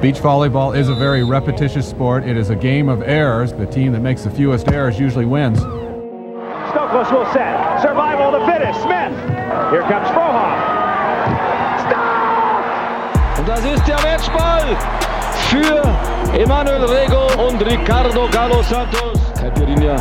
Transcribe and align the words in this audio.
Beach 0.00 0.16
volleyball 0.16 0.76
is 0.76 0.88
a 0.88 0.96
very 0.96 1.22
repetitious 1.22 1.88
sport. 1.88 2.24
It 2.24 2.36
is 2.36 2.50
a 2.50 2.56
game 2.56 2.88
of 2.88 3.02
errors. 3.02 3.52
The 3.52 3.66
team 3.66 3.92
that 3.92 4.00
makes 4.00 4.24
the 4.24 4.30
fewest 4.30 4.66
errors 4.66 4.98
usually 4.98 5.26
wins. 5.26 5.60
Stokos 5.60 7.12
will 7.12 7.24
set. 7.32 7.80
Survival 7.80 8.32
to 8.32 8.44
finish. 8.50 8.74
Smith. 8.82 9.14
Here 9.70 9.82
comes 9.82 10.08
Frohoff. 10.10 10.58
Stop! 11.86 13.38
Und 13.38 13.46
das 13.46 13.64
ist 13.64 13.86
der 13.86 14.02
Matchball 14.02 14.76
für 15.50 16.36
Emanuel 16.36 16.84
Rego 16.86 17.46
und 17.46 17.64
Ricardo 17.64 18.26
Galo 18.32 18.62
Santos. 18.62 19.20
Caipirinha 19.38 19.94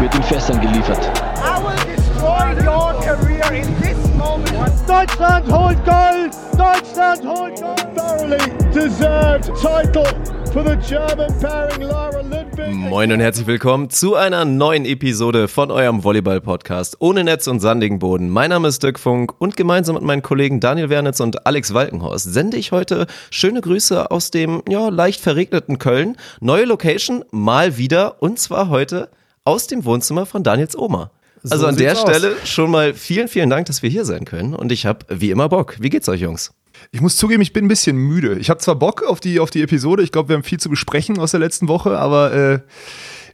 wird 0.00 0.16
in 0.16 0.22
Fässern 0.24 0.60
geliefert. 0.60 0.98
I 1.44 1.62
will 1.62 1.76
destroy 1.86 2.56
your 2.66 2.92
career 3.04 3.52
in 3.52 3.72
this 3.80 4.04
moment. 4.16 4.72
Deutschland 4.88 5.46
holt 5.48 5.78
Gold! 5.84 6.34
Deutschland 6.56 7.24
holt 7.24 7.60
Gold! 7.60 7.94
Thoroughly 7.94 8.57
deserved 8.72 9.46
title 9.56 10.04
for 10.52 10.62
the 10.62 10.76
German 10.86 11.32
pairing 11.40 11.82
Lara 11.82 12.20
Lindbergh. 12.20 12.74
Moin 12.74 13.10
und 13.12 13.20
herzlich 13.20 13.46
willkommen 13.46 13.88
zu 13.88 14.14
einer 14.14 14.44
neuen 14.44 14.84
Episode 14.84 15.48
von 15.48 15.70
eurem 15.70 16.04
Volleyball-Podcast 16.04 16.96
ohne 16.98 17.24
Netz 17.24 17.46
und 17.46 17.60
sandigen 17.60 17.98
Boden. 17.98 18.28
Mein 18.28 18.50
Name 18.50 18.68
ist 18.68 18.82
Dirk 18.82 18.98
Funk 18.98 19.32
und 19.38 19.56
gemeinsam 19.56 19.94
mit 19.94 20.04
meinen 20.04 20.20
Kollegen 20.20 20.60
Daniel 20.60 20.90
Wernitz 20.90 21.20
und 21.20 21.46
Alex 21.46 21.72
Walkenhorst 21.72 22.30
sende 22.30 22.58
ich 22.58 22.70
heute 22.70 23.06
schöne 23.30 23.62
Grüße 23.62 24.10
aus 24.10 24.30
dem 24.30 24.62
ja, 24.68 24.90
leicht 24.90 25.20
verregneten 25.20 25.78
Köln. 25.78 26.16
Neue 26.40 26.66
Location, 26.66 27.24
mal 27.30 27.78
wieder 27.78 28.22
und 28.22 28.38
zwar 28.38 28.68
heute 28.68 29.08
aus 29.44 29.66
dem 29.66 29.86
Wohnzimmer 29.86 30.26
von 30.26 30.42
Daniels 30.42 30.76
Oma. 30.76 31.10
Also 31.48 31.66
an 31.66 31.76
der 31.76 31.94
sieht's 31.94 32.02
Stelle 32.02 32.36
schon 32.44 32.70
mal 32.70 32.92
vielen, 32.92 33.28
vielen 33.28 33.48
Dank, 33.48 33.66
dass 33.66 33.82
wir 33.82 33.88
hier 33.88 34.04
sein 34.04 34.26
können 34.26 34.54
und 34.54 34.72
ich 34.72 34.84
habe 34.84 35.06
wie 35.08 35.30
immer 35.30 35.48
Bock. 35.48 35.76
Wie 35.80 35.88
geht's 35.88 36.08
euch, 36.08 36.20
Jungs? 36.20 36.52
Ich 36.90 37.00
muss 37.00 37.16
zugeben, 37.16 37.42
ich 37.42 37.52
bin 37.52 37.66
ein 37.66 37.68
bisschen 37.68 37.96
müde. 37.96 38.38
Ich 38.38 38.48
habe 38.50 38.60
zwar 38.60 38.76
Bock 38.76 39.02
auf 39.02 39.20
die, 39.20 39.40
auf 39.40 39.50
die 39.50 39.62
Episode, 39.62 40.02
ich 40.02 40.12
glaube, 40.12 40.30
wir 40.30 40.36
haben 40.36 40.42
viel 40.42 40.58
zu 40.58 40.70
besprechen 40.70 41.18
aus 41.18 41.32
der 41.32 41.40
letzten 41.40 41.68
Woche, 41.68 41.98
aber 41.98 42.32
äh, 42.32 42.60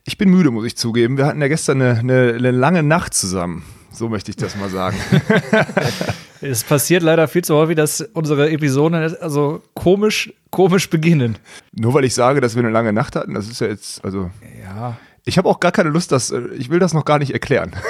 ich 0.05 0.19
bin 0.19 0.28
müde, 0.28 0.51
muss 0.51 0.67
ich 0.67 0.77
zugeben. 0.77 1.17
Wir 1.17 1.27
hatten 1.27 1.41
ja 1.41 1.48
gestern 1.48 1.81
eine, 1.81 1.98
eine, 1.98 2.34
eine 2.34 2.51
lange 2.51 2.83
Nacht 2.83 3.15
zusammen. 3.15 3.65
So 3.93 4.09
möchte 4.09 4.31
ich 4.31 4.37
das 4.37 4.56
mal 4.56 4.70
sagen. 4.70 4.97
Es 6.41 6.62
passiert 6.62 7.03
leider 7.03 7.27
viel 7.27 7.43
zu 7.43 7.55
häufig, 7.55 7.75
dass 7.75 8.03
unsere 8.12 8.51
Episoden 8.51 9.17
also 9.19 9.62
komisch, 9.73 10.31
komisch 10.50 10.91
beginnen. 10.91 11.39
Nur 11.73 11.95
weil 11.95 12.05
ich 12.05 12.12
sage, 12.12 12.43
dass 12.43 12.55
wir 12.55 12.62
eine 12.62 12.71
lange 12.71 12.93
Nacht 12.93 13.17
hatten, 13.17 13.33
das 13.33 13.48
ist 13.48 13.62
ja 13.62 13.69
jetzt, 13.69 14.05
also. 14.05 14.31
Ja. 14.62 14.98
Ich 15.27 15.39
habe 15.39 15.48
auch 15.48 15.58
gar 15.58 15.72
keine 15.72 15.89
Lust, 15.89 16.12
das, 16.12 16.30
äh, 16.30 16.42
ich 16.58 16.69
will 16.69 16.78
das 16.78 16.92
noch 16.92 17.06
gar 17.06 17.19
nicht 17.19 17.33
erklären. 17.33 17.72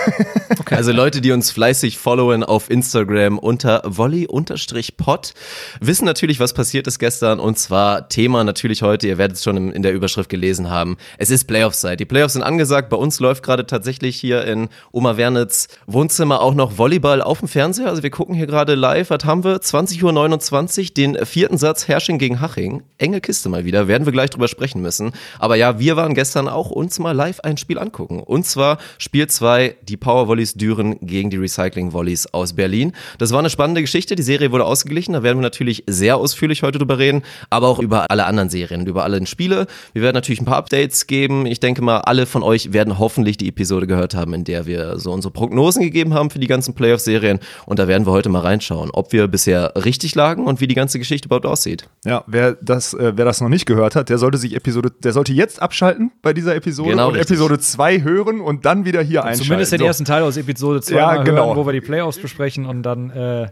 Okay. 0.61 0.77
Also 0.77 0.93
Leute, 0.93 1.21
die 1.21 1.33
uns 1.33 1.51
fleißig 1.51 1.99
followen 1.99 2.45
auf 2.45 2.71
Instagram 2.71 3.39
unter 3.39 3.83
volley-pod, 3.85 5.35
wissen 5.81 6.05
natürlich, 6.05 6.39
was 6.39 6.55
passiert 6.55 6.87
ist 6.87 6.99
gestern. 6.99 7.41
Und 7.41 7.59
zwar 7.59 8.09
Thema 8.09 8.45
natürlich 8.45 8.83
heute, 8.83 9.09
ihr 9.09 9.19
werdet 9.19 9.37
es 9.37 9.43
schon 9.43 9.73
in 9.73 9.83
der 9.83 9.93
Überschrift 9.93 10.31
gelesen 10.31 10.71
haben. 10.71 10.97
Es 11.19 11.31
ist 11.31 11.45
Playoffs-Zeit. 11.47 11.99
Die 11.99 12.05
Playoffs 12.05 12.35
sind 12.35 12.43
angesagt. 12.43 12.89
Bei 12.89 12.97
uns 12.97 13.21
läuft 13.21 13.43
gerade 13.43 13.67
tatsächlich 13.67 14.17
hier 14.17 14.45
in 14.45 14.69
Oma 14.93 15.17
Wernitz 15.17 15.69
Wohnzimmer 15.87 16.41
auch 16.41 16.55
noch 16.55 16.79
Volleyball 16.79 17.21
auf 17.21 17.41
dem 17.41 17.49
Fernseher. 17.49 17.89
Also 17.89 18.03
wir 18.03 18.11
gucken 18.11 18.35
hier 18.35 18.47
gerade 18.47 18.75
live. 18.75 19.11
Was 19.11 19.25
haben 19.25 19.45
wir? 19.45 19.57
20.29 19.57 20.83
Uhr, 20.83 20.95
den 20.95 21.27
vierten 21.27 21.59
Satz 21.59 21.89
Hersching 21.89 22.19
gegen 22.19 22.41
Haching. 22.41 22.85
Enge 22.99 23.21
Kiste 23.21 23.49
mal 23.49 23.65
wieder. 23.65 23.89
Werden 23.89 24.07
wir 24.07 24.13
gleich 24.13 24.31
drüber 24.31 24.49
sprechen 24.49 24.83
müssen. 24.83 25.13
Aber 25.39 25.57
ja, 25.57 25.79
wir 25.79 25.97
waren 25.97 26.15
gestern 26.15 26.49
auch 26.49 26.71
uns 26.71 26.99
mal 26.99 27.13
live 27.13 27.24
ein 27.25 27.57
Spiel 27.57 27.79
angucken. 27.79 28.21
Und 28.21 28.47
zwar 28.47 28.79
Spiel 28.99 29.27
2, 29.27 29.77
die 29.83 29.97
Power 29.97 30.29
Volleys 30.29 30.55
Düren 30.55 30.99
gegen 31.01 31.31
die 31.31 31.37
Recycling 31.37 31.93
Volleys 31.93 32.27
aus 32.33 32.53
Berlin. 32.53 32.93
Das 33.19 33.33
war 33.33 33.39
eine 33.39 33.51
spannende 33.51 33.81
Geschichte. 33.81 34.15
Die 34.15 34.23
Serie 34.23 34.53
wurde 34.53 34.65
ausgeglichen. 34.65 35.15
Da 35.15 35.23
werden 35.23 35.39
wir 35.39 35.43
natürlich 35.43 35.85
sehr 35.87 36.17
ausführlich 36.17 36.63
heute 36.63 36.79
drüber 36.79 36.99
reden, 36.99 37.23
aber 37.51 37.69
auch 37.69 37.79
über 37.79 38.11
alle 38.11 38.27
anderen 38.27 38.51
Serien, 38.51 38.87
über 38.87 39.05
alle 39.05 39.25
Spiele. 39.27 39.67
Wir 39.93 40.03
werden 40.03 40.15
natürlich 40.15 40.41
ein 40.41 40.45
paar 40.45 40.57
Updates 40.57 41.07
geben. 41.07 41.47
Ich 41.47 41.61
denke 41.61 41.83
mal, 41.83 41.99
alle 41.99 42.27
von 42.27 42.43
euch 42.43 42.73
werden 42.73 42.99
hoffentlich 42.99 43.37
die 43.37 43.49
Episode 43.49 43.87
gehört 43.87 44.15
haben, 44.15 44.35
in 44.35 44.45
der 44.45 44.67
wir 44.67 44.99
so 44.99 45.13
unsere 45.13 45.33
Prognosen 45.33 45.83
gegeben 45.83 46.15
haben 46.15 46.31
für 46.31 46.39
die 46.39 46.47
ganzen 46.47 46.75
Playoff-Serien. 46.75 47.39
Und 47.67 47.79
da 47.79 47.89
werden 47.89 48.07
wir 48.07 48.13
heute 48.13 48.29
mal 48.29 48.41
reinschauen, 48.41 48.91
ob 48.93 49.13
wir 49.13 49.29
bisher 49.29 49.73
richtig 49.77 50.15
lagen 50.15 50.47
und 50.47 50.61
wie 50.61 50.67
die 50.67 50.75
ganze 50.75 50.99
Geschichte 50.99 51.29
überhaupt 51.29 51.47
aussieht. 51.47 51.89
Ja, 52.05 52.25
wer 52.27 52.53
das, 52.55 52.95
äh, 52.95 53.13
wer 53.17 53.25
das 53.25 53.41
noch 53.41 53.49
nicht 53.49 53.67
gehört 53.67 53.97
hat, 53.97 54.09
der 54.09 54.19
sollte 54.19 54.39
sich 54.39 54.55
Episode, 54.55 54.91
der 54.91 55.13
sollte 55.13 55.33
jetzt 55.33 55.63
abschalten 55.63 56.11
bei 56.23 56.33
dieser 56.33 56.55
Episode 56.55 56.91
Genau, 56.91 57.14
richtig. 57.15 57.37
Episode 57.37 57.59
2 57.59 58.03
hören 58.03 58.41
und 58.41 58.65
dann 58.65 58.85
wieder 58.85 59.03
hier 59.03 59.23
einschalten. 59.25 59.45
Zumindest 59.45 59.73
den 59.73 59.81
So. 59.81 59.87
ersten 59.87 60.05
Teil 60.05 60.23
aus 60.23 60.37
Episode 60.37 60.81
2 60.81 60.95
Ja, 60.95 61.23
genau. 61.23 61.47
hören, 61.47 61.57
wo 61.57 61.67
wir 61.67 61.73
die 61.73 61.81
Playoffs 61.81 62.19
besprechen 62.19 62.67
und 62.67 62.83
dann 62.83 63.11
äh, 63.11 63.49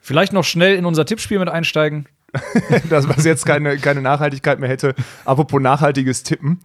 vielleicht 0.00 0.32
noch 0.32 0.44
schnell 0.44 0.76
in 0.76 0.84
unser 0.84 1.04
Tippspiel 1.04 1.38
mit 1.38 1.48
einsteigen. 1.48 2.06
das, 2.90 3.08
was 3.08 3.24
jetzt 3.24 3.46
keine, 3.46 3.76
keine 3.78 4.02
Nachhaltigkeit 4.02 4.58
mehr 4.60 4.68
hätte. 4.68 4.94
Apropos 5.24 5.60
nachhaltiges 5.60 6.22
Tippen. 6.22 6.60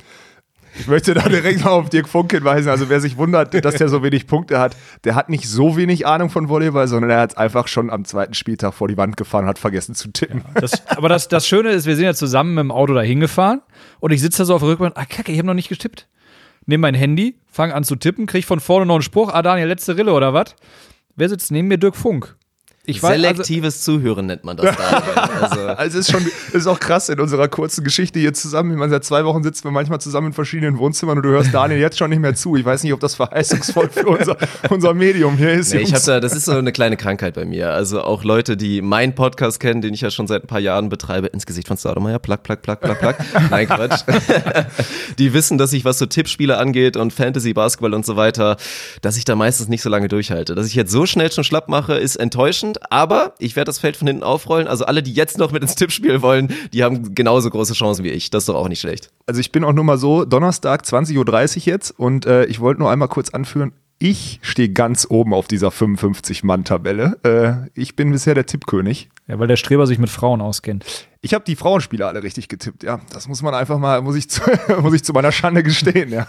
Ich 0.79 0.87
möchte 0.87 1.13
da 1.13 1.27
direkt 1.27 1.65
mal 1.65 1.71
auf 1.71 1.89
Dirk 1.89 2.07
Funk 2.07 2.31
hinweisen. 2.31 2.69
Also 2.69 2.87
wer 2.87 3.01
sich 3.01 3.17
wundert, 3.17 3.53
dass 3.65 3.75
der 3.75 3.89
so 3.89 4.03
wenig 4.03 4.25
Punkte 4.25 4.57
hat, 4.59 4.77
der 5.03 5.15
hat 5.15 5.29
nicht 5.29 5.47
so 5.49 5.75
wenig 5.75 6.07
Ahnung 6.07 6.29
von 6.29 6.47
Volleyball, 6.47 6.87
sondern 6.87 7.11
er 7.11 7.19
hat 7.19 7.37
einfach 7.37 7.67
schon 7.67 7.89
am 7.89 8.05
zweiten 8.05 8.33
Spieltag 8.33 8.73
vor 8.73 8.87
die 8.87 8.95
Wand 8.95 9.17
gefahren 9.17 9.43
und 9.43 9.49
hat 9.49 9.59
vergessen 9.59 9.95
zu 9.95 10.11
tippen. 10.11 10.43
Das, 10.55 10.87
aber 10.87 11.09
das, 11.09 11.27
das 11.27 11.45
Schöne 11.45 11.71
ist, 11.71 11.87
wir 11.87 11.95
sind 11.97 12.05
ja 12.05 12.13
zusammen 12.13 12.53
mit 12.55 12.61
dem 12.63 12.71
Auto 12.71 12.93
da 12.93 13.01
hingefahren 13.01 13.61
und 13.99 14.11
ich 14.11 14.21
sitze 14.21 14.39
da 14.39 14.45
so 14.45 14.55
auf 14.55 14.61
der 14.61 14.69
Rückbank, 14.69 14.93
ah 14.95 15.05
kacke, 15.05 15.31
ich 15.33 15.37
habe 15.39 15.47
noch 15.47 15.53
nicht 15.53 15.69
getippt. 15.69 16.07
Nehme 16.65 16.81
mein 16.81 16.95
Handy, 16.95 17.35
fange 17.47 17.73
an 17.73 17.83
zu 17.83 17.95
tippen, 17.95 18.25
krieg 18.25 18.45
von 18.45 18.59
vorne 18.59 18.85
noch 18.85 18.95
einen 18.95 19.01
Spruch, 19.01 19.33
ah 19.33 19.41
Daniel, 19.41 19.67
letzte 19.67 19.97
Rille 19.97 20.13
oder 20.13 20.33
was? 20.33 20.55
Wer 21.15 21.29
sitzt 21.29 21.51
neben 21.51 21.67
mir? 21.67 21.77
Dirk 21.77 21.95
Funk. 21.95 22.35
Ich 22.85 23.03
weiß, 23.03 23.11
also, 23.11 23.21
Selektives 23.21 23.81
Zuhören 23.81 24.25
nennt 24.25 24.43
man 24.43 24.57
das 24.57 24.75
da. 24.75 25.03
Also, 25.41 25.61
Also 25.67 25.99
es 25.99 26.07
ist 26.07 26.11
schon, 26.11 26.25
es 26.49 26.53
ist 26.53 26.67
auch 26.67 26.79
krass 26.79 27.09
in 27.09 27.19
unserer 27.19 27.47
kurzen 27.47 27.83
Geschichte 27.83 28.19
hier 28.19 28.33
zusammen. 28.33 28.71
Ich 28.71 28.77
meine, 28.77 28.89
seit 28.89 29.03
zwei 29.03 29.23
Wochen 29.23 29.43
sitzen 29.43 29.65
wir 29.65 29.71
manchmal 29.71 30.01
zusammen 30.01 30.27
in 30.27 30.33
verschiedenen 30.33 30.79
Wohnzimmern 30.79 31.17
und 31.17 31.23
du 31.23 31.29
hörst 31.29 31.53
Daniel 31.53 31.79
jetzt 31.79 31.99
schon 31.99 32.09
nicht 32.09 32.19
mehr 32.19 32.33
zu. 32.33 32.55
Ich 32.55 32.65
weiß 32.65 32.83
nicht, 32.83 32.93
ob 32.93 32.99
das 32.99 33.13
verheißungsvoll 33.15 33.89
für 33.89 34.07
unser, 34.07 34.35
unser 34.69 34.93
Medium 34.95 35.37
hier 35.37 35.51
ist. 35.51 35.73
Nee, 35.73 35.81
ich 35.81 35.93
hab 35.93 36.03
da, 36.03 36.19
das 36.19 36.33
ist 36.33 36.45
so 36.45 36.53
eine 36.53 36.71
kleine 36.71 36.97
Krankheit 36.97 37.35
bei 37.35 37.45
mir. 37.45 37.71
Also 37.71 38.01
auch 38.01 38.23
Leute, 38.23 38.57
die 38.57 38.81
meinen 38.81 39.13
Podcast 39.13 39.59
kennen, 39.59 39.81
den 39.81 39.93
ich 39.93 40.01
ja 40.01 40.09
schon 40.09 40.25
seit 40.25 40.43
ein 40.43 40.47
paar 40.47 40.59
Jahren 40.59 40.89
betreibe, 40.89 41.27
ins 41.27 41.45
Gesicht 41.45 41.67
von 41.67 41.77
Staudemeyer, 41.77 42.17
plack, 42.19 42.41
plack, 42.41 42.63
plack, 42.63 42.81
plack, 42.81 42.99
plack. 42.99 43.25
Nein, 43.51 43.67
Quatsch. 43.67 44.01
die 45.19 45.33
wissen, 45.33 45.57
dass 45.59 45.73
ich, 45.73 45.85
was 45.85 45.99
so 45.99 46.07
Tippspiele 46.07 46.57
angeht 46.57 46.97
und 46.97 47.13
Fantasy, 47.13 47.53
Basketball 47.53 47.93
und 47.93 48.05
so 48.05 48.15
weiter, 48.15 48.57
dass 49.01 49.17
ich 49.17 49.25
da 49.25 49.35
meistens 49.35 49.67
nicht 49.67 49.81
so 49.81 49.89
lange 49.89 50.07
durchhalte. 50.07 50.55
Dass 50.55 50.65
ich 50.67 50.75
jetzt 50.75 50.91
so 50.91 51.05
schnell 51.05 51.31
schon 51.31 51.43
schlapp 51.43 51.69
mache, 51.69 51.93
ist 51.95 52.15
enttäuschend, 52.15 52.70
aber 52.91 53.33
ich 53.39 53.55
werde 53.55 53.69
das 53.69 53.79
Feld 53.79 53.97
von 53.97 54.07
hinten 54.07 54.23
aufrollen. 54.23 54.67
Also 54.67 54.85
alle, 54.85 55.03
die 55.03 55.13
jetzt 55.13 55.37
noch 55.37 55.51
mit 55.51 55.61
ins 55.61 55.75
Tippspiel 55.75 56.21
wollen, 56.21 56.53
die 56.73 56.83
haben 56.83 57.15
genauso 57.15 57.49
große 57.49 57.73
Chancen 57.73 58.03
wie 58.03 58.09
ich. 58.09 58.29
Das 58.29 58.43
ist 58.43 58.49
doch 58.49 58.55
auch 58.55 58.67
nicht 58.69 58.79
schlecht. 58.79 59.11
Also 59.25 59.39
ich 59.39 59.51
bin 59.51 59.63
auch 59.63 59.73
nur 59.73 59.83
mal 59.83 59.97
so, 59.97 60.25
Donnerstag 60.25 60.83
20.30 60.83 61.17
Uhr 61.17 61.63
jetzt 61.65 61.91
und 61.91 62.25
äh, 62.25 62.45
ich 62.45 62.59
wollte 62.59 62.81
nur 62.81 62.91
einmal 62.91 63.07
kurz 63.07 63.29
anführen, 63.29 63.73
ich 63.99 64.39
stehe 64.41 64.69
ganz 64.69 65.05
oben 65.09 65.31
auf 65.33 65.47
dieser 65.47 65.69
55-Mann-Tabelle. 65.69 67.19
Äh, 67.23 67.69
ich 67.79 67.95
bin 67.95 68.11
bisher 68.11 68.33
der 68.33 68.47
Tippkönig. 68.47 69.09
ja, 69.27 69.37
weil 69.37 69.47
der 69.47 69.57
Streber 69.57 69.85
sich 69.85 69.99
mit 69.99 70.09
Frauen 70.09 70.41
auskennt. 70.41 71.07
Ich 71.23 71.35
habe 71.35 71.43
die 71.45 71.55
Frauenspieler 71.55 72.07
alle 72.07 72.23
richtig 72.23 72.47
getippt, 72.47 72.81
ja. 72.81 72.99
Das 73.13 73.27
muss 73.27 73.43
man 73.43 73.53
einfach 73.53 73.77
mal, 73.77 74.01
muss 74.01 74.15
ich 74.15 74.27
zu, 74.27 74.41
muss 74.81 74.93
ich 74.95 75.03
zu 75.03 75.13
meiner 75.13 75.31
Schande 75.31 75.61
gestehen, 75.61 76.11
ja. 76.11 76.25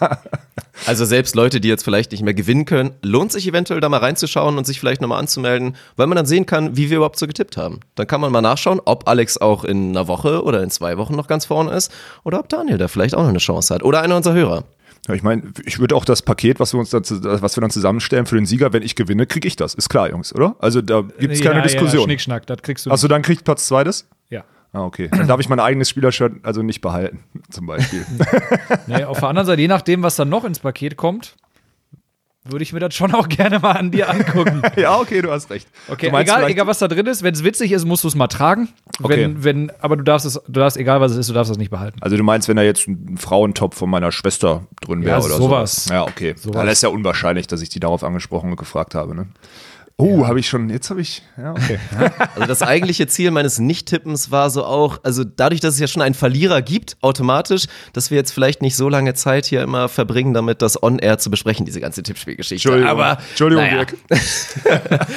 Also 0.87 1.07
selbst 1.07 1.35
Leute, 1.35 1.61
die 1.61 1.69
jetzt 1.69 1.83
vielleicht 1.83 2.13
nicht 2.13 2.23
mehr 2.23 2.35
gewinnen 2.35 2.67
können, 2.67 2.91
lohnt 3.03 3.33
sich 3.33 3.49
eventuell 3.49 3.81
da 3.81 3.89
mal 3.89 3.99
reinzuschauen 4.01 4.59
und 4.59 4.67
sich 4.67 4.81
vielleicht 4.81 5.01
nochmal 5.01 5.19
anzumelden, 5.19 5.77
weil 5.97 6.09
man 6.09 6.17
dann 6.17 6.27
sehen 6.27 6.45
kann, 6.45 6.77
wie 6.77 6.91
wir 6.91 6.99
überhaupt 6.99 7.19
so 7.19 7.27
getippt 7.27 7.57
haben. 7.57 7.81
Dann 7.95 8.07
kann 8.07 8.21
man 8.21 8.31
mal 8.33 8.43
nachschauen, 8.43 8.81
ob 8.85 9.09
Alex 9.09 9.39
auch 9.39 9.65
in 9.65 9.91
einer 9.91 10.09
Woche 10.09 10.43
oder 10.43 10.63
in 10.63 10.71
zwei 10.71 10.99
Wochen 10.99 11.15
noch 11.15 11.27
ganz 11.27 11.47
vorne 11.47 11.71
ist 11.73 11.91
oder 12.25 12.39
ob 12.41 12.51
Daniel 12.51 12.77
da 12.77 12.89
vielleicht 12.89 13.15
auch 13.15 13.23
noch 13.23 13.31
eine 13.31 13.39
Chance 13.39 13.75
hat 13.75 13.83
oder 13.83 14.03
einer 14.03 14.17
unserer 14.17 14.35
Hörer. 14.35 14.65
Ja, 15.09 15.15
ich 15.15 15.23
meine, 15.23 15.53
ich 15.65 15.79
würde 15.79 15.97
auch 15.97 16.05
das 16.05 16.21
Paket, 16.21 16.61
was 16.61 16.75
wir 16.75 16.79
uns 16.81 16.91
dann, 16.91 17.03
was 17.03 17.57
wir 17.57 17.61
dann 17.63 17.71
zusammenstellen 17.71 18.27
für 18.27 18.37
den 18.37 18.47
Sieger, 18.47 18.73
wenn 18.75 18.83
ich 18.83 18.95
gewinne, 18.95 19.27
kriege 19.27 19.49
ich 19.49 19.57
das. 19.57 19.75
Ist 19.75 19.89
klar, 19.89 20.11
Jungs, 20.11 20.35
oder? 20.35 20.55
Also 20.59 20.83
da 20.83 21.01
gibt 21.01 21.33
es 21.33 21.41
keine 21.41 21.55
ja, 21.55 21.61
Ja, 21.61 21.63
Diskussion. 21.63 22.05
Schnickschnack, 22.05 22.47
das 22.47 22.61
kriegst 22.63 22.85
du. 22.87 22.91
Achso, 22.91 23.09
dann 23.09 23.23
kriegt 23.23 23.45
Platz 23.45 23.67
zweites? 23.67 24.07
ja. 24.29 24.45
Ah, 24.75 24.85
okay. 24.85 25.09
Dann 25.11 25.29
darf 25.29 25.39
ich 25.41 25.49
mein 25.49 25.61
eigenes 25.61 25.91
Spielershirt 25.91 26.37
also 26.45 26.63
nicht 26.63 26.81
behalten, 26.81 27.25
zum 27.51 27.67
Beispiel. 27.67 28.05
Nee, 28.87 29.05
auf 29.05 29.21
der 29.21 29.29
anderen 29.29 29.47
Seite, 29.47 29.61
je 29.61 29.69
nachdem, 29.69 30.03
was 30.03 30.17
dann 30.17 30.29
noch 30.29 30.45
ins 30.45 30.59
Paket 30.61 30.97
kommt, 30.97 31.37
würde 32.45 32.63
ich 32.65 32.73
mir 32.73 32.81
das 32.81 32.95
schon 32.95 33.15
auch 33.15 33.29
gerne 33.29 33.59
mal 33.61 33.73
an 33.73 33.91
dir 33.91 34.09
angucken. 34.11 34.63
ja, 34.77 34.99
okay, 34.99 35.23
du 35.23 35.31
hast 35.31 35.51
recht. 35.51 35.69
Okay, 35.89 36.11
egal, 36.13 36.49
egal 36.51 36.67
was 36.67 36.79
da 36.79 36.89
drin 36.89 37.07
ist, 37.07 37.23
wenn 37.23 37.35
es 37.35 37.45
witzig 37.45 37.71
ist, 37.71 37.85
musst 37.85 38.03
du 38.03 38.09
es 38.09 38.15
mal 38.15 38.27
tragen. 38.27 38.69
Okay. 39.03 39.17
Wenn, 39.23 39.45
wenn, 39.45 39.73
aber 39.81 39.97
du 39.97 40.03
darfst 40.03 40.27
es, 40.27 40.35
du 40.47 40.53
darfst, 40.61 40.77
egal 40.77 41.01
was 41.01 41.13
es 41.13 41.19
ist, 41.19 41.29
du 41.31 41.35
darfst 41.35 41.53
es 41.53 41.59
nicht 41.59 41.71
behalten. 41.71 41.99
Also 42.01 42.17
du 42.17 42.23
meinst, 42.25 42.49
wenn 42.49 42.57
da 42.57 42.63
jetzt 42.63 42.89
ein 42.89 43.17
Frauentop 43.19 43.75
von 43.75 43.89
meiner 43.91 44.11
Schwester 44.11 44.67
drin 44.81 45.05
wäre 45.05 45.21
Ja, 45.21 45.25
oder 45.25 45.37
sowas. 45.37 45.85
so. 45.85 45.95
Ja, 45.95 46.03
okay. 46.05 46.35
Sowas. 46.37 46.57
Weil 46.57 46.67
das 46.67 46.79
ist 46.79 46.83
ja 46.83 46.89
unwahrscheinlich, 46.89 47.47
dass 47.47 47.61
ich 47.63 47.69
die 47.69 47.79
darauf 47.81 48.03
angesprochen 48.03 48.51
und 48.51 48.57
gefragt 48.57 48.95
habe. 48.97 49.15
Ne? 49.15 49.27
Oh, 50.03 50.27
habe 50.27 50.41
ich 50.41 50.49
schon, 50.49 50.69
jetzt 50.69 50.91
habe 50.91 51.01
ich, 51.01 51.23
ja, 51.37 51.53
okay. 51.53 51.79
Also 52.35 52.47
das 52.47 52.63
eigentliche 52.63 53.07
Ziel 53.07 53.31
meines 53.31 53.61
Nicht-Tippens 53.61 54.33
war 54.33 54.51
so 54.51 54.65
auch, 54.65 54.99
also 55.05 55.23
dadurch, 55.23 55.61
dass 55.61 55.75
es 55.75 55.81
ja 55.81 55.87
schon 55.87 56.03
einen 56.03 56.17
Verlierer 56.17 56.61
gibt, 56.61 56.97
automatisch, 57.03 57.67
dass 57.93 58.11
wir 58.11 58.19
jetzt 58.19 58.33
vielleicht 58.33 58.63
nicht 58.63 58.75
so 58.75 58.89
lange 58.89 59.15
Zeit 59.15 59.47
hier 59.47 59.63
immer 59.63 59.89
verbringen, 59.89 60.35
damit 60.35 60.61
das 60.61 60.83
On-Air 60.83 61.19
zu 61.19 61.31
besprechen, 61.31 61.67
diese 61.67 61.81
ganze 61.81 62.03
Tippspielgeschichte. 62.03 62.69
Entschuldigung, 62.69 62.91
Aber, 62.91 63.19
Entschuldigung, 63.31 63.65
naja, 63.65 63.85
Dirk. 63.85 63.97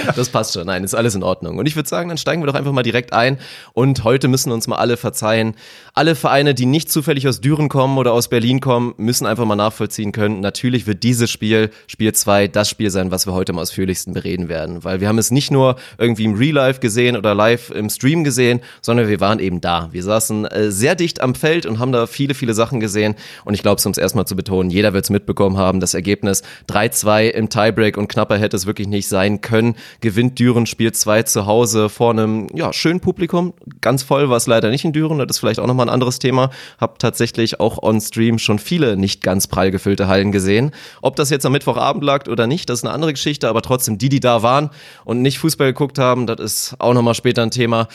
das 0.15 0.29
passt 0.29 0.53
schon. 0.53 0.67
Nein, 0.67 0.83
ist 0.83 0.93
alles 0.93 1.15
in 1.15 1.23
Ordnung. 1.23 1.57
Und 1.57 1.65
ich 1.65 1.75
würde 1.75 1.89
sagen, 1.89 2.09
dann 2.09 2.19
steigen 2.19 2.43
wir 2.43 2.47
doch 2.47 2.53
einfach 2.53 2.71
mal 2.71 2.83
direkt 2.83 3.11
ein. 3.11 3.39
Und 3.73 4.03
heute 4.03 4.27
müssen 4.27 4.51
uns 4.51 4.67
mal 4.67 4.77
alle 4.77 4.97
verzeihen. 4.97 5.55
Alle 5.95 6.13
Vereine, 6.13 6.53
die 6.53 6.67
nicht 6.67 6.91
zufällig 6.91 7.27
aus 7.27 7.41
Düren 7.41 7.69
kommen 7.69 7.97
oder 7.97 8.13
aus 8.13 8.27
Berlin 8.27 8.59
kommen, 8.59 8.93
müssen 8.97 9.25
einfach 9.25 9.45
mal 9.45 9.55
nachvollziehen 9.55 10.11
können. 10.11 10.41
Natürlich 10.41 10.85
wird 10.85 11.01
dieses 11.01 11.31
Spiel, 11.31 11.71
Spiel 11.87 12.13
2, 12.13 12.49
das 12.49 12.69
Spiel 12.69 12.91
sein, 12.91 13.09
was 13.09 13.25
wir 13.25 13.33
heute 13.33 13.53
am 13.53 13.59
ausführlichsten 13.59 14.13
bereden 14.13 14.47
werden. 14.47 14.74
Weil 14.83 15.01
wir 15.01 15.07
haben 15.07 15.17
es 15.17 15.31
nicht 15.31 15.51
nur 15.51 15.75
irgendwie 15.97 16.25
im 16.25 16.35
Real 16.35 16.55
Life 16.55 16.79
gesehen 16.79 17.17
oder 17.17 17.33
live 17.33 17.69
im 17.71 17.89
Stream 17.89 18.23
gesehen, 18.23 18.61
sondern 18.81 19.07
wir 19.07 19.19
waren 19.19 19.39
eben 19.39 19.61
da. 19.61 19.89
Wir 19.91 20.03
saßen 20.03 20.45
äh, 20.45 20.71
sehr 20.71 20.95
dicht 20.95 21.21
am 21.21 21.35
Feld 21.35 21.65
und 21.65 21.79
haben 21.79 21.91
da 21.91 22.07
viele, 22.07 22.33
viele 22.33 22.53
Sachen 22.53 22.79
gesehen. 22.79 23.15
Und 23.43 23.53
ich 23.53 23.61
glaube, 23.61 23.79
es 23.79 23.85
um 23.85 23.91
es 23.91 23.97
erstmal 23.97 24.25
zu 24.25 24.35
betonen, 24.35 24.69
jeder 24.69 24.93
wird 24.93 25.05
es 25.05 25.09
mitbekommen 25.09 25.57
haben. 25.57 25.79
Das 25.79 25.93
Ergebnis 25.93 26.43
3-2 26.69 27.29
im 27.29 27.49
Tiebreak 27.49 27.97
und 27.97 28.07
knapper 28.07 28.37
hätte 28.37 28.57
es 28.57 28.65
wirklich 28.65 28.87
nicht 28.87 29.07
sein 29.07 29.41
können. 29.41 29.75
Gewinnt 30.01 30.39
Düren 30.39 30.65
Spiel 30.65 30.91
2 30.91 31.23
zu 31.23 31.45
Hause 31.45 31.89
vor 31.89 32.11
einem 32.11 32.47
ja, 32.53 32.73
schönen 32.73 32.99
Publikum. 32.99 33.53
Ganz 33.81 34.03
voll 34.03 34.29
war 34.29 34.37
es 34.37 34.47
leider 34.47 34.69
nicht 34.69 34.85
in 34.85 34.93
Düren. 34.93 35.19
Das 35.19 35.27
ist 35.31 35.39
vielleicht 35.39 35.59
auch 35.59 35.67
nochmal 35.67 35.87
ein 35.87 35.93
anderes 35.93 36.19
Thema. 36.19 36.49
Hab 36.79 36.99
tatsächlich 36.99 37.59
auch 37.59 37.81
on 37.81 38.01
Stream 38.01 38.39
schon 38.39 38.59
viele 38.59 38.97
nicht 38.97 39.21
ganz 39.21 39.47
prall 39.47 39.71
gefüllte 39.71 40.07
Hallen 40.07 40.31
gesehen. 40.31 40.71
Ob 41.01 41.15
das 41.15 41.29
jetzt 41.29 41.45
am 41.45 41.51
Mittwochabend 41.51 42.03
lag 42.03 42.27
oder 42.27 42.47
nicht, 42.47 42.69
das 42.69 42.79
ist 42.79 42.85
eine 42.85 42.93
andere 42.93 43.13
Geschichte. 43.13 43.49
Aber 43.49 43.61
trotzdem, 43.61 43.97
die, 43.97 44.09
die 44.09 44.19
da 44.19 44.41
waren 44.41 44.54
und 45.03 45.21
nicht 45.21 45.39
Fußball 45.39 45.67
geguckt 45.67 45.99
haben, 45.99 46.27
das 46.27 46.39
ist 46.39 46.75
auch 46.79 46.93
nochmal 46.93 47.15
später 47.15 47.43
ein 47.43 47.51
Thema 47.51 47.87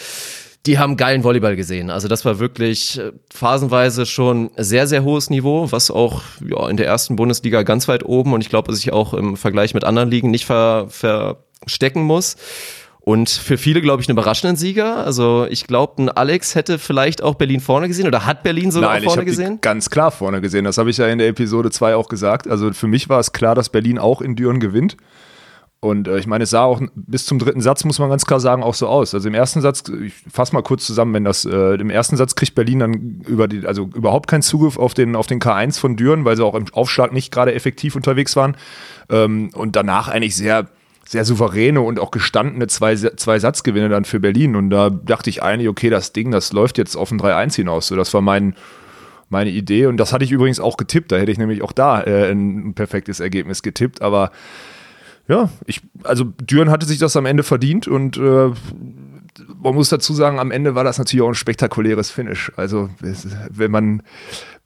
die 0.67 0.79
haben 0.79 0.97
geilen 0.97 1.25
Volleyball 1.25 1.57
gesehen. 1.57 1.91
Also 1.91 2.07
das 2.09 2.25
war 2.25 2.39
wirklich 2.39 2.99
äh, 2.99 3.13
phasenweise 3.33 4.05
schon 4.05 4.51
sehr, 4.57 4.87
sehr 4.87 5.05
hohes 5.05 5.31
Niveau, 5.31 5.73
was 5.73 5.91
auch 5.91 6.23
ja, 6.47 6.69
in 6.69 6.77
der 6.77 6.87
ersten 6.87 7.17
Bundesliga 7.17 7.63
ganz 7.63 7.89
weit 7.89 8.05
oben 8.05 8.35
und 8.35 8.43
ich 8.43 8.51
glaube, 8.51 8.75
sich 8.75 8.93
auch 8.93 9.15
im 9.15 9.37
Vergleich 9.37 9.75
mit 9.75 9.85
anderen 9.85 10.11
Ligen 10.11 10.31
nicht 10.31 10.45
ver, 10.45 10.89
verstecken 10.91 12.03
muss. 12.03 12.37
Und 13.03 13.31
für 13.31 13.57
viele, 13.57 13.81
glaube 13.81 14.03
ich, 14.03 14.09
einen 14.09 14.17
überraschenden 14.17 14.57
Sieger. 14.57 14.99
Also 14.99 15.47
ich 15.49 15.67
glaube, 15.67 16.03
ein 16.03 16.09
Alex 16.11 16.55
hätte 16.55 16.79
vielleicht 16.79 17.23
auch 17.23 17.35
Berlin 17.35 17.61
vorne 17.61 17.89
gesehen 17.89 18.07
oder 18.07 18.27
hat 18.27 18.43
Berlin 18.43 18.71
sogar 18.71 18.91
Nein, 18.91 19.05
vorne 19.05 19.23
ich 19.23 19.29
gesehen? 19.29 19.55
die 19.55 19.61
ganz 19.63 19.89
klar 19.89 20.11
vorne 20.11 20.43
gesehen. 20.43 20.67
Das 20.67 20.77
habe 20.77 20.91
ich 20.91 20.99
ja 20.99 21.07
in 21.07 21.19
der 21.19 21.29
Episode 21.29 21.71
2 21.71 21.97
auch 21.97 22.09
gesagt. 22.09 22.47
Also 22.47 22.73
für 22.75 22.87
mich 22.87 23.09
war 23.09 23.19
es 23.19 23.33
klar, 23.33 23.55
dass 23.55 23.71
Berlin 23.71 23.99
auch 23.99 24.21
in 24.21 24.37
Düren 24.37 24.61
gewinnt. 24.61 24.99
Und 25.83 26.09
äh, 26.09 26.19
ich 26.19 26.27
meine, 26.27 26.45
es 26.45 26.51
sah 26.51 26.65
auch 26.65 26.81
bis 26.95 27.25
zum 27.25 27.39
dritten 27.39 27.63
Satz, 27.63 27.85
muss 27.85 27.99
man 27.99 28.11
ganz 28.11 28.27
klar 28.27 28.39
sagen, 28.39 28.63
auch 28.63 28.75
so 28.75 28.87
aus. 28.87 29.15
Also 29.15 29.29
im 29.29 29.35
ersten 29.35 29.63
Satz, 29.63 29.83
ich 29.89 30.13
fasse 30.31 30.55
mal 30.55 30.63
kurz 30.63 30.87
zusammen, 30.87 31.15
wenn 31.15 31.25
das, 31.25 31.47
äh, 31.47 31.75
im 31.75 31.89
ersten 31.89 32.19
Satz 32.19 32.35
kriegt 32.35 32.55
Berlin 32.55 32.81
dann 32.81 33.23
über 33.27 33.49
die, 33.49 33.67
also 33.67 33.89
überhaupt 33.95 34.29
keinen 34.29 34.43
Zugriff 34.43 34.79
auf 34.79 34.93
den, 34.93 35.17
auf 35.17 35.27
den 35.27 35.41
K1 35.41 35.81
von 35.81 35.97
Düren, 35.97 36.27
weil 36.27 36.37
sie 36.37 36.45
auch 36.45 36.55
im 36.55 36.67
Aufschlag 36.73 37.13
nicht 37.13 37.33
gerade 37.33 37.55
effektiv 37.55 37.97
unterwegs 37.97 38.37
waren. 38.37 38.57
Ähm, 39.09 39.51
und 39.55 39.75
danach 39.75 40.09
eigentlich 40.09 40.37
sehr, 40.37 40.69
sehr 41.07 41.25
souveräne 41.25 41.81
und 41.81 41.99
auch 41.99 42.11
gestandene 42.11 42.67
zwei, 42.67 42.95
zwei 42.95 43.39
Satzgewinne 43.39 43.89
dann 43.89 44.05
für 44.05 44.21
Berlin. 44.21 44.57
Und 44.57 44.69
da 44.69 44.91
dachte 44.91 45.31
ich 45.31 45.43
eigentlich, 45.43 45.69
okay, 45.69 45.89
das 45.89 46.13
Ding, 46.13 46.31
das 46.31 46.53
läuft 46.53 46.77
jetzt 46.77 46.95
auf 46.95 47.11
ein 47.11 47.19
3-1 47.19 47.57
hinaus. 47.57 47.87
So, 47.87 47.97
das 47.97 48.13
war 48.13 48.21
mein, 48.21 48.55
meine 49.31 49.49
Idee. 49.51 49.87
Und 49.87 49.97
das 49.97 50.13
hatte 50.13 50.27
ich 50.27 50.31
übrigens 50.31 50.61
auch 50.61 50.77
getippt. 50.77 51.11
Da 51.11 51.17
hätte 51.17 51.33
ich 51.33 51.39
nämlich 51.39 51.63
auch 51.63 51.73
da 51.73 52.03
äh, 52.03 52.31
ein 52.31 52.75
perfektes 52.75 53.19
Ergebnis 53.19 53.63
getippt. 53.63 54.03
Aber 54.03 54.31
ja, 55.29 55.49
ich, 55.67 55.83
also 56.03 56.25
Düren 56.25 56.71
hatte 56.71 56.87
sich 56.87 56.99
das 56.99 57.17
am 57.17 57.27
Ende 57.27 57.43
verdient 57.43 57.87
und 57.89 58.17
äh, 58.17 58.51
man 59.63 59.75
muss 59.75 59.89
dazu 59.89 60.13
sagen, 60.15 60.39
am 60.39 60.51
Ende 60.51 60.75
war 60.75 60.85
das 60.85 60.99
natürlich 60.99 61.23
auch 61.23 61.29
ein 61.29 61.35
spektakuläres 61.35 62.11
Finish. 62.11 62.53
Also, 62.57 62.91
wenn 63.51 63.71
man 63.71 64.03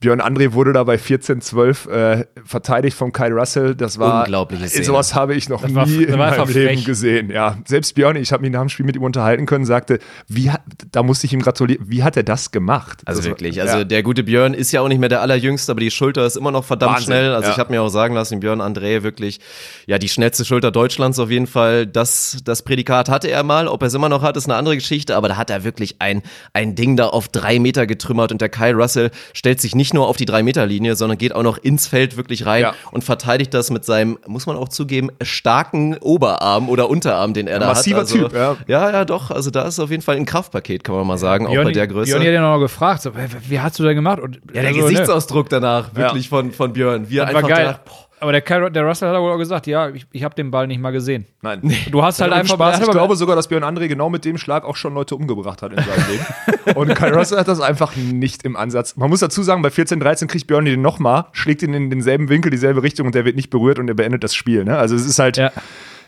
Björn 0.01 0.21
André 0.21 0.51
wurde 0.53 0.73
da 0.73 0.83
bei 0.83 0.95
14-12 0.95 1.89
äh, 1.89 2.25
verteidigt 2.43 2.97
von 2.97 3.11
Kyle 3.13 3.33
Russell. 3.33 3.75
Das 3.75 3.97
war 3.97 4.23
Unglaubliches 4.25 4.71
Szene. 4.71 4.85
Sowas 4.85 5.15
habe 5.15 5.35
ich 5.35 5.47
noch 5.49 5.61
Das 5.61 5.71
nie 5.71 5.77
war- 5.77 5.87
in 5.87 6.19
war 6.19 6.31
meinem 6.37 6.47
Leben 6.49 6.67
frech. 6.75 6.85
gesehen. 6.85 7.29
Ja, 7.31 7.57
selbst 7.65 7.95
Björn, 7.95 8.17
ich 8.17 8.31
habe 8.33 8.41
mich 8.41 8.51
nach 8.51 8.59
dem 8.59 8.69
Spiel 8.69 8.85
mit 8.85 8.95
ihm 8.97 9.03
unterhalten 9.03 9.45
können, 9.45 9.65
sagte, 9.65 9.99
wie 10.27 10.51
hat, 10.51 10.61
da 10.91 11.01
musste 11.01 11.25
ich 11.27 11.33
ihm 11.33 11.41
gratulieren. 11.41 11.85
Wie 11.89 12.03
hat 12.03 12.17
er 12.17 12.23
das 12.23 12.51
gemacht? 12.51 13.01
Also 13.05 13.19
das 13.21 13.25
war- 13.25 13.31
wirklich, 13.31 13.61
also 13.61 13.77
ja. 13.79 13.83
der 13.85 14.03
gute 14.03 14.23
Björn 14.23 14.53
ist 14.53 14.71
ja 14.73 14.81
auch 14.81 14.89
nicht 14.89 14.99
mehr 14.99 15.09
der 15.09 15.21
allerjüngste, 15.21 15.71
aber 15.71 15.79
die 15.79 15.91
Schulter 15.91 16.25
ist 16.25 16.35
immer 16.35 16.51
noch 16.51 16.65
verdammt 16.65 16.95
Wahnsinn, 16.95 17.05
schnell. 17.05 17.33
Also 17.33 17.47
ja. 17.47 17.53
ich 17.53 17.59
habe 17.59 17.71
mir 17.71 17.81
auch 17.81 17.89
sagen 17.89 18.13
lassen, 18.15 18.41
Björn 18.41 18.61
André 18.61 19.01
wirklich, 19.03 19.39
ja, 19.87 19.97
die 19.97 20.09
schnellste 20.09 20.43
Schulter 20.43 20.71
Deutschlands 20.71 21.19
auf 21.19 21.31
jeden 21.31 21.47
Fall. 21.47 21.87
Das, 21.87 22.39
das 22.43 22.63
Prädikat 22.63 23.07
hatte 23.09 23.29
er 23.29 23.43
mal. 23.43 23.67
Ob 23.69 23.81
er 23.81 23.87
es 23.87 23.93
immer 23.93 24.09
noch 24.09 24.21
hat, 24.23 24.35
ist 24.35 24.45
eine 24.49 24.54
andere 24.55 24.75
Geschichte, 24.75 25.15
aber 25.15 25.27
da 25.27 25.37
hat 25.37 25.49
er 25.49 25.63
wirklich 25.63 25.95
ein, 25.99 26.21
ein 26.53 26.75
Ding 26.75 26.95
da 26.97 27.07
auf 27.07 27.27
drei 27.27 27.59
Meter 27.59 27.85
getrümmert 27.87 28.31
und 28.31 28.41
der 28.41 28.49
Kyle 28.49 28.73
Russell 28.75 29.11
stellt 29.33 29.61
sich 29.61 29.75
nicht 29.75 29.93
nur 29.93 30.07
auf 30.07 30.17
die 30.17 30.25
drei 30.25 30.43
Meter 30.43 30.65
Linie, 30.65 30.95
sondern 30.95 31.17
geht 31.17 31.33
auch 31.33 31.43
noch 31.43 31.57
ins 31.57 31.87
Feld 31.87 32.17
wirklich 32.17 32.45
rein 32.45 32.61
Ja. 32.63 32.73
und 32.91 33.03
verteidigt 33.03 33.53
das 33.53 33.69
mit 33.71 33.85
seinem, 33.85 34.17
muss 34.27 34.45
man 34.45 34.55
auch 34.57 34.69
zugeben, 34.69 35.09
starken 35.21 35.97
Oberarm 35.97 36.69
oder 36.69 36.89
Unterarm, 36.89 37.33
den 37.33 37.47
er 37.47 37.59
da 37.59 37.67
Massiver 37.67 37.97
hat. 37.97 38.03
Also, 38.05 38.17
Typ, 38.29 38.33
ja. 38.33 38.55
Ja, 38.67 38.91
ja, 38.91 39.05
doch. 39.05 39.31
Also 39.31 39.51
da 39.51 39.63
ist 39.63 39.79
auf 39.79 39.89
jeden 39.91 40.01
Fall 40.03 40.15
ein 40.17 40.25
Kraftpaket, 40.25 40.83
kann 40.83 40.95
man 40.95 41.05
mal 41.07 41.17
sagen, 41.17 41.47
auch 41.47 41.53
bei 41.55 41.71
der 41.71 41.87
Größe. 41.87 42.11
Björn 42.11 42.25
hat 42.27 42.33
ja 42.33 42.41
noch 42.41 42.59
gefragt, 42.59 43.01
so, 43.01 43.11
wie, 43.47 43.59
hast 43.59 43.79
du 43.79 43.83
denn 43.83 43.95
gemacht? 43.95 44.19
Und, 44.19 44.35
Ja, 44.53 44.61
der 44.61 44.67
also, 44.67 44.81
ne, 44.81 44.87
Gesichtsausdruck 44.89 45.49
danach, 45.49 45.95
wirklich 45.95 46.29
von, 46.29 46.51
von 46.51 46.73
Björn. 46.73 47.09
Wie 47.09 47.17
er 47.17 47.25
das 47.25 47.33
war 47.33 47.43
einfach 47.43 47.55
geil. 47.55 47.65
dachte, 47.65 47.81
boah, 47.85 48.05
Aber 48.25 48.31
der, 48.31 48.41
Kyle, 48.41 48.71
der 48.71 48.81
Russell 48.83 49.07
hat 49.09 49.21
wohl 49.21 49.31
auch 49.31 49.37
gesagt, 49.37 49.67
ja, 49.67 49.89
ich, 49.89 50.07
ich 50.11 50.23
habe 50.23 50.33
den 50.33 50.49
Ball 50.49 50.65
nicht 50.65 50.81
mal 50.81 50.89
gesehen. 50.89 51.27
Nein. 51.43 51.61
Du 51.91 52.01
hast 52.01 52.19
halt 52.21 52.33
einfach 52.33 52.55
Spaß. 52.55 52.77
Ich 52.77 52.83
aber- 52.85 52.91
glaube 52.91 53.15
sogar, 53.15 53.35
dass 53.35 53.49
Björn 53.49 53.63
André 53.63 53.87
genau 53.87 54.09
mit 54.09 54.25
dem 54.25 54.39
Schlag 54.39 54.65
auch 54.65 54.75
schon 54.75 54.95
Leute 54.95 55.15
umgebracht 55.15 55.61
hat 55.61 55.73
in 55.73 55.77
seinem 55.77 56.09
Leben. 56.09 56.25
Und 56.75 56.95
Kyle 56.95 57.15
Russell 57.15 57.37
hat 57.37 57.47
das 57.47 57.61
einfach 57.61 57.95
nicht 57.95 58.41
im 58.41 58.55
Ansatz. 58.55 58.95
Man 58.95 59.11
muss 59.11 59.19
dazu 59.19 59.43
sagen, 59.43 59.61
bei 59.61 59.69
14-13 59.69 60.25
kriegt 60.25 60.47
Björn 60.47 60.65
den 60.65 60.81
nochmal, 60.81 61.25
schlägt 61.33 61.61
ihn 61.61 61.75
in 61.75 61.91
denselben 61.91 62.27
Winkel, 62.29 62.49
dieselbe 62.49 62.81
Richtung 62.81 63.05
und 63.05 63.13
der 63.13 63.25
wird 63.25 63.35
nicht 63.35 63.51
berührt 63.51 63.77
und 63.77 63.87
er 63.89 63.93
beendet 63.93 64.23
das 64.23 64.33
Spiel. 64.33 64.63
Ne? 64.63 64.75
Also 64.75 64.95
es 64.95 65.05
ist 65.05 65.19
halt. 65.19 65.37
Ja. 65.37 65.51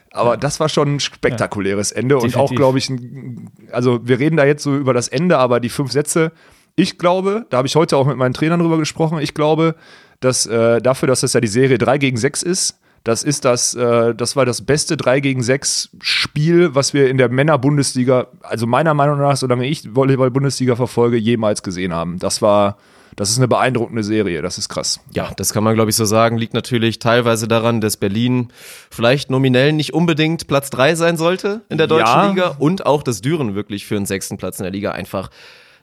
Aber 0.09 0.37
das 0.37 0.59
war 0.59 0.69
schon 0.69 0.95
ein 0.95 0.99
spektakuläres 0.99 1.91
Ende 1.91 2.15
und 2.15 2.23
auch, 2.35 2.49
Definitiv. 2.49 2.57
glaube 2.57 2.77
ich, 2.79 2.89
ein, 2.89 3.51
also 3.71 3.99
wir 4.07 4.17
reden 4.17 4.37
da 4.37 4.45
jetzt 4.45 4.63
so 4.63 4.75
über 4.75 4.95
das 4.95 5.07
Ende, 5.07 5.37
aber 5.37 5.59
die 5.59 5.69
fünf 5.69 5.91
Sätze, 5.91 6.31
ich 6.77 6.97
glaube, 6.99 7.45
da 7.49 7.57
habe 7.57 7.67
ich 7.67 7.75
heute 7.75 7.97
auch 7.97 8.05
mit 8.05 8.17
meinen 8.17 8.33
Trainern 8.33 8.59
drüber 8.59 8.77
gesprochen, 8.77 9.17
ich 9.19 9.33
glaube, 9.33 9.75
dass 10.19 10.45
äh, 10.45 10.79
dafür, 10.79 11.07
dass 11.07 11.21
das 11.21 11.33
ja 11.33 11.41
die 11.41 11.47
Serie 11.47 11.77
3 11.77 11.97
gegen 11.97 12.17
6 12.17 12.43
ist, 12.43 12.79
das 13.03 13.23
ist 13.23 13.45
das, 13.45 13.73
äh, 13.73 14.13
das 14.13 14.35
war 14.35 14.45
das 14.45 14.61
beste 14.63 14.95
3 14.95 15.19
gegen 15.19 15.41
6 15.41 15.89
Spiel, 16.01 16.75
was 16.75 16.93
wir 16.93 17.09
in 17.09 17.17
der 17.17 17.29
Männer-Bundesliga, 17.29 18.27
also 18.41 18.67
meiner 18.67 18.93
Meinung 18.93 19.17
nach, 19.17 19.35
solange 19.37 19.65
ich 19.65 19.95
Volleyball-Bundesliga 19.95 20.75
verfolge, 20.75 21.17
jemals 21.17 21.63
gesehen 21.63 21.93
haben. 21.93 22.19
Das 22.19 22.43
war, 22.43 22.77
das 23.15 23.31
ist 23.31 23.37
eine 23.37 23.47
beeindruckende 23.47 24.03
Serie, 24.03 24.43
das 24.43 24.59
ist 24.59 24.69
krass. 24.69 24.99
Ja, 25.13 25.31
das 25.35 25.53
kann 25.53 25.63
man, 25.63 25.73
glaube 25.73 25.89
ich, 25.89 25.95
so 25.95 26.05
sagen. 26.05 26.37
Liegt 26.37 26.53
natürlich 26.53 26.99
teilweise 26.99 27.47
daran, 27.47 27.81
dass 27.81 27.97
Berlin 27.97 28.49
vielleicht 28.91 29.31
nominell 29.31 29.73
nicht 29.73 29.95
unbedingt 29.95 30.47
Platz 30.47 30.69
drei 30.69 30.93
sein 30.93 31.17
sollte 31.17 31.61
in 31.69 31.79
der 31.79 31.87
deutschen 31.87 32.05
Ja. 32.07 32.29
Liga 32.29 32.55
und 32.59 32.85
auch, 32.85 33.01
dass 33.01 33.21
Düren 33.21 33.55
wirklich 33.55 33.87
für 33.87 33.95
einen 33.95 34.05
sechsten 34.05 34.37
Platz 34.37 34.59
in 34.59 34.63
der 34.63 34.71
Liga 34.71 34.91
einfach 34.91 35.31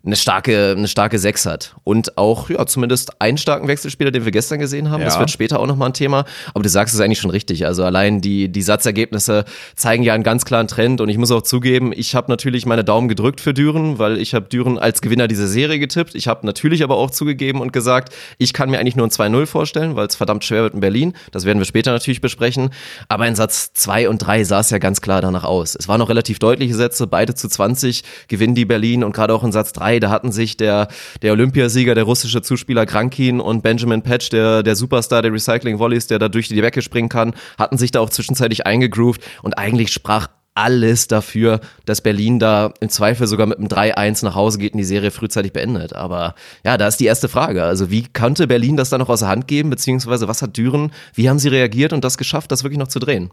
eine 0.06 0.17
starke, 0.17 0.75
eine 0.77 0.87
starke 0.89 1.19
Sechs 1.19 1.47
hat. 1.47 1.75
Und 1.83 2.19
auch, 2.19 2.51
ja, 2.51 2.67
zumindest 2.67 3.21
einen 3.23 3.39
starken 3.39 3.69
Wechselspieler, 3.69 4.11
den 4.11 4.25
wir 4.25 4.32
gestern 4.32 4.58
gesehen 4.58 4.91
haben. 4.91 5.03
Das 5.03 5.15
Ja. 5.15 5.20
wird 5.20 5.31
später 5.31 5.61
auch 5.61 5.67
nochmal 5.67 5.91
ein 5.91 5.94
Thema. 5.94 6.25
Aber 6.53 6.63
du 6.63 6.69
sagst 6.69 6.94
es 6.94 7.01
eigentlich 7.01 7.20
schon 7.20 7.31
richtig. 7.31 7.65
Also 7.67 7.84
allein 7.84 8.20
die, 8.20 8.49
die 8.51 8.63
Satzergebnisse 8.63 9.44
zeigen 9.77 10.03
ja 10.03 10.13
einen 10.15 10.23
ganz 10.23 10.44
klaren 10.44 10.69
Trend. 10.69 11.01
Und 11.01 11.08
ich 11.08 11.17
muss 11.17 11.31
auch 11.31 11.43
zugeben, 11.43 11.93
ich 11.94 12.15
habe 12.15 12.31
natürlich 12.31 12.67
meine 12.67 12.84
Daumen 12.84 13.08
gedrückt 13.08 13.41
für 13.41 13.55
Düren, 13.55 13.99
weil 13.99 14.19
ich 14.19 14.34
habe 14.34 14.46
Düren 14.49 14.79
als 14.79 15.01
Gewinner 15.01 15.27
dieser 15.29 15.46
Serie 15.46 15.79
getippt. 15.79 16.15
Ich 16.15 16.29
habe 16.29 16.44
natürlich 16.46 16.82
aber 16.84 16.96
auch 16.96 17.11
zugegeben 17.11 17.61
und 17.61 17.73
gesagt, 17.73 18.15
ich 18.39 18.53
kann 18.53 18.70
mir 18.70 18.79
eigentlich 18.81 18.96
nur 18.96 19.06
ein 19.06 19.11
2-0 19.11 19.46
vorstellen, 19.46 19.96
weil 19.96 20.06
es 20.06 20.17
verdammt 20.17 20.44
schwer 20.44 20.63
wird 20.65 20.75
in 20.75 20.81
Berlin. 20.81 21.15
Das 21.32 21.44
werden 21.46 21.58
wir 21.58 21.65
später 21.67 21.93
natürlich 21.93 22.20
besprechen. 22.20 22.70
Aber 23.08 23.27
in 23.27 23.34
Satz 23.34 23.73
2 23.73 24.08
und 24.11 24.19
3 24.19 24.44
sah 24.44 24.61
es 24.61 24.70
ja 24.70 24.79
ganz 24.79 25.01
klar 25.01 25.23
danach 25.23 25.44
aus. 25.44 25.75
Es 25.75 25.89
waren 25.89 25.99
noch 25.99 26.08
relativ 26.11 26.39
deutliche 26.39 26.75
Sätze, 26.75 27.06
beide 27.06 27.34
zu 27.34 27.49
20 27.49 28.03
gewinnen 28.29 28.55
die 28.55 28.65
Berlin 28.67 29.03
und 29.03 29.13
gerade 29.15 29.32
auch 29.34 29.44
in 29.44 29.53
Satz 29.53 29.73
3, 29.73 29.94
da 30.01 30.10
hatten 30.10 30.32
sich 30.32 30.56
der, 30.56 30.89
der 31.22 31.32
Olympiasieger, 31.32 31.94
der 31.94 32.05
russische 32.05 32.43
Zuspieler 32.43 32.86
Krankin 32.86 33.41
und 33.41 33.63
Benjamin 33.63 34.03
Patch, 34.03 34.31
der, 34.31 34.63
der 34.63 34.77
Superstar 34.77 35.22
der 35.22 35.32
Recycling 35.32 35.79
Volleys, 35.79 36.06
der 36.06 36.19
da 36.19 36.29
durch 36.29 36.48
die 36.48 36.60
Decke 36.60 36.82
springen 36.82 37.08
kann, 37.08 37.34
hatten 37.58 37.79
sich 37.79 37.91
da 37.91 38.01
auch 38.01 38.10
zwischenzeitlich 38.10 38.67
eingegroovt 38.67 39.22
und 39.43 39.58
eigentlich 39.58 39.93
sprach 39.93 40.29
alles 40.55 41.08
dafür, 41.08 41.60
dass 41.84 42.01
Berlin 42.01 42.39
da 42.39 42.72
im 42.81 42.89
Zweifel 42.89 43.27
sogar 43.27 43.46
mit 43.46 43.58
einem 43.58 43.67
3-1 43.67 44.24
nach 44.24 44.36
Hause 44.36 44.58
geht 44.58 44.72
und 44.72 44.79
die 44.79 44.84
Serie 44.84 45.10
frühzeitig 45.10 45.53
beendet. 45.53 45.94
Aber 45.94 46.34
ja, 46.65 46.77
da 46.77 46.86
ist 46.86 47.01
die 47.01 47.06
erste 47.06 47.29
Frage. 47.29 47.65
Also 47.65 47.91
wie 47.91 48.06
konnte 48.13 48.46
Berlin 48.46 48.77
das 48.77 48.89
dann 48.89 49.01
noch 49.01 49.08
aus 49.08 49.20
der 49.20 49.29
Hand 49.29 49.48
geben, 49.48 49.70
beziehungsweise 49.70 50.29
was 50.29 50.43
hat 50.43 50.56
Düren, 50.56 50.93
wie 51.15 51.29
haben 51.29 51.41
sie 51.41 51.48
reagiert 51.48 51.93
und 51.93 52.05
das 52.05 52.19
geschafft, 52.19 52.53
das 52.53 52.63
wirklich 52.63 52.79
noch 52.79 52.89
zu 52.89 53.01
drehen? 53.01 53.31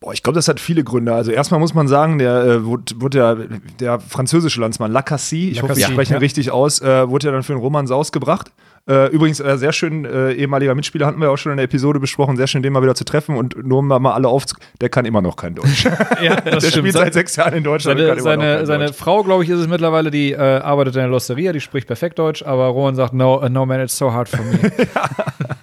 Boah, 0.00 0.12
ich 0.12 0.22
glaube, 0.22 0.34
das 0.34 0.48
hat 0.48 0.60
viele 0.60 0.84
Gründe. 0.84 1.14
Also 1.14 1.30
erstmal 1.30 1.60
muss 1.60 1.72
man 1.72 1.88
sagen, 1.88 2.18
der 2.18 2.44
äh, 2.44 2.64
wurde, 2.64 3.00
wurde 3.00 3.18
ja, 3.18 3.36
der 3.80 4.00
französische 4.00 4.60
Landsmann 4.60 4.92
Lacassie, 4.92 5.50
ich 5.50 5.62
hoffe, 5.62 5.78
ich 5.78 5.86
spreche 5.86 6.14
ihn 6.14 6.18
richtig 6.18 6.50
aus, 6.50 6.82
äh, 6.82 7.08
wurde 7.08 7.26
ja 7.26 7.32
dann 7.32 7.42
für 7.42 7.54
den 7.54 7.60
Roman 7.60 7.86
Saus 7.86 8.12
gebracht. 8.12 8.52
Äh, 8.86 9.06
übrigens, 9.12 9.40
äh, 9.40 9.56
sehr 9.56 9.72
schön, 9.72 10.04
äh, 10.04 10.32
ehemaliger 10.32 10.74
Mitspieler 10.74 11.06
hatten 11.06 11.18
wir 11.18 11.30
auch 11.30 11.38
schon 11.38 11.52
in 11.52 11.56
der 11.56 11.64
Episode 11.64 12.00
besprochen, 12.00 12.36
sehr 12.36 12.46
schön, 12.46 12.62
den 12.62 12.74
mal 12.74 12.82
wieder 12.82 12.94
zu 12.94 13.04
treffen 13.04 13.34
und 13.34 13.66
nur 13.66 13.78
um 13.78 13.88
mal 13.88 14.12
alle 14.12 14.28
auf, 14.28 14.44
der 14.82 14.90
kann 14.90 15.06
immer 15.06 15.22
noch 15.22 15.36
kein 15.36 15.54
Deutsch. 15.54 15.84
Ja, 16.22 16.36
das 16.36 16.64
der 16.64 16.70
stimmt. 16.70 16.72
spielt 16.74 16.92
seit 16.92 17.14
sechs 17.14 17.36
Jahren 17.36 17.54
in 17.54 17.64
Deutschland 17.64 17.98
Seine, 17.98 18.20
seine, 18.20 18.66
seine. 18.66 18.92
Frau, 18.92 19.24
glaube 19.24 19.42
ich, 19.42 19.48
ist 19.48 19.58
es 19.58 19.68
mittlerweile, 19.68 20.10
die 20.10 20.32
äh, 20.32 20.36
arbeitet 20.36 20.96
in 20.96 21.00
der 21.00 21.08
Losteria, 21.08 21.52
die 21.52 21.60
spricht 21.60 21.86
perfekt 21.86 22.18
Deutsch, 22.18 22.42
aber 22.42 22.66
Roman 22.66 22.94
sagt, 22.94 23.14
no, 23.14 23.42
uh, 23.42 23.48
no 23.48 23.64
man, 23.64 23.80
it's 23.80 23.96
so 23.96 24.12
hard 24.12 24.28
for 24.28 24.40
me. 24.44 24.58
Ja, 24.94 25.53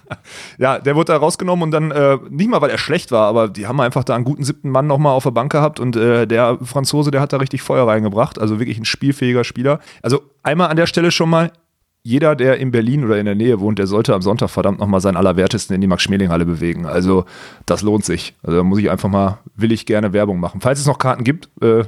der 0.58 0.94
wurde 0.96 1.12
da 1.12 1.16
rausgenommen 1.16 1.62
und 1.64 1.70
dann, 1.70 1.90
äh, 1.90 2.18
nicht 2.30 2.50
mal, 2.50 2.60
weil 2.60 2.70
er 2.70 2.78
schlecht 2.78 3.12
war, 3.12 3.26
aber 3.28 3.48
die 3.48 3.66
haben 3.66 3.80
einfach 3.80 4.04
da 4.04 4.14
einen 4.14 4.24
guten 4.24 4.44
siebten 4.44 4.70
Mann 4.70 4.86
nochmal 4.86 5.14
auf 5.14 5.24
der 5.24 5.30
Bank 5.30 5.52
gehabt 5.52 5.80
und 5.80 5.96
äh, 5.96 6.26
der 6.26 6.58
Franzose, 6.62 7.10
der 7.10 7.20
hat 7.20 7.32
da 7.32 7.38
richtig 7.38 7.62
Feuer 7.62 7.86
reingebracht. 7.86 8.38
Also 8.38 8.58
wirklich 8.58 8.78
ein 8.78 8.84
spielfähiger 8.84 9.44
Spieler. 9.44 9.80
Also 10.02 10.22
einmal 10.42 10.68
an 10.68 10.76
der 10.76 10.86
Stelle 10.86 11.10
schon 11.10 11.30
mal, 11.30 11.52
jeder, 12.04 12.34
der 12.34 12.58
in 12.58 12.72
Berlin 12.72 13.04
oder 13.04 13.18
in 13.18 13.26
der 13.26 13.36
Nähe 13.36 13.60
wohnt, 13.60 13.78
der 13.78 13.86
sollte 13.86 14.12
am 14.14 14.22
Sonntag 14.22 14.50
verdammt 14.50 14.80
nochmal 14.80 15.00
seinen 15.00 15.16
Allerwertesten 15.16 15.74
in 15.74 15.80
die 15.80 15.86
Max-Schmeling-Halle 15.86 16.44
bewegen. 16.44 16.84
Also 16.84 17.26
das 17.64 17.82
lohnt 17.82 18.04
sich. 18.04 18.34
Also 18.42 18.58
da 18.58 18.64
muss 18.64 18.80
ich 18.80 18.90
einfach 18.90 19.08
mal, 19.08 19.38
will 19.54 19.70
ich 19.70 19.86
gerne 19.86 20.12
Werbung 20.12 20.40
machen. 20.40 20.60
Falls 20.60 20.80
es 20.80 20.86
noch 20.86 20.98
Karten 20.98 21.22
gibt, 21.22 21.48
äh, 21.62 21.84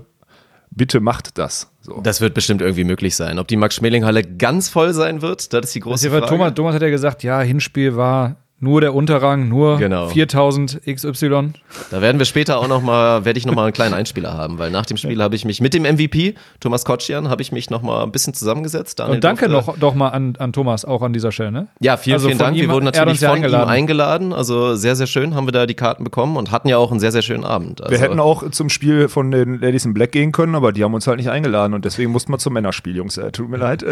bitte 0.74 1.00
macht 1.00 1.38
das. 1.38 1.70
So. 1.80 2.00
Das 2.02 2.20
wird 2.20 2.34
bestimmt 2.34 2.60
irgendwie 2.62 2.84
möglich 2.84 3.16
sein. 3.16 3.38
Ob 3.38 3.48
die 3.48 3.56
Max-Schmeling-Halle 3.56 4.22
ganz 4.24 4.68
voll 4.68 4.92
sein 4.92 5.22
wird, 5.22 5.52
das 5.52 5.66
ist 5.66 5.74
die 5.74 5.80
große 5.80 6.06
Also, 6.06 6.18
Frage. 6.18 6.26
Thomas, 6.30 6.54
Thomas 6.54 6.74
hat 6.74 6.82
ja 6.82 6.90
gesagt, 6.90 7.22
ja, 7.22 7.40
Hinspiel 7.40 7.96
war 7.96 8.36
nur 8.64 8.80
der 8.80 8.94
Unterrang, 8.94 9.48
nur 9.48 9.78
Genau. 9.78 10.08
4000 10.08 10.80
XY. 10.84 11.52
Da 11.92 12.00
werden 12.02 12.18
wir 12.18 12.24
später 12.26 12.58
auch 12.58 12.66
noch 12.66 12.82
mal, 12.82 13.24
werde 13.24 13.38
ich 13.38 13.46
noch 13.46 13.54
mal 13.54 13.64
einen 13.64 13.72
kleinen 13.72 13.94
Einspieler 13.94 14.32
haben, 14.36 14.58
weil 14.58 14.70
nach 14.72 14.86
dem 14.86 14.96
Spiel 14.96 15.22
habe 15.22 15.36
ich 15.36 15.44
mich 15.44 15.60
mit 15.60 15.72
dem 15.74 15.84
MVP 15.84 16.34
Thomas 16.58 16.84
Kotschian 16.84 17.28
habe 17.28 17.42
ich 17.42 17.52
mich 17.52 17.70
noch 17.70 17.82
mal 17.82 18.02
ein 18.02 18.10
bisschen 18.10 18.34
zusammengesetzt. 18.34 18.98
Daniel 18.98 19.16
Und 19.16 19.24
danke 19.24 19.48
noch, 19.48 19.76
doch 19.78 19.94
mal 19.94 20.08
an, 20.08 20.34
an 20.38 20.52
Thomas, 20.52 20.84
auch 20.84 21.02
an 21.02 21.12
dieser 21.12 21.30
Stelle, 21.30 21.52
ne? 21.52 21.68
Ja, 21.80 21.96
vielen, 21.96 22.14
Also 22.14 22.26
vielen 22.28 22.38
von 22.38 22.46
Dank. 22.46 22.56
ihm- 22.56 22.62
wir 22.68 22.74
wurden 22.74 22.84
natürlich 22.86 23.20
ja 23.20 23.28
von 23.28 23.36
eingeladen. 23.36 23.68
ihm 23.68 23.70
eingeladen. 23.70 24.32
Also 24.32 24.74
sehr, 24.74 24.96
sehr 24.96 25.06
schön 25.06 25.34
haben 25.34 25.46
wir 25.46 25.52
da 25.52 25.66
die 25.66 25.74
Karten 25.74 26.02
bekommen 26.02 26.36
und 26.36 26.50
hatten 26.50 26.68
ja 26.68 26.78
auch 26.78 26.90
einen 26.90 27.00
sehr, 27.00 27.12
sehr 27.12 27.22
schönen 27.22 27.44
Abend. 27.44 27.80
Also, 27.82 27.92
Wir 27.92 27.98
hätten 27.98 28.18
auch 28.18 28.50
zum 28.50 28.70
Spiel 28.70 29.08
von 29.08 29.30
den 29.30 29.60
Ladies 29.60 29.84
in 29.84 29.92
Black 29.94 30.12
gehen 30.12 30.32
können, 30.32 30.54
aber 30.54 30.72
die 30.72 30.82
haben 30.82 30.94
uns 30.94 31.06
halt 31.06 31.18
nicht 31.18 31.28
eingeladen 31.30 31.74
und 31.74 31.84
deswegen 31.84 32.10
mussten 32.10 32.32
wir 32.32 32.38
zum 32.38 32.54
Männerspiel, 32.54 32.96
Jungs. 32.96 33.18
Äh, 33.18 33.30
tut 33.32 33.48
mir 33.50 33.58
leid. 33.58 33.84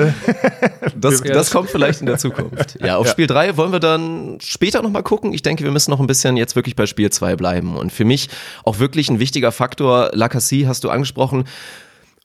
Das, 0.97 1.21
das 1.21 1.51
kommt 1.51 1.71
vielleicht 1.71 2.01
in 2.01 2.07
der 2.07 2.19
Zukunft. 2.19 2.79
Ja, 2.83 2.97
auf 2.97 3.09
Spiel 3.09 3.27
3 3.27 3.57
wollen 3.57 3.71
wir 3.73 3.81
dann 3.81 4.39
später 4.63 4.81
nochmal 4.81 5.03
gucken. 5.03 5.33
Ich 5.33 5.43
denke, 5.43 5.65
wir 5.65 5.73
müssen 5.73 5.91
noch 5.91 5.99
ein 5.99 6.07
bisschen 6.07 6.37
jetzt 6.37 6.55
wirklich 6.55 6.77
bei 6.77 6.87
Spiel 6.87 7.11
2 7.11 7.35
bleiben. 7.35 7.77
Und 7.77 7.93
für 7.93 8.05
mich 8.05 8.29
auch 8.63 8.79
wirklich 8.79 9.11
ein 9.11 9.19
wichtiger 9.19 9.51
Faktor, 9.51 10.11
Lacassie 10.13 10.69
hast 10.69 10.85
du 10.85 10.91
angesprochen. 10.91 11.47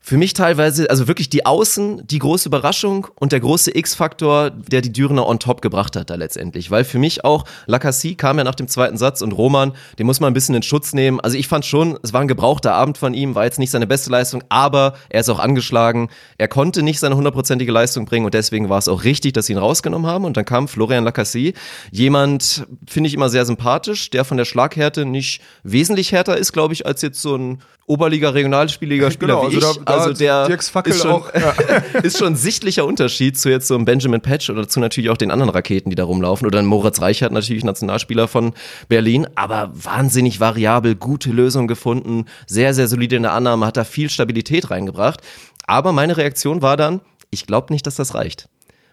Für 0.07 0.15
mich 0.15 0.31
teilweise, 0.31 0.89
also 0.89 1.09
wirklich 1.09 1.29
die 1.29 1.45
Außen, 1.45 2.07
die 2.07 2.19
große 2.19 2.47
Überraschung 2.47 3.07
und 3.15 3.33
der 3.33 3.41
große 3.41 3.75
X-Faktor, 3.75 4.51
der 4.51 4.79
die 4.79 4.93
Dürener 4.93 5.27
on 5.27 5.37
top 5.37 5.61
gebracht 5.61 5.97
hat 5.97 6.09
da 6.09 6.15
letztendlich. 6.15 6.71
Weil 6.71 6.85
für 6.85 6.97
mich 6.97 7.25
auch, 7.25 7.43
Lacassie 7.65 8.15
kam 8.15 8.37
ja 8.37 8.45
nach 8.45 8.55
dem 8.55 8.69
zweiten 8.69 8.97
Satz 8.97 9.21
und 9.21 9.33
Roman, 9.33 9.73
den 9.99 10.05
muss 10.05 10.21
man 10.21 10.31
ein 10.31 10.33
bisschen 10.33 10.55
in 10.55 10.63
Schutz 10.63 10.93
nehmen. 10.93 11.19
Also 11.19 11.35
ich 11.35 11.49
fand 11.49 11.65
schon, 11.65 11.99
es 12.03 12.13
war 12.13 12.21
ein 12.21 12.29
gebrauchter 12.29 12.73
Abend 12.73 12.97
von 12.97 13.13
ihm, 13.13 13.35
war 13.35 13.43
jetzt 13.43 13.59
nicht 13.59 13.69
seine 13.69 13.85
beste 13.85 14.09
Leistung, 14.09 14.45
aber 14.47 14.93
er 15.09 15.19
ist 15.19 15.27
auch 15.27 15.39
angeschlagen. 15.39 16.07
Er 16.37 16.47
konnte 16.47 16.83
nicht 16.83 17.01
seine 17.01 17.17
hundertprozentige 17.17 17.73
Leistung 17.73 18.05
bringen 18.05 18.23
und 18.23 18.33
deswegen 18.33 18.69
war 18.69 18.77
es 18.77 18.87
auch 18.87 19.03
richtig, 19.03 19.33
dass 19.33 19.47
sie 19.47 19.53
ihn 19.55 19.59
rausgenommen 19.59 20.09
haben. 20.09 20.23
Und 20.23 20.37
dann 20.37 20.45
kam 20.45 20.69
Florian 20.69 21.03
Lacassie, 21.03 21.53
jemand, 21.91 22.65
finde 22.87 23.09
ich 23.09 23.13
immer 23.13 23.27
sehr 23.27 23.45
sympathisch, 23.45 24.09
der 24.09 24.23
von 24.23 24.37
der 24.37 24.45
Schlaghärte 24.45 25.03
nicht 25.03 25.41
wesentlich 25.63 26.13
härter 26.13 26.37
ist, 26.37 26.53
glaube 26.53 26.73
ich, 26.73 26.85
als 26.85 27.01
jetzt 27.01 27.21
so 27.21 27.35
ein 27.35 27.61
Oberliga-Regionalspieliger-Spieler 27.87 29.35
Genau, 29.41 29.51
wie 29.51 29.55
also 29.55 29.71
ich. 29.79 29.85
da- 29.85 29.93
also 29.93 30.13
der 30.13 30.49
ist 30.49 31.01
schon, 31.01 31.11
auch, 31.11 31.33
ja. 31.33 31.53
ist 32.03 32.17
schon 32.17 32.33
ein 32.33 32.35
sichtlicher 32.35 32.85
Unterschied 32.85 33.39
zu 33.39 33.49
jetzt 33.49 33.67
so 33.67 33.75
einem 33.75 33.85
Benjamin 33.85 34.21
Patch 34.21 34.49
oder 34.49 34.67
zu 34.67 34.79
natürlich 34.79 35.09
auch 35.09 35.17
den 35.17 35.31
anderen 35.31 35.49
Raketen, 35.49 35.89
die 35.89 35.95
da 35.95 36.03
rumlaufen. 36.03 36.45
Oder 36.45 36.59
ein 36.59 36.65
Moritz 36.65 37.01
Reichert, 37.01 37.31
natürlich 37.31 37.63
Nationalspieler 37.63 38.27
von 38.27 38.53
Berlin, 38.89 39.27
aber 39.35 39.71
wahnsinnig 39.73 40.39
variabel, 40.39 40.95
gute 40.95 41.31
Lösung 41.31 41.67
gefunden, 41.67 42.25
sehr, 42.45 42.73
sehr 42.73 42.87
solide 42.87 43.15
in 43.15 43.23
der 43.23 43.33
Annahme, 43.33 43.65
hat 43.65 43.77
da 43.77 43.83
viel 43.83 44.09
Stabilität 44.09 44.69
reingebracht. 44.69 45.21
Aber 45.65 45.91
meine 45.93 46.17
Reaktion 46.17 46.61
war 46.61 46.77
dann, 46.77 47.01
ich 47.29 47.45
glaube 47.47 47.73
nicht, 47.73 47.87
dass 47.87 47.95
das 47.95 48.13
reicht. 48.13 48.47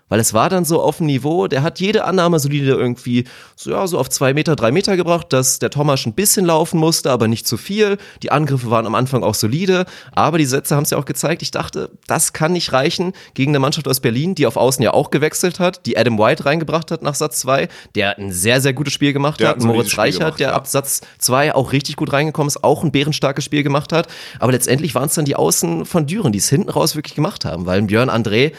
Weil 0.09 0.21
es 0.21 0.35
war 0.35 0.51
dann 0.51 0.65
so 0.65 0.83
auf 0.83 0.99
dem 0.99 1.07
Niveau, 1.07 1.49
der 1.49 1.63
hat 1.63 1.81
jede 1.81 2.05
Annahme 2.05 2.39
solide 2.39 2.73
irgendwie 2.73 3.25
so, 3.57 3.71
ja, 3.71 3.87
so 3.87 3.99
auf 3.99 4.11
zwei 4.11 4.35
Meter, 4.35 4.55
drei 4.55 4.71
Meter 4.71 4.97
gebracht, 4.97 5.33
dass 5.33 5.59
der 5.59 5.71
Thomas 5.71 6.05
ein 6.05 6.13
bisschen 6.13 6.45
laufen 6.45 6.79
musste, 6.79 7.11
aber 7.11 7.27
nicht 7.27 7.47
zu 7.47 7.57
viel. 7.57 7.97
Die 8.23 8.31
Angriffe 8.31 8.71
waren 8.71 8.87
am 8.87 8.95
Anfang 8.95 9.23
auch 9.23 9.35
solide, 9.35 9.87
aber 10.13 10.39
die 10.39 10.45
Sätze 10.45 10.77
haben 10.77 10.85
es 10.85 10.91
ja 10.91 10.99
auch 10.99 11.07
gezeigt. 11.07 11.41
Ich 11.43 11.51
dachte, 11.51 11.91
das 12.07 12.33
kann 12.35 12.53
nicht 12.53 12.73
reichen 12.73 13.13
gegen 13.33 13.53
eine 13.53 13.61
Mannschaft 13.61 13.89
aus 13.89 14.01
Berlin, 14.01 14.35
die 14.35 14.47
auf 14.47 14.57
Außen 14.57 14.83
ja 14.83 14.93
auch 14.93 15.11
gewechselt 15.11 15.59
hat, 15.59 15.87
die 15.87 15.97
Adam 15.97 16.19
White 16.19 16.45
reingebracht 16.45 16.91
hat 16.91 17.03
nach 17.03 17.15
Satz 17.15 17.41
zwei, 17.41 17.69
der 17.95 18.19
ein 18.19 18.31
sehr, 18.31 18.61
sehr 18.61 18.75
gutes 18.75 18.93
Spiel 18.93 19.13
gemacht 19.13 19.41
Der 19.41 19.49
hat. 19.49 19.57
hat 19.57 19.65
Moritz 19.65 19.97
Reichert, 19.97 20.21
gemacht, 20.21 20.41
der 20.41 20.49
ja. 20.49 20.55
ab 20.55 20.67
Satz 20.67 21.01
zwei 21.19 21.55
auch 21.55 21.73
richtig 21.73 21.97
gut 21.97 22.13
reingekommen 22.13 22.49
ist, 22.49 22.63
auch 22.63 22.85
ein 22.85 22.93
bärenstarkes 22.93 23.45
Spiel 23.45 23.63
gemacht 23.63 23.93
hat. 23.93 24.09
Aber 24.39 24.53
letztendlich 24.53 24.95
waren 24.95 25.07
es 25.07 25.15
dann 25.15 25.25
die 25.25 25.37
Außen 25.37 25.87
von 25.87 26.07
Düren, 26.07 26.33
die 26.33 26.39
es 26.39 26.49
hinten 26.49 26.69
raus 26.69 26.95
wirklich 26.95 27.15
gemacht 27.15 27.45
haben, 27.45 27.67
weil 27.67 27.81
Björn 27.83 28.11
André 28.11 28.53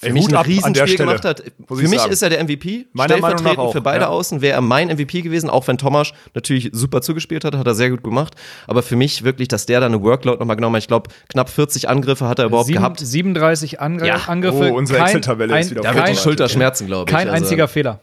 für 0.00 0.12
mich 0.12 0.24
Hut 0.24 0.34
ein 0.34 0.44
Riesenspiel 0.44 0.96
gemacht 0.96 1.24
hat. 1.24 1.42
Für 1.66 1.82
ich 1.82 1.88
mich 1.88 1.98
sagen. 2.00 2.12
ist 2.12 2.22
er 2.22 2.30
der 2.30 2.42
MVP. 2.44 2.86
Meiner 2.92 3.16
Meinung 3.18 3.20
nach 3.20 3.38
Stellvertretend 3.38 3.58
auch, 3.58 3.72
für 3.72 3.80
beide 3.80 4.02
ja. 4.04 4.08
Außen 4.08 4.40
wäre 4.40 4.54
er 4.54 4.60
mein 4.60 4.88
MVP 4.88 5.22
gewesen, 5.22 5.50
auch 5.50 5.66
wenn 5.68 5.78
Tomasch 5.78 6.12
natürlich 6.34 6.70
super 6.72 7.00
zugespielt 7.02 7.44
hat, 7.44 7.54
hat 7.56 7.66
er 7.66 7.74
sehr 7.74 7.90
gut 7.90 8.02
gemacht. 8.02 8.34
Aber 8.66 8.82
für 8.82 8.96
mich 8.96 9.24
wirklich, 9.24 9.48
dass 9.48 9.66
der 9.66 9.80
da 9.80 9.86
eine 9.86 10.02
Workload 10.02 10.38
nochmal 10.38 10.56
genommen 10.56 10.76
hat. 10.76 10.82
Ich 10.82 10.88
glaube, 10.88 11.10
knapp 11.28 11.50
40 11.50 11.88
Angriffe 11.88 12.28
hat 12.28 12.38
er 12.38 12.46
überhaupt 12.46 12.66
Sieben, 12.68 12.78
gehabt. 12.78 13.00
37 13.00 13.80
Angr 13.80 14.06
Ja. 14.06 14.16
Angriffe. 14.26 14.70
Oh, 14.72 14.76
unsere 14.76 15.00
Excel-Tabelle 15.00 15.58
ist 15.60 15.70
wieder 15.70 15.82
Da 15.82 15.94
wird 15.94 16.06
die 16.06 16.12
kein, 16.12 16.16
Schulter 16.16 16.48
schmerzen, 16.48 16.86
glaube 16.86 17.10
ich. 17.10 17.14
kein 17.16 17.28
Also- 17.28 17.44
einziger 17.44 17.68
Fehler 17.68 18.00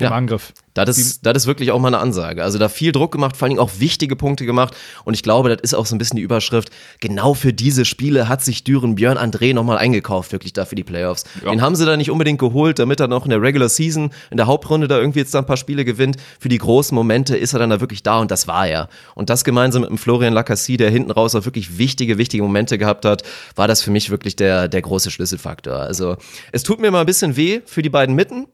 im 0.00 0.06
Ja. 0.06 0.12
Angriff. 0.12 0.52
Das 0.74 0.96
ist, 0.98 1.26
das 1.26 1.36
ist 1.36 1.46
wirklich 1.46 1.72
auch 1.72 1.80
mal 1.80 1.88
eine 1.88 1.98
Ansage. 1.98 2.44
Also 2.44 2.56
da 2.56 2.68
viel 2.68 2.92
Druck 2.92 3.10
gemacht, 3.10 3.36
vor 3.36 3.46
allen 3.46 3.50
Dingen 3.50 3.60
auch 3.60 3.72
wichtige 3.80 4.14
Punkte 4.14 4.46
gemacht. 4.46 4.74
Und 5.04 5.14
ich 5.14 5.22
glaube, 5.24 5.48
das 5.48 5.60
ist 5.62 5.74
auch 5.74 5.84
so 5.84 5.96
ein 5.96 5.98
bisschen 5.98 6.16
die 6.16 6.22
Überschrift. 6.22 6.70
Genau 7.00 7.34
für 7.34 7.52
diese 7.52 7.84
Spiele 7.84 8.28
hat 8.28 8.40
sich 8.42 8.62
Düren 8.62 8.94
Björn 8.94 9.18
André 9.18 9.52
nochmal 9.52 9.78
eingekauft, 9.78 10.30
wirklich 10.30 10.52
da 10.52 10.64
für 10.64 10.76
die 10.76 10.84
Playoffs. 10.84 11.24
Den 11.44 11.60
haben 11.60 11.74
sie 11.74 11.84
da 11.86 11.96
nicht 11.96 12.10
unbedingt 12.10 12.38
geholt, 12.38 12.78
damit 12.78 13.00
er 13.00 13.08
noch 13.08 13.24
in 13.24 13.30
der 13.30 13.42
Regular 13.42 13.68
Season, 13.68 14.10
in 14.30 14.36
der 14.36 14.46
Hauptrunde 14.46 14.86
da 14.86 14.98
irgendwie 14.98 15.18
jetzt 15.18 15.34
da 15.34 15.40
ein 15.40 15.46
paar 15.46 15.56
Spiele 15.56 15.84
gewinnt. 15.84 16.16
Für 16.38 16.48
die 16.48 16.58
großen 16.58 16.94
Momente 16.94 17.36
ist 17.36 17.52
er 17.52 17.58
dann 17.58 17.70
da 17.70 17.80
wirklich 17.80 18.04
da 18.04 18.20
und 18.20 18.30
das 18.30 18.46
war 18.46 18.68
er. 18.68 18.88
Und 19.16 19.28
das 19.28 19.42
gemeinsam 19.42 19.82
mit 19.82 19.90
dem 19.90 19.98
Florian 19.98 20.32
Lacassie, 20.32 20.76
der 20.76 20.90
hinten 20.90 21.10
raus 21.10 21.34
auch 21.34 21.44
wirklich 21.44 21.78
wichtige, 21.78 22.16
wichtige 22.16 22.44
Momente 22.44 22.78
gehabt 22.78 23.04
hat, 23.04 23.24
war 23.56 23.66
das 23.66 23.82
für 23.82 23.90
mich 23.90 24.08
wirklich 24.10 24.36
der, 24.36 24.68
der 24.68 24.82
große 24.82 25.10
Schlüsselfaktor. 25.10 25.74
Also 25.74 26.16
es 26.52 26.62
tut 26.62 26.80
mir 26.80 26.92
mal 26.92 27.00
ein 27.00 27.06
bisschen 27.06 27.36
weh 27.36 27.60
für 27.66 27.82
die 27.82 27.90
beiden 27.90 28.14
Mitten. 28.14 28.46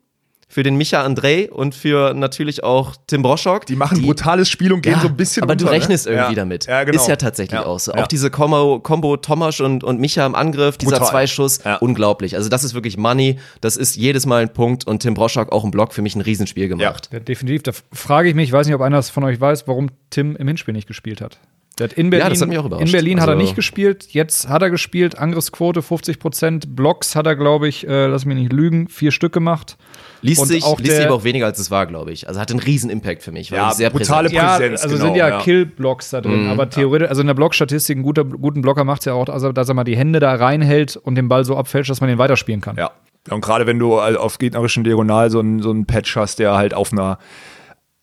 Für 0.48 0.62
den 0.62 0.76
Micha 0.76 1.04
André 1.04 1.48
und 1.50 1.74
für 1.74 2.14
natürlich 2.14 2.62
auch 2.62 2.94
Tim 3.08 3.22
Broschok. 3.22 3.66
die 3.66 3.74
machen 3.74 3.98
ein 3.98 4.02
brutales 4.04 4.48
Spiel 4.48 4.72
und 4.72 4.80
gehen 4.82 4.92
Ja, 4.92 5.00
so 5.00 5.08
ein 5.08 5.16
bisschen 5.16 5.42
aber 5.42 5.52
unter, 5.52 5.64
du 5.64 5.70
rechnest 5.72 6.06
ne? 6.06 6.12
irgendwie 6.12 6.30
ja. 6.34 6.36
damit. 6.36 6.66
Ja, 6.66 6.84
genau. 6.84 6.96
Ist 7.02 7.08
ja 7.08 7.16
tatsächlich 7.16 7.58
Ja. 7.60 7.66
auch 7.66 7.80
so. 7.80 7.92
Ja. 7.92 8.04
Auch 8.04 8.06
diese 8.06 8.30
Kombo, 8.30 8.78
Kombo 8.78 9.16
Tomasch 9.16 9.60
und, 9.60 9.82
und 9.82 9.98
Micha 10.00 10.24
im 10.24 10.36
Angriff, 10.36 10.78
dieser 10.78 10.92
Brutal. 10.98 11.08
Zweischuss, 11.10 11.64
Ja. 11.64 11.76
unglaublich. 11.78 12.36
Also 12.36 12.48
das 12.48 12.62
ist 12.62 12.74
wirklich 12.74 12.96
Money. 12.96 13.40
Das 13.60 13.76
ist 13.76 13.96
jedes 13.96 14.24
Mal 14.24 14.42
ein 14.42 14.52
Punkt 14.52 14.86
und 14.86 15.00
Tim 15.00 15.14
Broschok 15.14 15.50
auch 15.50 15.64
im 15.64 15.72
Block 15.72 15.92
für 15.92 16.02
mich 16.02 16.14
ein 16.14 16.20
Riesenspiel 16.20 16.68
gemacht. 16.68 17.08
Ja, 17.12 17.18
definitiv. 17.18 17.64
Da 17.64 17.72
frage 17.92 18.28
ich 18.28 18.34
mich, 18.36 18.48
ich 18.48 18.52
weiß 18.52 18.66
nicht, 18.66 18.74
ob 18.76 18.82
einer 18.82 19.02
von 19.02 19.24
euch 19.24 19.40
weiß, 19.40 19.66
warum 19.66 19.88
Tim 20.10 20.36
im 20.36 20.46
Hinspiel 20.46 20.74
nicht 20.74 20.86
gespielt 20.86 21.20
hat. 21.20 21.38
Der 21.78 21.88
hat 21.88 21.92
in 21.92 22.08
Berlin, 22.08 22.24
Ja, 22.24 22.30
das 22.30 22.40
hat 22.40 22.48
mich 22.48 22.58
auch 22.58 22.64
überrascht. 22.64 22.86
In 22.86 22.92
Berlin 22.92 23.20
hat 23.20 23.28
er 23.28 23.32
Also- 23.34 23.42
nicht 23.42 23.54
gespielt, 23.54 24.06
jetzt 24.12 24.48
hat 24.48 24.62
er 24.62 24.70
gespielt, 24.70 25.18
Angriffsquote 25.18 25.82
50 25.82 26.18
Prozent, 26.18 26.74
Blocks 26.74 27.14
hat 27.14 27.26
er, 27.26 27.36
glaube 27.36 27.68
ich, 27.68 27.86
äh, 27.86 28.06
lass 28.06 28.24
mich 28.24 28.36
nicht 28.36 28.52
lügen, 28.52 28.88
vier 28.88 29.12
Stück 29.12 29.32
gemacht. 29.32 29.76
Liest, 30.22 30.40
Und 30.40 30.48
sich, 30.48 30.64
auch 30.64 30.78
liest 30.80 30.96
sich 30.96 31.06
auch 31.08 31.22
weniger, 31.24 31.44
als 31.44 31.58
es 31.58 31.70
war, 31.70 31.86
glaube 31.86 32.12
ich. 32.12 32.28
Also 32.28 32.40
hat 32.40 32.50
einen 32.50 32.60
riesen 32.60 32.88
Impact 32.88 33.22
für 33.22 33.30
mich. 33.30 33.50
Ja, 33.50 33.72
sehr 33.72 33.90
brutale 33.90 34.30
präsent. 34.30 34.42
Ja, 34.42 34.56
Präsenz, 34.56 34.82
also 34.82 34.94
genau, 34.96 35.06
sind 35.08 35.16
ja, 35.16 35.28
ja. 35.28 35.40
Kill-Blocks 35.40 36.10
da 36.10 36.22
drin, 36.22 36.48
aber 36.48 36.70
theoretisch, 36.70 37.08
also 37.10 37.20
in 37.20 37.26
der 37.26 37.34
Blockstatistik, 37.34 37.98
ein 37.98 38.02
guter, 38.02 38.24
guten 38.24 38.62
Blocker 38.62 38.84
macht 38.84 39.00
es 39.02 39.04
ja 39.04 39.12
auch, 39.12 39.28
also, 39.28 39.52
dass 39.52 39.68
er 39.68 39.74
mal 39.74 39.84
die 39.84 39.96
Hände 39.96 40.18
da 40.18 40.34
reinhält 40.34 40.96
und 40.96 41.14
den 41.16 41.28
Ball 41.28 41.44
so 41.44 41.56
abfälscht, 41.56 41.90
dass 41.90 42.00
man 42.00 42.08
den 42.08 42.18
weiterspielen 42.18 42.62
kann. 42.62 42.76
Ja. 42.76 42.90
Und 43.30 43.42
gerade 43.42 43.66
wenn 43.66 43.78
du 43.78 43.98
äh, 43.98 44.16
auf 44.16 44.38
gegnerischen 44.38 44.82
Diagonal 44.84 45.30
so 45.30 45.40
einen 45.40 45.60
so 45.60 45.70
einen 45.70 45.84
Patch 45.84 46.16
hast, 46.16 46.38
der 46.38 46.54
halt 46.54 46.72
auf 46.72 46.92
einer 46.92 47.18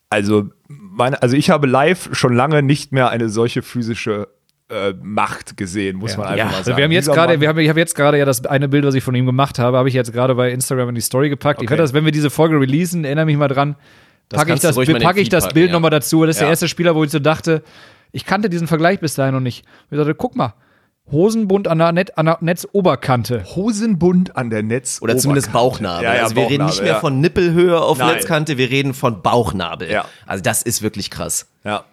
also 0.10 0.50
meine, 0.95 1.21
also 1.21 1.35
ich 1.35 1.50
habe 1.50 1.67
live 1.67 2.09
schon 2.13 2.33
lange 2.33 2.62
nicht 2.63 2.91
mehr 2.91 3.09
eine 3.09 3.29
solche 3.29 3.62
physische 3.62 4.27
äh, 4.69 4.93
Macht 5.01 5.57
gesehen, 5.57 5.97
muss 5.97 6.15
man 6.17 6.27
einfach 6.27 6.38
Ja, 6.38 6.45
mal 6.45 6.51
also 6.57 6.63
sagen. 6.65 6.77
wir 6.77 6.83
haben 6.85 6.91
jetzt 6.91 7.12
gerade, 7.12 7.41
wir 7.41 7.47
haben, 7.50 7.59
ich 7.59 7.69
habe 7.69 7.79
jetzt 7.79 7.95
gerade 7.95 8.17
ja 8.17 8.25
das 8.25 8.45
eine 8.45 8.67
Bild, 8.69 8.85
was 8.85 8.95
ich 8.95 9.03
von 9.03 9.13
ihm 9.13 9.25
gemacht 9.25 9.59
habe, 9.59 9.77
habe 9.77 9.89
ich 9.89 9.93
jetzt 9.95 10.13
gerade 10.13 10.35
bei 10.35 10.51
Instagram 10.51 10.89
in 10.89 10.95
die 10.95 11.01
Story 11.01 11.29
gepackt. 11.29 11.62
Ich 11.62 11.65
Okay. 11.67 11.71
werde 11.71 11.83
das, 11.83 11.93
wenn 11.93 12.05
wir 12.05 12.12
diese 12.12 12.29
Folge 12.29 12.59
releasen, 12.59 13.03
erinnere 13.05 13.25
mich 13.25 13.38
mal 13.38 13.47
dran, 13.50 13.75
packe 14.29 14.53
ich 14.53 14.62
das, 14.62 14.75
packe 14.75 15.19
ich 15.19 15.25
Feed 15.25 15.33
das 15.33 15.43
packen, 15.45 15.53
Bild 15.55 15.67
ja. 15.67 15.73
nochmal 15.73 15.91
dazu. 15.91 16.21
Das 16.25 16.35
ist 16.35 16.39
der 16.39 16.47
Ja. 16.47 16.51
erste 16.51 16.67
Spieler, 16.67 16.95
wo 16.95 17.03
ich 17.03 17.12
so 17.12 17.19
dachte, 17.19 17.62
ich 18.12 18.25
kannte 18.25 18.50
diesen 18.50 18.67
Vergleich 18.67 19.00
bis 19.00 19.15
dahin 19.15 19.33
noch 19.33 19.41
nicht. 19.41 19.65
Ich 19.91 19.97
dachte, 19.97 20.15
guck 20.15 20.35
mal, 20.35 20.53
Hosenbund 21.12 21.67
an 21.67 21.79
der, 21.79 21.91
Net, 21.91 22.17
an 22.17 22.25
der 22.25 22.38
Netzoberkante. 22.41 23.43
Hosenbund 23.55 24.36
an 24.36 24.50
der 24.50 24.63
Netz 24.63 25.01
Oder 25.01 25.17
zumindest 25.17 25.51
Bauchnabel. 25.51 26.05
Ja, 26.05 26.15
ja, 26.15 26.24
also 26.24 26.36
wir 26.36 26.50
reden 26.50 26.65
nicht 26.65 26.77
Bauchnabel, 26.77 26.83
mehr 26.83 26.93
ja. 26.93 27.00
von 27.00 27.19
Nippelhöhe 27.19 27.81
auf 27.81 27.98
Nein. 27.98 28.15
Netzkante, 28.15 28.57
wir 28.57 28.69
reden 28.69 28.93
von 28.93 29.22
Bauchnabel. 29.22 29.91
Ja. 29.91 30.05
Also 30.25 30.41
das 30.43 30.62
ist 30.62 30.81
wirklich 30.81 31.12
krass. 31.12 31.48
Ja. 31.63 31.83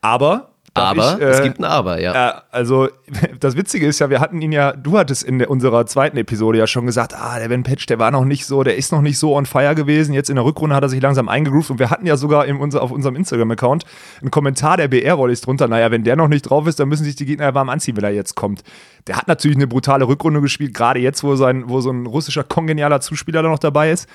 Aber 0.00 0.51
Darf 0.74 0.90
aber 0.98 1.16
ich, 1.18 1.20
äh, 1.20 1.28
es 1.28 1.42
gibt 1.42 1.58
ein 1.58 1.64
Aber, 1.64 2.00
ja. 2.00 2.30
Äh, 2.30 2.40
also 2.50 2.88
das 3.40 3.56
Witzige 3.56 3.86
ist 3.86 3.98
ja, 3.98 4.08
wir 4.08 4.20
hatten 4.20 4.40
ihn 4.40 4.52
ja, 4.52 4.72
du 4.72 4.96
hattest 4.96 5.22
in 5.22 5.38
der, 5.38 5.50
unserer 5.50 5.84
zweiten 5.84 6.16
Episode 6.16 6.58
ja 6.58 6.66
schon 6.66 6.86
gesagt, 6.86 7.14
ah, 7.14 7.38
der 7.38 7.48
Ben 7.48 7.62
Patch, 7.62 7.84
der 7.86 7.98
war 7.98 8.10
noch 8.10 8.24
nicht 8.24 8.46
so, 8.46 8.62
der 8.62 8.76
ist 8.76 8.90
noch 8.90 9.02
nicht 9.02 9.18
so 9.18 9.36
on 9.36 9.44
fire 9.44 9.74
gewesen. 9.74 10.14
Jetzt 10.14 10.30
in 10.30 10.36
der 10.36 10.46
Rückrunde 10.46 10.74
hat 10.74 10.82
er 10.82 10.88
sich 10.88 11.02
langsam 11.02 11.28
eingegroovt 11.28 11.70
und 11.70 11.78
wir 11.78 11.90
hatten 11.90 12.06
ja 12.06 12.16
sogar 12.16 12.46
in 12.46 12.56
unser, 12.56 12.82
auf 12.82 12.90
unserem 12.90 13.16
Instagram-Account 13.16 13.84
einen 14.22 14.30
Kommentar 14.30 14.78
der 14.78 14.88
BR-Rollis 14.88 15.42
drunter. 15.42 15.68
Naja, 15.68 15.90
wenn 15.90 16.04
der 16.04 16.16
noch 16.16 16.28
nicht 16.28 16.42
drauf 16.42 16.66
ist, 16.66 16.80
dann 16.80 16.88
müssen 16.88 17.04
sich 17.04 17.16
die 17.16 17.26
Gegner 17.26 17.46
ja 17.46 17.54
warm 17.54 17.68
anziehen, 17.68 17.96
wenn 17.98 18.04
er 18.04 18.10
jetzt 18.10 18.34
kommt. 18.34 18.62
Der 19.06 19.18
hat 19.18 19.28
natürlich 19.28 19.58
eine 19.58 19.66
brutale 19.66 20.08
Rückrunde 20.08 20.40
gespielt, 20.40 20.72
gerade 20.72 21.00
jetzt, 21.00 21.22
wo, 21.22 21.36
sein, 21.36 21.64
wo 21.66 21.82
so 21.82 21.90
ein 21.90 22.06
russischer 22.06 22.44
kongenialer 22.44 23.02
Zuspieler 23.02 23.42
da 23.42 23.50
noch 23.50 23.58
dabei 23.58 23.90
ist. 23.90 24.08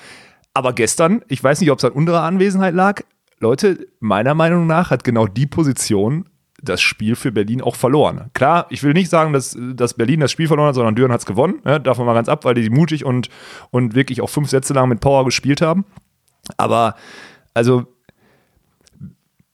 Aber 0.54 0.72
gestern, 0.72 1.22
ich 1.28 1.44
weiß 1.44 1.60
nicht, 1.60 1.70
ob 1.70 1.78
es 1.78 1.84
an 1.84 1.92
unserer 1.92 2.22
Anwesenheit 2.22 2.74
lag, 2.74 3.02
Leute, 3.38 3.86
meiner 4.00 4.34
Meinung 4.34 4.66
nach 4.66 4.90
hat 4.90 5.04
genau 5.04 5.28
die 5.28 5.46
Position 5.46 6.24
das 6.62 6.80
Spiel 6.80 7.14
für 7.16 7.32
Berlin 7.32 7.62
auch 7.62 7.76
verloren. 7.76 8.30
Klar, 8.34 8.66
ich 8.70 8.82
will 8.82 8.92
nicht 8.92 9.10
sagen, 9.10 9.32
dass, 9.32 9.56
dass 9.74 9.94
Berlin 9.94 10.20
das 10.20 10.32
Spiel 10.32 10.48
verloren 10.48 10.68
hat, 10.68 10.74
sondern 10.74 10.96
Düren 10.96 11.12
hat 11.12 11.20
es 11.20 11.26
gewonnen. 11.26 11.60
Ne? 11.64 11.80
Davon 11.80 12.04
mal 12.04 12.14
ganz 12.14 12.28
ab, 12.28 12.44
weil 12.44 12.54
die 12.54 12.68
mutig 12.68 13.04
und, 13.04 13.28
und 13.70 13.94
wirklich 13.94 14.20
auch 14.20 14.30
fünf 14.30 14.48
Sätze 14.48 14.74
lang 14.74 14.88
mit 14.88 15.00
Power 15.00 15.24
gespielt 15.24 15.60
haben. 15.60 15.84
Aber, 16.56 16.96
also, 17.54 17.86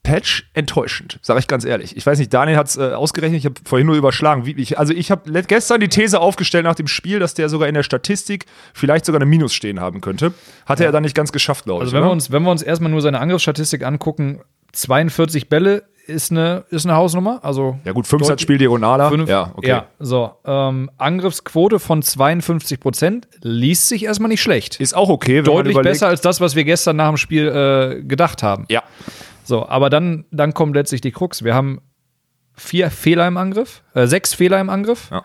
Patch 0.03 0.51
enttäuschend, 0.53 1.19
sage 1.23 1.41
ich 1.41 1.47
ganz 1.47 1.65
ehrlich. 1.65 1.97
Ich 1.97 2.05
weiß 2.05 2.19
nicht, 2.19 2.33
Daniel 2.33 2.59
hat 2.59 2.69
es 2.69 2.77
äh, 2.77 2.93
ausgerechnet, 2.93 3.39
ich 3.39 3.47
habe 3.47 3.55
vorhin 3.65 3.87
nur 3.87 3.97
überschlagen. 3.97 4.45
Wie, 4.45 4.53
ich, 4.53 4.79
also 4.79 4.93
ich 4.93 5.11
habe 5.11 5.43
gestern 5.45 5.81
die 5.81 5.89
These 5.89 6.21
aufgestellt 6.21 6.65
nach 6.65 6.75
dem 6.75 6.89
Spiel, 6.89 7.19
dass 7.19 7.33
der 7.33 7.49
sogar 7.49 7.69
in 7.69 7.75
der 7.75 7.83
Statistik 7.83 8.45
vielleicht 8.75 9.07
sogar 9.07 9.19
eine 9.19 9.29
Minus 9.29 9.55
stehen 9.55 9.81
haben 9.81 10.03
könnte. 10.03 10.35
Hat 10.67 10.79
ja. 10.79 10.87
er 10.87 10.93
dann 10.93 11.05
nicht 11.05 11.17
ganz 11.17 11.33
geschafft, 11.33 11.65
glaube 11.65 11.81
also 11.81 11.91
ich. 11.91 11.95
Also 11.95 11.97
wenn 11.97 12.03
oder? 12.03 12.11
wir, 12.11 12.13
uns, 12.13 12.31
wenn 12.31 12.43
wir 12.43 12.51
uns 12.51 12.63
erstmal 12.63 12.91
nur 12.91 13.01
seine 13.01 13.19
Angriffsstatistik 13.19 13.83
angucken, 13.83 14.41
42 14.73 15.49
Bälle 15.49 15.85
ist 16.07 16.31
eine, 16.31 16.65
ist 16.71 16.87
eine 16.87 16.97
Hausnummer. 16.97 17.41
Also 17.43 17.79
ja 17.85 17.93
gut, 17.93 18.07
5 18.07 18.39
Spiel 18.41 18.59
Diagonaler. 18.59 19.09
Fünf, 19.09 19.29
ja, 19.29 19.53
okay. 19.57 19.69
Ja, 19.69 19.87
so. 19.99 20.33
Ähm, 20.45 20.91
Angriffsquote 20.99 21.79
von 21.79 22.03
52 22.03 22.81
Prozent 22.81 23.29
liest 23.43 23.89
sich 23.89 24.05
erstmal 24.05 24.29
nicht 24.29 24.43
schlecht. 24.43 24.81
Ist 24.81 24.95
auch 24.95 25.09
okay. 25.09 25.43
Deutlich 25.43 25.77
besser 25.79 26.09
als 26.09 26.21
das, 26.21 26.41
was 26.41 26.57
wir 26.57 26.65
gestern 26.65 26.97
nach 26.97 27.09
dem 27.09 27.17
Spiel 27.17 27.49
äh, 27.49 28.03
gedacht 28.03 28.43
haben. 28.43 28.67
Ja. 28.69 28.83
So, 29.45 29.69
aber 29.69 29.91
dann, 29.91 30.25
dann 30.31 30.55
kommt 30.55 30.75
letztlich 30.75 31.01
die 31.01 31.13
Krux. 31.13 31.45
Wir 31.45 31.55
haben 31.55 31.81
vier 32.55 32.91
Fehler 32.91 33.27
im 33.27 33.37
Angriff, 33.37 33.83
äh, 33.95 34.07
sechs 34.07 34.35
Fehler 34.35 34.61
im 34.61 34.71
Angriff, 34.71 35.11
ja. 35.11 35.23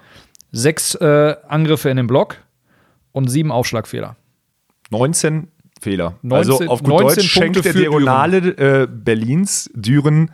sechs 0.51 0.95
äh, 0.95 1.35
Angriffe 1.47 1.89
in 1.89 1.97
den 1.97 2.07
Block 2.07 2.37
und 3.11 3.29
sieben 3.29 3.51
Aufschlagfehler. 3.51 4.15
19 4.91 5.49
Fehler. 5.79 6.15
19, 6.21 6.51
also 6.51 6.71
auf 6.71 6.83
gut 6.83 7.01
Deutsch 7.01 7.27
schenkt 7.27 7.63
der 7.63 7.73
Diagonale 7.73 8.37
äh, 8.37 8.87
Berlins 8.87 9.69
Düren 9.73 10.31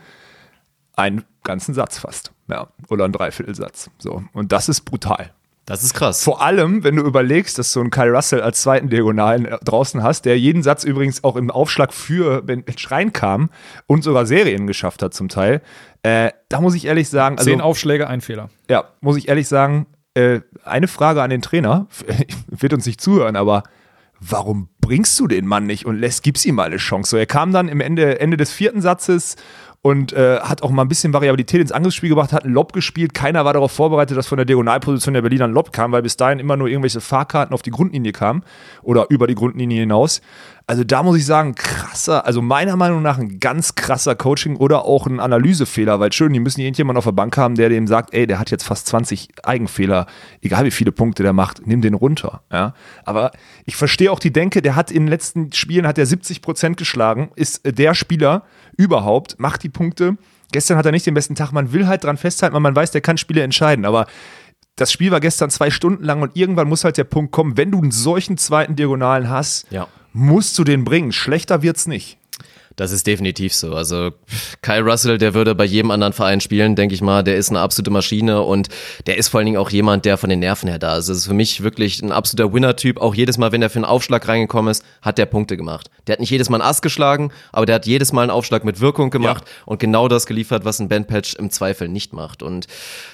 einen 0.98 1.24
ganzen 1.44 1.74
Satz 1.74 1.98
fast. 1.98 2.32
Ja, 2.48 2.68
oder 2.90 3.06
einen 3.06 3.14
Dreiviertelsatz. 3.14 3.90
So. 3.98 4.24
Und 4.34 4.52
das 4.52 4.70
ist 4.70 4.82
brutal. 4.82 5.32
Das 5.66 5.84
ist 5.84 5.96
krass. 5.96 6.24
Vor 6.24 6.44
allem, 6.44 6.84
wenn 6.84 6.96
du 6.96 7.02
überlegst, 7.02 7.58
dass 7.58 7.74
du 7.74 7.82
einen 7.82 7.90
Kyle 7.90 8.12
Russell 8.12 8.42
als 8.42 8.62
zweiten 8.62 8.90
Diagonalen 8.90 9.46
äh, 9.46 9.58
draußen 9.64 10.04
hast, 10.04 10.26
der 10.26 10.38
jeden 10.38 10.62
Satz 10.62 10.84
übrigens 10.84 11.24
auch 11.24 11.36
im 11.36 11.50
Aufschlag 11.50 11.92
für 11.92 12.44
Ben 12.44 12.64
reinkam 12.88 13.50
und 13.88 14.04
sogar 14.04 14.28
Serien 14.28 14.68
geschafft 14.68 15.02
hat 15.02 15.16
zum 15.16 15.28
Teil. 15.28 15.62
Äh, 16.04 16.32
da 16.50 16.62
muss 16.62 16.76
ich 16.76 16.86
ehrlich 16.86 17.10
sagen. 17.10 17.40
Also, 17.40 17.50
Zehn 17.50 17.62
Aufschläge, 17.62 18.08
ein 18.08 18.22
Fehler. 18.22 18.50
Ja, 18.70 18.84
muss 19.02 19.18
ich 19.18 19.28
ehrlich 19.28 19.48
sagen, 19.48 19.88
äh, 20.14 20.42
eine 20.64 20.88
Frage 20.88 21.24
an 21.24 21.32
den 21.32 21.42
Trainer, 21.42 21.88
wird 22.48 22.74
uns 22.74 22.86
nicht 22.86 23.02
zuhören, 23.02 23.36
aber 23.36 23.64
warum 24.20 24.70
bringst 24.82 25.20
du 25.20 25.28
den 25.28 25.48
Mann 25.48 25.66
nicht 25.66 25.88
und 25.88 25.98
lässt, 25.98 26.22
gibst 26.22 26.46
ihm 26.46 26.56
mal 26.56 26.66
eine 26.66 26.78
Chance? 26.78 27.12
So, 27.12 27.18
er 27.18 27.26
kam 27.26 27.52
dann 27.52 27.70
im 27.70 27.82
Ende, 27.82 28.20
Ende 28.20 28.38
des 28.38 28.52
vierten 28.52 28.82
Satzes 28.82 29.36
und 29.86 30.14
äh, 30.14 30.40
hat 30.40 30.64
auch 30.64 30.72
mal 30.72 30.82
ein 30.82 30.88
bisschen 30.88 31.14
Variabilität 31.14 31.62
ins 31.62 31.72
Angriffsspiel 31.72 32.10
gebracht, 32.10 32.34
hat 32.34 32.44
einen 32.44 32.56
Lob 32.56 32.74
gespielt. 32.74 33.14
Keiner 33.14 33.46
war 33.46 33.54
darauf 33.54 33.72
vorbereitet, 33.72 34.18
dass 34.18 34.26
von 34.26 34.38
der 34.38 34.46
Diagonalposition 34.46 35.14
der 35.14 35.22
Berliner 35.22 35.44
ein 35.46 35.52
Lob 35.52 35.72
kam, 35.72 35.92
weil 35.92 36.02
bis 36.02 36.18
dahin 36.18 36.40
immer 36.40 36.58
nur 36.58 36.68
irgendwelche 36.68 37.02
Fahrkarten 37.02 37.54
auf 37.54 37.62
die 37.62 37.70
Grundlinie 37.70 38.12
kamen 38.12 38.42
oder 38.82 39.06
über 39.10 39.28
die 39.28 39.36
Grundlinie 39.36 39.82
hinaus. 39.82 40.22
Also 40.68 40.84
da 40.84 41.04
muss 41.04 41.18
ich 41.18 41.26
sagen, 41.28 41.54
krasser, 41.54 42.26
also 42.26 42.42
meiner 42.42 42.76
Meinung 42.76 43.04
nach 43.04 43.20
ein 43.20 43.40
ganz 43.40 43.76
krasser 43.76 44.16
Coaching 44.16 44.56
oder 44.56 44.86
auch 44.86 45.06
ein 45.06 45.20
Analysefehler, 45.20 46.00
weil 46.00 46.12
schön, 46.12 46.34
die 46.34 46.40
müssen 46.40 46.60
irgendjemand 46.60 46.98
auf 46.98 47.04
der 47.04 47.12
Bank 47.12 47.38
haben, 47.38 47.54
der 47.54 47.70
dem 47.70 47.86
sagt, 47.86 48.16
ey, 48.16 48.26
der 48.26 48.40
hat 48.40 48.50
jetzt 48.50 48.64
fast 48.64 48.88
20 48.88 49.30
Eigenfehler, 49.44 50.08
egal 50.42 50.66
wie 50.66 50.72
viele 50.72 50.92
Punkte 50.92 51.22
der 51.22 51.34
macht, 51.34 51.68
nimm 51.68 51.82
den 51.82 51.94
runter. 51.94 52.42
Ja? 52.52 52.74
Aber 53.04 53.32
ich 53.66 53.76
verstehe 53.76 54.12
auch 54.12 54.18
die 54.18 54.34
Denke, 54.34 54.64
der 54.64 54.76
hat 54.76 54.90
in 54.90 55.04
den 55.04 55.08
letzten 55.08 55.52
Spielen 55.54 55.86
hat 55.86 56.00
er 56.00 56.08
70 56.08 56.42
Prozent 56.42 56.78
geschlagen, 56.78 57.30
ist 57.36 57.62
der 57.64 57.94
Spieler 57.94 58.44
überhaupt, 58.76 59.40
macht 59.40 59.62
die 59.62 59.70
Punkte. 59.70 60.18
Gestern 60.52 60.78
hat 60.78 60.86
er 60.88 60.92
nicht 60.92 61.06
den 61.06 61.14
besten 61.14 61.36
Tag, 61.36 61.52
man 61.52 61.74
will 61.74 61.86
halt 61.86 62.04
dran 62.04 62.18
festhalten, 62.18 62.56
weil 62.56 62.62
man 62.62 62.76
weiß, 62.76 62.90
der 62.90 63.02
kann 63.02 63.20
Spiele 63.20 63.44
entscheiden, 63.44 63.86
aber 63.86 64.08
das 64.78 64.92
Spiel 64.92 65.12
war 65.12 65.20
gestern 65.20 65.52
zwei 65.52 65.70
Stunden 65.70 66.04
lang 66.04 66.24
und 66.24 66.36
irgendwann 66.36 66.68
muss 66.68 66.84
halt 66.84 66.98
der 66.98 67.04
Punkt 67.04 67.32
kommen, 67.32 67.56
wenn 67.56 67.72
du 67.72 67.82
einen 67.82 67.92
solchen 67.92 68.38
zweiten 68.38 68.76
Diagonalen 68.76 69.30
hast, 69.30 69.72
ja 69.72 69.88
musst 70.16 70.58
du 70.58 70.64
den 70.64 70.86
bringen. 70.86 71.12
Schlechter 71.12 71.62
wird's 71.62 71.88
nicht. 71.88 72.18
Das 72.76 72.92
ist 72.92 73.08
definitiv 73.08 73.54
so. 73.54 73.74
Also 73.74 74.12
Kyle 74.62 74.82
Russell, 74.82 75.18
der 75.18 75.34
würde 75.34 75.56
bei 75.56 75.66
jedem 75.66 75.92
anderen 75.92 76.14
Verein 76.14 76.42
spielen, 76.42 76.76
denke 76.76 76.94
ich 76.94 77.02
mal. 77.02 77.24
Der 77.24 77.38
ist 77.38 77.50
eine 77.50 77.60
absolute 77.60 77.92
Maschine 77.92 78.42
und 78.42 78.68
der 79.08 79.18
ist 79.18 79.30
vor 79.30 79.40
allen 79.40 79.46
Dingen 79.46 79.58
auch 79.58 79.70
jemand, 79.70 80.06
der 80.06 80.18
von 80.18 80.30
den 80.30 80.40
Nerven 80.40 80.68
her 80.68 80.80
da 80.80 80.98
ist. 80.98 81.08
Das 81.08 81.18
ist 81.18 81.28
für 81.28 81.34
mich 81.34 81.64
wirklich 81.64 82.02
ein 82.02 82.12
absoluter 82.12 82.54
Winner-Typ. 82.54 83.00
Auch 83.00 83.16
jedes 83.16 83.38
Mal, 83.38 83.52
wenn 83.52 83.62
er 83.62 83.70
für 83.70 83.78
einen 83.78 83.86
Aufschlag 83.86 84.28
reingekommen 84.28 84.72
ist, 84.72 84.84
hat 85.02 85.18
der 85.18 85.26
Punkte 85.26 85.56
gemacht. 85.56 85.90
Der 86.08 86.14
hat 86.14 86.20
nicht 86.20 86.30
jedes 86.30 86.50
Mal 86.50 86.62
einen 86.62 86.70
Ass 86.70 86.82
geschlagen, 86.82 87.32
aber 87.54 87.66
der 87.66 87.76
hat 87.76 87.86
jedes 87.86 88.12
Mal 88.12 88.24
einen 88.24 88.32
Aufschlag 88.32 88.66
mit 88.66 88.82
Wirkung 88.82 89.10
gemacht 89.10 89.46
ja. 89.46 89.64
und 89.66 89.80
genau 89.80 90.08
das 90.08 90.26
geliefert, 90.26 90.66
was 90.66 90.80
ein 90.80 90.90
Bandpatch 90.90 91.36
im 91.36 91.52
Zweifel 91.52 91.88
nicht 91.88 92.12
macht. 92.14 92.44
Und 92.44 92.68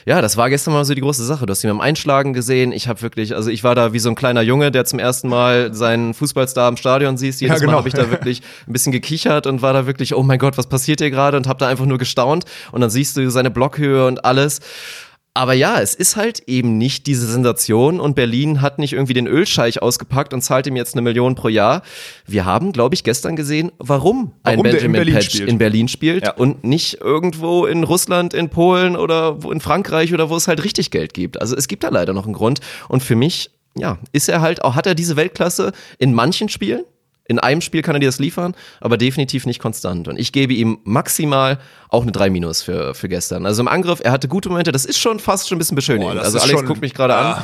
ja, 0.06 0.22
das 0.22 0.38
war 0.38 0.50
gestern 0.50 0.74
mal 0.74 0.86
so 0.86 0.96
die 0.96 1.02
große 1.02 1.24
Sache. 1.24 1.46
Du 1.46 1.52
hast 1.52 1.64
ihn 1.64 1.70
beim 1.70 1.82
Einschlagen 1.82 2.34
gesehen. 2.34 2.72
Ich 2.72 2.88
habe 2.88 3.02
wirklich, 3.04 3.36
also 3.36 3.52
ich 3.52 3.64
war 3.64 3.76
da 3.76 3.94
wie 3.94 4.00
so 4.00 4.10
ein 4.10 4.16
kleiner 4.16 4.42
Junge, 4.42 4.72
der 4.72 4.86
zum 4.86 4.98
ersten 4.98 5.30
Mal 5.30 5.74
seinen 5.74 6.14
Fußballstar 6.16 6.68
im 6.70 6.78
Stadion 6.78 7.18
siehst. 7.18 7.42
Jedes 7.42 7.58
ja, 7.58 7.60
genau. 7.60 7.74
Mal 7.74 7.78
habe 7.80 7.88
ich 7.88 7.94
da 7.94 8.10
wirklich 8.10 8.42
ein 8.68 8.74
bisschen 8.74 8.92
gekichert 8.92 9.46
und 9.52 9.62
war 9.62 9.74
da 9.74 9.86
wirklich, 9.86 10.16
oh 10.16 10.24
mein 10.24 10.40
Gott, 10.40 10.58
was 10.58 10.68
passiert 10.68 11.00
hier 11.00 11.12
gerade? 11.12 11.38
Und 11.38 11.48
habe 11.48 11.60
da 11.60 11.68
einfach 11.68 11.86
nur 11.86 12.00
gestaunt. 12.00 12.46
Und 12.72 12.82
dann 12.82 12.90
siehst 12.90 13.16
du 13.18 13.30
seine 13.30 13.52
Blockhöhe 13.52 14.08
und 14.08 14.26
alles. 14.26 14.62
Aber 15.34 15.54
ja, 15.54 15.80
es 15.80 15.96
ist 15.96 16.18
halt 16.18 16.44
eben 16.48 16.78
nicht 16.78 17.08
diese 17.08 17.26
Sensation 17.26 18.02
und 18.02 18.16
Berlin 18.16 18.62
hat 18.62 18.80
nicht 18.80 18.92
irgendwie 18.92 19.14
den 19.14 19.28
Ölscheich 19.28 19.82
ausgepackt 19.82 20.34
und 20.34 20.42
zahlt 20.42 20.68
ihm 20.68 20.76
jetzt 20.76 20.94
eine 20.94 21.02
Million 21.02 21.36
pro 21.36 21.48
Jahr. 21.48 21.84
Wir 22.28 22.44
haben, 22.44 22.74
glaube 22.74 22.96
ich, 22.96 23.06
gestern 23.06 23.38
gesehen, 23.38 23.72
warum, 23.78 24.34
warum 24.44 24.66
ein 24.66 24.72
Benjamin 24.72 25.08
in 25.08 25.14
Patch 25.14 25.30
spielt. 25.30 25.50
in 25.50 25.58
Berlin 25.58 25.88
spielt 25.88 26.26
ja. 26.26 26.34
und 26.34 26.66
nicht 26.66 27.00
irgendwo 27.00 27.66
in 27.66 27.86
Russland, 27.86 28.34
in 28.34 28.50
Polen 28.50 28.98
oder 28.98 29.38
in 29.50 29.62
Frankreich 29.62 30.14
oder 30.14 30.30
wo 30.30 30.36
es 30.36 30.50
halt 30.50 30.66
richtig 30.66 30.92
Geld 30.92 31.14
gibt. 31.14 31.40
Also 31.40 31.56
es 31.56 31.70
gibt 31.70 31.86
da 31.86 31.90
leider 31.90 32.12
noch 32.12 32.26
einen 32.26 32.34
Grund 32.34 32.60
und 32.90 33.02
für 33.02 33.16
mich 33.16 33.52
ja, 33.78 34.00
ist 34.12 34.28
er 34.28 34.42
halt 34.42 34.66
auch, 34.66 34.76
hat 34.76 34.86
er 34.86 34.96
diese 34.96 35.16
Weltklasse 35.16 35.72
in 35.98 36.14
manchen 36.14 36.50
Spielen, 36.50 36.84
in 37.26 37.40
einem 37.40 37.62
Spiel 37.62 37.82
kann 37.82 37.96
er 37.96 38.00
dir 38.00 38.08
das 38.08 38.20
liefern, 38.20 38.56
aber 38.80 38.98
definitiv 38.98 39.46
nicht 39.46 39.60
konstant. 39.60 40.08
Und 40.08 40.20
ich 40.20 40.32
gebe 40.32 40.54
ihm 40.54 40.80
maximal 40.84 41.60
auch 41.90 42.02
eine 42.04 42.12
3 42.12 42.30
Minus 42.30 42.62
für, 42.62 42.94
für 42.94 43.08
gestern. 43.08 43.46
Also 43.46 43.62
im 43.62 43.68
Angriff, 43.68 44.02
er 44.04 44.12
hatte 44.12 44.28
gute 44.28 44.50
Momente, 44.50 44.72
das 44.72 44.86
ist 44.86 45.00
schon 45.00 45.20
fast 45.20 45.48
schon 45.48 45.56
ein 45.56 45.60
bisschen 45.60 45.76
beschönigend. 45.76 46.16
Boah, 46.16 46.24
also 46.24 46.40
Alex 46.40 46.66
guckt 46.66 46.82
mich 46.82 46.94
gerade 46.94 47.16
ah. 47.16 47.34
an. 47.34 47.44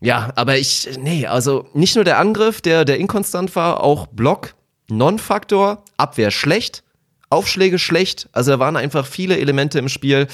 Ja, 0.00 0.30
aber 0.34 0.56
ich, 0.56 0.88
nee, 0.98 1.26
also 1.26 1.68
nicht 1.74 1.94
nur 1.94 2.04
der 2.04 2.18
Angriff, 2.18 2.60
der, 2.60 2.84
der 2.84 2.98
inkonstant 2.98 3.54
war, 3.54 3.82
auch 3.82 4.06
Block, 4.06 4.54
Non-Faktor, 4.88 5.84
Abwehr 5.98 6.30
schlecht, 6.30 6.82
Aufschläge 7.28 7.78
schlecht. 7.78 8.28
Also 8.32 8.52
da 8.52 8.58
waren 8.58 8.76
einfach 8.76 9.06
viele 9.06 9.38
Elemente 9.38 9.78
im 9.78 9.88
Spiel 9.88 10.26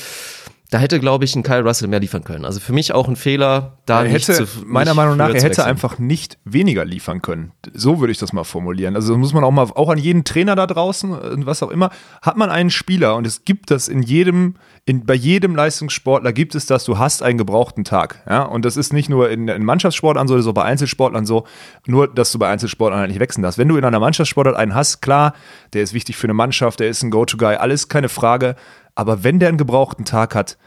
da 0.70 0.78
hätte, 0.78 0.98
glaube 0.98 1.24
ich, 1.24 1.36
ein 1.36 1.44
Kyle 1.44 1.62
Russell 1.62 1.86
mehr 1.86 2.00
liefern 2.00 2.24
können. 2.24 2.44
Also 2.44 2.58
für 2.58 2.72
mich 2.72 2.92
auch 2.92 3.06
ein 3.08 3.14
Fehler, 3.14 3.78
da 3.86 4.02
er 4.02 4.10
hätte, 4.10 4.32
nicht 4.32 4.50
zu, 4.50 4.66
meiner 4.66 4.94
Meinung 4.94 5.16
nach, 5.16 5.32
er 5.32 5.40
hätte 5.40 5.64
einfach 5.64 5.98
nicht 5.98 6.38
weniger 6.44 6.84
liefern 6.84 7.22
können. 7.22 7.52
So 7.72 8.00
würde 8.00 8.10
ich 8.10 8.18
das 8.18 8.32
mal 8.32 8.42
formulieren. 8.42 8.96
Also 8.96 9.16
muss 9.16 9.32
man 9.32 9.44
auch 9.44 9.52
mal, 9.52 9.70
auch 9.74 9.88
an 9.88 9.98
jeden 9.98 10.24
Trainer 10.24 10.56
da 10.56 10.66
draußen, 10.66 11.46
was 11.46 11.62
auch 11.62 11.70
immer, 11.70 11.90
hat 12.20 12.36
man 12.36 12.50
einen 12.50 12.70
Spieler 12.70 13.14
und 13.14 13.26
es 13.26 13.44
gibt 13.44 13.70
das 13.70 13.86
in 13.86 14.02
jedem, 14.02 14.54
in, 14.84 15.06
bei 15.06 15.14
jedem 15.14 15.54
Leistungssportler 15.54 16.32
gibt 16.32 16.56
es 16.56 16.66
das, 16.66 16.84
du 16.84 16.98
hast 16.98 17.22
einen 17.22 17.38
gebrauchten 17.38 17.84
Tag. 17.84 18.24
Ja? 18.28 18.42
Und 18.42 18.64
das 18.64 18.76
ist 18.76 18.92
nicht 18.92 19.08
nur 19.08 19.30
in, 19.30 19.46
in 19.46 19.64
Mannschaftssportlern 19.64 20.26
so, 20.26 20.34
das 20.34 20.44
ist 20.44 20.48
auch 20.48 20.54
bei 20.54 20.64
Einzelsportlern 20.64 21.26
so, 21.26 21.46
nur, 21.86 22.08
dass 22.08 22.32
du 22.32 22.40
bei 22.40 22.48
Einzelsportlern 22.48 22.98
halt 22.98 23.10
nicht 23.10 23.20
wechseln 23.20 23.42
darfst. 23.42 23.58
Wenn 23.58 23.68
du 23.68 23.76
in 23.76 23.84
einer 23.84 24.00
Mannschaftssportart 24.00 24.56
einen 24.56 24.74
hast, 24.74 25.00
klar, 25.00 25.34
der 25.74 25.82
ist 25.82 25.94
wichtig 25.94 26.16
für 26.16 26.26
eine 26.26 26.34
Mannschaft, 26.34 26.80
der 26.80 26.88
ist 26.88 27.04
ein 27.04 27.12
Go-To-Guy, 27.12 27.54
alles 27.54 27.88
keine 27.88 28.08
Frage. 28.08 28.56
Aber 28.96 29.22
wenn 29.22 29.38
der 29.38 29.50
einen 29.50 29.58
gebrauchten 29.58 30.04
Tag 30.04 30.34
hat, 30.34 30.58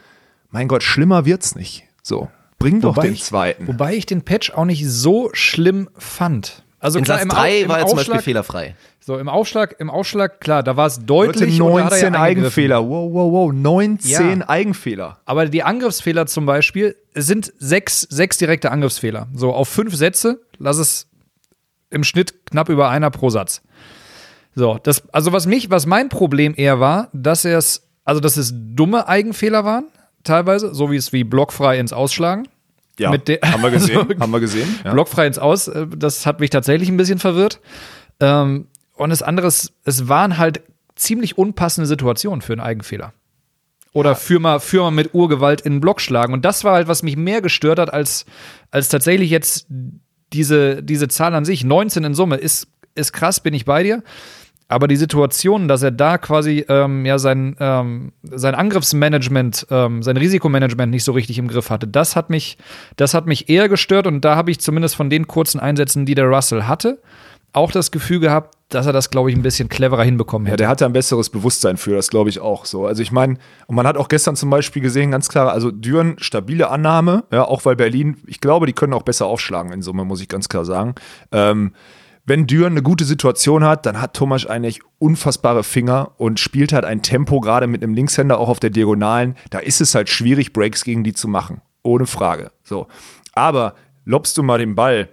mein 0.48 0.68
Gott, 0.68 0.82
schlimmer 0.82 1.26
wird's 1.26 1.54
nicht. 1.54 1.84
So, 2.02 2.30
bring 2.58 2.80
doch 2.80 2.96
den 2.96 3.12
ich, 3.12 3.24
zweiten. 3.24 3.68
Wobei 3.68 3.94
ich 3.94 4.06
den 4.06 4.22
Patch 4.22 4.52
auch 4.52 4.64
nicht 4.64 4.88
so 4.88 5.28
schlimm 5.34 5.90
fand. 5.98 6.64
Also 6.78 6.98
in 6.98 7.04
klar, 7.04 7.18
Satz 7.18 7.24
im, 7.24 7.30
3 7.30 7.60
im 7.60 7.68
war 7.68 7.78
er 7.78 7.86
zum 7.86 7.98
Aufschlag, 7.98 8.16
Beispiel 8.16 8.32
fehlerfrei. 8.32 8.76
So, 9.00 9.18
im 9.18 9.28
Aufschlag, 9.28 9.76
im 9.78 9.90
Aufschlag, 9.90 10.40
klar, 10.40 10.62
da 10.62 10.76
war 10.76 10.86
es 10.86 11.04
deutlich. 11.04 11.58
Leute, 11.58 11.88
19 11.88 12.14
Eigenfehler. 12.14 12.88
Wow, 12.88 13.12
wow, 13.12 13.32
wow. 13.32 13.52
19 13.52 14.40
ja. 14.40 14.48
Eigenfehler. 14.48 15.18
Aber 15.26 15.46
die 15.46 15.62
Angriffsfehler 15.62 16.26
zum 16.26 16.46
Beispiel 16.46 16.96
sind 17.14 17.52
sechs, 17.58 18.02
sechs 18.02 18.38
direkte 18.38 18.70
Angriffsfehler. 18.70 19.28
So, 19.34 19.52
auf 19.52 19.68
fünf 19.68 19.94
Sätze, 19.94 20.40
lass 20.58 20.78
es 20.78 21.08
im 21.90 22.04
Schnitt 22.04 22.46
knapp 22.46 22.68
über 22.68 22.88
einer 22.88 23.10
pro 23.10 23.28
Satz. 23.28 23.62
So, 24.54 24.78
das, 24.82 25.02
also 25.12 25.32
was 25.32 25.46
mich, 25.46 25.70
was 25.70 25.86
mein 25.86 26.08
Problem 26.08 26.54
eher 26.56 26.80
war, 26.80 27.08
dass 27.12 27.44
er 27.44 27.58
es 27.58 27.89
also 28.04 28.20
dass 28.20 28.36
es 28.36 28.52
dumme 28.54 29.08
Eigenfehler 29.08 29.64
waren, 29.64 29.84
teilweise, 30.24 30.74
so 30.74 30.90
wie 30.90 30.96
es 30.96 31.12
wie 31.12 31.24
blockfrei 31.24 31.78
ins 31.78 31.92
Ausschlagen. 31.92 32.48
Ja, 32.98 33.10
Mit 33.10 33.28
der- 33.28 33.40
haben 33.42 33.62
wir 33.62 33.70
gesehen. 33.70 33.96
Also- 34.08 34.20
haben 34.20 34.30
wir 34.32 34.40
gesehen. 34.40 34.78
Ja. 34.84 34.92
Blockfrei 34.92 35.26
ins 35.26 35.38
Aus, 35.38 35.68
äh, 35.68 35.86
das 35.96 36.26
hat 36.26 36.40
mich 36.40 36.50
tatsächlich 36.50 36.88
ein 36.90 36.96
bisschen 36.96 37.18
verwirrt. 37.18 37.60
Ähm, 38.20 38.66
und 38.94 39.10
das 39.10 39.22
andere, 39.22 39.46
ist, 39.46 39.72
es 39.84 40.08
waren 40.08 40.36
halt 40.36 40.60
ziemlich 40.96 41.38
unpassende 41.38 41.86
Situationen 41.86 42.42
für 42.42 42.52
einen 42.52 42.60
Eigenfehler. 42.60 43.14
Oder 43.92 44.14
für 44.14 44.38
mal, 44.38 44.60
für 44.60 44.82
mal 44.82 44.90
mit 44.90 45.14
Urgewalt 45.14 45.62
in 45.62 45.74
den 45.74 45.80
Block 45.80 46.00
schlagen. 46.00 46.32
Und 46.34 46.44
das 46.44 46.62
war 46.62 46.74
halt, 46.74 46.86
was 46.88 47.02
mich 47.02 47.16
mehr 47.16 47.40
gestört 47.40 47.78
hat, 47.78 47.92
als, 47.92 48.26
als 48.70 48.88
tatsächlich 48.88 49.30
jetzt 49.30 49.66
diese, 50.32 50.82
diese 50.82 51.08
Zahl 51.08 51.34
an 51.34 51.44
sich. 51.44 51.64
19 51.64 52.04
in 52.04 52.14
Summe 52.14 52.36
ist, 52.36 52.68
ist 52.94 53.12
krass, 53.12 53.40
bin 53.40 53.54
ich 53.54 53.64
bei 53.64 53.82
dir. 53.82 54.02
Aber 54.70 54.86
die 54.86 54.96
Situation, 54.96 55.66
dass 55.66 55.82
er 55.82 55.90
da 55.90 56.16
quasi 56.16 56.64
ähm, 56.68 57.04
ja 57.04 57.18
sein, 57.18 57.56
ähm, 57.58 58.12
sein 58.22 58.54
Angriffsmanagement, 58.54 59.66
ähm, 59.70 60.02
sein 60.02 60.16
Risikomanagement 60.16 60.90
nicht 60.92 61.02
so 61.04 61.12
richtig 61.12 61.38
im 61.38 61.48
Griff 61.48 61.70
hatte, 61.70 61.88
das 61.88 62.14
hat 62.14 62.30
mich, 62.30 62.56
das 62.96 63.12
hat 63.12 63.26
mich 63.26 63.48
eher 63.48 63.68
gestört 63.68 64.06
und 64.06 64.24
da 64.24 64.36
habe 64.36 64.50
ich 64.52 64.60
zumindest 64.60 64.94
von 64.94 65.10
den 65.10 65.26
kurzen 65.26 65.58
Einsätzen, 65.58 66.06
die 66.06 66.14
der 66.14 66.26
Russell 66.26 66.64
hatte, 66.64 67.02
auch 67.52 67.72
das 67.72 67.90
Gefühl 67.90 68.20
gehabt, 68.20 68.56
dass 68.68 68.86
er 68.86 68.92
das, 68.92 69.10
glaube 69.10 69.28
ich, 69.30 69.36
ein 69.36 69.42
bisschen 69.42 69.68
cleverer 69.68 70.04
hinbekommen 70.04 70.46
Ja, 70.46 70.52
hätte. 70.52 70.58
der 70.62 70.68
hatte 70.68 70.86
ein 70.86 70.92
besseres 70.92 71.30
Bewusstsein 71.30 71.76
für, 71.76 71.96
das 71.96 72.08
glaube 72.08 72.30
ich 72.30 72.38
auch 72.38 72.64
so. 72.64 72.86
Also 72.86 73.02
ich 73.02 73.10
meine, 73.10 73.38
und 73.66 73.74
man 73.74 73.88
hat 73.88 73.96
auch 73.96 74.06
gestern 74.06 74.36
zum 74.36 74.50
Beispiel 74.50 74.80
gesehen, 74.80 75.10
ganz 75.10 75.28
klar, 75.28 75.50
also 75.50 75.72
Düren, 75.72 76.14
stabile 76.20 76.70
Annahme, 76.70 77.24
ja, 77.32 77.44
auch 77.44 77.64
weil 77.64 77.74
Berlin, 77.74 78.18
ich 78.28 78.40
glaube, 78.40 78.66
die 78.66 78.72
können 78.72 78.92
auch 78.92 79.02
besser 79.02 79.26
aufschlagen 79.26 79.72
in 79.72 79.82
Summe, 79.82 80.04
muss 80.04 80.20
ich 80.20 80.28
ganz 80.28 80.48
klar 80.48 80.64
sagen. 80.64 80.94
Ähm, 81.32 81.72
wenn 82.30 82.46
Düren 82.46 82.74
eine 82.74 82.82
gute 82.82 83.04
Situation 83.04 83.64
hat, 83.64 83.86
dann 83.86 84.00
hat 84.00 84.14
Thomas 84.14 84.46
eigentlich 84.46 84.78
unfassbare 85.00 85.64
Finger 85.64 86.12
und 86.16 86.38
spielt 86.38 86.72
halt 86.72 86.84
ein 86.84 87.02
Tempo, 87.02 87.40
gerade 87.40 87.66
mit 87.66 87.82
einem 87.82 87.92
Linkshänder 87.92 88.38
auch 88.38 88.48
auf 88.48 88.60
der 88.60 88.70
Diagonalen. 88.70 89.34
Da 89.50 89.58
ist 89.58 89.80
es 89.80 89.96
halt 89.96 90.08
schwierig, 90.08 90.52
Breaks 90.52 90.84
gegen 90.84 91.02
die 91.02 91.12
zu 91.12 91.26
machen. 91.26 91.60
Ohne 91.82 92.06
Frage. 92.06 92.52
So. 92.62 92.86
Aber 93.32 93.74
lobst 94.04 94.38
du 94.38 94.44
mal 94.44 94.58
den 94.58 94.76
Ball 94.76 95.08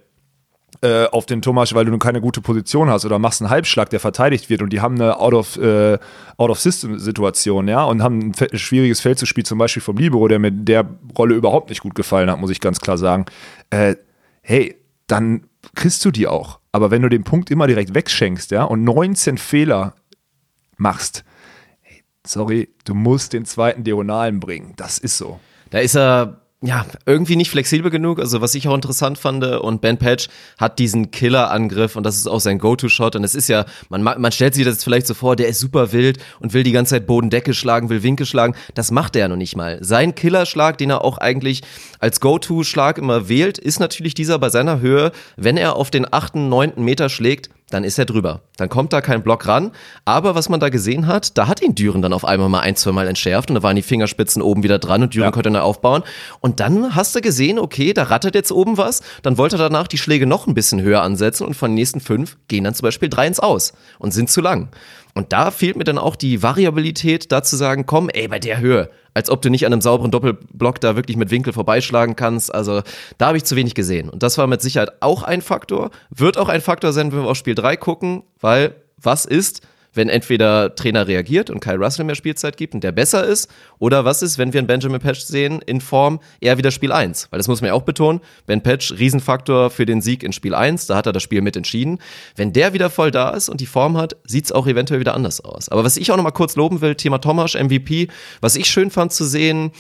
äh, 0.83 1.05
auf 1.07 1.25
den 1.25 1.41
Thomas, 1.41 1.73
weil 1.73 1.85
du 1.85 1.97
keine 1.97 2.21
gute 2.21 2.39
Position 2.39 2.87
hast 2.91 3.03
oder 3.03 3.17
machst 3.17 3.41
einen 3.41 3.49
Halbschlag, 3.49 3.89
der 3.89 3.99
verteidigt 3.99 4.51
wird 4.51 4.61
und 4.61 4.71
die 4.71 4.81
haben 4.81 5.01
eine 5.01 5.19
Out-of- 5.19 5.57
äh, 5.57 5.97
Out-of-System-Situation, 6.37 7.67
ja, 7.67 7.83
und 7.83 8.03
haben 8.03 8.31
ein 8.39 8.57
schwieriges 8.59 8.99
Feld 9.01 9.17
zu 9.17 9.25
spielen, 9.25 9.45
zum 9.45 9.57
Beispiel 9.57 9.81
vom 9.81 9.97
Libero, 9.97 10.27
der 10.27 10.37
mir 10.37 10.51
der 10.51 10.85
Rolle 11.17 11.33
überhaupt 11.33 11.69
nicht 11.69 11.81
gut 11.81 11.95
gefallen 11.95 12.29
hat, 12.29 12.39
muss 12.39 12.51
ich 12.51 12.61
ganz 12.61 12.79
klar 12.79 12.99
sagen. 12.99 13.25
Äh, 13.71 13.95
hey, 14.43 14.75
dann 15.07 15.47
kriegst 15.73 16.05
du 16.05 16.11
die 16.11 16.27
auch. 16.27 16.59
Aber 16.77 16.91
wenn 16.91 17.01
du 17.01 17.09
den 17.09 17.23
Punkt 17.23 17.49
immer 17.49 17.65
direkt 17.65 17.95
wegschenkst, 17.95 18.51
ja, 18.51 18.63
und 18.63 18.83
19 18.83 19.39
Fehler 19.39 19.95
machst, 20.75 21.25
hey, 21.81 22.03
sorry, 22.23 22.69
du 22.85 22.93
musst 22.93 23.33
den 23.33 23.45
zweiten 23.45 23.83
Diagonalen 23.83 24.39
bringen. 24.39 24.73
Das 24.75 24.99
ist 24.99 25.17
so. 25.17 25.39
Da 25.71 25.79
ist 25.79 25.95
er 25.95 26.46
ja 26.61 26.87
irgendwie 27.05 27.35
nicht 27.35 27.51
flexibel 27.51 27.91
genug, 27.91 28.19
also 28.19 28.41
was 28.41 28.55
ich 28.55 28.67
auch 28.67 28.73
interessant 28.73 29.19
fand 29.19 29.43
und 29.45 29.79
Ben 29.79 29.97
Patch 29.97 30.27
hat 30.57 30.79
diesen 30.79 31.11
Killer-Angriff 31.11 31.95
und 31.95 32.03
das 32.03 32.17
ist 32.17 32.25
auch 32.25 32.39
sein 32.39 32.57
Go-To-Shot. 32.57 33.15
Und 33.15 33.23
es 33.23 33.35
ist 33.35 33.47
ja, 33.47 33.65
man, 33.89 34.01
ma- 34.01 34.17
man 34.17 34.31
stellt 34.31 34.55
sich 34.55 34.65
das 34.65 34.83
vielleicht 34.83 35.05
so 35.05 35.13
vor, 35.13 35.35
der 35.35 35.49
ist 35.49 35.59
super 35.59 35.91
wild 35.91 36.17
und 36.39 36.53
will 36.53 36.63
die 36.63 36.71
ganze 36.71 36.95
Zeit 36.95 37.05
Bodendecke 37.05 37.53
schlagen, 37.53 37.89
will 37.89 38.01
Winkel 38.01 38.25
schlagen, 38.25 38.55
das 38.73 38.89
macht 38.89 39.15
er 39.15 39.21
ja 39.21 39.27
noch 39.27 39.35
nicht 39.35 39.55
mal. 39.55 39.77
Sein 39.81 40.15
Killerschlag, 40.15 40.79
den 40.79 40.89
er 40.89 41.05
auch 41.05 41.19
eigentlich 41.19 41.61
als 41.99 42.19
Go-To-Schlag 42.21 42.97
immer 42.97 43.29
wählt, 43.29 43.59
ist 43.59 43.79
natürlich 43.79 44.15
dieser 44.15 44.39
bei 44.39 44.49
seiner 44.49 44.79
Höhe, 44.79 45.11
wenn 45.35 45.57
er 45.57 45.75
auf 45.75 45.91
den 45.91 46.11
achten, 46.11 46.49
neunten 46.49 46.83
Meter 46.83 47.09
schlägt, 47.09 47.51
dann 47.69 47.83
ist 47.83 47.99
er 47.99 48.05
drüber. 48.05 48.41
Dann 48.55 48.69
kommt 48.69 48.93
da 48.93 49.01
kein 49.01 49.23
Block 49.23 49.45
ran. 49.47 49.71
Aber 50.05 50.35
was 50.35 50.47
man 50.47 50.59
da 50.59 50.69
gesehen 50.69 51.05
hat, 51.07 51.37
da 51.37 51.47
hat 51.47 51.61
ihn 51.61 51.75
Düren 51.75 52.01
dann 52.01 52.13
auf 52.13 52.23
einmal 52.23 52.47
mal 52.49 52.61
ein, 52.61 52.75
zwei 52.75 52.91
Mal 52.93 53.07
entschärft 53.07 53.49
und 53.49 53.55
da 53.55 53.63
waren 53.63 53.75
die 53.75 53.81
Fingerspitzen 53.81 54.41
oben 54.41 54.63
wieder 54.63 54.79
dran 54.79 55.03
und 55.03 55.13
Düren 55.13 55.25
Ja. 55.25 55.31
konnte 55.31 55.51
dann 55.51 55.61
aufbauen. 55.61 56.03
Und 56.39 56.59
dann 56.61 56.95
hast 56.95 57.15
du 57.15 57.21
gesehen, 57.21 57.59
okay, 57.59 57.93
da 57.93 58.03
rattert 58.03 58.35
jetzt 58.35 58.51
oben 58.51 58.77
was. 58.77 59.01
Dann 59.21 59.37
wollte 59.37 59.57
er 59.57 59.69
danach 59.69 59.87
die 59.87 59.97
Schläge 59.97 60.25
noch 60.25 60.47
ein 60.47 60.53
bisschen 60.53 60.81
höher 60.81 61.01
ansetzen 61.01 61.45
und 61.45 61.55
von 61.55 61.71
den 61.71 61.75
nächsten 61.75 61.99
fünf 61.99 62.37
gehen 62.47 62.63
dann 62.63 62.73
zum 62.73 62.83
Beispiel 62.85 63.09
drei 63.09 63.27
ins 63.27 63.39
Aus 63.39 63.73
und 63.99 64.13
sind 64.13 64.29
zu 64.29 64.39
lang. 64.41 64.69
Und 65.17 65.33
da 65.33 65.51
fehlt 65.51 65.75
mir 65.75 65.83
dann 65.83 65.97
auch 65.97 66.15
die 66.15 66.43
Variabilität, 66.43 67.31
da 67.31 67.43
zu 67.43 67.55
sagen, 67.55 67.85
komm, 67.85 68.09
ey, 68.09 68.27
bei 68.27 68.39
der 68.39 68.59
Höhe, 68.59 68.89
als 69.13 69.29
ob 69.29 69.41
du 69.41 69.49
nicht 69.49 69.65
an 69.65 69.73
einem 69.73 69.81
sauberen 69.81 70.11
Doppelblock 70.11 70.79
da 70.79 70.95
wirklich 70.95 71.17
mit 71.17 71.31
Winkel 71.31 71.53
vorbeischlagen 71.53 72.15
kannst. 72.15 72.53
Also 72.53 72.81
da 73.17 73.27
habe 73.27 73.37
ich 73.37 73.43
zu 73.43 73.55
wenig 73.55 73.73
gesehen. 73.73 74.09
Und 74.09 74.23
das 74.23 74.37
war 74.37 74.47
mit 74.47 74.61
Sicherheit 74.61 74.91
auch 75.01 75.23
ein 75.23 75.41
Faktor. 75.41 75.89
Wird 76.09 76.37
auch 76.37 76.49
ein 76.49 76.61
Faktor 76.61 76.93
sein, 76.93 77.11
wenn 77.11 77.23
wir 77.23 77.29
auf 77.29 77.37
Spiel 77.37 77.55
3 77.55 77.77
gucken, 77.77 78.23
weil 78.39 78.75
was 78.97 79.25
ist, 79.25 79.61
wenn 79.97 80.09
entweder 80.09 80.75
Trainer 80.75 81.07
reagiert 81.07 81.49
und 81.49 81.59
Kyle 81.59 81.77
Russell 81.77 82.05
mehr 82.05 82.15
Spielzeit 82.15 82.55
gibt 82.55 82.73
und 82.73 82.83
der 82.83 82.91
besser 82.91 83.25
ist, 83.25 83.49
oder 83.79 84.05
was 84.05 84.21
ist, 84.21 84.37
wenn 84.37 84.53
wir 84.53 84.59
einen 84.59 84.67
Benjamin 84.67 85.01
Patch 85.01 85.21
sehen 85.21 85.61
in 85.65 85.81
Form 85.81 86.19
eher 86.39 86.57
wieder 86.57 86.71
Spiel 86.71 86.91
1? 86.91 87.27
Weil 87.31 87.37
das 87.37 87.47
muss 87.47 87.61
man 87.61 87.69
ja 87.69 87.73
auch 87.73 87.81
betonen, 87.81 88.21
Ben 88.45 88.61
Patch, 88.61 88.93
Riesenfaktor 88.93 89.69
für 89.69 89.85
den 89.85 90.01
Sieg 90.01 90.23
in 90.23 90.31
Spiel 90.31 90.55
1, 90.55 90.87
da 90.87 90.95
hat 90.95 91.05
er 91.05 91.13
das 91.13 91.23
Spiel 91.23 91.41
mit 91.41 91.57
entschieden. 91.57 91.99
Wenn 92.35 92.53
der 92.53 92.73
wieder 92.73 92.89
voll 92.89 93.11
da 93.11 93.31
ist 93.31 93.49
und 93.49 93.59
die 93.59 93.65
Form 93.65 93.97
hat, 93.97 94.15
sieht's 94.23 94.51
auch 94.51 94.67
eventuell 94.67 94.99
wieder 94.99 95.15
anders 95.15 95.41
aus. 95.41 95.69
Aber 95.69 95.83
was 95.83 95.97
ich 95.97 96.11
auch 96.11 96.17
noch 96.17 96.23
mal 96.23 96.31
kurz 96.31 96.55
loben 96.55 96.81
will, 96.81 96.95
Thema 96.95 97.17
Tomasch, 97.17 97.55
MVP, 97.55 98.07
was 98.39 98.55
ich 98.55 98.67
schön 98.67 98.91
fand 98.91 99.11
zu 99.11 99.25
sehen, 99.25 99.71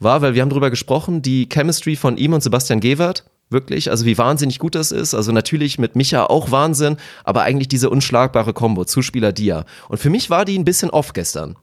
war, 0.00 0.22
weil 0.22 0.34
wir 0.34 0.42
haben 0.42 0.50
drüber 0.50 0.70
gesprochen, 0.70 1.22
die 1.22 1.48
Chemistry 1.52 1.94
von 1.94 2.16
ihm 2.16 2.32
und 2.32 2.42
Sebastian 2.42 2.80
Gewert, 2.80 3.24
Wirklich, 3.50 3.90
also 3.90 4.04
wie 4.04 4.16
wahnsinnig 4.16 4.60
gut 4.60 4.76
das 4.76 4.92
ist. 4.92 5.12
Also 5.12 5.32
natürlich 5.32 5.78
mit 5.78 5.96
Micha 5.96 6.24
auch 6.24 6.52
Wahnsinn, 6.52 6.96
aber 7.24 7.42
eigentlich 7.42 7.68
diese 7.68 7.90
unschlagbare 7.90 8.52
Kombo, 8.52 8.84
Zuspieler 8.84 9.32
Dia. 9.32 9.64
Und 9.88 9.98
für 9.98 10.08
mich 10.08 10.30
war 10.30 10.44
die 10.44 10.56
ein 10.56 10.64
bisschen 10.64 10.90
off 10.90 11.12
gestern. 11.12 11.56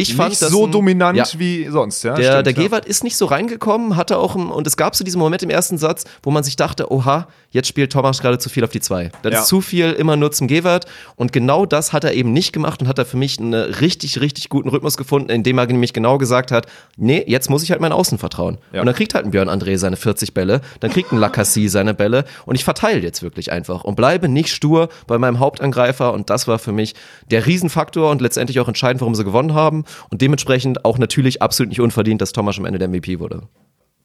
Ich 0.00 0.14
fand 0.14 0.30
Nicht 0.30 0.42
das 0.42 0.50
so 0.50 0.66
ein- 0.66 0.72
dominant 0.72 1.16
Ja. 1.18 1.26
wie 1.36 1.66
sonst, 1.68 2.02
ja. 2.02 2.14
Der, 2.14 2.30
stimmt, 2.32 2.46
der 2.46 2.52
ja. 2.54 2.62
Gewert 2.68 2.86
ist 2.86 3.04
nicht 3.04 3.16
so 3.16 3.26
reingekommen, 3.26 3.96
hatte 3.96 4.18
auch, 4.18 4.34
im, 4.36 4.50
und 4.50 4.66
es 4.66 4.76
gab 4.76 4.96
so 4.96 5.04
diesen 5.04 5.18
Moment 5.18 5.42
im 5.42 5.50
ersten 5.50 5.78
Satz, 5.78 6.04
wo 6.22 6.30
man 6.30 6.42
sich 6.42 6.56
dachte, 6.56 6.90
oha, 6.92 7.28
jetzt 7.50 7.68
spielt 7.68 7.92
Thomas 7.92 8.20
gerade 8.20 8.38
zu 8.38 8.48
viel 8.48 8.64
auf 8.64 8.70
die 8.70 8.80
zwei. 8.80 9.10
Das 9.22 9.32
Ja. 9.32 9.40
ist 9.40 9.46
zu 9.48 9.60
viel 9.60 9.92
immer 9.92 10.16
nur 10.16 10.32
zum 10.32 10.46
Gewert. 10.48 10.86
Und 11.16 11.32
genau 11.32 11.66
das 11.66 11.92
hat 11.92 12.04
er 12.04 12.14
eben 12.14 12.32
nicht 12.32 12.52
gemacht 12.52 12.80
und 12.80 12.88
hat 12.88 12.98
er 12.98 13.04
für 13.04 13.16
mich 13.16 13.38
einen 13.38 13.54
richtig, 13.54 14.20
richtig 14.20 14.48
guten 14.48 14.68
Rhythmus 14.68 14.96
gefunden, 14.96 15.30
indem 15.30 15.58
er 15.58 15.66
nämlich 15.66 15.92
genau 15.92 16.18
gesagt 16.18 16.50
hat, 16.52 16.66
nee, 16.96 17.24
jetzt 17.26 17.50
muss 17.50 17.62
ich 17.62 17.70
halt 17.70 17.80
meinen 17.80 17.92
Außen 17.92 18.18
vertrauen. 18.18 18.58
Und 18.72 18.86
dann 18.86 18.94
kriegt 18.94 19.14
halt 19.14 19.24
ein 19.24 19.30
Björn 19.32 19.48
André 19.48 19.76
seine 19.78 19.96
40 19.96 20.34
Bälle, 20.34 20.60
dann 20.80 20.90
kriegt 20.90 21.12
ein 21.12 21.18
Lacassie 21.18 21.68
seine 21.68 21.94
Bälle 21.94 22.24
und 22.46 22.54
ich 22.54 22.64
verteile 22.64 23.00
jetzt 23.00 23.22
wirklich 23.22 23.52
einfach 23.52 23.84
und 23.84 23.96
bleibe 23.96 24.28
nicht 24.28 24.52
stur 24.52 24.88
bei 25.06 25.18
meinem 25.18 25.38
Hauptangreifer 25.38 26.12
und 26.12 26.30
das 26.30 26.46
war 26.48 26.58
für 26.58 26.72
mich 26.72 26.94
der 27.30 27.46
Riesenfaktor 27.46 28.10
und 28.10 28.20
letztendlich 28.20 28.60
auch 28.60 28.68
entscheidend, 28.68 29.00
warum 29.00 29.14
sie 29.14 29.24
gewonnen 29.24 29.54
haben 29.54 29.84
und 30.10 30.20
dementsprechend 30.22 30.84
auch 30.84 30.98
natürlich 30.98 31.42
absolut 31.42 31.70
nicht 31.70 31.80
unverdient, 31.80 32.20
dass 32.20 32.32
Thomas 32.32 32.58
am 32.58 32.64
Ende 32.64 32.78
der 32.78 32.88
MVP 32.88 33.20
wurde. 33.20 33.42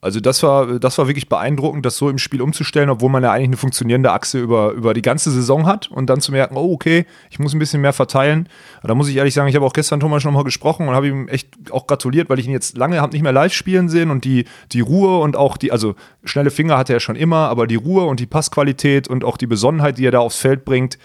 Also 0.02 0.20
das 0.20 0.42
war, 0.42 0.78
das 0.78 0.98
war 0.98 1.08
wirklich 1.08 1.28
beeindruckend, 1.28 1.84
das 1.86 1.96
so 1.96 2.10
im 2.10 2.18
Spiel 2.18 2.42
umzustellen, 2.42 2.90
obwohl 2.90 3.08
man 3.08 3.24
ja 3.24 3.32
eigentlich 3.32 3.48
eine 3.48 3.56
funktionierende 3.56 4.12
Achse 4.12 4.38
über, 4.38 4.72
über 4.72 4.92
die 4.92 5.02
ganze 5.02 5.30
Saison 5.30 5.66
hat 5.66 5.90
und 5.90 6.08
dann 6.10 6.20
zu 6.20 6.32
merken, 6.32 6.56
oh 6.56 6.72
okay, 6.72 7.06
ich 7.30 7.38
muss 7.38 7.54
ein 7.54 7.58
bisschen 7.58 7.80
mehr 7.80 7.94
verteilen. 7.94 8.48
Da 8.84 8.94
muss 8.94 9.08
ich 9.08 9.16
ehrlich 9.16 9.32
sagen, 9.32 9.48
ich 9.48 9.56
habe 9.56 9.64
auch 9.64 9.72
gestern 9.72 9.98
Thomas 9.98 10.22
noch 10.22 10.32
mal 10.32 10.44
gesprochen 10.44 10.86
und 10.86 10.94
habe 10.94 11.08
ihm 11.08 11.28
echt 11.28 11.48
auch 11.70 11.86
gratuliert, 11.86 12.28
weil 12.28 12.38
ich 12.38 12.46
ihn 12.46 12.52
jetzt 12.52 12.76
lange 12.76 13.00
habe 13.00 13.14
nicht 13.14 13.22
mehr 13.22 13.32
live 13.32 13.54
spielen 13.54 13.88
sehen 13.88 14.10
und 14.10 14.24
die, 14.24 14.44
die 14.70 14.80
Ruhe 14.80 15.18
und 15.18 15.34
auch 15.34 15.56
die, 15.56 15.72
also 15.72 15.96
schnelle 16.24 16.50
Finger 16.50 16.76
hatte 16.76 16.92
er 16.92 17.00
schon 17.00 17.16
immer, 17.16 17.48
aber 17.48 17.66
die 17.66 17.74
Ruhe 17.74 18.04
und 18.04 18.20
die 18.20 18.26
Passqualität 18.26 19.08
und 19.08 19.24
auch 19.24 19.38
die 19.38 19.46
Besonnenheit, 19.46 19.98
die 19.98 20.06
er 20.06 20.12
da 20.12 20.18
aufs 20.20 20.36
Feld 20.36 20.64
bringt, 20.64 20.98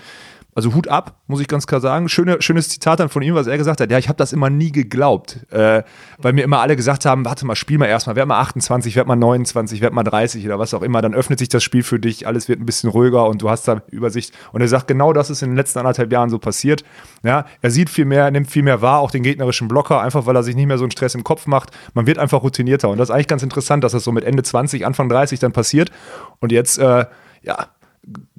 also 0.54 0.74
Hut 0.74 0.88
ab, 0.90 1.16
muss 1.28 1.40
ich 1.40 1.48
ganz 1.48 1.66
klar 1.66 1.80
sagen. 1.80 2.10
Schöne, 2.10 2.42
schönes 2.42 2.68
Zitat 2.68 3.00
dann 3.00 3.10
von 3.10 3.22
ihm, 3.22 3.36
was 3.36 3.48
er 3.48 3.58
gesagt 3.58 3.80
hat. 3.80 3.90
Ja, 3.90 3.98
ich 3.98 4.10
habe 4.10 4.18
das 4.18 4.34
immer 4.34 4.50
nie 4.50 4.72
geglaubt, 4.72 5.46
äh, 5.52 5.84
weil 6.18 6.34
mir 6.34 6.44
immer 6.44 6.60
alle 6.60 6.76
gesagt 6.76 7.06
haben, 7.06 7.24
warte 7.24 7.46
mal, 7.46 7.56
spiel 7.56 7.78
mal 7.78 7.86
erstmal, 7.86 8.18
werd 8.18 8.28
mal 8.28 8.40
28, 8.40 8.96
werd 8.96 9.08
mal 9.08 9.16
29, 9.16 9.80
werd 9.82 9.94
mal 9.94 10.04
30 10.04 10.46
oder 10.46 10.60
was 10.60 10.74
auch 10.74 10.82
immer. 10.82 11.02
Dann 11.02 11.14
öffnet 11.14 11.40
sich 11.40 11.48
das 11.48 11.64
Spiel 11.64 11.84
für 11.84 12.00
dich, 12.00 12.28
alles 12.28 12.50
wird 12.50 12.60
ein 12.60 12.66
bisschen 12.66 12.90
ruhiger 12.90 13.28
und 13.28 13.42
du 13.42 13.50
hast 13.50 13.68
da 13.68 13.82
Übersicht. 13.92 14.34
Und 14.52 14.62
er 14.62 14.68
sagt, 14.68 14.88
genau 14.88 15.14
das 15.14 15.30
ist 15.30 15.42
in 15.42 15.52
den 15.52 15.56
letzten 15.56 15.80
anderthalb 15.80 16.12
Jahren 16.12 16.30
so 16.30 16.38
passiert. 16.38 16.84
Ja, 17.24 17.46
er 17.62 17.72
sieht 17.72 17.90
viel 17.90 18.06
mehr, 18.06 18.30
nimmt 18.30 18.52
viel 18.52 18.64
mehr 18.64 18.82
wahr, 18.82 19.00
auch 19.00 19.12
den 19.12 19.24
gegnerischen 19.24 19.70
Blocker, 19.70 20.02
einfach 20.02 20.26
weil 20.26 20.36
er 20.36 20.44
sich 20.44 20.56
nicht 20.56 20.68
mehr 20.68 20.78
so 20.78 20.84
einen 20.84 20.92
Stress 20.92 21.16
im 21.16 21.24
Kopf 21.24 21.48
macht. 21.48 21.72
Man 21.94 22.08
wird 22.08 22.18
einfach 22.18 22.44
routinierter. 22.44 22.90
Und 22.90 22.98
das 22.98 23.10
ist 23.10 23.16
eigentlich 23.16 23.28
ganz 23.28 23.44
interessant, 23.44 23.84
dass 23.86 23.94
das 23.94 24.04
so 24.04 24.12
mit 24.12 24.26
Ende 24.26 24.44
20, 24.44 24.86
Anfang 24.86 25.08
30 25.08 25.40
dann 25.40 25.54
passiert. 25.54 25.92
Und 26.40 26.52
jetzt, 26.52 26.78
äh, 26.78 27.06
ja, 27.42 27.68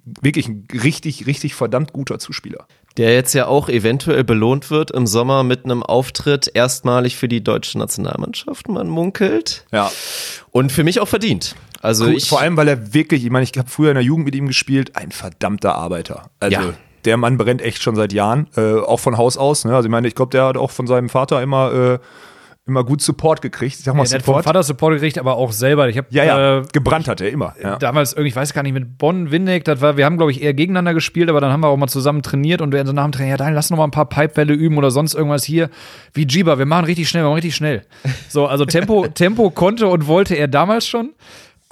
wirklich 0.04 0.48
ein 0.48 0.66
richtig, 0.72 1.26
richtig 1.26 1.54
verdammt 1.54 1.92
guter 1.92 2.18
Zuspieler. 2.18 2.66
Der 2.96 3.14
jetzt 3.14 3.32
ja 3.32 3.46
auch 3.46 3.68
eventuell 3.68 4.24
belohnt 4.24 4.70
wird 4.70 4.90
im 4.90 5.06
Sommer 5.06 5.44
mit 5.44 5.64
einem 5.64 5.82
Auftritt 5.82 6.50
erstmalig 6.52 7.16
für 7.16 7.28
die 7.28 7.42
deutsche 7.42 7.78
Nationalmannschaft, 7.78 8.68
man 8.68 8.88
munkelt. 8.88 9.64
Ja. 9.72 9.90
Und 10.50 10.72
für 10.72 10.84
mich 10.84 11.00
auch 11.00 11.08
verdient. 11.08 11.54
Also 11.80 12.04
Cool, 12.06 12.14
ich, 12.16 12.28
Vor 12.28 12.40
allem, 12.40 12.56
weil 12.56 12.68
er 12.68 12.94
wirklich, 12.94 13.24
ich 13.24 13.30
meine, 13.30 13.44
ich 13.44 13.56
habe 13.58 13.68
früher 13.68 13.90
in 13.90 13.94
der 13.94 14.04
Jugend 14.04 14.26
mit 14.26 14.34
ihm 14.34 14.46
gespielt, 14.46 14.94
ein 14.96 15.10
verdammter 15.10 15.74
Arbeiter. 15.74 16.30
Also 16.38 16.56
Ja. 16.60 16.74
der 17.04 17.16
Mann 17.16 17.38
brennt 17.38 17.62
echt 17.62 17.82
schon 17.82 17.96
seit 17.96 18.12
Jahren, 18.12 18.46
äh, 18.56 18.74
auch 18.74 19.00
von 19.00 19.16
Haus 19.16 19.36
aus. 19.36 19.64
Ne? 19.64 19.74
Also 19.74 19.86
ich 19.86 19.90
meine, 19.90 20.06
ich 20.06 20.14
glaube, 20.14 20.30
der 20.30 20.44
hat 20.44 20.56
auch 20.56 20.70
von 20.70 20.86
seinem 20.86 21.08
Vater 21.08 21.42
immer, 21.42 21.72
äh, 21.72 21.98
immer 22.72 22.84
gut 22.84 23.02
Support 23.02 23.42
gekriegt. 23.42 23.76
Ich 23.78 23.84
sag 23.84 23.94
mal 23.94 24.04
Er 24.04 24.04
hat 24.04 24.22
vom 24.22 24.32
Support. 24.32 24.44
Vater 24.44 24.62
Support 24.62 24.94
gekriegt, 24.94 25.18
aber 25.18 25.36
auch 25.36 25.52
selber. 25.52 25.88
Ich 25.88 25.96
habe 25.96 26.06
Ja, 26.10 26.24
ja, 26.24 26.58
äh, 26.58 26.62
gebrannt 26.72 27.06
hat 27.08 27.20
er 27.20 27.30
immer. 27.30 27.54
Ja. 27.62 27.76
damals 27.76 28.12
irgendwie, 28.12 28.28
ich 28.28 28.36
weiß 28.36 28.52
gar 28.52 28.62
nicht, 28.62 28.72
mit 28.72 28.98
Bonn, 28.98 29.30
Winneck, 29.30 29.64
das 29.64 29.80
war, 29.80 29.96
wir 29.96 30.04
haben, 30.04 30.16
glaube 30.16 30.32
ich, 30.32 30.42
eher 30.42 30.54
gegeneinander 30.54 30.94
gespielt, 30.94 31.28
aber 31.28 31.40
dann 31.40 31.52
haben 31.52 31.60
wir 31.60 31.68
auch 31.68 31.76
mal 31.76 31.88
zusammen 31.88 32.22
trainiert 32.22 32.60
und 32.60 32.72
wir 32.72 32.84
so 32.86 32.92
nach 32.92 33.04
dem 33.04 33.12
Training, 33.12 33.30
ja, 33.30 33.36
dann 33.36 33.54
lass 33.54 33.70
noch 33.70 33.78
mal 33.78 33.84
ein 33.84 33.90
paar 33.90 34.08
Pipebälle 34.08 34.54
üben 34.54 34.78
oder 34.78 34.90
sonst 34.90 35.14
irgendwas 35.14 35.44
hier. 35.44 35.70
Wie 36.14 36.26
Jiba, 36.26 36.58
wir 36.58 36.66
machen 36.66 36.86
richtig 36.86 37.08
schnell, 37.08 37.22
wir 37.22 37.28
machen 37.28 37.36
richtig 37.36 37.54
schnell. 37.54 37.82
So, 38.28 38.46
also 38.46 38.64
Tempo, 38.64 39.06
Tempo 39.14 39.50
konnte 39.50 39.86
und 39.86 40.06
wollte 40.06 40.34
er 40.34 40.48
damals 40.48 40.86
schon. 40.86 41.10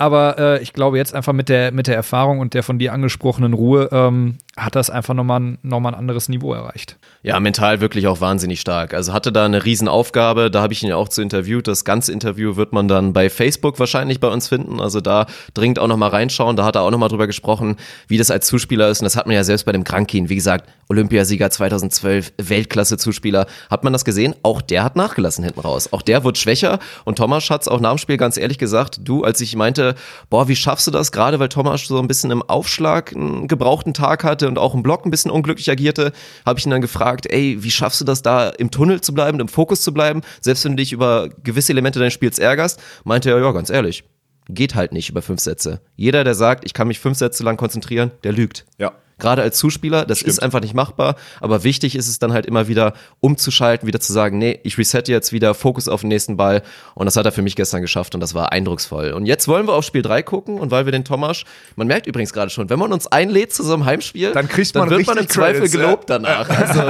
Aber 0.01 0.39
äh, 0.39 0.63
ich 0.63 0.73
glaube, 0.73 0.97
jetzt 0.97 1.15
einfach 1.15 1.35
mit 1.35 1.51
der, 1.51 1.73
mit 1.73 1.87
der 1.87 1.95
Erfahrung 1.95 2.39
und 2.39 2.55
der 2.55 2.63
von 2.63 2.79
dir 2.79 2.95
angesprochenen 2.95 3.53
Ruhe 3.53 3.91
ähm, 3.93 4.39
hat 4.57 4.75
das 4.75 4.89
einfach 4.89 5.13
nochmal 5.13 5.41
ein, 5.41 5.59
noch 5.63 5.77
ein 5.77 5.95
anderes 5.95 6.31
Niveau 6.31 6.55
erreicht. 6.55 6.97
Ja, 7.23 7.39
mental 7.39 7.83
wirklich 7.83 8.07
auch 8.07 8.23
wahnsinnig 8.23 8.63
stark. 8.63 8.95
Also 8.95 9.13
hatte 9.13 9.31
da 9.31 9.45
eine 9.45 9.63
Riesenaufgabe, 9.63 10.51
da 10.51 10.63
habe 10.63 10.73
ich 10.73 10.83
ihn 10.83 10.89
ja 10.89 10.97
auch 10.97 11.11
zu 11.11 11.21
interviewt. 11.21 11.69
Das 11.69 11.85
ganze 11.85 12.13
Interview 12.13 12.57
wird 12.57 12.73
man 12.73 12.89
dann 12.89 13.13
bei 13.13 13.29
Facebook 13.29 13.79
wahrscheinlich 13.79 14.21
bei 14.21 14.29
uns 14.29 14.49
finden. 14.49 14.81
Also 14.81 15.03
da 15.03 15.27
dringend 15.53 15.79
auch 15.79 15.87
nochmal 15.87 16.09
reinschauen. 16.09 16.57
Da 16.57 16.65
hat 16.65 16.77
er 16.77 16.83
auch 16.83 16.91
nochmal 16.91 17.11
drüber 17.11 17.27
gesprochen, 17.27 17.77
wie 18.09 18.17
das 18.17 18.31
als 18.31 18.47
Zuspieler 18.47 18.89
ist. 18.89 19.03
Und 19.03 19.05
das 19.05 19.17
hat 19.17 19.27
man 19.27 19.35
ja 19.35 19.45
selbst 19.45 19.65
bei 19.65 19.73
dem 19.73 19.85
Krankin. 19.85 20.31
Wie 20.31 20.35
gesagt, 20.35 20.67
Olympiasieger 20.89 21.51
2012, 21.51 22.33
Weltklasse-Zuspieler. 22.39 23.47
Hat 23.69 23.85
man 23.85 23.93
das 23.93 24.07
gesehen? 24.07 24.35
Auch 24.43 24.63
der 24.63 24.83
hat 24.83 24.97
nachgelassen 24.97 25.45
hinten 25.45 25.61
raus. 25.61 25.93
Auch 25.93 26.01
der 26.01 26.25
wird 26.25 26.39
schwächer. 26.39 26.79
Und 27.05 27.19
Thomas 27.19 27.51
hat 27.51 27.61
es 27.61 27.69
auch 27.69 27.81
nach 27.81 27.91
dem 27.91 27.99
Spiel 27.99 28.17
ganz 28.17 28.39
ehrlich 28.39 28.59
gesagt, 28.59 29.01
du, 29.07 29.25
als 29.25 29.43
ich 29.43 29.55
meinte, 29.57 29.90
boah, 30.29 30.49
wie 30.49 30.57
schaffst 30.57 30.87
du 30.87 30.91
das? 30.91 31.13
Gerade 31.13 31.39
weil 31.39 31.49
Thomas 31.49 31.85
so 31.87 31.99
ein 31.99 32.09
bisschen 32.09 32.31
im 32.31 32.43
Aufschlag 32.43 33.15
einen 33.15 33.49
gebrauchten 33.49 33.95
Tag 33.95 34.25
hatte 34.25 34.49
und 34.49 34.59
auch 34.59 34.75
im 34.75 34.83
Block 34.83 35.05
ein 35.05 35.11
bisschen 35.11 35.31
unglücklich 35.31 35.71
agierte, 35.71 36.13
habe 36.47 36.59
ich 36.59 36.67
ihn 36.67 36.71
dann 36.71 36.81
gefragt, 36.81 37.27
ey, 37.31 37.63
wie 37.63 37.71
schaffst 37.71 38.01
du 38.01 38.05
das 38.05 38.23
da 38.23 38.51
im 38.51 38.71
Tunnel 38.71 39.01
zu 39.01 39.15
bleiben, 39.15 39.41
im 39.41 39.49
Fokus 39.49 39.83
zu 39.83 39.93
bleiben, 39.93 40.23
selbst 40.41 40.65
wenn 40.65 40.73
du 40.73 40.77
dich 40.77 40.93
über 40.93 41.29
gewisse 41.43 41.73
Elemente 41.73 41.99
deines 41.99 42.15
Spiels 42.15 42.39
ärgerst? 42.39 42.81
Meinte 43.05 43.31
er, 43.31 43.39
ja, 43.41 43.53
ganz 43.53 43.71
ehrlich, 43.71 44.05
geht 44.49 44.75
halt 44.75 44.93
nicht 44.93 45.11
über 45.11 45.23
fünf 45.23 45.41
Sätze. 45.41 45.81
Jeder, 45.97 46.25
der 46.25 46.35
sagt, 46.35 46.65
ich 46.65 46.75
kann 46.75 46.89
mich 46.89 46.99
fünf 46.99 47.19
Sätze 47.19 47.43
lang 47.43 47.57
konzentrieren, 47.57 48.11
der 48.25 48.33
lügt. 48.33 48.67
Ja. 48.79 48.93
Gerade 49.21 49.43
als 49.43 49.59
Zuspieler, 49.59 50.05
das 50.05 50.23
ist 50.23 50.43
einfach 50.43 50.61
nicht 50.61 50.75
machbar, 50.75 51.15
aber 51.41 51.63
wichtig 51.65 51.95
ist 51.95 52.09
es 52.09 52.19
dann 52.19 52.33
halt 52.33 52.47
immer 52.47 52.67
wieder 52.69 52.95
umzuschalten, 53.21 53.87
wieder 53.87 54.01
zu 54.01 54.13
sagen, 54.13 54.39
nee, 54.39 54.59
ich 54.65 54.77
resette 54.79 55.13
jetzt 55.13 55.33
wieder, 55.33 55.55
Fokus 55.55 55.87
auf 55.89 56.01
den 56.01 56.09
nächsten 56.09 56.37
Ball 56.37 56.63
und 56.95 57.07
das 57.07 57.17
hat 57.17 57.27
er 57.27 57.33
für 57.33 57.43
mich 57.43 57.55
gestern 57.57 57.83
geschafft 57.83 58.15
und 58.15 58.21
das 58.21 58.35
war 58.35 58.53
eindrucksvoll. 58.53 59.13
Und 59.13 59.27
jetzt 59.27 59.47
wollen 59.47 59.67
wir 59.69 59.75
auf 59.75 59.85
Spiel 59.85 60.03
3 60.03 60.23
gucken 60.23 60.59
und 60.59 60.71
weil 60.71 60.85
wir 60.87 60.93
den 60.93 61.05
Thomas, 61.05 61.45
man 61.77 61.87
merkt 61.87 62.07
übrigens 62.07 62.33
gerade 62.33 62.51
schon, 62.51 62.69
wenn 62.71 62.79
man 62.79 62.93
uns 62.93 63.07
einlädt 63.07 63.53
zu 63.53 63.63
so 63.63 63.75
einem 63.75 63.85
Heimspiel, 63.85 64.33
Dann 64.33 64.49
kriegt 64.49 64.75
dann 64.75 64.89
man 64.89 64.91
wird 64.91 65.07
man 65.07 65.17
im 65.17 65.21
richtig 65.21 65.35
Zweifel 65.37 65.61
Credits, 65.61 65.75
ja. 65.75 65.81
gelobt 65.81 66.11
danach. 66.11 66.49
Also, 66.61 66.81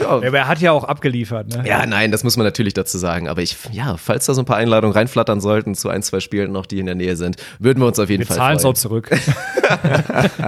ja. 0.00 0.08
Aber 0.08 0.32
er 0.38 0.48
hat 0.48 0.60
ja 0.60 0.72
auch 0.72 0.84
abgeliefert, 0.84 1.48
ne? 1.48 1.64
Ja, 1.66 1.84
nein, 1.86 2.10
das 2.10 2.24
muss 2.24 2.36
man 2.36 2.44
natürlich 2.46 2.74
dazu 2.74 2.98
sagen. 2.98 3.28
Aber 3.28 3.42
ich, 3.42 3.56
ja, 3.70 3.96
falls 3.96 4.26
da 4.26 4.34
so 4.34 4.42
ein 4.42 4.44
paar 4.44 4.56
Einladungen 4.56 4.94
reinflattern 4.96 5.40
sollten 5.40 5.74
zu 5.74 5.88
ein, 5.88 6.02
zwei 6.02 6.20
Spielen 6.20 6.52
noch, 6.52 6.66
die 6.66 6.78
in 6.78 6.86
der 6.86 6.94
Nähe 6.94 7.16
sind, 7.16 7.36
würden 7.58 7.80
wir 7.80 7.86
uns 7.86 7.98
auf 7.98 8.08
jeden 8.10 8.20
Wir 8.20 8.26
Fall 8.26 8.36
zahlen 8.36 8.56
es 8.56 8.62
freuen. 8.62 8.74
auch 8.74 8.78
zurück. 8.78 9.10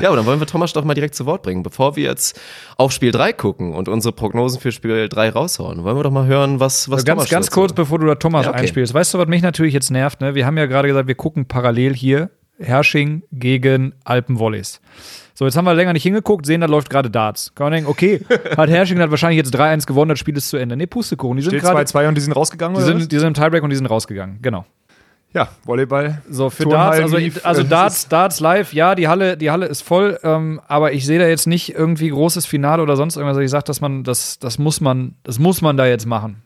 Ja, 0.00 0.08
aber 0.08 0.16
dann 0.16 0.26
wollen 0.26 0.40
wir 0.40 0.46
Thomas 0.48 0.72
doch 0.72 0.84
mal 0.84 0.94
direkt 0.94 1.14
zu 1.22 1.26
Wort 1.26 1.42
bringen. 1.42 1.62
Bevor 1.62 1.96
wir 1.96 2.04
jetzt 2.04 2.40
auf 2.76 2.92
Spiel 2.92 3.12
3 3.12 3.32
gucken 3.32 3.74
und 3.74 3.88
unsere 3.88 4.12
Prognosen 4.12 4.60
für 4.60 4.72
Spiel 4.72 5.08
3 5.08 5.30
raushauen, 5.30 5.84
wollen 5.84 5.96
wir 5.96 6.02
doch 6.02 6.10
mal 6.10 6.26
hören, 6.26 6.60
was, 6.60 6.90
was 6.90 7.04
ganz, 7.04 7.18
Thomas 7.18 7.30
ganz 7.30 7.50
kurz, 7.50 7.72
bevor 7.72 7.98
du 7.98 8.06
da 8.06 8.14
Thomas 8.14 8.46
Ja, 8.46 8.50
okay. 8.50 8.60
einspielst. 8.60 8.94
Weißt 8.94 9.14
du, 9.14 9.18
was 9.18 9.28
mich 9.28 9.42
natürlich 9.42 9.74
jetzt 9.74 9.90
nervt? 9.90 10.20
Ne? 10.20 10.34
Wir 10.34 10.46
haben 10.46 10.58
ja 10.58 10.66
gerade 10.66 10.88
gesagt, 10.88 11.08
wir 11.08 11.14
gucken 11.14 11.46
parallel 11.46 11.94
hier 11.94 12.30
Hersching 12.58 13.22
gegen 13.32 13.94
Alpenvolleys. 14.04 14.80
So, 15.34 15.46
jetzt 15.46 15.56
haben 15.56 15.64
wir 15.64 15.74
länger 15.74 15.94
nicht 15.94 16.02
hingeguckt, 16.02 16.44
sehen, 16.44 16.60
da 16.60 16.66
läuft 16.66 16.90
gerade 16.90 17.10
Darts. 17.10 17.54
Kann 17.54 17.66
man 17.66 17.72
denken, 17.72 17.90
okay, 17.90 18.20
hat 18.56 18.68
Hersching 18.68 19.00
hat 19.00 19.10
wahrscheinlich 19.10 19.38
jetzt 19.38 19.54
3-1 19.54 19.86
gewonnen, 19.86 20.10
das 20.10 20.18
Spiel 20.18 20.36
ist 20.36 20.50
zu 20.50 20.58
Ende. 20.58 20.76
Nee, 20.76 20.86
Pustekuchen, 20.86 21.38
die 21.38 21.42
sind 21.42 21.58
gerade, 21.58 21.80
2-2 21.80 22.08
und 22.08 22.14
die 22.16 22.20
sind 22.20 22.32
rausgegangen, 22.32 22.76
die 22.76 22.84
oder 22.84 22.98
sind, 22.98 23.10
die 23.10 23.18
sind 23.18 23.28
im 23.28 23.34
Tiebreak 23.34 23.62
und 23.62 23.70
die 23.70 23.76
sind 23.76 23.86
rausgegangen, 23.86 24.40
genau. 24.42 24.66
Ja, 25.34 25.48
Volleyball. 25.64 26.20
So, 26.28 26.50
für 26.50 26.64
Turnhallen 26.64 26.90
Darts, 27.00 27.02
also, 27.04 27.16
lief, 27.16 27.40
also 27.44 27.62
äh, 27.62 27.64
Darts, 27.64 28.08
Darts 28.08 28.40
live, 28.40 28.72
ja, 28.74 28.94
die 28.94 29.08
Halle, 29.08 29.36
die 29.38 29.50
Halle 29.50 29.64
ist 29.66 29.80
voll, 29.82 30.18
ähm, 30.22 30.60
aber 30.68 30.92
ich 30.92 31.06
sehe 31.06 31.18
da 31.18 31.26
jetzt 31.26 31.46
nicht 31.46 31.74
irgendwie 31.74 32.10
großes 32.10 32.44
Finale 32.44 32.82
oder 32.82 32.96
sonst 32.96 33.16
irgendwas. 33.16 33.38
Ich 33.38 33.50
sage, 33.50 33.64
dass 33.64 33.80
man, 33.80 34.04
das, 34.04 34.38
das 34.38 34.58
muss 34.58 34.80
man, 34.82 35.14
das 35.22 35.38
muss 35.38 35.62
man 35.62 35.76
da 35.78 35.86
jetzt 35.86 36.04
machen. 36.06 36.42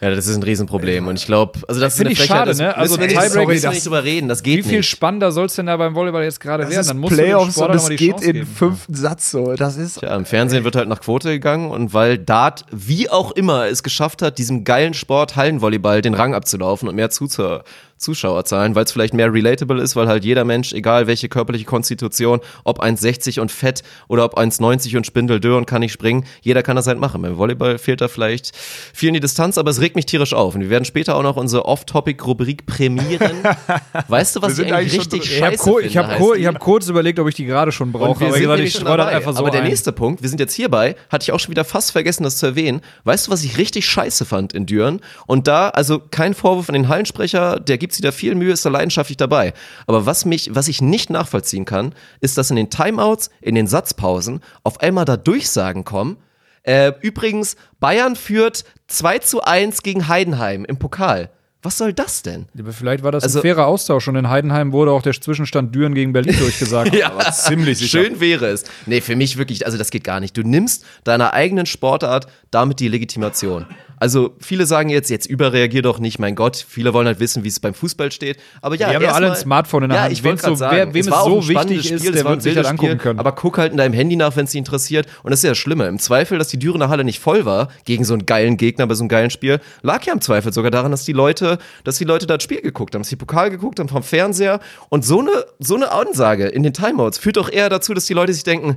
Ja, 0.00 0.10
das 0.10 0.26
ist 0.26 0.36
ein 0.36 0.42
Riesenproblem. 0.42 1.06
Und 1.06 1.16
ich 1.18 1.24
glaube, 1.24 1.60
also 1.66 1.80
das 1.80 1.94
ist 1.94 1.96
Find 1.98 2.08
eine 2.08 2.12
ich 2.12 2.18
Frechheit. 2.18 2.36
schade, 2.36 2.50
das 2.50 2.58
ne? 2.58 2.76
Also 2.76 2.96
müssen 2.96 3.00
wir 3.00 3.06
nicht, 3.06 3.16
Tiebreak 3.20 3.32
sorry, 3.32 3.54
ist 3.54 3.64
das 3.64 3.68
das- 3.70 3.74
nicht 3.74 3.86
drüber 3.86 4.04
reden. 4.04 4.28
Das 4.28 4.42
geht 4.42 4.58
Wie 4.58 4.62
viel 4.68 4.78
nicht. 4.78 4.90
spannender 4.90 5.32
soll 5.32 5.46
es 5.46 5.54
denn 5.54 5.64
da 5.66 5.76
beim 5.78 5.94
Volleyball 5.94 6.24
jetzt 6.24 6.40
gerade 6.40 6.64
Das 6.64 6.70
werden? 6.72 6.80
ist 6.82 6.88
Dann 6.90 6.98
musst 6.98 7.12
du 7.12 7.16
Playoffs 7.16 7.54
Sportler 7.54 7.82
und 7.82 7.88
die 7.90 7.96
geht 7.96 8.10
Chance 8.10 8.26
in 8.26 8.32
geben. 8.34 8.46
fünften 8.46 8.94
Satz 8.94 9.30
so. 9.30 9.54
Das 9.54 9.76
ist. 9.78 10.02
Ja, 10.02 10.14
im 10.16 10.26
Fernsehen 10.26 10.64
wird 10.64 10.76
halt 10.76 10.88
nach 10.88 11.00
Quote 11.00 11.30
gegangen 11.30 11.70
und 11.70 11.94
weil 11.94 12.18
Dart, 12.18 12.66
wie 12.70 13.08
auch 13.08 13.30
immer, 13.30 13.66
es 13.68 13.82
geschafft 13.82 14.20
hat, 14.20 14.36
diesem 14.36 14.64
geilen 14.64 14.92
Sport 14.92 15.36
Hallenvolleyball 15.36 16.02
den 16.02 16.12
Rang 16.12 16.34
abzulaufen 16.34 16.86
und 16.88 16.96
mehr 16.96 17.08
Zuzu 17.08 17.60
Zuschauerzahlen, 18.04 18.74
weil 18.74 18.84
es 18.84 18.92
vielleicht 18.92 19.14
mehr 19.14 19.32
relatable 19.32 19.82
ist, 19.82 19.96
weil 19.96 20.06
halt 20.06 20.24
jeder 20.24 20.44
Mensch, 20.44 20.72
egal 20.72 21.06
welche 21.06 21.28
körperliche 21.28 21.64
Konstitution, 21.64 22.40
ob 22.62 22.80
1,60 22.80 23.40
und 23.40 23.50
fett 23.50 23.82
oder 24.06 24.24
ob 24.24 24.38
1,90 24.38 24.96
und 24.96 25.06
spindeldürr 25.06 25.56
und 25.56 25.66
kann 25.66 25.80
nicht 25.80 25.92
springen, 25.92 26.24
jeder 26.40 26.62
kann 26.62 26.76
das 26.76 26.86
halt 26.86 27.00
machen. 27.00 27.22
Beim 27.22 27.36
Volleyball 27.36 27.78
fehlt 27.78 28.00
da 28.00 28.08
vielleicht 28.08 28.52
vielen 28.54 29.14
die 29.14 29.20
Distanz, 29.20 29.58
aber 29.58 29.70
es 29.70 29.80
regt 29.80 29.96
mich 29.96 30.06
tierisch 30.06 30.34
auf. 30.34 30.54
Und 30.54 30.60
wir 30.60 30.70
werden 30.70 30.84
später 30.84 31.16
auch 31.16 31.22
noch 31.22 31.36
unsere 31.36 31.64
Off-Topic-Rubrik 31.64 32.66
prämieren. 32.66 33.38
weißt 34.08 34.36
du, 34.36 34.42
was 34.42 34.58
ich 34.58 34.72
eigentlich 34.72 34.84
eigentlich 34.84 35.02
schon 35.02 35.12
richtig 35.12 35.20
drin. 35.22 35.36
Ich 35.36 35.42
habe 35.42 35.52
scheiße 35.52 35.62
kur 35.62 35.80
finde? 35.80 35.88
ich 35.88 35.96
hab 35.96 36.08
heißt 36.08 36.18
kur 36.18 36.36
ich 36.36 36.46
hab 36.46 36.60
kurz 36.60 36.88
überlegt, 36.88 37.18
ob 37.18 37.28
ich 37.28 37.34
die 37.34 37.44
gerade 37.44 37.72
schon 37.72 37.92
brauche, 37.92 38.24
aber 38.26 38.36
ich, 38.36 38.42
gesagt, 38.42 38.60
ich 38.60 38.72
schon 38.72 38.80
streue 38.82 39.06
einfach 39.06 39.32
so 39.32 39.38
Aber 39.38 39.50
der 39.50 39.62
ein. 39.62 39.68
nächste 39.68 39.92
Punkt, 39.92 40.22
wir 40.22 40.28
sind 40.28 40.40
jetzt 40.40 40.54
hierbei, 40.54 40.96
hatte 41.08 41.24
ich 41.24 41.32
auch 41.32 41.40
schon 41.40 41.50
wieder 41.50 41.64
fast 41.64 41.92
vergessen, 41.92 42.24
das 42.24 42.36
zu 42.36 42.46
erwähnen. 42.46 42.80
Weißt 43.04 43.26
du, 43.26 43.30
was 43.30 43.44
ich 43.44 43.58
richtig 43.58 43.86
scheiße 43.86 44.24
fand 44.24 44.52
in 44.52 44.66
Düren? 44.66 45.00
Und 45.26 45.46
da, 45.46 45.70
also 45.70 46.00
kein 46.10 46.34
Vorwurf 46.34 46.68
an 46.68 46.74
den 46.74 46.88
Hallensprecher, 46.88 47.60
der 47.60 47.78
gibt 47.78 47.93
sich 47.94 48.02
da 48.02 48.12
viel 48.12 48.34
Mühe, 48.34 48.52
ist 48.52 48.64
da 48.64 48.70
leidenschaftlich 48.70 49.16
dabei. 49.16 49.52
Aber 49.86 50.06
was 50.06 50.24
mich, 50.24 50.50
was 50.54 50.68
ich 50.68 50.82
nicht 50.82 51.10
nachvollziehen 51.10 51.64
kann, 51.64 51.94
ist, 52.20 52.36
dass 52.38 52.50
in 52.50 52.56
den 52.56 52.70
Timeouts, 52.70 53.30
in 53.40 53.54
den 53.54 53.66
Satzpausen 53.66 54.40
auf 54.62 54.80
einmal 54.80 55.04
da 55.04 55.16
Durchsagen 55.16 55.84
kommen. 55.84 56.16
Äh, 56.62 56.92
übrigens, 57.02 57.56
Bayern 57.80 58.16
führt 58.16 58.64
2 58.88 59.18
zu 59.18 59.42
1 59.42 59.82
gegen 59.82 60.08
Heidenheim 60.08 60.64
im 60.64 60.78
Pokal. 60.78 61.30
Was 61.62 61.78
soll 61.78 61.94
das 61.94 62.20
denn? 62.22 62.44
Aber 62.58 62.74
Vielleicht 62.74 63.02
war 63.02 63.10
das 63.10 63.24
Also- 63.24 63.38
ein 63.38 63.42
fairer 63.42 63.66
Austausch 63.66 64.06
und 64.08 64.16
in 64.16 64.28
Heidenheim 64.28 64.72
wurde 64.72 64.90
auch 64.90 65.00
der 65.00 65.18
Zwischenstand 65.18 65.74
Düren 65.74 65.94
gegen 65.94 66.12
Berlin 66.12 66.36
durchgesagt. 66.38 66.94
Ja, 66.94 67.18
ziemlich 67.32 67.78
sicher. 67.78 68.02
Schön 68.02 68.20
wäre 68.20 68.48
es. 68.48 68.64
Nee, 68.84 69.00
für 69.00 69.16
mich 69.16 69.38
wirklich, 69.38 69.64
also 69.64 69.78
das 69.78 69.90
geht 69.90 70.04
gar 70.04 70.20
nicht. 70.20 70.36
Du 70.36 70.42
nimmst 70.42 70.84
deiner 71.04 71.32
eigenen 71.32 71.64
Sportart 71.64 72.26
damit 72.50 72.80
die 72.80 72.88
Legitimation. 72.88 73.64
Also 74.04 74.34
viele 74.38 74.66
sagen 74.66 74.90
jetzt, 74.90 75.08
jetzt 75.08 75.24
überreagier 75.24 75.80
doch 75.80 75.98
nicht, 75.98 76.18
mein 76.18 76.34
Gott. 76.34 76.62
Viele 76.68 76.92
wollen 76.92 77.06
halt 77.06 77.20
wissen, 77.20 77.42
wie 77.42 77.48
es 77.48 77.58
beim 77.58 77.72
Fußball 77.72 78.12
steht. 78.12 78.36
Aber 78.60 78.76
ja, 78.76 78.90
Die 78.90 78.96
haben 78.96 79.02
ja 79.02 79.12
alle 79.12 79.30
ein 79.30 79.36
Smartphone 79.36 79.84
in 79.84 79.88
der 79.88 79.96
ja, 79.96 80.04
Hand. 80.04 80.12
Ich 80.12 80.22
wollte 80.22 80.42
so- 80.42 80.54
sagen, 80.56 80.92
wem 80.92 81.00
es 81.00 81.10
auch 81.10 81.24
so 81.24 81.48
wichtig 81.48 81.90
ist, 81.90 82.00
Spiel, 82.00 82.12
der 82.12 82.20
es 82.20 82.24
war 82.26 82.32
wird 82.32 82.42
sich 82.42 82.52
das 82.52 82.64
wildes 82.64 82.70
angucken 82.70 82.98
können. 82.98 83.18
Aber 83.18 83.32
guck 83.32 83.56
halt 83.56 83.72
in 83.72 83.78
deinem 83.78 83.94
Handy 83.94 84.16
nach, 84.16 84.36
wenn 84.36 84.44
es 84.44 84.50
dich 84.50 84.58
interessiert. 84.58 85.06
Und 85.22 85.30
das 85.30 85.38
ist 85.40 85.44
ja 85.44 85.52
das 85.52 85.56
Schlimme. 85.56 85.86
Im 85.86 85.98
Zweifel, 85.98 86.36
dass 86.36 86.48
die 86.48 86.58
Dürener 86.58 86.90
Halle 86.90 87.02
nicht 87.02 87.18
voll 87.18 87.46
war 87.46 87.68
gegen 87.86 88.04
so 88.04 88.12
einen 88.12 88.26
geilen 88.26 88.58
Gegner 88.58 88.86
bei 88.86 88.92
so 88.94 89.04
einem 89.04 89.08
geilen 89.08 89.30
Spiel, 89.30 89.58
lag 89.80 90.04
ja 90.04 90.12
im 90.12 90.20
Zweifel 90.20 90.52
sogar 90.52 90.70
daran, 90.70 90.90
dass 90.90 91.06
die 91.06 91.14
Leute, 91.14 91.56
dass 91.84 91.96
die 91.96 92.04
Leute 92.04 92.26
das 92.26 92.42
Spiel 92.42 92.60
geguckt 92.60 92.94
haben, 92.94 93.00
dass 93.00 93.08
die 93.08 93.16
Pokal 93.16 93.48
geguckt 93.48 93.80
haben 93.80 93.88
vom 93.88 94.02
Fernseher. 94.02 94.60
Und 94.90 95.02
so 95.06 95.20
eine, 95.20 95.46
so 95.60 95.76
eine 95.76 95.92
Ansage 95.92 96.48
in 96.48 96.62
den 96.62 96.74
Timeouts 96.74 97.16
führt 97.16 97.38
doch 97.38 97.50
eher 97.50 97.70
dazu, 97.70 97.94
dass 97.94 98.04
die 98.04 98.12
Leute 98.12 98.34
sich 98.34 98.44
denken, 98.44 98.76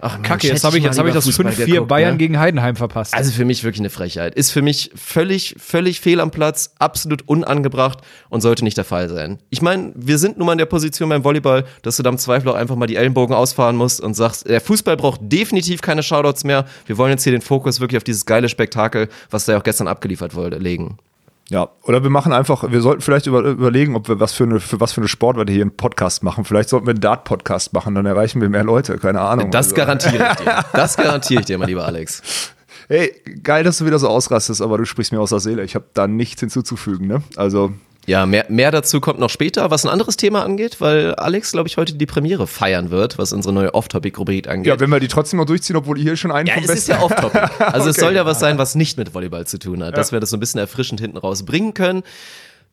ach 0.00 0.22
Kacke, 0.22 0.48
jetzt 0.48 0.64
habe 0.64 0.78
ich, 0.78 0.84
jetzt 0.84 0.98
hab 0.98 1.06
ich 1.06 1.14
das 1.14 1.24
Fußball 1.24 1.52
5-4 1.52 1.66
geguckt, 1.66 1.88
Bayern 1.88 2.12
ne? 2.12 2.18
gegen 2.18 2.38
Heidenheim 2.38 2.76
verpasst. 2.76 3.14
Also 3.14 3.32
für 3.32 3.44
mich 3.44 3.64
wirklich 3.64 3.80
eine 3.80 3.90
Frechheit. 3.90 4.34
Ist 4.34 4.50
für 4.50 4.62
mich 4.62 4.90
völlig, 4.94 5.56
völlig 5.58 6.00
fehl 6.00 6.20
am 6.20 6.30
Platz, 6.30 6.74
absolut 6.78 7.28
unangebracht 7.28 7.98
und 8.28 8.40
sollte 8.40 8.64
nicht 8.64 8.76
der 8.76 8.84
Fall 8.84 9.08
sein. 9.08 9.38
Ich 9.50 9.62
meine, 9.62 9.92
wir 9.94 10.18
sind 10.18 10.38
nun 10.38 10.46
mal 10.46 10.52
in 10.52 10.58
der 10.58 10.66
Position 10.66 11.08
beim 11.08 11.24
Volleyball, 11.24 11.64
dass 11.82 11.96
du 11.96 12.02
da 12.02 12.10
im 12.10 12.18
Zweifel 12.18 12.48
auch 12.48 12.54
einfach 12.54 12.76
mal 12.76 12.86
die 12.86 12.96
Ellenbogen 12.96 13.34
ausfahren 13.34 13.76
musst 13.76 14.00
und 14.00 14.14
sagst, 14.14 14.48
der 14.48 14.60
Fußball 14.60 14.96
braucht 14.96 15.20
definitiv 15.22 15.80
keine 15.82 16.02
Shoutouts 16.02 16.44
mehr. 16.44 16.66
Wir 16.86 16.98
wollen 16.98 17.10
jetzt 17.10 17.24
hier 17.24 17.32
den 17.32 17.42
Fokus 17.42 17.80
wirklich 17.80 17.96
auf 17.96 18.04
dieses 18.04 18.26
geile 18.26 18.48
Spektakel, 18.48 19.08
was 19.30 19.44
da 19.44 19.52
ja 19.52 19.58
auch 19.58 19.64
gestern 19.64 19.88
abgeliefert 19.88 20.34
wurde, 20.34 20.58
legen. 20.58 20.98
Ja, 21.50 21.68
oder 21.82 22.02
wir 22.02 22.10
machen 22.10 22.32
einfach, 22.32 22.70
wir 22.70 22.80
sollten 22.80 23.02
vielleicht 23.02 23.26
über, 23.26 23.40
überlegen, 23.42 23.96
ob 23.96 24.08
wir 24.08 24.18
was 24.18 24.32
für 24.32 24.44
eine, 24.44 24.60
für 24.60 24.80
was 24.80 24.92
für 24.92 25.02
eine 25.02 25.08
Sportwarte 25.08 25.52
hier 25.52 25.60
einen 25.62 25.76
Podcast 25.76 26.22
machen. 26.22 26.44
Vielleicht 26.44 26.70
sollten 26.70 26.86
wir 26.86 26.92
einen 26.92 27.00
Dart-Podcast 27.00 27.74
machen, 27.74 27.94
dann 27.94 28.06
erreichen 28.06 28.40
wir 28.40 28.48
mehr 28.48 28.64
Leute, 28.64 28.96
keine 28.98 29.20
Ahnung. 29.20 29.50
Das 29.50 29.66
Also, 29.66 29.76
garantiere 29.76 30.26
ich 30.30 30.36
dir. 30.38 30.64
Das 30.72 30.96
garantiere 30.96 31.40
ich 31.40 31.46
dir, 31.46 31.58
mein 31.58 31.68
lieber 31.68 31.84
Alex. 31.84 32.22
Hey, 32.88 33.12
geil, 33.42 33.62
dass 33.64 33.78
du 33.78 33.86
wieder 33.86 33.98
so 33.98 34.08
ausrastest, 34.08 34.62
aber 34.62 34.78
du 34.78 34.84
sprichst 34.86 35.12
mir 35.12 35.20
aus 35.20 35.30
der 35.30 35.40
Seele. 35.40 35.64
Ich 35.64 35.74
habe 35.74 35.86
da 35.94 36.06
nichts 36.06 36.40
hinzuzufügen, 36.40 37.06
ne? 37.06 37.22
Also, 37.36 37.72
Ja, 38.06 38.26
mehr, 38.26 38.44
mehr 38.48 38.70
dazu 38.70 39.00
kommt 39.00 39.18
noch 39.18 39.30
später, 39.30 39.70
was 39.70 39.84
ein 39.86 39.90
anderes 39.90 40.16
Thema 40.16 40.42
angeht, 40.44 40.80
weil 40.80 41.14
Alex, 41.14 41.52
glaube 41.52 41.68
ich, 41.68 41.76
heute 41.78 41.94
die 41.94 42.06
Premiere 42.06 42.46
feiern 42.46 42.90
wird, 42.90 43.16
was 43.18 43.32
unsere 43.32 43.54
neue 43.54 43.72
Off-Topic-Rubrik 43.74 44.46
angeht. 44.48 44.66
ja, 44.72 44.78
wenn 44.80 44.90
wir 44.90 45.00
die 45.00 45.08
trotzdem 45.08 45.38
noch 45.38 45.46
durchziehen, 45.46 45.76
obwohl 45.76 45.96
ihr 45.98 46.04
hier 46.04 46.16
schon 46.16 46.30
einen 46.30 46.46
Ja, 46.46 46.54
vom 46.54 46.64
es 46.64 46.70
ist 46.70 46.74
Besten 46.88 46.90
ja 46.92 47.00
off-topic. 47.00 47.50
Also 47.60 47.88
es 47.88 47.96
Okay. 47.96 48.04
soll 48.06 48.14
ja 48.14 48.26
was 48.26 48.40
sein, 48.40 48.58
was 48.58 48.74
nicht 48.74 48.98
mit 48.98 49.14
Volleyball 49.14 49.46
zu 49.46 49.58
tun 49.58 49.82
hat, 49.82 49.96
dass 49.96 50.12
wir 50.12 50.20
das 50.20 50.30
so 50.30 50.36
ein 50.36 50.40
bisschen 50.40 50.60
erfrischend 50.60 51.00
hinten 51.00 51.16
raus 51.16 51.44
bringen 51.44 51.72
können. 51.74 52.02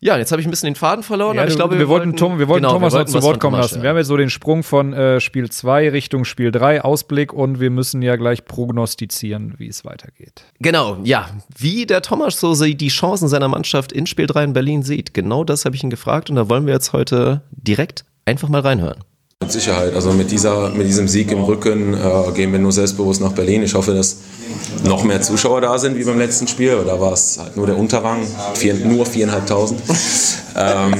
Ja, 0.03 0.17
jetzt 0.17 0.31
habe 0.31 0.41
ich 0.41 0.47
ein 0.47 0.49
bisschen 0.49 0.65
den 0.65 0.75
Faden 0.75 1.03
verloren, 1.03 1.35
Ja, 1.35 1.43
aber 1.43 1.51
ich 1.51 1.55
glaube, 1.55 1.77
wir, 1.77 1.87
wollten, 1.87 2.15
Tom, 2.15 2.39
wir 2.39 2.47
wollten 2.47 2.63
genau, 2.63 2.73
Thomas 2.73 2.93
wir 2.93 2.97
noch 2.97 2.99
wollten 3.01 3.11
zu 3.11 3.17
was 3.19 3.23
Wort 3.23 3.39
kommen 3.39 3.53
Thomas 3.53 3.71
lassen. 3.71 3.83
Wir 3.83 3.89
haben 3.91 3.97
jetzt 3.97 4.07
so 4.07 4.17
den 4.17 4.31
Sprung 4.31 4.63
von 4.63 4.93
äh, 4.93 5.19
Spiel 5.19 5.47
2 5.51 5.89
Richtung 5.89 6.25
Spiel 6.25 6.51
3 6.51 6.81
Ausblick 6.81 7.33
und 7.33 7.59
wir 7.59 7.69
müssen 7.69 8.01
ja 8.01 8.15
gleich 8.15 8.43
prognostizieren, 8.45 9.53
wie 9.59 9.67
es 9.67 9.85
weitergeht. 9.85 10.43
Genau, 10.59 10.97
ja. 11.03 11.29
Wie 11.55 11.85
der 11.85 12.01
Thomas 12.01 12.39
so 12.39 12.55
die 12.55 12.87
Chancen 12.87 13.27
seiner 13.27 13.47
Mannschaft 13.47 13.91
in 13.91 14.07
Spiel 14.07 14.25
3 14.25 14.45
in 14.45 14.53
Berlin 14.53 14.81
sieht, 14.81 15.13
genau 15.13 15.43
das 15.43 15.65
habe 15.65 15.75
ich 15.75 15.83
ihn 15.83 15.91
gefragt 15.91 16.31
und 16.31 16.35
da 16.35 16.49
wollen 16.49 16.65
wir 16.65 16.73
jetzt 16.73 16.93
heute 16.93 17.43
direkt 17.51 18.03
einfach 18.25 18.49
mal 18.49 18.61
reinhören. 18.61 19.03
Mit 19.41 19.51
Sicherheit. 19.51 19.95
Also 19.95 20.11
mit, 20.11 20.29
dieser, 20.29 20.69
mit 20.69 20.87
diesem 20.87 21.07
Sieg 21.07 21.31
im 21.31 21.41
Rücken 21.43 21.95
äh, 21.95 22.31
gehen 22.33 22.51
wir 22.51 22.59
nur 22.59 22.71
selbstbewusst 22.71 23.21
nach 23.21 23.31
Berlin. 23.31 23.63
Ich 23.63 23.73
hoffe, 23.73 23.93
dass 23.93 24.17
noch 24.83 25.03
mehr 25.03 25.21
Zuschauer 25.21 25.61
da 25.61 25.79
sind 25.79 25.97
wie 25.97 26.03
beim 26.03 26.19
letzten 26.19 26.47
Spiel. 26.47 26.83
Da 26.85 26.99
war 26.99 27.13
es 27.13 27.39
halt 27.39 27.57
nur 27.57 27.65
der 27.65 27.77
Unterrang, 27.77 28.19
vier, 28.53 28.75
nur 28.75 29.05
viereinhalbtausend. 29.05 29.81
ähm, 30.55 30.93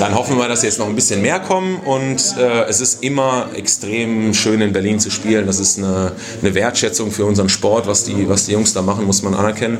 dann 0.00 0.14
hoffen 0.14 0.36
wir, 0.38 0.48
dass 0.48 0.62
jetzt 0.62 0.80
noch 0.80 0.88
ein 0.88 0.96
bisschen 0.96 1.22
mehr 1.22 1.38
kommen. 1.38 1.76
Und 1.76 2.36
äh, 2.36 2.64
es 2.68 2.80
ist 2.80 3.04
immer 3.04 3.50
extrem 3.54 4.34
schön 4.34 4.60
in 4.60 4.72
Berlin 4.72 4.98
zu 4.98 5.10
spielen. 5.10 5.46
Das 5.46 5.60
ist 5.60 5.78
eine, 5.78 6.12
eine 6.42 6.54
Wertschätzung 6.54 7.12
für 7.12 7.24
unseren 7.24 7.48
Sport, 7.48 7.86
was 7.86 8.04
die, 8.04 8.28
was 8.28 8.46
die 8.46 8.52
Jungs 8.52 8.74
da 8.74 8.82
machen, 8.82 9.04
muss 9.04 9.22
man 9.22 9.34
anerkennen. 9.34 9.78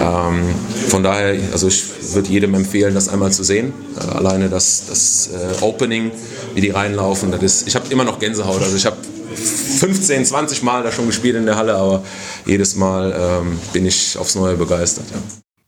Ähm, 0.00 0.54
von 0.88 1.02
daher, 1.02 1.36
also 1.52 1.66
ich 1.66 1.84
würde 2.14 2.28
jedem 2.28 2.54
empfehlen, 2.54 2.94
das 2.94 3.08
einmal 3.08 3.32
zu 3.32 3.42
sehen. 3.42 3.72
Äh, 3.96 4.16
alleine 4.16 4.48
das, 4.48 4.84
das 4.88 5.30
äh, 5.32 5.64
Opening, 5.64 6.12
wie 6.54 6.60
die 6.60 6.70
reinlaufen, 6.70 7.31
das 7.32 7.42
ist, 7.42 7.68
ich 7.68 7.74
habe 7.74 7.86
immer 7.90 8.04
noch 8.04 8.18
Gänsehaut. 8.18 8.62
Also 8.62 8.76
ich 8.76 8.86
habe 8.86 8.96
15, 9.34 10.24
20 10.24 10.62
Mal 10.62 10.82
da 10.82 10.92
schon 10.92 11.06
gespielt 11.06 11.36
in 11.36 11.46
der 11.46 11.56
Halle, 11.56 11.74
aber 11.74 12.04
jedes 12.46 12.76
Mal 12.76 13.14
ähm, 13.16 13.58
bin 13.72 13.86
ich 13.86 14.16
aufs 14.18 14.34
Neue 14.34 14.56
begeistert. 14.56 15.06
Ja. 15.10 15.18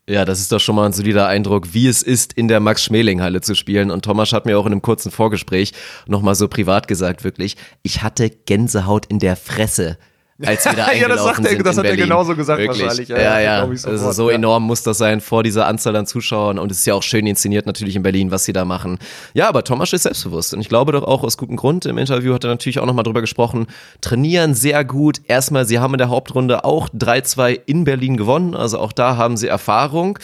Ja, 0.07 0.23
das 0.23 0.39
ist 0.39 0.51
doch 0.51 0.59
schon 0.59 0.75
mal 0.75 0.85
ein 0.85 0.93
solider 0.93 1.27
Eindruck, 1.27 1.73
wie 1.73 1.87
es 1.87 2.03
ist, 2.03 2.33
in 2.33 2.47
der 2.47 2.59
Max-Schmeling-Halle 2.59 3.41
zu 3.41 3.55
spielen. 3.55 3.89
Und 3.89 4.05
Thomas 4.05 4.33
hat 4.33 4.45
mir 4.45 4.59
auch 4.59 4.67
in 4.67 4.71
einem 4.71 4.83
kurzen 4.83 5.09
Vorgespräch 5.09 5.73
nochmal 6.05 6.35
so 6.35 6.47
privat 6.47 6.87
gesagt, 6.87 7.23
wirklich, 7.23 7.57
ich 7.81 8.03
hatte 8.03 8.29
Gänsehaut 8.29 9.07
in 9.07 9.17
der 9.17 9.35
Fresse. 9.35 9.97
Als 10.43 10.65
wir 10.65 10.73
da 10.73 10.91
Ja, 10.93 11.07
das 11.07 11.23
sagt 11.23 11.45
er- 11.45 11.63
das 11.63 11.77
hat 11.77 11.85
er 11.85 11.91
Berlin. 11.91 12.03
genauso 12.09 12.35
gesagt 12.35 12.59
Wirklich. 12.59 12.81
wahrscheinlich. 12.83 13.07
Ja, 13.07 13.17
Ja, 13.17 13.39
ja, 13.39 13.61
also 13.63 13.75
sofort, 13.97 14.15
so 14.15 14.29
ja. 14.29 14.35
enorm 14.35 14.63
muss 14.63 14.83
das 14.83 14.97
sein 14.97 15.21
vor 15.21 15.43
dieser 15.43 15.65
Anzahl 15.65 15.95
an 15.95 16.05
Zuschauern. 16.05 16.59
Und 16.59 16.71
es 16.71 16.79
ist 16.79 16.85
ja 16.85 16.93
auch 16.93 17.03
schön 17.03 17.25
inszeniert 17.25 17.65
natürlich 17.65 17.95
in 17.95 18.03
Berlin, 18.03 18.31
was 18.31 18.43
sie 18.43 18.51
da 18.51 18.65
machen. 18.65 18.99
Ja, 19.33 19.47
aber 19.47 19.63
Thomas 19.63 19.93
ist 19.93 20.03
selbstbewusst. 20.03 20.53
Und 20.53 20.59
ich 20.59 20.67
glaube 20.67 20.91
doch 20.91 21.03
auch 21.03 21.23
aus 21.23 21.37
gutem 21.37 21.55
Grund. 21.55 21.85
Im 21.85 21.97
Interview 21.97 22.33
hat 22.33 22.43
er 22.43 22.49
natürlich 22.49 22.79
auch 22.79 22.85
nochmal 22.85 23.03
drüber 23.03 23.21
gesprochen. 23.21 23.67
Trainieren 24.01 24.53
sehr 24.55 24.83
gut. 24.83 25.21
Erstmal, 25.27 25.65
sie 25.65 25.79
haben 25.79 25.93
in 25.93 25.99
der 25.99 26.09
Hauptrunde 26.09 26.65
auch 26.65 26.89
3-2 26.89 27.57
in 27.65 27.85
Berlin 27.85 28.17
gewonnen. 28.17 28.55
Also 28.55 28.77
auch 28.79 28.91
da 28.91 29.15
haben 29.15 29.37
sie 29.37 29.47
Erfahrung. 29.47 30.19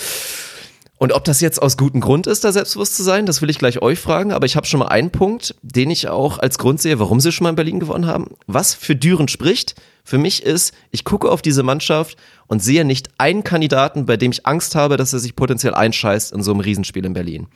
Und 1.01 1.13
ob 1.13 1.23
das 1.23 1.41
jetzt 1.41 1.59
aus 1.59 1.77
gutem 1.77 1.99
Grund 1.99 2.27
ist, 2.27 2.43
da 2.43 2.51
selbstbewusst 2.51 2.95
zu 2.95 3.01
sein, 3.01 3.25
das 3.25 3.41
will 3.41 3.49
ich 3.49 3.57
gleich 3.57 3.81
euch 3.81 3.97
fragen. 3.97 4.31
Aber 4.31 4.45
ich 4.45 4.55
habe 4.55 4.67
schon 4.67 4.81
mal 4.81 4.89
einen 4.89 5.09
Punkt, 5.09 5.55
den 5.63 5.89
ich 5.89 6.09
auch 6.09 6.37
als 6.37 6.59
Grund 6.59 6.79
sehe, 6.79 6.99
warum 6.99 7.19
sie 7.19 7.31
schon 7.31 7.45
mal 7.45 7.49
in 7.49 7.55
Berlin 7.55 7.79
gewonnen 7.79 8.05
haben. 8.05 8.35
Was 8.45 8.75
für 8.75 8.95
Düren 8.95 9.27
spricht, 9.27 9.73
für 10.03 10.19
mich 10.19 10.43
ist, 10.43 10.75
ich 10.91 11.03
gucke 11.03 11.31
auf 11.31 11.41
diese 11.41 11.63
Mannschaft 11.63 12.17
und 12.45 12.61
sehe 12.61 12.85
nicht 12.85 13.09
einen 13.17 13.43
Kandidaten, 13.43 14.05
bei 14.05 14.15
dem 14.15 14.31
ich 14.31 14.45
Angst 14.45 14.75
habe, 14.75 14.95
dass 14.95 15.11
er 15.11 15.17
sich 15.17 15.35
potenziell 15.35 15.73
einscheißt 15.73 16.33
in 16.33 16.43
so 16.43 16.51
einem 16.51 16.59
Riesenspiel 16.59 17.03
in 17.03 17.13
Berlin. 17.13 17.47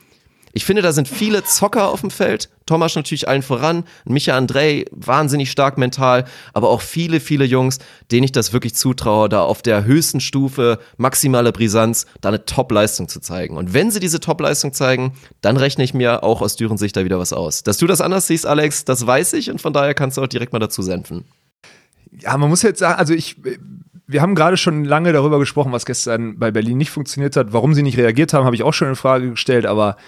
Ich 0.56 0.64
finde, 0.64 0.80
da 0.80 0.92
sind 0.92 1.06
viele 1.06 1.44
Zocker 1.44 1.90
auf 1.90 2.00
dem 2.00 2.10
Feld. 2.10 2.48
Thomas 2.64 2.96
natürlich 2.96 3.28
allen 3.28 3.42
voran. 3.42 3.84
Micha 4.06 4.34
Andrei, 4.34 4.86
wahnsinnig 4.90 5.50
stark 5.50 5.76
mental. 5.76 6.24
Aber 6.54 6.70
auch 6.70 6.80
viele, 6.80 7.20
viele 7.20 7.44
Jungs, 7.44 7.78
denen 8.10 8.24
ich 8.24 8.32
das 8.32 8.54
wirklich 8.54 8.74
zutraue, 8.74 9.28
da 9.28 9.42
auf 9.42 9.60
der 9.60 9.84
höchsten 9.84 10.18
Stufe, 10.18 10.78
maximale 10.96 11.52
Brisanz, 11.52 12.06
da 12.22 12.30
eine 12.30 12.46
Top-Leistung 12.46 13.06
zu 13.10 13.20
zeigen. 13.20 13.58
Und 13.58 13.74
wenn 13.74 13.90
sie 13.90 14.00
diese 14.00 14.18
Top-Leistung 14.18 14.72
zeigen, 14.72 15.12
dann 15.42 15.58
rechne 15.58 15.84
ich 15.84 15.92
mir 15.92 16.24
auch 16.24 16.40
aus 16.40 16.56
Dürens 16.56 16.80
Sicht 16.80 16.96
da 16.96 17.04
wieder 17.04 17.18
was 17.18 17.34
aus. 17.34 17.62
Dass 17.62 17.76
du 17.76 17.86
das 17.86 18.00
anders 18.00 18.26
siehst, 18.26 18.46
Alex, 18.46 18.86
das 18.86 19.06
weiß 19.06 19.34
ich. 19.34 19.50
Und 19.50 19.60
von 19.60 19.74
daher 19.74 19.92
kannst 19.92 20.16
du 20.16 20.22
auch 20.22 20.26
direkt 20.26 20.54
mal 20.54 20.58
dazu 20.58 20.80
senfen. 20.80 21.26
Ja, 22.18 22.34
man 22.38 22.48
muss 22.48 22.62
jetzt 22.62 22.78
sagen, 22.78 22.98
also 22.98 23.12
ich, 23.12 23.36
wir 24.06 24.22
haben 24.22 24.34
gerade 24.34 24.56
schon 24.56 24.86
lange 24.86 25.12
darüber 25.12 25.38
gesprochen, 25.38 25.72
was 25.72 25.84
gestern 25.84 26.38
bei 26.38 26.50
Berlin 26.50 26.78
nicht 26.78 26.90
funktioniert 26.90 27.36
hat. 27.36 27.52
Warum 27.52 27.74
sie 27.74 27.82
nicht 27.82 27.98
reagiert 27.98 28.32
haben, 28.32 28.46
habe 28.46 28.56
ich 28.56 28.62
auch 28.62 28.72
schon 28.72 28.88
in 28.88 28.96
Frage 28.96 29.32
gestellt, 29.32 29.66
aber 29.66 29.98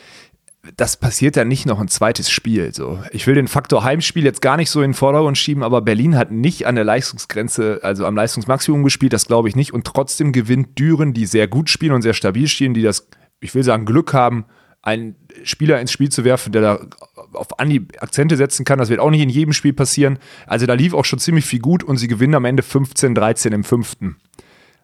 das 0.77 0.97
passiert 0.97 1.37
ja 1.37 1.45
nicht 1.45 1.67
noch 1.67 1.81
ein 1.81 1.89
zweites 1.89 2.31
Spiel. 2.31 2.73
So. 2.75 3.03
Ich 3.11 3.27
will 3.27 3.35
den 3.35 3.49
Faktor 3.49 3.85
Heimspiel 3.85 4.25
jetzt 4.25 4.43
gar 4.43 4.57
nicht 4.57 4.71
so 4.71 4.81
in 4.83 4.91
den 4.91 4.95
Vordergrund 4.95 5.39
schieben, 5.39 5.63
aber 5.63 5.83
Berlin 5.83 6.17
hat 6.17 6.31
nicht 6.31 6.67
an 6.67 6.75
der 6.75 6.85
Leistungsgrenze, 6.85 7.81
also 7.83 8.07
am 8.07 8.17
Leistungsmaximum 8.17 8.85
gespielt, 8.85 9.13
das 9.13 9.27
glaube 9.27 9.49
ich 9.49 9.57
nicht. 9.57 9.73
Und 9.73 9.87
trotzdem 9.87 10.33
gewinnt 10.33 10.79
Düren, 10.79 11.15
die 11.15 11.27
sehr 11.27 11.49
gut 11.49 11.71
spielen 11.71 11.93
und 11.93 12.03
sehr 12.03 12.15
stabil 12.15 12.49
spielen, 12.49 12.75
die 12.75 12.83
das, 12.83 13.09
ich 13.41 13.55
will 13.55 13.63
sagen, 13.63 13.85
Glück 13.85 14.13
haben, 14.13 14.45
einen 14.83 15.17
Spieler 15.43 15.81
ins 15.81 15.93
Spiel 15.93 16.09
zu 16.09 16.25
werfen, 16.25 16.53
der 16.53 16.63
da 16.63 16.81
auf 17.33 17.59
Anhieb 17.59 18.01
Akzente 18.01 18.37
setzen 18.37 18.65
kann. 18.65 18.79
Das 18.79 18.89
wird 18.89 19.01
auch 19.01 19.11
nicht 19.11 19.23
in 19.23 19.29
jedem 19.29 19.53
Spiel 19.53 19.73
passieren. 19.73 20.19
Also 20.47 20.67
da 20.67 20.75
lief 20.75 20.95
auch 20.95 21.05
schon 21.05 21.19
ziemlich 21.19 21.45
viel 21.45 21.59
gut 21.59 21.83
und 21.83 21.97
sie 21.97 22.09
gewinnen 22.09 22.35
am 22.35 22.45
Ende 22.45 22.63
15, 22.63 23.15
13 23.15 23.53
im 23.53 23.65
fünften. 23.65 24.17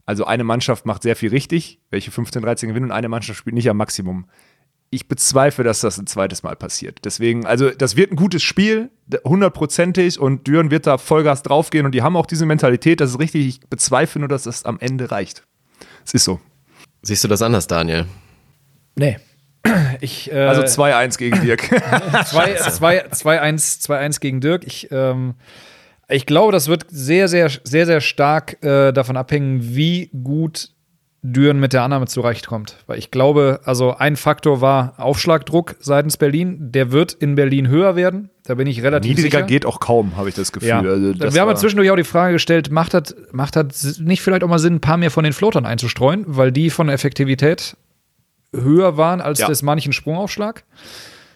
Also 0.06 0.26
eine 0.26 0.44
Mannschaft 0.44 0.84
macht 0.84 1.02
sehr 1.02 1.16
viel 1.16 1.30
richtig, 1.30 1.80
welche 1.90 2.10
15, 2.10 2.42
13 2.42 2.68
gewinnen 2.68 2.86
und 2.86 2.92
eine 2.92 3.08
Mannschaft 3.08 3.38
spielt 3.38 3.54
nicht 3.54 3.70
am 3.70 3.78
Maximum. 3.78 4.26
Ich 4.90 5.08
bezweifle, 5.08 5.64
dass 5.64 5.80
das 5.80 5.98
ein 5.98 6.06
zweites 6.06 6.44
Mal 6.44 6.54
passiert. 6.54 7.00
Deswegen, 7.04 7.46
also 7.46 7.70
das 7.70 7.96
wird 7.96 8.12
ein 8.12 8.16
gutes 8.16 8.42
Spiel, 8.42 8.90
hundertprozentig 9.24 10.20
und 10.20 10.46
Düren 10.46 10.70
wird 10.70 10.86
da 10.86 10.98
Vollgas 10.98 11.42
draufgehen 11.42 11.84
und 11.84 11.92
die 11.92 12.02
haben 12.02 12.16
auch 12.16 12.26
diese 12.26 12.46
Mentalität, 12.46 13.00
das 13.00 13.10
ist 13.10 13.18
richtig. 13.18 13.46
Ich 13.46 13.60
bezweifle 13.68 14.20
nur, 14.20 14.28
dass 14.28 14.44
das 14.44 14.64
am 14.64 14.78
Ende 14.78 15.10
reicht. 15.10 15.42
Es 16.04 16.14
ist 16.14 16.24
so. 16.24 16.40
Siehst 17.02 17.24
du 17.24 17.28
das 17.28 17.42
anders, 17.42 17.66
Daniel? 17.66 18.06
Nee. 18.96 19.18
Ich, 20.00 20.30
äh, 20.30 20.38
Also 20.38 20.62
2-1 20.62 21.18
gegen 21.18 21.40
Dirk. 21.40 21.62
2-1 21.72 24.20
gegen 24.20 24.40
Dirk. 24.40 24.64
Ich, 24.66 24.88
ähm, 24.90 25.34
ich 26.08 26.26
glaube, 26.26 26.52
das 26.52 26.68
wird 26.68 26.86
sehr, 26.88 27.28
sehr, 27.28 27.50
sehr, 27.64 27.86
sehr 27.86 28.00
stark 28.00 28.62
äh, 28.62 28.92
davon 28.92 29.16
abhängen, 29.16 29.74
wie 29.74 30.10
gut 30.22 30.70
Düren 31.26 31.58
mit 31.58 31.72
der 31.72 31.82
Annahme 31.82 32.06
zurechtkommt. 32.06 32.76
Weil 32.86 32.98
ich 32.98 33.10
glaube, 33.10 33.60
also 33.64 33.96
ein 33.96 34.14
Faktor 34.16 34.60
war 34.60 34.92
Aufschlagdruck 34.98 35.74
seitens 35.80 36.18
Berlin. 36.18 36.58
Der 36.60 36.92
wird 36.92 37.14
in 37.14 37.34
Berlin 37.34 37.66
höher 37.68 37.96
werden. 37.96 38.28
Da 38.44 38.54
bin 38.56 38.66
ich 38.66 38.82
relativ 38.82 39.08
Niedriger 39.16 39.38
sicher. 39.38 39.46
geht 39.46 39.64
auch 39.64 39.80
kaum, 39.80 40.18
habe 40.18 40.28
ich 40.28 40.34
das 40.34 40.52
Gefühl. 40.52 40.68
Ja. 40.68 40.80
Also 40.80 41.14
das 41.14 41.32
wir 41.34 41.40
haben 41.40 41.48
ja 41.48 41.54
zwischendurch 41.56 41.90
auch 41.90 41.96
die 41.96 42.04
Frage 42.04 42.34
gestellt, 42.34 42.70
macht 42.70 42.92
das, 42.92 43.16
macht 43.32 43.56
das 43.56 43.98
nicht 44.00 44.20
vielleicht 44.20 44.44
auch 44.44 44.48
mal 44.48 44.58
Sinn, 44.58 44.74
ein 44.74 44.80
paar 44.82 44.98
mehr 44.98 45.10
von 45.10 45.24
den 45.24 45.32
Floatern 45.32 45.64
einzustreuen, 45.64 46.24
weil 46.26 46.52
die 46.52 46.68
von 46.68 46.88
der 46.88 46.94
Effektivität 46.94 47.74
höher 48.52 48.98
waren 48.98 49.22
als 49.22 49.38
Ja. 49.38 49.46
des 49.48 49.62
manchen 49.62 49.94
Sprungaufschlag? 49.94 50.64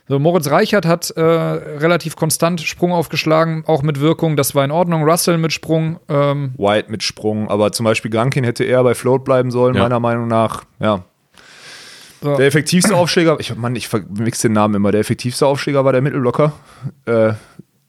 So, 0.09 0.19
Moritz 0.19 0.51
Reichert 0.51 0.87
hat 0.87 1.11
äh, 1.11 1.21
relativ 1.23 2.17
konstant 2.17 2.63
Sprung 2.63 2.93
aufgeschlagen, 2.93 3.65
auch 3.67 3.83
mit 3.83 4.01
Wirkung, 4.01 4.37
das 4.37 4.55
war 4.55 4.65
in 4.65 4.71
Ordnung. 4.71 5.05
Russell 5.05 5.37
mit 5.37 5.53
Sprung, 5.53 6.01
ähm, 6.09 6.55
White 6.57 6.91
mit 6.91 7.03
Sprung, 7.03 7.49
aber 7.51 7.73
zum 7.73 7.85
Beispiel 7.85 8.11
Grankin 8.11 8.43
hätte 8.43 8.65
eher 8.65 8.83
bei 8.83 8.95
Float 8.95 9.25
bleiben 9.25 9.51
sollen, 9.51 9.75
Ja. 9.75 9.83
meiner 9.83 10.01
Meinung 10.01 10.27
nach. 10.27 10.65
Ja. 10.81 11.05
So. 12.23 12.37
Der 12.37 12.47
effektivste 12.47 12.97
Aufschläger, 12.97 13.37
ich, 13.39 13.55
Mann, 13.55 13.77
ich 13.77 13.87
verwechsel 13.87 14.49
den 14.49 14.55
Namen 14.55 14.75
immer. 14.75 14.91
Der 14.91 15.01
effektivste 15.03 15.47
Aufschläger 15.47 15.85
war 15.85 15.93
der 15.93 16.03
Mittelblocker. 16.03 16.53
Äh, 17.05 17.35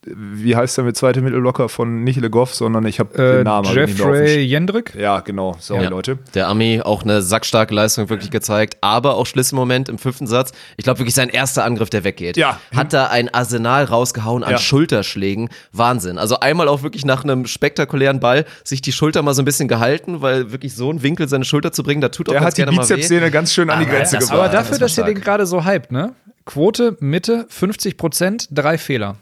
wie 0.05 0.55
heißt 0.55 0.77
der 0.77 0.85
mit 0.85 0.95
zweite 0.95 1.21
Mittelblocker 1.21 1.67
von 1.67 2.03
nicht 2.03 2.19
Le 2.21 2.29
Goff, 2.29 2.53
sondern 2.55 2.85
ich 2.85 2.99
habe 2.99 3.13
äh, 3.21 3.35
den 3.38 3.43
Namen. 3.43 3.67
Jeffrey 3.73 4.39
Jendrick. 4.43 4.95
Ja, 4.95 5.19
genau. 5.19 5.57
Sorry, 5.59 5.83
Ja. 5.83 5.89
Leute. 5.89 6.19
Der 6.35 6.47
Ami 6.47 6.81
auch 6.81 7.03
eine 7.03 7.21
sackstarke 7.21 7.73
Leistung 7.73 8.09
wirklich 8.09 8.31
gezeigt, 8.31 8.77
aber 8.81 9.15
auch 9.15 9.25
Schlüsselmoment 9.25 9.89
im 9.89 9.97
fünften 9.97 10.25
Satz. 10.25 10.51
Ich 10.77 10.83
glaube 10.85 10.99
wirklich 10.99 11.15
sein 11.15 11.27
erster 11.29 11.65
Angriff, 11.65 11.89
der 11.89 12.03
weggeht. 12.05 12.38
Ja. 12.38 12.59
Hat 12.73 12.93
da 12.93 13.07
ein 13.07 13.27
Arsenal 13.33 13.83
rausgehauen 13.83 14.43
an 14.43 14.51
Ja. 14.51 14.57
Schulterschlägen. 14.57 15.49
Wahnsinn. 15.73 16.17
Also 16.17 16.39
einmal 16.39 16.67
auch 16.69 16.81
wirklich 16.81 17.03
nach 17.03 17.23
einem 17.23 17.45
spektakulären 17.45 18.19
Ball 18.21 18.45
sich 18.63 18.81
die 18.81 18.91
Schulter 18.93 19.21
mal 19.21 19.33
so 19.33 19.41
ein 19.41 19.45
bisschen 19.45 19.67
gehalten, 19.67 20.21
weil 20.21 20.51
wirklich 20.53 20.73
so 20.75 20.89
ein 20.91 21.03
Winkel 21.03 21.27
seine 21.27 21.43
Schulter 21.43 21.71
zu 21.73 21.83
bringen, 21.83 21.99
da 22.01 22.09
tut 22.09 22.29
auch 22.29 22.33
Der 22.33 22.41
ganz 22.41 22.53
hat 22.53 22.57
die 22.57 22.62
gerne 22.63 22.75
mal 22.77 22.89
weh. 22.89 22.93
Bizepssehne 22.95 23.31
ganz 23.31 23.53
schön 23.53 23.69
an 23.69 23.79
die 23.79 23.85
Aber 23.85 23.95
Grenze 23.97 24.15
das 24.15 24.29
gebracht. 24.29 24.45
Aber 24.45 24.53
dafür, 24.53 24.77
das 24.79 24.95
dass 24.95 24.97
ihr 24.97 25.03
den 25.03 25.19
gerade 25.21 25.45
so 25.45 25.65
hypt, 25.65 25.91
ne? 25.91 26.13
Quote, 26.45 26.95
Mitte, 26.99 27.45
50 27.49 27.97
Prozent, 27.97 28.47
drei 28.51 28.77
Fehler. 28.77 29.17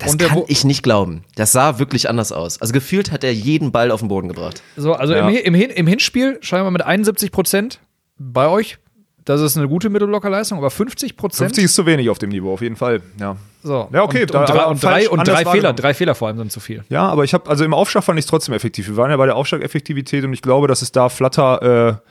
Das 0.00 0.16
kann 0.18 0.42
ich 0.48 0.64
nicht 0.64 0.82
glauben. 0.82 1.24
Das 1.36 1.52
sah 1.52 1.78
wirklich 1.78 2.08
anders 2.08 2.32
aus. 2.32 2.60
Also 2.60 2.72
gefühlt 2.72 3.12
hat 3.12 3.22
er 3.24 3.32
jeden 3.32 3.70
Ball 3.72 3.90
auf 3.90 4.00
den 4.00 4.08
Boden 4.08 4.28
gebracht. 4.28 4.62
So, 4.76 4.94
also 4.94 5.14
Ja. 5.14 5.28
im, 5.28 5.34
im, 5.36 5.54
Hin 5.54 5.70
im 5.70 5.86
Hinspiel 5.86 6.38
scheinbar 6.40 6.70
mit 6.70 6.82
71 6.82 7.30
Prozent 7.32 7.80
bei 8.18 8.48
euch. 8.48 8.78
Das 9.26 9.40
ist 9.42 9.56
eine 9.56 9.68
gute 9.68 9.90
Mittelblockerleistung, 9.90 10.56
aber 10.58 10.70
50 10.70 11.16
Prozent. 11.16 11.50
50 11.50 11.64
ist 11.64 11.74
zu 11.74 11.84
wenig 11.86 12.08
auf 12.08 12.18
dem 12.18 12.30
Niveau, 12.30 12.52
auf 12.54 12.62
jeden 12.62 12.74
Fall. 12.76 13.02
Ja. 13.20 13.36
So. 13.62 13.88
Ja, 13.92 14.02
okay, 14.02 14.22
Und, 14.22 14.32
da- 14.34 14.40
und, 14.40 14.48
drei, 14.48 14.64
und 14.66 14.82
drei, 14.82 15.08
und 15.10 15.28
drei 15.28 15.44
Fehler, 15.44 15.72
drei 15.74 15.92
Fehler 15.92 16.14
vor 16.14 16.28
allem 16.28 16.38
sind 16.38 16.50
zu 16.50 16.58
viel. 16.60 16.82
Ja, 16.88 17.06
aber 17.06 17.24
ich 17.24 17.34
habe, 17.34 17.48
also 17.48 17.62
im 17.62 17.74
Aufschlag 17.74 18.02
fand 18.02 18.18
ich 18.18 18.24
es 18.24 18.30
trotzdem 18.30 18.54
effektiv. 18.54 18.88
Wir 18.88 18.96
waren 18.96 19.10
ja 19.10 19.18
bei 19.18 19.26
der 19.26 19.36
Aufschlageffektivität 19.36 20.24
und 20.24 20.32
ich 20.32 20.40
glaube, 20.40 20.66
dass 20.66 20.80
es 20.80 20.90
da 20.92 21.10
Flutter, 21.10 22.00
äh, 22.00 22.10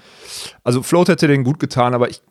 also 0.64 0.84
Float 0.84 1.10
hätte 1.10 1.28
den 1.28 1.44
gut 1.44 1.60
getan, 1.60 1.96
aber 1.96 2.10
ich, 2.10 2.22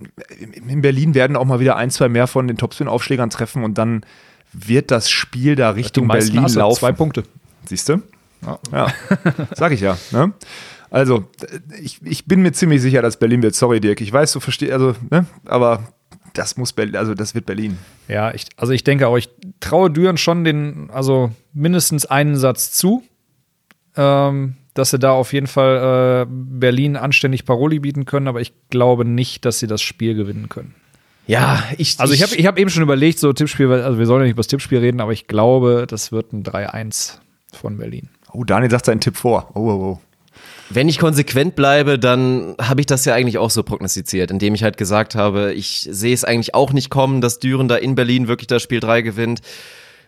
in 0.68 0.80
Berlin 0.80 1.14
werden 1.14 1.36
auch 1.36 1.44
mal 1.44 1.58
wieder 1.58 1.74
ein, 1.76 1.90
zwei 1.90 2.08
mehr 2.08 2.28
von 2.28 2.46
den 2.46 2.56
Topspin-Aufschlägern 2.56 3.30
treffen 3.30 3.64
und 3.64 3.76
dann 3.76 4.02
wird 4.52 4.90
das 4.90 5.10
Spiel 5.10 5.56
da 5.56 5.70
Richtung 5.70 6.08
Berlin 6.08 6.46
du, 6.46 6.58
laufen. 6.58 6.80
Zwei 6.80 6.92
Punkte. 6.92 7.24
Siehst 7.66 7.88
du? 7.88 8.02
Ja. 8.72 8.92
Sag 9.56 9.72
ich 9.72 9.80
ja. 9.80 9.98
Ne? 10.10 10.32
Also, 10.90 11.28
ich, 11.82 12.00
ich 12.04 12.26
bin 12.26 12.40
mir 12.42 12.52
ziemlich 12.52 12.80
sicher, 12.80 13.02
dass 13.02 13.18
Berlin 13.18 13.42
wird. 13.42 13.54
Sorry, 13.54 13.80
Dirk. 13.80 14.00
Ich 14.00 14.12
weiß, 14.12 14.32
du 14.32 14.40
verstehst, 14.40 14.72
also, 14.72 14.94
ne? 15.10 15.26
aber 15.44 15.88
das 16.34 16.56
muss 16.56 16.72
Berlin, 16.72 16.96
also 16.96 17.14
das 17.14 17.34
wird 17.34 17.46
Berlin. 17.46 17.78
Ja, 18.06 18.32
ich, 18.32 18.46
also 18.56 18.72
ich 18.72 18.84
denke 18.84 19.08
auch, 19.08 19.16
ich 19.16 19.28
traue 19.60 19.90
Düren 19.90 20.16
schon 20.16 20.44
den, 20.44 20.88
also 20.90 21.30
mindestens 21.52 22.06
einen 22.06 22.36
Satz 22.36 22.72
zu, 22.72 23.02
ähm, 23.96 24.54
dass 24.74 24.90
sie 24.90 24.98
da 24.98 25.10
auf 25.10 25.32
jeden 25.32 25.48
Fall 25.48 26.22
äh, 26.22 26.26
Berlin 26.30 26.96
anständig 26.96 27.44
Paroli 27.44 27.80
bieten 27.80 28.04
können, 28.04 28.28
aber 28.28 28.40
ich 28.40 28.52
glaube 28.70 29.04
nicht, 29.04 29.44
dass 29.44 29.58
sie 29.58 29.66
das 29.66 29.82
Spiel 29.82 30.14
gewinnen 30.14 30.48
können. 30.48 30.74
Ja, 31.28 31.62
ich. 31.76 32.00
Also 32.00 32.14
ich 32.14 32.22
habe 32.22 32.34
ich 32.34 32.46
hab 32.46 32.58
eben 32.58 32.70
schon 32.70 32.82
überlegt, 32.82 33.18
so 33.18 33.32
Tippspiel, 33.32 33.70
also 33.70 33.98
wir 33.98 34.06
sollen 34.06 34.20
ja 34.20 34.24
nicht 34.24 34.32
über 34.32 34.40
das 34.40 34.48
Tippspiel 34.48 34.78
reden, 34.78 35.00
aber 35.00 35.12
ich 35.12 35.26
glaube, 35.26 35.86
das 35.88 36.10
wird 36.10 36.32
ein 36.32 36.42
3-1 36.42 37.18
von 37.52 37.76
Berlin. 37.76 38.08
Oh, 38.32 38.44
Daniel 38.44 38.70
sagt 38.70 38.86
seinen 38.86 39.00
Tipp 39.00 39.16
vor. 39.16 39.50
Oh, 39.54 39.60
oh, 39.60 39.70
oh. 39.70 40.00
Wenn 40.70 40.88
ich 40.88 40.98
konsequent 40.98 41.54
bleibe, 41.54 41.98
dann 41.98 42.54
habe 42.60 42.80
ich 42.80 42.86
das 42.86 43.04
ja 43.04 43.14
eigentlich 43.14 43.38
auch 43.38 43.50
so 43.50 43.62
prognostiziert, 43.62 44.30
indem 44.30 44.54
ich 44.54 44.62
halt 44.62 44.78
gesagt 44.78 45.14
habe, 45.14 45.52
ich 45.52 45.86
sehe 45.90 46.14
es 46.14 46.24
eigentlich 46.24 46.54
auch 46.54 46.72
nicht 46.72 46.90
kommen, 46.90 47.20
dass 47.20 47.38
Düren 47.38 47.68
da 47.68 47.76
in 47.76 47.94
Berlin 47.94 48.26
wirklich 48.26 48.48
das 48.48 48.62
Spiel 48.62 48.80
3 48.80 49.02
gewinnt. 49.02 49.40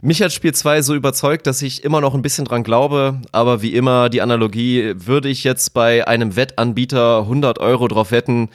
Mich 0.02 0.22
hat 0.22 0.32
Spiel 0.32 0.54
2 0.54 0.80
so 0.80 0.94
überzeugt, 0.94 1.46
dass 1.46 1.60
ich 1.60 1.84
immer 1.84 2.00
noch 2.00 2.14
ein 2.14 2.22
bisschen 2.22 2.46
dran 2.46 2.62
glaube, 2.62 3.20
aber 3.32 3.60
wie 3.60 3.74
immer 3.74 4.08
die 4.08 4.22
Analogie, 4.22 4.94
würde 4.96 5.28
ich 5.28 5.44
jetzt 5.44 5.74
bei 5.74 6.08
einem 6.08 6.36
Wettanbieter 6.36 7.20
100 7.20 7.58
Euro 7.58 7.88
drauf 7.88 8.10
wetten, 8.10 8.48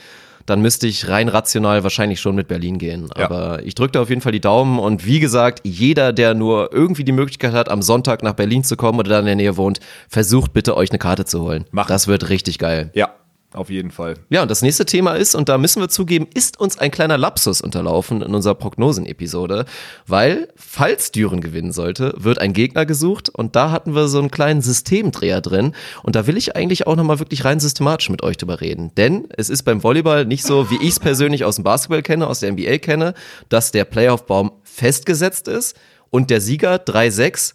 dann 0.45 0.61
müsste 0.61 0.87
ich 0.87 1.09
rein 1.09 1.27
rational 1.27 1.83
wahrscheinlich 1.83 2.19
schon 2.19 2.35
mit 2.35 2.47
Berlin 2.47 2.77
gehen. 2.77 3.09
Ja. 3.17 3.25
Aber 3.25 3.63
ich 3.63 3.75
drücke 3.75 3.93
da 3.93 4.01
auf 4.01 4.09
jeden 4.09 4.21
Fall 4.21 4.31
die 4.31 4.41
Daumen 4.41 4.79
und 4.79 5.05
wie 5.05 5.19
gesagt, 5.19 5.61
jeder, 5.63 6.13
der 6.13 6.33
nur 6.33 6.71
irgendwie 6.71 7.03
die 7.03 7.11
Möglichkeit 7.11 7.53
hat, 7.53 7.69
am 7.69 7.81
Sonntag 7.81 8.23
nach 8.23 8.33
Berlin 8.33 8.63
zu 8.63 8.75
kommen 8.75 8.99
oder 8.99 9.09
da 9.09 9.19
in 9.19 9.25
der 9.25 9.35
Nähe 9.35 9.57
wohnt, 9.57 9.79
versucht 10.09 10.53
bitte 10.53 10.77
euch 10.77 10.91
eine 10.91 10.99
Karte 10.99 11.25
zu 11.25 11.41
holen. 11.41 11.65
Macht. 11.71 11.89
Das 11.89 12.07
wird 12.07 12.29
richtig 12.29 12.59
geil. 12.59 12.91
Ja, 12.93 13.09
auf 13.55 13.69
jeden 13.69 13.91
Fall. 13.91 14.15
Ja, 14.29 14.41
und 14.41 14.51
das 14.51 14.61
nächste 14.61 14.85
Thema 14.85 15.13
ist, 15.13 15.35
und 15.35 15.49
da 15.49 15.57
müssen 15.57 15.81
wir 15.81 15.89
zugeben, 15.89 16.27
ist 16.33 16.59
uns 16.59 16.77
ein 16.77 16.91
kleiner 16.91 17.17
Lapsus 17.17 17.61
unterlaufen 17.61 18.21
in 18.21 18.35
unserer 18.35 18.55
Prognosen-Episode, 18.55 19.65
weil, 20.07 20.49
falls 20.55 21.11
Düren 21.11 21.41
gewinnen 21.41 21.71
sollte, 21.71 22.13
wird 22.17 22.39
ein 22.39 22.53
Gegner 22.53 22.85
gesucht 22.85 23.29
und 23.29 23.55
da 23.55 23.71
hatten 23.71 23.95
wir 23.95 24.07
so 24.07 24.19
einen 24.19 24.31
kleinen 24.31 24.61
Systemdreher 24.61 25.41
drin 25.41 25.73
und 26.03 26.15
da 26.15 26.27
will 26.27 26.37
ich 26.37 26.55
eigentlich 26.55 26.87
auch 26.87 26.95
nochmal 26.95 27.19
wirklich 27.19 27.45
rein 27.45 27.59
systematisch 27.59 28.09
mit 28.09 28.23
euch 28.23 28.37
drüber 28.37 28.61
reden, 28.61 28.91
denn 28.95 29.27
es 29.35 29.49
ist 29.49 29.63
beim 29.63 29.83
Volleyball 29.83 30.25
nicht 30.25 30.43
so, 30.43 30.69
wie 30.69 30.77
ich 30.77 30.89
es 30.89 30.99
persönlich 30.99 31.45
aus 31.45 31.55
dem 31.55 31.63
Basketball 31.63 32.01
kenne, 32.01 32.27
aus 32.27 32.39
der 32.39 32.51
NBA 32.51 32.77
kenne, 32.79 33.13
dass 33.49 33.71
der 33.71 33.85
Playoff-Baum 33.85 34.51
festgesetzt 34.63 35.47
ist 35.47 35.75
und 36.09 36.29
der 36.29 36.41
Sieger 36.41 36.75
3-6 36.75 37.53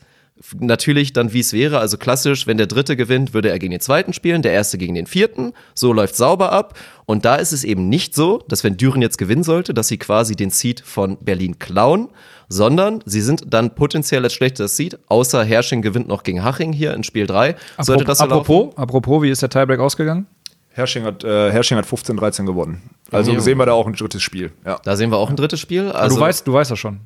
natürlich 0.58 1.12
dann, 1.12 1.32
wie 1.32 1.40
es 1.40 1.52
wäre. 1.52 1.78
Also 1.78 1.98
klassisch, 1.98 2.46
wenn 2.46 2.56
der 2.56 2.66
Dritte 2.66 2.96
gewinnt, 2.96 3.34
würde 3.34 3.50
er 3.50 3.58
gegen 3.58 3.72
den 3.72 3.80
Zweiten 3.80 4.12
spielen, 4.12 4.42
der 4.42 4.52
Erste 4.52 4.78
gegen 4.78 4.94
den 4.94 5.06
Vierten. 5.06 5.52
So 5.74 5.92
läuft 5.92 6.16
sauber 6.16 6.52
ab. 6.52 6.78
Und 7.06 7.24
da 7.24 7.36
ist 7.36 7.52
es 7.52 7.64
eben 7.64 7.88
nicht 7.88 8.14
so, 8.14 8.42
dass 8.48 8.64
wenn 8.64 8.76
Düren 8.76 9.02
jetzt 9.02 9.18
gewinnen 9.18 9.42
sollte, 9.42 9.74
dass 9.74 9.88
sie 9.88 9.98
quasi 9.98 10.36
den 10.36 10.50
Seed 10.50 10.80
von 10.80 11.18
Berlin 11.18 11.58
klauen, 11.58 12.08
sondern 12.48 13.02
sie 13.04 13.20
sind 13.20 13.52
dann 13.52 13.74
potenziell 13.74 14.24
als 14.24 14.32
schlechtestes 14.32 14.76
Seed, 14.76 14.98
außer 15.08 15.44
Hersching 15.44 15.82
gewinnt 15.82 16.08
noch 16.08 16.22
gegen 16.22 16.42
Haching 16.42 16.72
hier 16.72 16.94
in 16.94 17.04
Spiel 17.04 17.26
3. 17.26 17.54
Sollte 17.80 18.04
das 18.04 18.18
so 18.18 18.24
apropos, 18.24 18.66
laufen? 18.66 18.78
apropos, 18.78 19.22
wie 19.22 19.30
ist 19.30 19.42
der 19.42 19.50
Tiebreak 19.50 19.78
ausgegangen? 19.80 20.26
Hersching 20.72 21.04
hat, 21.04 21.24
äh, 21.24 21.50
Hersching 21.50 21.76
hat 21.78 21.84
15-13 21.86 22.46
gewonnen. 22.46 22.80
Also 23.10 23.32
Jo. 23.32 23.40
sehen 23.40 23.58
wir 23.58 23.66
da 23.66 23.72
auch 23.72 23.86
ein 23.86 23.92
drittes 23.92 24.22
Spiel. 24.22 24.52
Ja, 24.64 24.78
Da 24.84 24.96
sehen 24.96 25.10
wir 25.10 25.16
auch 25.18 25.28
ein 25.30 25.36
drittes 25.36 25.58
Spiel. 25.60 25.86
Also, 25.88 25.98
Also 25.98 26.16
du 26.16 26.22
weißt, 26.22 26.46
du 26.46 26.52
weißt 26.52 26.70
das 26.70 26.78
schon. 26.78 27.00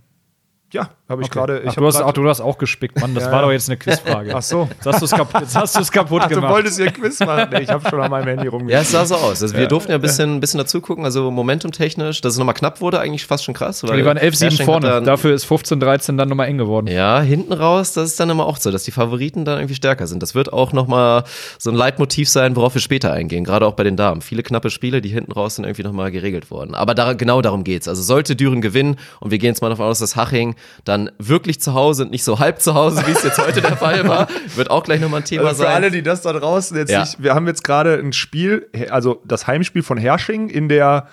Ja 0.74 0.90
habe 1.08 1.22
ich 1.22 1.30
gerade. 1.30 1.60
ich 1.60 1.64
Ach, 1.64 1.68
hab 1.72 1.76
du, 1.76 1.86
hast, 1.86 2.00
ach, 2.02 2.12
du 2.12 2.28
hast 2.28 2.40
auch 2.40 2.58
gespickt, 2.58 3.00
Mann. 3.00 3.14
Das 3.14 3.30
war 3.30 3.42
doch 3.42 3.52
jetzt 3.52 3.68
eine 3.68 3.76
Quizfrage. 3.78 4.34
Ach 4.34 4.42
so. 4.42 4.68
Jetzt 4.74 4.86
hast 4.86 5.00
du 5.00 5.04
es 5.06 5.10
kaputt, 5.12 5.40
jetzt 5.42 5.56
hast 5.56 5.76
du's 5.78 5.90
kaputt 5.92 6.22
Ach, 6.24 6.28
du 6.28 6.34
gemacht. 6.36 6.52
wolltest 6.52 6.78
hier 6.78 6.90
Quiz 6.90 7.20
machen. 7.20 7.48
Nee, 7.52 7.60
ich 7.62 7.68
habe 7.70 7.88
schon 7.88 8.00
an 8.00 8.10
meinem 8.10 8.26
Handy 8.26 8.48
rumgespielt. 8.48 8.72
Ja, 8.72 8.80
es 8.80 8.90
sah 8.90 9.04
so 9.04 9.14
aus. 9.16 9.42
Also 9.42 9.56
wir 9.56 9.66
durften 9.68 9.90
ja 9.92 9.96
ein 9.98 10.00
bisschen, 10.02 10.36
ein 10.36 10.40
bisschen 10.40 10.58
dazu 10.58 10.80
gucken, 10.80 11.04
also 11.04 11.30
momentumtechnisch, 11.30 12.20
dass 12.20 12.32
es 12.34 12.38
nochmal 12.38 12.54
knapp 12.54 12.80
wurde, 12.80 13.00
eigentlich 13.00 13.26
fast 13.26 13.44
schon 13.44 13.54
krass. 13.54 13.82
weil 13.86 13.96
die 13.98 14.04
waren 14.04 14.18
11-7 14.18 14.22
Hersching 14.42 14.58
hat 14.60 14.64
vorne. 14.66 14.86
dann- 14.88 15.04
Dafür 15.04 15.34
ist 15.34 15.44
15-13 15.46 16.16
dann 16.16 16.28
nochmal 16.28 16.48
eng 16.48 16.58
geworden. 16.58 16.86
Ja, 16.88 17.20
hinten 17.20 17.52
raus, 17.52 17.92
das 17.92 18.10
ist 18.10 18.20
dann 18.20 18.30
immer 18.30 18.46
auch 18.46 18.56
so, 18.56 18.70
dass 18.70 18.84
die 18.84 18.90
Favoriten 18.90 19.44
dann 19.44 19.58
irgendwie 19.58 19.74
stärker 19.74 20.06
sind. 20.06 20.22
Das 20.22 20.34
wird 20.34 20.52
auch 20.52 20.72
nochmal 20.72 21.24
so 21.58 21.70
ein 21.70 21.76
Leitmotiv 21.76 22.28
sein, 22.28 22.56
worauf 22.56 22.74
wir 22.74 22.80
später 22.80 23.12
eingehen, 23.12 23.44
gerade 23.44 23.66
auch 23.66 23.74
bei 23.74 23.84
den 23.84 23.96
Damen. 23.96 24.20
Viele 24.22 24.42
knappe 24.42 24.70
Spiele, 24.70 25.00
die 25.00 25.10
hinten 25.10 25.32
raus 25.32 25.56
sind 25.56 25.64
irgendwie 25.64 25.82
nochmal 25.82 26.10
geregelt 26.10 26.50
worden. 26.50 26.74
Aber 26.74 26.94
da, 26.94 27.12
genau 27.12 27.42
darum 27.42 27.62
geht's. 27.64 27.86
Also 27.88 28.02
sollte 28.02 28.34
Düren 28.36 28.60
gewinnen 28.62 28.96
und 29.20 29.30
wir 29.30 29.38
gehen 29.38 29.50
jetzt 29.50 29.62
mal 29.62 29.68
davon 29.68 29.86
aus, 29.86 29.98
dass 29.98 30.16
Haching 30.16 30.54
dann 30.84 31.10
wirklich 31.18 31.60
zu 31.60 31.74
Hause 31.74 32.04
und 32.04 32.10
nicht 32.10 32.24
so 32.24 32.38
halb 32.38 32.60
zu 32.60 32.74
Hause, 32.74 33.02
wie 33.06 33.12
es 33.12 33.22
jetzt 33.22 33.38
heute 33.38 33.60
der 33.62 33.76
Fall 33.76 34.06
war, 34.08 34.28
wird 34.56 34.70
auch 34.70 34.82
gleich 34.84 35.00
nochmal 35.00 35.20
ein 35.20 35.24
Thema 35.24 35.44
Also 35.48 35.62
für 35.62 35.68
sein. 35.68 35.74
alle, 35.76 35.90
die 35.90 36.02
das 36.02 36.22
da 36.22 36.32
draußen 36.32 36.76
jetzt 36.76 36.90
Ja. 36.90 37.00
nicht, 37.00 37.22
wir 37.22 37.34
haben 37.34 37.46
jetzt 37.46 37.64
gerade 37.64 37.94
ein 37.94 38.12
Spiel, 38.12 38.68
also 38.90 39.20
das 39.24 39.46
Heimspiel 39.46 39.82
von 39.82 39.96
Hersching 39.98 40.48
in 40.48 40.68
der 40.68 41.08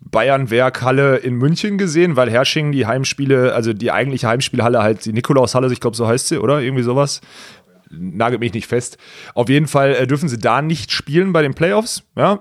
Bayern-Werk-Halle 0.00 1.16
in 1.16 1.34
München 1.34 1.76
gesehen, 1.78 2.16
weil 2.16 2.30
Hersching 2.30 2.72
die 2.72 2.86
Heimspiele, 2.86 3.54
also 3.54 3.72
die 3.72 3.90
eigentliche 3.90 4.28
Heimspielhalle 4.28 4.82
halt, 4.82 5.04
die 5.04 5.12
Nikolaushalle, 5.12 5.72
ich 5.72 5.80
glaube, 5.80 5.96
so 5.96 6.06
heißt 6.06 6.28
sie, 6.28 6.38
oder? 6.38 6.60
Irgendwie 6.60 6.82
sowas. 6.84 7.20
Nagelt 7.90 8.40
mich 8.40 8.52
nicht 8.52 8.66
fest. 8.66 8.98
Auf 9.34 9.48
jeden 9.48 9.66
Fall 9.66 9.94
äh, 9.94 10.06
dürfen 10.06 10.28
sie 10.28 10.38
da 10.38 10.62
nicht 10.62 10.92
spielen 10.92 11.32
bei 11.32 11.42
den 11.42 11.54
Playoffs. 11.54 12.04
Ja, 12.16 12.40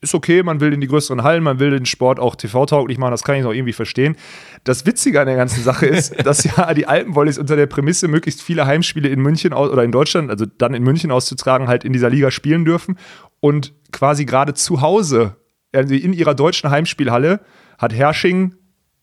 ist 0.00 0.14
okay, 0.14 0.42
man 0.42 0.60
will 0.60 0.72
in 0.72 0.80
die 0.80 0.86
größeren 0.86 1.22
Hallen, 1.22 1.42
man 1.42 1.58
will 1.58 1.70
den 1.70 1.86
Sport 1.86 2.20
auch 2.20 2.36
TV-tauglich 2.36 2.98
machen, 2.98 3.10
das 3.10 3.24
kann 3.24 3.36
ich 3.36 3.42
noch 3.42 3.52
irgendwie 3.52 3.72
verstehen. 3.72 4.16
Das 4.64 4.86
Witzige 4.86 5.20
an 5.20 5.26
der 5.26 5.36
ganzen 5.36 5.62
Sache 5.62 5.86
ist, 5.86 6.14
dass 6.24 6.44
ja 6.44 6.72
die 6.74 6.86
Alpenvolleys 6.86 7.38
unter 7.38 7.56
der 7.56 7.66
Prämisse, 7.66 8.06
möglichst 8.08 8.42
viele 8.42 8.66
Heimspiele 8.66 9.08
in 9.08 9.20
München 9.20 9.52
aus, 9.52 9.70
oder 9.70 9.82
in 9.82 9.92
Deutschland, 9.92 10.30
also 10.30 10.46
dann 10.46 10.74
in 10.74 10.82
München 10.82 11.10
auszutragen, 11.10 11.68
halt 11.68 11.84
in 11.84 11.92
dieser 11.92 12.10
Liga 12.10 12.30
spielen 12.30 12.64
dürfen. 12.64 12.96
Und 13.40 13.74
quasi 13.92 14.24
gerade 14.24 14.54
zu 14.54 14.80
Hause, 14.80 15.36
also 15.72 15.94
in 15.94 16.12
ihrer 16.12 16.34
deutschen 16.34 16.70
Heimspielhalle, 16.70 17.40
hat 17.78 17.92
Hersching 17.92 18.54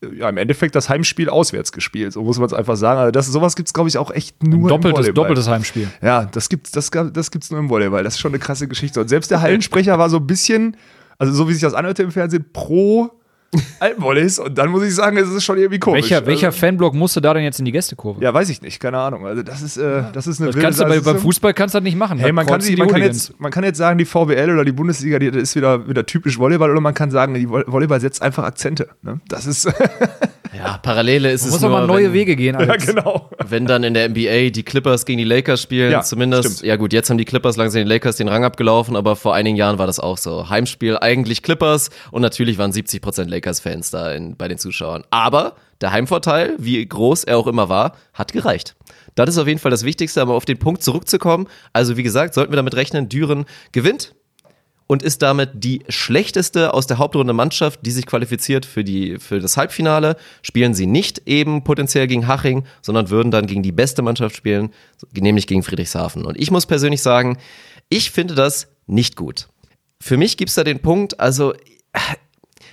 ja, 0.02 0.28
im 0.28 0.36
Endeffekt 0.36 0.74
das 0.74 0.88
Heimspiel 0.88 1.28
auswärts 1.28 1.72
gespielt, 1.72 2.12
so 2.12 2.22
muss 2.22 2.38
man 2.38 2.46
es 2.46 2.52
einfach 2.52 2.76
sagen. 2.76 3.00
Also 3.00 3.10
das, 3.10 3.26
sowas 3.26 3.56
gibt 3.56 3.68
es, 3.68 3.72
glaube 3.72 3.88
ich, 3.88 3.98
auch 3.98 4.10
echt 4.10 4.42
nur 4.42 4.54
im 4.54 4.68
Doppeltes, 4.68 4.98
Volleyball. 4.98 5.14
doppeltes 5.14 5.48
Heimspiel. 5.48 5.88
Ja, 6.02 6.24
das 6.26 6.48
gibt's, 6.48 6.70
das, 6.70 6.90
das 6.90 7.30
gibt's 7.30 7.50
nur 7.50 7.60
im 7.60 7.70
Volleyball. 7.70 8.04
Das 8.04 8.14
ist 8.14 8.20
schon 8.20 8.32
eine 8.32 8.38
krasse 8.38 8.68
Geschichte. 8.68 9.00
Und 9.00 9.08
selbst 9.08 9.30
der 9.30 9.40
Hallensprecher 9.40 9.98
war 9.98 10.10
so 10.10 10.18
ein 10.18 10.26
bisschen, 10.26 10.76
also 11.18 11.32
so 11.32 11.48
wie 11.48 11.52
sich 11.52 11.62
das 11.62 11.74
anhörte 11.74 12.02
im 12.02 12.10
Fernsehen, 12.10 12.44
pro 12.52 13.10
Alpenvolleys. 13.80 14.38
Und 14.38 14.56
dann 14.58 14.70
muss 14.70 14.82
ich 14.82 14.94
sagen, 14.94 15.16
es 15.16 15.28
ist 15.30 15.44
schon 15.44 15.56
irgendwie 15.58 15.78
komisch. 15.78 16.02
Welcher, 16.10 16.26
welcher 16.26 16.46
Also, 16.48 16.58
Fanblock 16.58 16.94
musste 16.94 17.20
da 17.20 17.32
denn 17.34 17.42
jetzt 17.44 17.58
in 17.58 17.64
die 17.64 17.72
Gästekurve? 17.72 18.22
ja, 18.22 18.32
weiß 18.34 18.48
ich 18.50 18.60
nicht, 18.62 18.80
keine 18.80 18.98
Ahnung. 18.98 19.26
Also 19.26 19.42
das 19.42 19.62
ist, 19.62 19.76
äh, 19.76 20.02
das 20.12 20.26
ist 20.26 20.40
eine 20.40 20.50
das 20.50 20.60
kannst 20.60 20.80
du 20.80 20.84
bei, 20.84 21.00
beim 21.00 21.18
Fußball 21.18 21.54
kannst 21.54 21.74
du 21.74 21.78
das 21.78 21.84
nicht 21.84 21.96
machen. 21.96 22.18
Hey, 22.18 22.32
man 22.32 22.46
kann, 22.46 22.60
die 22.60 22.76
man, 22.76 22.88
kann 22.88 23.02
jetzt, 23.02 23.38
man 23.40 23.50
kann 23.50 23.64
jetzt 23.64 23.78
sagen, 23.78 23.98
die 23.98 24.04
VWL 24.04 24.50
oder 24.50 24.64
die 24.64 24.72
Bundesliga, 24.72 25.18
die, 25.18 25.30
das 25.30 25.42
ist 25.42 25.56
wieder, 25.56 25.88
wieder 25.88 26.04
typisch 26.06 26.38
Volleyball, 26.38 26.70
oder 26.70 26.80
man 26.80 26.94
kann 26.94 27.10
sagen, 27.10 27.34
die 27.34 27.46
Vo- 27.48 27.64
Volleyball 27.66 28.00
setzt 28.00 28.20
einfach 28.22 28.44
Akzente. 28.44 28.88
Ne? 29.02 29.20
Das 29.28 29.46
ist, 29.46 29.66
Ja, 30.66 30.78
Parallele 30.78 31.30
ist 31.30 31.42
Man 31.42 31.48
es 31.48 31.52
muss 31.54 31.60
nur, 31.62 31.70
mal 31.70 31.86
neue 31.86 32.06
wenn, 32.06 32.12
Wege 32.12 32.36
gehen. 32.36 32.54
ja, 32.58 32.66
Alex. 32.66 32.86
genau. 32.86 33.30
wenn 33.46 33.66
dann 33.66 33.84
in 33.84 33.94
der 33.94 34.08
NBA 34.08 34.50
die 34.50 34.62
Clippers 34.62 35.04
gegen 35.06 35.18
die 35.18 35.24
Lakers 35.24 35.62
spielen, 35.62 35.92
Ja, 35.92 36.02
zumindest. 36.02 36.56
stimmt. 36.58 36.68
Ja 36.68 36.76
gut, 36.76 36.92
jetzt 36.92 37.08
haben 37.10 37.18
die 37.18 37.24
Clippers 37.24 37.56
langsam 37.56 37.80
den 37.80 37.88
Lakers 37.88 38.16
den 38.16 38.28
Rang 38.28 38.44
abgelaufen, 38.44 38.96
aber 38.96 39.16
vor 39.16 39.34
einigen 39.34 39.56
Jahren 39.56 39.78
war 39.78 39.86
das 39.86 40.00
auch 40.00 40.18
so. 40.18 40.48
Heimspiel 40.48 40.98
eigentlich 40.98 41.42
Clippers 41.42 41.90
und 42.10 42.22
natürlich 42.22 42.58
waren 42.58 42.72
70% 42.72 43.24
Lakers-Fans 43.28 43.90
da 43.90 44.12
in, 44.12 44.36
bei 44.36 44.48
den 44.48 44.58
Zuschauern. 44.58 45.04
Aber 45.10 45.54
der 45.80 45.92
Heimvorteil, 45.92 46.54
wie 46.58 46.84
groß 46.86 47.24
er 47.24 47.38
auch 47.38 47.46
immer 47.46 47.68
war, 47.68 47.92
hat 48.14 48.32
gereicht. 48.32 48.76
Das 49.14 49.28
ist 49.30 49.38
auf 49.38 49.46
jeden 49.46 49.58
Fall 49.60 49.70
das 49.70 49.84
Wichtigste, 49.84 50.20
aber 50.20 50.34
auf 50.34 50.44
den 50.44 50.58
Punkt 50.58 50.82
zurückzukommen. 50.82 51.46
Also 51.72 51.96
wie 51.96 52.02
gesagt, 52.02 52.34
sollten 52.34 52.52
wir 52.52 52.56
damit 52.56 52.74
rechnen, 52.76 53.08
Düren 53.08 53.44
gewinnt 53.72 54.14
und 54.86 55.02
ist 55.02 55.22
damit 55.22 55.50
die 55.54 55.82
schlechteste 55.88 56.72
aus 56.72 56.86
der 56.86 56.98
Hauptrunde 56.98 57.32
Mannschaft, 57.32 57.80
die 57.82 57.90
sich 57.90 58.06
qualifiziert 58.06 58.64
für, 58.66 58.84
die, 58.84 59.18
für 59.18 59.40
das 59.40 59.56
Halbfinale. 59.56 60.16
Spielen 60.42 60.74
sie 60.74 60.86
nicht 60.86 61.22
eben 61.26 61.64
potenziell 61.64 62.06
gegen 62.06 62.28
Haching, 62.28 62.64
sondern 62.82 63.10
würden 63.10 63.30
dann 63.30 63.46
gegen 63.46 63.62
die 63.62 63.72
beste 63.72 64.02
Mannschaft 64.02 64.36
spielen, 64.36 64.70
nämlich 65.12 65.46
gegen 65.46 65.62
Friedrichshafen. 65.62 66.24
Und 66.24 66.38
ich 66.38 66.50
muss 66.50 66.66
persönlich 66.66 67.02
sagen, 67.02 67.38
ich 67.88 68.10
finde 68.10 68.34
das 68.34 68.68
nicht 68.86 69.16
gut. 69.16 69.48
Für 70.00 70.16
mich 70.16 70.36
gibt's 70.36 70.54
da 70.54 70.64
den 70.64 70.80
Punkt, 70.80 71.18
also 71.18 71.54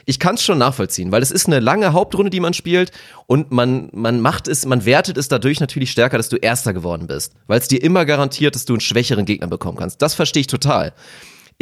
ich 0.05 0.19
kann 0.19 0.35
es 0.35 0.43
schon 0.43 0.57
nachvollziehen, 0.57 1.11
weil 1.11 1.21
es 1.21 1.31
ist 1.31 1.47
eine 1.47 1.59
lange 1.59 1.93
Hauptrunde, 1.93 2.29
die 2.29 2.39
man 2.39 2.53
spielt 2.53 2.91
und 3.25 3.51
man, 3.51 3.89
man 3.93 4.19
macht 4.19 4.47
es, 4.47 4.65
man 4.65 4.85
wertet 4.85 5.17
es 5.17 5.29
dadurch 5.29 5.59
natürlich 5.59 5.91
stärker, 5.91 6.17
dass 6.17 6.29
du 6.29 6.35
Erster 6.35 6.73
geworden 6.73 7.07
bist, 7.07 7.33
weil 7.47 7.59
es 7.59 7.67
dir 7.67 7.81
immer 7.81 8.05
garantiert, 8.05 8.55
dass 8.55 8.65
du 8.65 8.73
einen 8.73 8.81
schwächeren 8.81 9.25
Gegner 9.25 9.47
bekommen 9.47 9.77
kannst. 9.77 10.01
Das 10.01 10.13
verstehe 10.13 10.41
ich 10.41 10.47
total. 10.47 10.93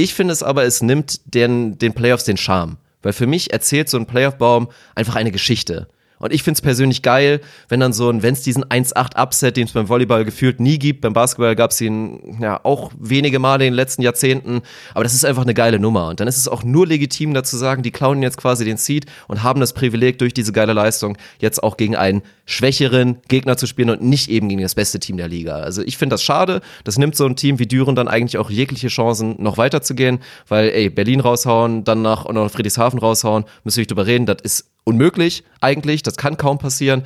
Ich 0.02 0.16
finde 0.16 0.32
es 0.32 0.42
aber, 0.42 0.64
es 0.64 0.82
nimmt 0.82 1.22
den, 1.36 1.78
den 1.78 1.94
Playoffs 1.94 2.24
den 2.24 2.36
Charme, 2.36 2.78
weil 3.04 3.14
für 3.14 3.28
mich 3.28 3.54
erzählt 3.54 3.88
so 3.88 3.98
ein 3.98 4.08
Playoff-Baum 4.08 4.70
einfach 4.96 5.16
eine 5.16 5.32
Geschichte. 5.32 5.90
Und 6.22 6.32
ich 6.32 6.44
finde 6.44 6.58
es 6.58 6.62
persönlich 6.62 7.02
geil, 7.02 7.42
wenn 7.68 7.80
dann 7.80 7.94
so 7.94 8.10
ein, 8.10 8.24
wenn 8.24 8.34
es 8.34 8.42
diesen 8.44 8.64
1-8-Upset, 8.64 9.58
den 9.58 9.66
es 9.66 9.74
beim 9.74 9.90
Volleyball 9.90 10.24
gefühlt 10.24 10.60
nie 10.60 10.80
gibt, 10.80 11.02
beim 11.02 11.14
Basketball 11.14 11.56
gab 11.56 11.72
es 11.72 11.82
ihn 11.82 12.38
ja 12.40 12.60
auch 12.64 12.92
wenige 12.98 13.40
Male 13.40 13.66
in 13.66 13.74
den 13.74 13.76
letzten 13.76 14.02
Jahrzehnten, 14.04 14.62
aber 14.94 15.04
das 15.04 15.14
ist 15.14 15.26
einfach 15.26 15.44
eine 15.44 15.54
geile 15.54 15.80
Nummer. 15.80 16.10
Und 16.10 16.20
dann 16.20 16.28
ist 16.28 16.38
es 16.38 16.48
auch 16.48 16.64
nur 16.64 16.88
legitim 16.88 17.34
dazu 17.34 17.58
sagen, 17.58 17.84
die 17.84 17.92
klauen 17.92 18.22
jetzt 18.22 18.38
quasi 18.38 18.66
den 18.66 18.78
Seed 18.78 19.06
und 19.28 19.44
haben 19.44 19.60
das 19.60 19.74
Privileg 19.74 20.20
durch 20.20 20.34
diese 20.34 20.52
geile 20.52 20.74
Leistung 20.74 21.18
jetzt 21.40 21.64
auch 21.64 21.76
gegen 21.76 21.96
einen 21.96 22.22
schwächeren 22.46 23.18
Gegner 23.28 23.58
zu 23.58 23.66
spielen 23.66 23.90
und 23.90 24.02
nicht 24.02 24.30
eben 24.30 24.50
gegen 24.50 24.62
das 24.62 24.76
beste 24.76 25.00
Team 25.00 25.18
der 25.18 25.28
Liga. 25.28 25.56
Also 25.56 25.82
ich 25.82 25.98
finde 25.98 26.14
das 26.14 26.24
schade. 26.24 26.62
Das 26.84 26.98
nimmt 26.98 27.16
so 27.16 27.26
ein 27.26 27.36
Team 27.36 27.60
wie 27.60 27.68
Düren 27.68 27.96
dann 27.96 28.08
eigentlich 28.08 28.38
auch 28.38 28.50
jegliche 28.50 28.90
Chancen, 28.90 29.36
noch 29.40 29.58
weiterzugehen, 29.58 30.20
weil 30.48 30.70
ey, 30.70 30.90
Berlin 30.90 31.20
raushauen, 31.20 31.84
dann 31.84 32.02
nach 32.02 32.26
und 32.26 32.36
noch 32.36 32.52
Friedrichshafen 32.52 33.00
raushauen, 33.00 33.46
müssen 33.64 33.78
wir 33.78 33.82
nicht 33.82 33.92
drüber 33.92 34.06
reden, 34.06 34.26
das 34.26 34.38
ist 34.44 34.71
unmöglich 34.84 35.44
eigentlich, 35.60 36.04
das 36.04 36.18
kann 36.18 36.38
kaum 36.38 36.58
passieren. 36.58 37.04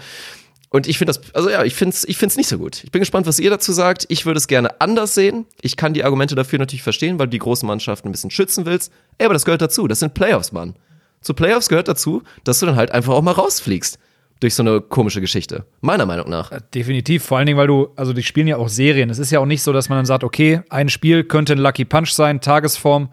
Und 0.69 0.88
ich 0.88 0.97
finde 0.97 1.13
das, 1.13 1.34
also 1.34 1.49
ja, 1.49 1.63
ich 1.63 1.73
finde 1.73 1.95
es 1.95 2.03
ich 2.05 2.17
find's 2.17 2.36
nicht 2.36 2.49
so 2.49 2.57
gut. 2.57 2.84
Ich 2.84 2.91
bin 2.91 2.99
gespannt, 2.99 3.28
was 3.28 3.39
ihr 3.39 3.49
dazu 3.49 3.71
sagt. 3.71 4.05
Ich 4.09 4.26
würde 4.26 4.38
es 4.38 4.47
gerne 4.47 4.82
anders 4.82 5.15
sehen. 5.15 5.45
Ich 5.61 5.78
kann 5.78 5.93
die 5.93 6.03
Argumente 6.03 6.36
dafür 6.36 6.59
natürlich 6.59 6.84
verstehen, 6.84 7.17
weil 7.17 7.28
du 7.28 7.32
die 7.32 7.39
großen 7.39 7.65
Mannschaften 7.65 8.09
ein 8.09 8.11
bisschen 8.11 8.32
schützen 8.32 8.65
willst. 8.65 8.91
Ey, 9.17 9.26
aber 9.26 9.34
das 9.34 9.45
gehört 9.45 9.61
dazu. 9.61 9.88
Das 9.88 9.99
sind 9.99 10.13
Playoffs, 10.13 10.51
Mann. 10.51 10.76
Zu 11.21 11.34
Playoffs 11.34 11.69
gehört 11.69 11.88
dazu, 11.88 12.23
dass 12.43 12.59
du 12.59 12.65
dann 12.65 12.76
halt 12.76 12.91
einfach 12.91 13.13
auch 13.13 13.21
mal 13.21 13.32
rausfliegst. 13.32 13.97
Durch 14.41 14.53
so 14.53 14.63
eine 14.63 14.82
komische 14.82 15.21
Geschichte. 15.21 15.65
Meiner 15.80 16.05
Meinung 16.05 16.30
nach. 16.30 16.51
Definitiv, 16.73 17.23
vor 17.23 17.38
allen 17.38 17.47
Dingen, 17.47 17.57
weil 17.57 17.67
du, 17.67 17.88
also 17.95 18.11
die 18.11 18.21
spielen 18.21 18.47
ja 18.47 18.57
auch 18.57 18.67
Serien. 18.67 19.09
Es 19.09 19.17
ist 19.17 19.32
ja 19.32 19.39
auch 19.39 19.45
nicht 19.45 19.63
so, 19.63 19.71
dass 19.71 19.88
man 19.88 19.97
dann 19.97 20.05
sagt, 20.05 20.26
okay, 20.26 20.61
ein 20.69 20.89
Spiel 20.89 21.23
könnte 21.23 21.53
ein 21.53 21.59
Lucky 21.59 21.86
Punch 21.86 22.09
sein, 22.09 22.41
Tagesform, 22.41 23.07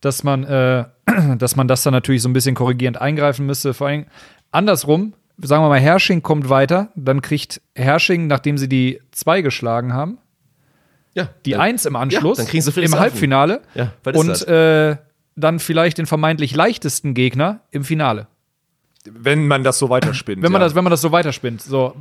dass 0.00 0.24
man, 0.24 0.44
äh, 0.44 0.84
dass 1.38 1.56
man 1.56 1.68
das 1.68 1.82
dann 1.82 1.92
natürlich 1.92 2.22
so 2.22 2.28
ein 2.28 2.32
bisschen 2.32 2.54
korrigierend 2.54 3.00
eingreifen 3.00 3.46
müsste. 3.46 3.74
Vor 3.74 3.88
allem 3.88 4.06
andersrum, 4.50 5.14
sagen 5.40 5.62
wir 5.64 5.68
mal, 5.68 5.80
Hersching 5.80 6.22
kommt 6.22 6.48
weiter, 6.48 6.88
dann 6.96 7.22
kriegt 7.22 7.60
Hersching, 7.74 8.26
nachdem 8.26 8.58
sie 8.58 8.68
die 8.68 9.00
zwei 9.12 9.42
geschlagen 9.42 9.92
haben, 9.92 10.18
Ja. 11.14 11.28
die 11.46 11.52
dann- 11.52 11.60
Eins 11.60 11.86
im 11.86 11.96
Anschluss, 11.96 12.38
Ja, 12.38 12.44
dann 12.44 12.50
kriegen 12.50 12.62
sie 12.62 12.80
im. 12.82 12.98
Halbfinale 12.98 13.62
Ja, 13.74 13.92
was 14.04 14.14
ist 14.14 14.20
und 14.20 14.28
das? 14.28 14.42
äh, 14.42 14.96
dann 15.36 15.58
vielleicht 15.60 15.98
den 15.98 16.06
vermeintlich 16.06 16.54
leichtesten 16.54 17.14
Gegner 17.14 17.60
im 17.70 17.84
Finale. 17.84 18.26
Wenn 19.10 19.46
man 19.46 19.62
das 19.64 19.78
so 19.78 19.88
weiterspinnt. 19.88 20.42
Wenn 20.42 20.50
man, 20.52 20.60
ja. 20.60 20.66
das, 20.66 20.74
wenn 20.74 20.82
man 20.84 20.90
das 20.90 21.00
so 21.00 21.12
weiterspinnt. 21.12 21.62
So, 21.62 21.94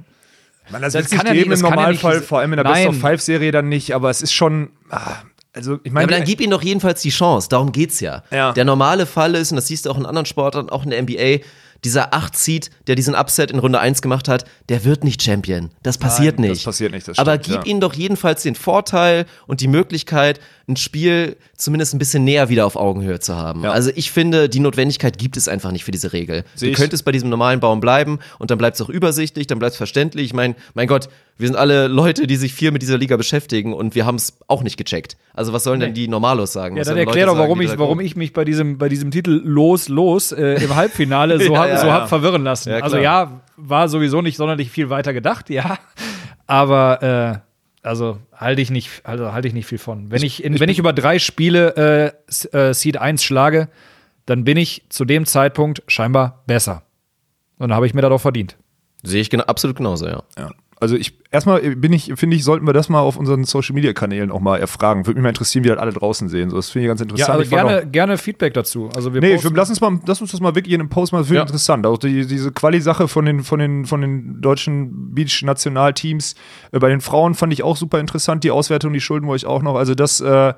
Man, 0.69 0.81
das, 0.81 0.91
Das 0.93 1.05
es 1.05 1.11
nicht 1.11 1.19
kann 1.19 1.27
ja 1.27 1.33
nicht- 1.33 1.45
im 1.45 1.51
kann 1.51 1.59
ja 1.61 1.69
Normalfall, 1.69 2.17
nicht- 2.17 2.27
vor 2.27 2.39
allem 2.39 2.51
in 2.53 2.57
der. 2.57 2.63
Best-of-Five-Serie 2.65 3.51
dann 3.53 3.69
nicht, 3.69 3.93
aber 3.95 4.09
es 4.09 4.21
ist 4.21 4.33
schon, 4.33 4.71
ah, 4.89 5.13
also 5.57 5.79
ich 5.83 5.87
Ja, 5.87 5.91
meine, 5.91 6.05
aber 6.05 6.15
dann 6.15 6.23
gib 6.23 6.39
ihnen 6.39 6.51
doch 6.51 6.61
jedenfalls 6.63 7.01
die 7.01 7.09
Chance. 7.09 7.49
Darum 7.49 7.71
geht's 7.71 7.99
ja. 7.99 8.23
Ja. 8.31 8.53
Der 8.53 8.63
normale 8.65 9.05
Fall 9.05 9.35
ist, 9.35 9.51
und 9.51 9.55
das 9.57 9.67
siehst 9.67 9.85
du 9.85 9.91
auch 9.91 9.97
in 9.97 10.05
anderen 10.05 10.25
Sportarten, 10.25 10.69
auch 10.69 10.83
in 10.83 10.91
der 10.91 11.01
NBA, 11.01 11.43
dieser 11.83 12.13
8-Seed, 12.13 12.71
der 12.87 12.95
diesen 12.95 13.13
Upset 13.13 13.51
in 13.51 13.59
Runde 13.59 13.79
1 13.79 14.01
gemacht 14.01 14.27
hat, 14.27 14.45
der 14.69 14.83
wird 14.83 15.03
nicht 15.03 15.21
Champion. 15.21 15.69
Das 15.83 15.97
passiert 15.97 16.39
Nein, 16.39 16.49
nicht. 16.49 16.61
das 16.61 16.65
passiert 16.65 16.91
nicht, 16.91 17.07
das 17.07 17.19
Aber 17.19 17.33
stimmt, 17.33 17.45
gib 17.45 17.55
ja. 17.65 17.71
ihnen 17.71 17.81
doch 17.81 17.93
jedenfalls 17.93 18.43
den 18.43 18.55
Vorteil 18.55 19.25
und 19.45 19.61
die 19.61 19.67
Möglichkeit, 19.67 20.39
ein 20.67 20.75
Spiel 20.75 21.37
zumindest 21.55 21.93
ein 21.93 21.99
bisschen 21.99 22.23
näher 22.23 22.49
wieder 22.49 22.65
auf 22.65 22.75
Augenhöhe 22.75 23.19
zu 23.19 23.35
haben. 23.35 23.63
Ja. 23.63 23.71
Also 23.71 23.91
ich 23.95 24.11
finde, 24.11 24.49
die 24.49 24.59
Notwendigkeit 24.59 25.17
gibt 25.17 25.37
es 25.37 25.47
einfach 25.47 25.71
nicht 25.71 25.83
für 25.83 25.91
diese 25.91 26.13
Regel. 26.13 26.43
Seh 26.55 26.71
Du 26.71 26.75
könntest 26.75 27.05
bei 27.05 27.11
diesem 27.11 27.29
normalen 27.29 27.59
Baum 27.59 27.79
bleiben 27.79 28.19
und 28.39 28.49
dann 28.51 28.57
bleibt 28.57 28.75
es 28.75 28.81
auch 28.81 28.89
übersichtlich, 28.89 29.47
dann 29.47 29.59
bleibt 29.59 29.73
es 29.73 29.77
verständlich. 29.77 30.25
Ich 30.25 30.33
meine, 30.33 30.55
mein 30.73 30.87
Gott, 30.87 31.09
wir 31.37 31.47
sind 31.47 31.55
alle 31.55 31.87
Leute, 31.87 32.25
die 32.25 32.35
sich 32.35 32.53
viel 32.53 32.71
mit 32.71 32.81
dieser 32.81 32.97
Liga 32.97 33.15
beschäftigen 33.15 33.73
und 33.73 33.93
wir 33.93 34.05
haben 34.05 34.15
es 34.15 34.39
auch 34.47 34.63
nicht 34.63 34.77
gecheckt. 34.77 35.17
Also 35.33 35.53
was 35.53 35.63
sollen 35.63 35.79
denn 35.79 35.93
die 35.93 36.07
Normalos 36.07 36.51
sagen? 36.51 36.75
Ja, 36.75 36.81
Was 36.81 36.87
dann 36.87 36.97
erklär 36.97 37.27
doch, 37.27 37.37
warum 37.37 37.59
sagen, 37.59 37.73
ich, 37.73 37.79
warum 37.79 37.99
ich 37.99 38.15
mich 38.15 38.33
bei 38.33 38.43
diesem, 38.43 38.77
bei 38.77 38.89
diesem 38.89 39.11
Titel 39.11 39.41
Los, 39.43 39.87
Los 39.87 40.31
äh, 40.31 40.63
im 40.63 40.75
Halbfinale 40.75 41.39
so, 41.45 41.53
Ja, 41.53 41.59
hab, 41.59 41.69
ja, 41.69 41.77
so 41.77 41.87
ja. 41.87 41.93
hab 41.93 42.09
verwirren 42.09 42.43
lassen. 42.43 42.71
Ja, 42.71 42.79
also 42.79 42.97
ja, 42.97 43.41
war 43.55 43.87
sowieso 43.87 44.21
nicht 44.21 44.37
sonderlich 44.37 44.71
viel 44.71 44.89
weiter 44.89 45.13
gedacht, 45.13 45.49
ja. 45.51 45.77
Aber 46.47 47.43
äh, 47.43 47.87
also 47.87 48.17
halte 48.35 48.61
ich 48.61 48.71
nicht, 48.71 49.01
also 49.03 49.31
halte 49.31 49.47
ich 49.47 49.53
nicht 49.53 49.67
viel 49.67 49.77
von. 49.77 50.09
Wenn 50.09 50.23
ich, 50.23 50.43
in, 50.43 50.59
wenn 50.59 50.69
ich 50.69 50.79
über 50.79 50.93
drei 50.93 51.19
Spiele 51.19 52.13
äh, 52.51 52.57
äh, 52.57 52.73
Seed 52.73 52.97
1 52.97 53.23
schlage, 53.23 53.69
dann 54.25 54.43
bin 54.43 54.57
ich 54.57 54.83
zu 54.89 55.05
dem 55.05 55.25
Zeitpunkt 55.25 55.83
scheinbar 55.87 56.43
besser. 56.47 56.83
Und 57.59 57.69
dann 57.69 57.75
habe 57.75 57.85
ich 57.85 57.93
mir 57.93 58.01
das 58.01 58.11
auch 58.11 58.21
verdient. 58.21 58.57
Sehe 59.03 59.21
ich 59.21 59.29
genau, 59.29 59.45
absolut 59.45 59.77
genauso, 59.77 60.07
ja. 60.07 60.23
ja. 60.37 60.51
Also 60.79 60.95
ich 60.95 61.17
erstmal 61.31 61.61
bin 61.75 61.91
ich, 61.91 62.13
finde 62.17 62.35
ich, 62.35 62.43
sollten 62.43 62.67
wir 62.67 62.73
das 62.73 62.87
mal 62.87 62.99
auf 62.99 63.17
unseren 63.17 63.45
Social 63.45 63.73
Media 63.73 63.93
Kanälen 63.93 64.29
auch 64.29 64.39
mal 64.41 64.59
erfragen. 64.59 65.07
Würde 65.07 65.15
mich 65.19 65.23
mal 65.23 65.29
interessieren, 65.29 65.63
wie 65.63 65.69
das 65.69 65.79
alle 65.79 65.91
draußen 65.91 66.29
sehen. 66.29 66.51
So, 66.51 66.55
das 66.57 66.69
finde 66.69 66.85
ich 66.85 66.89
ganz 66.89 66.99
Ja, 66.99 67.05
interessant. 67.05 67.29
aber 67.33 67.41
Ich 67.43 67.49
fand 67.49 67.67
gerne, 67.67 67.81
auch- 67.87 67.91
gerne 67.91 68.17
Feedback 68.19 68.53
dazu. 68.53 68.89
Also 68.95 69.11
wir 69.13 69.21
Nee, 69.21 69.39
lass, 69.55 69.69
uns 69.71 69.81
mal, 69.81 69.99
lass 70.05 70.21
uns 70.21 70.31
das 70.31 70.39
mal 70.39 70.53
wirklich 70.53 70.75
in 70.75 70.79
einem 70.81 70.89
Post 70.89 71.13
mal, 71.13 71.19
das 71.19 71.27
finde 71.29 71.39
ich 71.39 71.45
Ja. 71.45 71.47
interessant. 71.47 71.85
Auch 71.87 71.97
die, 71.97 72.27
diese 72.27 72.51
Quali-Sache 72.51 73.07
von 73.07 73.25
den, 73.25 73.43
von, 73.43 73.57
den, 73.59 73.85
von 73.85 74.01
den 74.01 74.39
deutschen 74.39 75.15
Beach-Nationalteams. 75.15 76.35
Äh, 76.71 76.79
bei 76.79 76.89
den 76.89 77.01
Frauen 77.01 77.33
fand 77.33 77.53
ich 77.53 77.63
auch 77.63 77.75
super 77.77 77.99
interessant. 77.99 78.43
Die 78.43 78.51
Auswertung, 78.51 78.93
die 78.93 79.01
schulden 79.01 79.25
wir 79.27 79.31
euch 79.31 79.45
auch 79.47 79.63
noch. 79.63 79.75
Also 79.75 79.95
das, 79.95 80.21
äh, 80.21 80.53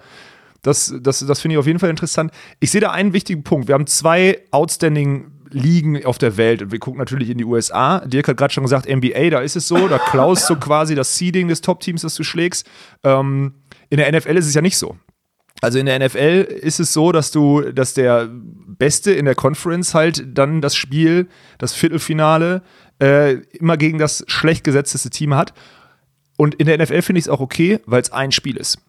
das, 0.63 0.93
das, 1.01 1.25
das 1.25 1.39
finde 1.39 1.53
ich 1.53 1.59
auf 1.59 1.67
jeden 1.67 1.79
Fall 1.79 1.89
interessant. 1.89 2.31
Ich 2.59 2.71
sehe 2.71 2.81
da 2.81 2.91
einen 2.91 3.13
wichtigen 3.13 3.43
Punkt. 3.43 3.69
Wir 3.69 3.75
haben 3.75 3.87
zwei 3.87 4.39
outstanding 4.51 5.31
Ligen 5.51 6.05
auf 6.05 6.17
der 6.17 6.37
Welt 6.37 6.61
und 6.61 6.71
wir 6.71 6.79
gucken 6.79 6.99
natürlich 6.99 7.29
in 7.29 7.37
die 7.37 7.45
USA. 7.45 7.99
Dirk 8.05 8.27
hat 8.27 8.37
gerade 8.37 8.53
schon 8.53 8.63
gesagt, 8.63 8.87
NBA, 8.87 9.29
da 9.29 9.39
ist 9.39 9.55
es 9.55 9.67
so, 9.67 9.87
da 9.87 9.97
klaust 9.97 10.49
du 10.49 10.55
quasi 10.55 10.95
das 10.95 11.17
Seeding 11.17 11.47
des 11.47 11.61
Top-Teams, 11.61 12.01
das 12.01 12.15
du 12.15 12.23
schlägst. 12.23 12.69
Ähm, 13.03 13.55
in 13.89 13.97
der 13.97 14.11
NFL 14.11 14.37
ist 14.37 14.47
es 14.47 14.53
ja 14.53 14.61
nicht 14.61 14.77
so. 14.77 14.97
Also 15.61 15.77
in 15.79 15.87
der 15.87 15.99
NFL 15.99 16.47
ist 16.61 16.79
es 16.79 16.93
so, 16.93 17.11
dass 17.11 17.31
du, 17.31 17.61
dass 17.71 17.93
der 17.93 18.29
Beste 18.31 19.11
in 19.11 19.25
der 19.25 19.35
Conference 19.35 19.93
halt 19.93 20.25
dann 20.37 20.61
das 20.61 20.75
Spiel, 20.75 21.27
das 21.57 21.73
Viertelfinale, 21.73 22.61
äh, 23.01 23.33
immer 23.57 23.75
gegen 23.75 23.97
das 23.97 24.23
schlecht 24.27 24.63
gesetzteste 24.63 25.09
Team 25.09 25.35
hat. 25.35 25.53
Und 26.37 26.55
in 26.55 26.67
der 26.67 26.77
NFL 26.77 27.01
finde 27.01 27.19
ich 27.19 27.25
es 27.25 27.29
auch 27.29 27.41
okay, 27.41 27.79
weil 27.85 28.01
es 28.01 28.11
ein 28.11 28.31
Spiel 28.31 28.55
ist. 28.55 28.79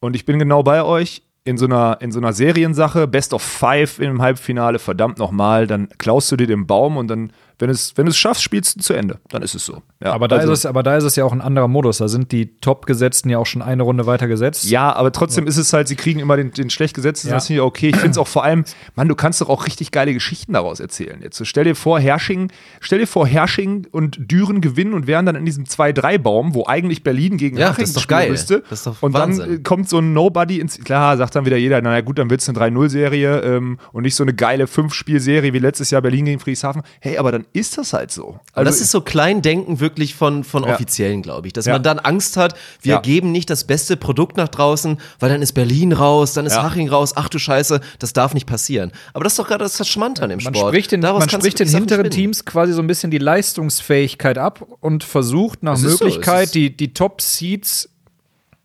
Und 0.00 0.16
ich 0.16 0.26
bin 0.26 0.38
genau 0.38 0.62
bei 0.62 0.82
euch. 0.82 1.22
In 1.44 1.56
so, 1.56 1.64
einer, 1.64 1.98
in 2.00 2.12
so 2.12 2.18
einer 2.20 2.34
Seriensache, 2.34 3.06
Best 3.06 3.32
of 3.32 3.42
Five 3.42 3.98
im 3.98 4.20
Halbfinale, 4.20 4.78
verdammt 4.78 5.18
nochmal, 5.18 5.66
dann 5.66 5.88
klaust 5.96 6.30
du 6.30 6.36
dir 6.36 6.46
den 6.46 6.66
Baum 6.66 6.98
und 6.98 7.08
dann, 7.08 7.32
wenn 7.60 7.70
es, 7.70 7.92
wenn 7.96 8.06
du 8.06 8.10
es 8.10 8.18
schaffst, 8.18 8.42
spielst 8.42 8.76
du 8.76 8.80
zu 8.80 8.92
Ende. 8.94 9.18
Dann 9.28 9.42
ist 9.42 9.54
es 9.54 9.64
so. 9.64 9.82
Ja, 10.02 10.12
aber, 10.12 10.28
da 10.28 10.36
also- 10.36 10.52
ist 10.52 10.60
es, 10.60 10.66
aber 10.66 10.82
da 10.82 10.96
ist 10.96 11.04
es 11.04 11.16
ja 11.16 11.24
auch 11.24 11.32
ein 11.32 11.40
anderer 11.40 11.68
Modus. 11.68 11.98
Da 11.98 12.08
sind 12.08 12.32
die 12.32 12.56
Top-Gesetzten 12.60 13.30
ja 13.30 13.38
auch 13.38 13.46
schon 13.46 13.62
eine 13.62 13.82
Runde 13.82 14.06
weiter 14.06 14.26
gesetzt. 14.28 14.64
Ja, 14.64 14.92
aber 14.94 15.12
trotzdem 15.12 15.46
ist 15.46 15.56
es 15.56 15.72
halt, 15.72 15.88
sie 15.88 15.96
kriegen 15.96 16.20
immer 16.20 16.36
den, 16.36 16.50
den 16.52 16.70
schlecht 16.70 16.94
gesetzten, 16.94 17.28
Ja. 17.28 17.34
das 17.34 17.46
finde 17.46 17.60
ich 17.62 17.66
okay. 17.66 17.88
Ich 17.90 17.96
finde 17.96 18.10
es 18.12 18.18
auch 18.18 18.26
vor 18.28 18.44
allem, 18.44 18.64
Mann, 18.94 19.08
du 19.08 19.14
kannst 19.14 19.40
doch 19.40 19.48
auch 19.48 19.66
richtig 19.66 19.90
geile 19.92 20.12
Geschichten 20.14 20.52
daraus 20.54 20.80
erzählen. 20.80 21.20
Jetzt 21.22 21.40
stell 21.46 21.64
dir 21.64 21.74
vor, 21.76 22.00
Hersching, 22.00 22.50
stell 22.80 22.98
dir 23.00 23.06
vor, 23.06 23.26
Hersching 23.26 23.86
und 23.90 24.18
Düren 24.30 24.60
gewinnen 24.60 24.94
und 24.94 25.06
wären 25.06 25.26
dann 25.26 25.36
in 25.36 25.44
diesem 25.44 25.64
2-3-Baum, 25.64 26.54
wo 26.54 26.66
eigentlich 26.66 27.02
Berlin 27.02 27.36
gegen 27.36 27.56
Ja, 27.58 27.70
doch 27.72 27.78
spielen 27.86 28.04
geil. 28.08 28.30
müsste. 28.30 28.62
Das 28.70 28.80
ist 28.80 28.86
doch 28.86 29.02
und 29.02 29.14
dann 29.14 29.30
Wahnsinn. 29.38 29.54
äh, 29.54 29.58
kommt 29.58 29.88
so 29.88 29.98
ein 29.98 30.12
Nobody 30.12 30.60
ins, 30.60 30.78
klar, 30.82 31.16
sagt 31.16 31.34
dann 31.36 31.44
wieder 31.44 31.56
jeder, 31.56 31.80
naja 31.82 32.00
gut, 32.00 32.18
dann 32.18 32.30
wird 32.30 32.40
es 32.40 32.48
eine 32.48 32.58
3-0-Serie 32.58 33.40
ähm, 33.40 33.78
und 33.92 34.02
nicht 34.02 34.14
so 34.14 34.24
eine 34.24 34.34
geile 34.34 34.64
5-Spiel-Serie 34.66 35.52
wie 35.52 35.58
letztes 35.58 35.90
Jahr 35.90 36.02
Berlin 36.02 36.24
gegen 36.24 36.40
Friedrichshafen. 36.40 36.82
Hey, 37.00 37.18
aber 37.18 37.32
dann 37.32 37.46
ist 37.52 37.76
das 37.78 37.92
halt 37.92 38.10
so. 38.12 38.38
Aber 38.52 38.64
das 38.64 38.80
ist 38.80 38.90
so 38.90 39.00
Kleindenken 39.00 39.80
wirklich 39.80 40.14
von, 40.14 40.44
von 40.44 40.64
Ja. 40.64 40.74
Offiziellen, 40.74 41.22
glaube 41.22 41.46
ich. 41.48 41.52
Dass 41.52 41.66
Ja. 41.66 41.72
man 41.74 41.82
dann 41.82 41.98
Angst 41.98 42.36
hat, 42.36 42.54
wir 42.82 42.94
Ja. 42.94 43.00
geben 43.00 43.32
nicht 43.32 43.50
das 43.50 43.64
beste 43.64 43.96
Produkt 43.96 44.36
nach 44.36 44.48
draußen, 44.48 44.98
weil 45.18 45.30
dann 45.30 45.42
ist 45.42 45.52
Berlin 45.52 45.92
raus, 45.92 46.32
dann 46.32 46.46
ist 46.46 46.54
Ja. 46.54 46.62
Haching 46.62 46.88
raus, 46.88 47.12
ach 47.16 47.28
du 47.28 47.38
Scheiße, 47.38 47.80
das 47.98 48.12
darf 48.12 48.34
nicht 48.34 48.46
passieren. 48.46 48.92
Aber 49.12 49.24
das 49.24 49.32
ist 49.32 49.38
doch 49.38 49.48
gerade 49.48 49.64
das 49.64 49.86
Charmante 49.88 50.22
an 50.22 50.30
dem 50.30 50.40
Man 50.42 50.54
Sport. 50.54 50.68
spricht 50.72 50.92
den, 50.92 51.00
man 51.00 51.28
spricht 51.28 51.58
du 51.60 51.64
den 51.64 51.68
hinteren. 51.74 52.10
Teams 52.10 52.44
quasi 52.44 52.72
so 52.72 52.80
ein 52.80 52.86
bisschen 52.86 53.10
die 53.10 53.18
Leistungsfähigkeit 53.18 54.38
ab 54.38 54.64
und 54.80 55.04
versucht 55.04 55.62
nach 55.62 55.76
so, 55.76 55.88
Möglichkeit 55.88 56.44
ist- 56.46 56.54
die, 56.54 56.76
die 56.76 56.94
Top-Seeds 56.94 57.88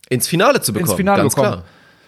ins 0.10 0.28
Finale 0.28 0.62
zu 0.62 0.74
bekommen. 0.74 0.96
Finale 0.98 1.22
ganz 1.24 1.36
bekommen. 1.36 1.54
klar. 1.54 1.66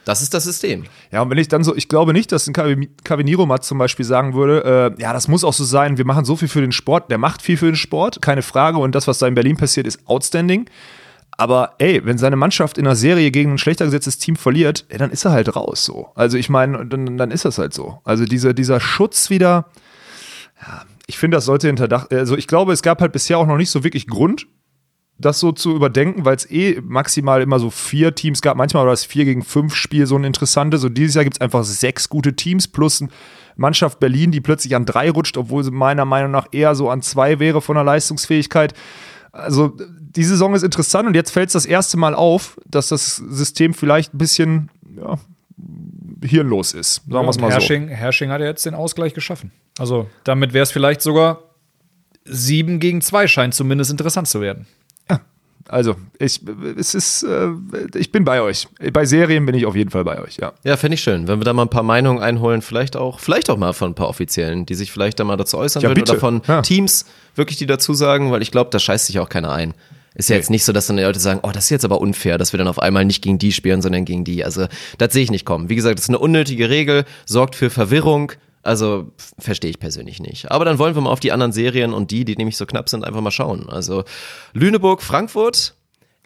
Das 0.07 0.21
ist 0.21 0.33
das 0.33 0.45
System. 0.45 0.85
Ja, 1.11 1.21
und 1.21 1.29
wenn 1.29 1.37
ich 1.37 1.49
dann 1.49 1.65
so, 1.65 1.75
ich 1.75 1.89
glaube 1.89 2.13
nicht, 2.13 2.31
dass 2.31 2.47
ein 2.47 2.53
Cavi- 2.53 2.87
Caviniromat 3.03 3.65
zum 3.65 3.77
Beispiel 3.77 4.05
sagen 4.05 4.35
würde, 4.35 4.93
äh, 4.97 5.01
ja, 5.01 5.11
das 5.11 5.27
muss 5.27 5.43
auch 5.43 5.51
so 5.51 5.65
sein, 5.65 5.97
wir 5.97 6.05
machen 6.05 6.23
so 6.23 6.37
viel 6.37 6.47
für 6.47 6.61
den 6.61 6.71
Sport, 6.71 7.11
der 7.11 7.17
macht 7.17 7.41
viel 7.41 7.57
für 7.57 7.65
den 7.65 7.75
Sport, 7.75 8.21
keine 8.21 8.41
Frage, 8.41 8.77
und 8.77 8.95
das, 8.95 9.05
was 9.05 9.17
da 9.17 9.27
in 9.27 9.33
Berlin 9.35 9.57
passiert, 9.57 9.85
ist 9.85 10.07
outstanding. 10.07 10.69
Aber 11.31 11.73
ey, 11.79 12.05
wenn 12.05 12.17
seine 12.17 12.37
Mannschaft 12.37 12.77
in 12.77 12.87
einer 12.87 12.95
Serie 12.95 13.31
gegen 13.31 13.51
ein 13.51 13.57
schlechter 13.57 13.83
gesetztes 13.83 14.17
Team 14.17 14.37
verliert, 14.37 14.85
ey, 14.87 14.97
dann 14.97 15.11
ist 15.11 15.25
er 15.25 15.31
halt 15.31 15.53
raus 15.57 15.83
so. 15.83 16.07
Also 16.15 16.37
ich 16.37 16.47
meine, 16.47 16.85
dann, 16.85 17.17
dann 17.17 17.29
ist 17.29 17.43
das 17.43 17.57
halt 17.57 17.73
so. 17.73 17.99
Also 18.05 18.23
dieser, 18.23 18.53
dieser 18.53 18.79
Schutz 18.79 19.29
wieder, 19.29 19.65
ja, 20.65 20.83
ich 21.05 21.17
finde, 21.17 21.35
das 21.35 21.43
sollte 21.43 21.67
hinterdacht, 21.67 22.13
also 22.13 22.37
ich 22.37 22.47
glaube, 22.47 22.71
es 22.71 22.81
gab 22.81 23.01
halt 23.01 23.11
bisher 23.11 23.39
auch 23.39 23.45
noch 23.45 23.57
nicht 23.57 23.71
so 23.71 23.83
wirklich 23.83 24.07
Grund, 24.07 24.47
das 25.19 25.39
so 25.39 25.51
zu 25.51 25.75
überdenken, 25.75 26.25
weil 26.25 26.35
es 26.35 26.49
eh 26.49 26.79
maximal 26.83 27.41
immer 27.41 27.59
so 27.59 27.69
vier 27.69 28.13
Teams 28.13 28.41
gab. 28.41 28.55
Manchmal 28.55 28.85
war 28.85 28.91
das 28.91 29.03
vier 29.05 29.25
gegen 29.25 29.43
fünf 29.43 29.73
Spiel 29.75 30.05
so 30.05 30.15
ein 30.15 30.23
interessantes. 30.23 30.81
So 30.81 30.89
dieses 30.89 31.15
Jahr 31.15 31.23
gibt 31.23 31.37
es 31.37 31.41
einfach 31.41 31.63
sechs 31.63 32.09
gute 32.09 32.35
Teams 32.35 32.67
plus 32.67 33.01
eine 33.01 33.09
Mannschaft 33.55 33.99
Berlin, 33.99 34.31
die 34.31 34.41
plötzlich 34.41 34.75
an 34.75 34.85
drei 34.85 35.09
rutscht, 35.09 35.37
obwohl 35.37 35.63
sie 35.63 35.71
meiner 35.71 36.05
Meinung 36.05 36.31
nach 36.31 36.47
eher 36.51 36.75
so 36.75 36.89
an 36.89 37.01
zwei 37.01 37.39
wäre 37.39 37.61
von 37.61 37.75
der 37.75 37.83
Leistungsfähigkeit. 37.83 38.75
Also 39.31 39.75
die 39.99 40.23
Saison 40.23 40.53
ist 40.53 40.63
interessant 40.63 41.07
und 41.07 41.15
jetzt 41.15 41.31
fällt 41.31 41.49
es 41.49 41.53
das 41.53 41.65
erste 41.65 41.97
Mal 41.97 42.13
auf, 42.13 42.59
dass 42.65 42.89
das 42.89 43.17
System 43.17 43.73
vielleicht 43.73 44.13
ein 44.13 44.17
bisschen 44.19 44.69
ja, 44.95 45.17
hirnlos 46.23 46.73
ist. 46.73 47.01
Sagen 47.09 47.25
wir 47.25 47.29
es 47.29 47.39
mal 47.39 47.47
so. 47.47 47.53
Hersching, 47.53 47.87
Hersching 47.87 48.29
hat 48.29 48.41
ja 48.41 48.47
jetzt 48.47 48.65
den 48.65 48.75
Ausgleich 48.75 49.13
geschaffen. 49.13 49.51
Also 49.79 50.07
damit 50.23 50.53
wäre 50.53 50.63
es 50.63 50.71
vielleicht 50.71 51.01
sogar 51.01 51.39
sieben 52.25 52.79
gegen 52.79 53.01
zwei 53.01 53.27
scheint 53.27 53.53
zumindest 53.53 53.89
interessant 53.89 54.27
zu 54.27 54.41
werden. 54.41 54.67
Also, 55.69 55.95
ich, 56.19 56.41
es 56.77 56.93
ist, 56.95 57.23
äh, 57.23 57.49
ich 57.95 58.11
bin 58.11 58.23
bei 58.23 58.41
euch. 58.41 58.67
Bei 58.93 59.05
Serien 59.05 59.45
bin 59.45 59.55
ich 59.55 59.65
auf 59.65 59.75
jeden 59.75 59.89
Fall 59.89 60.03
bei 60.03 60.21
euch, 60.21 60.37
ja. 60.37 60.53
Ja, 60.63 60.77
fände 60.77 60.95
ich 60.95 61.01
schön, 61.01 61.27
wenn 61.27 61.39
wir 61.39 61.45
da 61.45 61.53
mal 61.53 61.63
ein 61.63 61.69
paar 61.69 61.83
Meinungen 61.83 62.21
einholen, 62.21 62.61
vielleicht 62.61 62.95
auch, 62.95 63.19
vielleicht 63.19 63.49
auch 63.49 63.57
mal 63.57 63.73
von 63.73 63.91
ein 63.91 63.95
paar 63.95 64.07
Offiziellen, 64.09 64.65
die 64.65 64.75
sich 64.75 64.91
vielleicht 64.91 65.19
da 65.19 65.23
mal 65.23 65.35
dazu 65.37 65.57
äußern 65.57 65.81
Ja, 65.83 65.89
würden 65.89 65.99
bitte. 65.99 66.11
oder 66.13 66.19
von 66.19 66.41
Ja. 66.47 66.61
Teams 66.61 67.05
wirklich, 67.35 67.57
die 67.57 67.65
dazu 67.65 67.93
sagen, 67.93 68.31
weil 68.31 68.41
ich 68.41 68.51
glaube, 68.51 68.69
da 68.71 68.79
scheißt 68.79 69.07
sich 69.07 69.19
auch 69.19 69.29
keiner 69.29 69.51
ein. 69.51 69.73
Ist 70.15 70.29
ja 70.29 70.35
jetzt 70.35 70.49
nicht 70.49 70.63
so, 70.63 70.73
dass 70.73 70.87
dann 70.87 70.97
die 70.97 71.03
Leute 71.03 71.19
sagen, 71.19 71.41
oh, 71.43 71.51
das 71.51 71.65
ist 71.65 71.69
jetzt 71.69 71.85
aber 71.85 72.01
unfair, 72.01 72.39
dass 72.39 72.51
wir 72.51 72.57
dann 72.57 72.67
auf 72.67 72.79
einmal 72.79 73.05
nicht 73.05 73.21
gegen 73.21 73.37
die 73.37 73.51
spielen, 73.51 73.83
sondern 73.83 74.03
gegen 74.03 74.23
die. 74.23 74.43
Also, 74.43 74.65
das 74.97 75.13
sehe 75.13 75.21
ich 75.21 75.29
nicht 75.29 75.45
kommen. 75.45 75.69
Wie 75.69 75.75
gesagt, 75.75 75.99
das 75.99 76.05
ist 76.05 76.09
eine 76.09 76.17
unnötige 76.17 76.69
Regel, 76.71 77.05
sorgt 77.27 77.55
für 77.55 77.69
Verwirrung. 77.69 78.31
Also 78.67 79.13
verstehe 79.39 79.69
ich 79.69 79.79
persönlich 79.79 80.19
nicht. 80.19 80.51
Aber 80.51 80.65
dann 80.65 80.77
wollen 80.77 80.93
wir 80.93 81.01
mal 81.01 81.09
auf 81.09 81.21
die 81.21 81.31
anderen 81.31 81.53
Serien 81.53 81.93
und 81.93 82.11
die, 82.11 82.25
die 82.25 82.35
nämlich 82.35 82.57
so 82.57 82.65
knapp 82.65 82.89
sind, 82.89 83.05
einfach 83.05 83.21
mal 83.21 83.31
schauen. 83.31 83.69
Also 83.69 84.03
Lüneburg, 84.51 85.01
Frankfurt, 85.01 85.73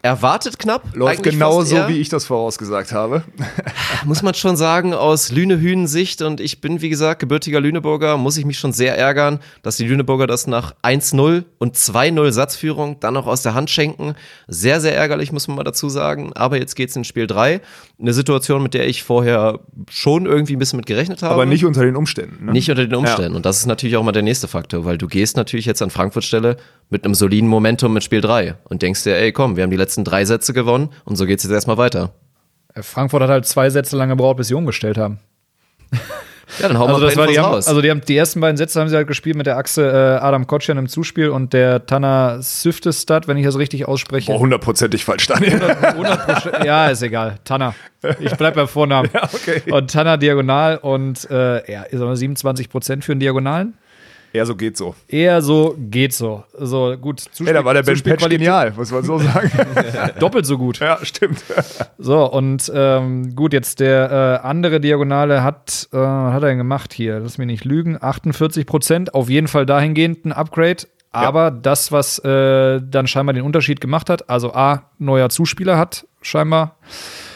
erwartet 0.02 0.58
knapp. 0.58 0.82
Läuft 0.96 1.22
genau 1.22 1.62
so, 1.62 1.76
wie 1.86 2.00
ich 2.00 2.08
das 2.08 2.24
vorausgesagt 2.24 2.90
habe. 2.90 3.22
muss 4.04 4.22
man 4.22 4.34
schon 4.34 4.56
sagen, 4.56 4.92
aus 4.92 5.30
Lüne-Hünen-Sicht, 5.30 6.22
und 6.22 6.40
ich 6.40 6.60
bin, 6.60 6.82
wie 6.82 6.88
gesagt, 6.88 7.20
gebürtiger 7.20 7.60
Lüneburger, 7.60 8.16
muss 8.16 8.36
ich 8.36 8.44
mich 8.44 8.58
schon 8.58 8.72
sehr 8.72 8.98
ärgern, 8.98 9.38
dass 9.62 9.76
die 9.76 9.86
Lüneburger 9.86 10.26
das 10.26 10.48
nach 10.48 10.74
1-0 10.82 11.44
und 11.58 11.76
2-0 11.76 12.32
Satzführung 12.32 12.98
dann 12.98 13.14
noch 13.14 13.28
aus 13.28 13.42
der 13.42 13.54
Hand 13.54 13.70
schenken. 13.70 14.16
Sehr, 14.48 14.80
sehr 14.80 14.96
ärgerlich, 14.96 15.30
muss 15.30 15.46
man 15.46 15.56
mal 15.58 15.64
dazu 15.64 15.88
sagen. 15.88 16.32
Aber 16.32 16.58
jetzt 16.58 16.74
geht's 16.74 16.96
in 16.96 17.04
Spiel 17.04 17.28
3. 17.28 17.60
Eine 18.02 18.12
Situation, 18.12 18.62
mit 18.64 18.74
der 18.74 18.88
ich 18.88 19.04
vorher 19.04 19.60
schon 19.88 20.26
irgendwie 20.26 20.56
ein 20.56 20.58
bisschen 20.58 20.76
mit 20.76 20.86
gerechnet 20.86 21.22
habe. 21.22 21.34
Aber 21.34 21.46
nicht 21.46 21.64
unter 21.64 21.84
den 21.84 21.94
Umständen. 21.94 22.46
Ne? 22.46 22.52
Nicht 22.52 22.68
unter 22.68 22.84
den 22.84 22.96
Umständen. 22.96 23.36
Und 23.36 23.46
das 23.46 23.58
ist 23.58 23.66
natürlich 23.66 23.96
auch 23.96 24.02
mal 24.02 24.10
der 24.10 24.22
nächste 24.22 24.48
Faktor, 24.48 24.84
weil 24.84 24.98
du 24.98 25.06
gehst 25.06 25.36
natürlich 25.36 25.66
jetzt 25.66 25.80
an 25.82 25.90
Frankfurt 25.90 26.24
Stelle 26.24 26.56
mit 26.90 27.04
einem 27.04 27.14
soliden 27.14 27.48
Momentum 27.48 27.92
mit 27.92 28.02
Spiel 28.02 28.20
3 28.20 28.56
und 28.64 28.82
denkst 28.82 29.04
dir, 29.04 29.16
ey, 29.16 29.30
komm, 29.30 29.56
wir 29.56 29.62
haben 29.62 29.70
die 29.70 29.76
letzten 29.76 30.02
drei 30.02 30.24
Sätze 30.24 30.52
gewonnen 30.52 30.90
und 31.04 31.14
so 31.14 31.26
geht's 31.26 31.44
jetzt 31.44 31.52
erstmal 31.52 31.78
weiter. 31.78 32.12
Frankfurt 32.74 33.22
hat 33.22 33.30
halt 33.30 33.46
zwei 33.46 33.70
Sätze 33.70 33.96
lang 33.96 34.08
gebraucht, 34.08 34.36
bis 34.36 34.48
sie 34.48 34.54
umgestellt 34.54 34.98
haben. 34.98 35.20
Ja, 36.60 36.68
dann 36.68 36.78
hauen 36.78 36.88
Also, 36.90 37.00
wir 37.00 37.06
das 37.06 37.16
mal 37.16 37.22
war 37.22 37.28
die, 37.32 37.38
haben, 37.38 37.54
raus. 37.54 37.68
also 37.68 37.80
die, 37.80 37.90
haben, 37.90 38.00
die 38.02 38.16
ersten 38.16 38.40
beiden 38.40 38.56
Sätze 38.56 38.80
haben 38.80 38.88
sie 38.88 38.96
halt 38.96 39.06
gespielt 39.08 39.36
mit 39.36 39.46
der 39.46 39.56
Achse 39.56 39.82
äh, 39.86 40.22
Adam 40.24 40.46
Kotschan 40.46 40.76
im 40.78 40.88
Zuspiel 40.88 41.30
und 41.30 41.52
der 41.52 41.86
Tanner 41.86 42.38
Syftestad, 42.42 43.28
wenn 43.28 43.36
ich 43.36 43.44
das 43.44 43.58
richtig 43.58 43.86
ausspreche. 43.88 44.30
Boah, 44.32 44.38
hundertprozentig 44.38 45.04
falsch, 45.04 45.26
Daniel. 45.26 45.56
100%, 45.56 46.64
ja, 46.64 46.88
ist 46.88 47.02
egal. 47.02 47.36
Tanner. 47.44 47.74
Ich 48.20 48.34
bleib 48.36 48.54
beim 48.54 48.68
Vornamen. 48.68 49.08
Ja, 49.14 49.24
okay. 49.32 49.62
Und 49.70 49.90
Tanner 49.90 50.16
Diagonal 50.18 50.76
und 50.78 51.28
äh, 51.30 51.70
ja, 51.72 51.82
ist 51.82 52.00
aber 52.00 52.16
27 52.16 52.68
Prozent 52.68 53.04
für 53.04 53.14
den 53.14 53.20
Diagonalen. 53.20 53.74
Ja, 54.32 54.46
so 54.46 54.56
geht 54.56 54.76
so. 54.78 54.94
Eher 55.08 55.42
so 55.42 55.76
geht 55.78 56.14
so. 56.14 56.44
So 56.58 56.96
gut. 56.98 57.20
Zuspiel, 57.20 57.48
Ey, 57.48 57.54
da 57.54 57.64
war 57.64 57.74
der 57.74 57.82
Ben 57.82 58.00
Patch 58.00 58.28
genial, 58.28 58.72
muss 58.74 58.90
man 58.90 59.04
so 59.04 59.18
sagen. 59.18 59.50
Doppelt 60.20 60.46
so 60.46 60.56
gut. 60.56 60.78
ja, 60.80 60.98
stimmt. 61.02 61.42
So, 61.98 62.24
und 62.32 62.70
ähm, 62.74 63.36
gut, 63.36 63.52
jetzt 63.52 63.78
der 63.78 64.40
äh, 64.42 64.46
andere 64.46 64.80
Diagonale 64.80 65.44
hat, 65.44 65.88
äh, 65.92 65.96
hat 65.96 66.42
er 66.42 66.48
denn 66.48 66.58
gemacht 66.58 66.92
hier? 66.92 67.20
Lass 67.20 67.38
mich 67.38 67.46
nicht 67.46 67.64
lügen. 67.64 67.96
48 68.00 68.66
Prozent, 68.66 69.14
auf 69.14 69.30
jeden 69.30 69.46
Fall 69.46 69.66
dahingehend 69.66 70.24
ein 70.24 70.32
Upgrade. 70.32 70.84
Aber 71.12 71.50
das, 71.50 71.92
was 71.92 72.18
äh, 72.20 72.80
dann 72.82 73.06
scheinbar 73.06 73.34
den 73.34 73.44
Unterschied 73.44 73.80
gemacht 73.80 74.10
hat, 74.10 74.28
also 74.30 74.52
A, 74.54 74.90
neuer 74.98 75.28
Zuspieler 75.28 75.78
hat 75.78 76.06
scheinbar 76.22 76.76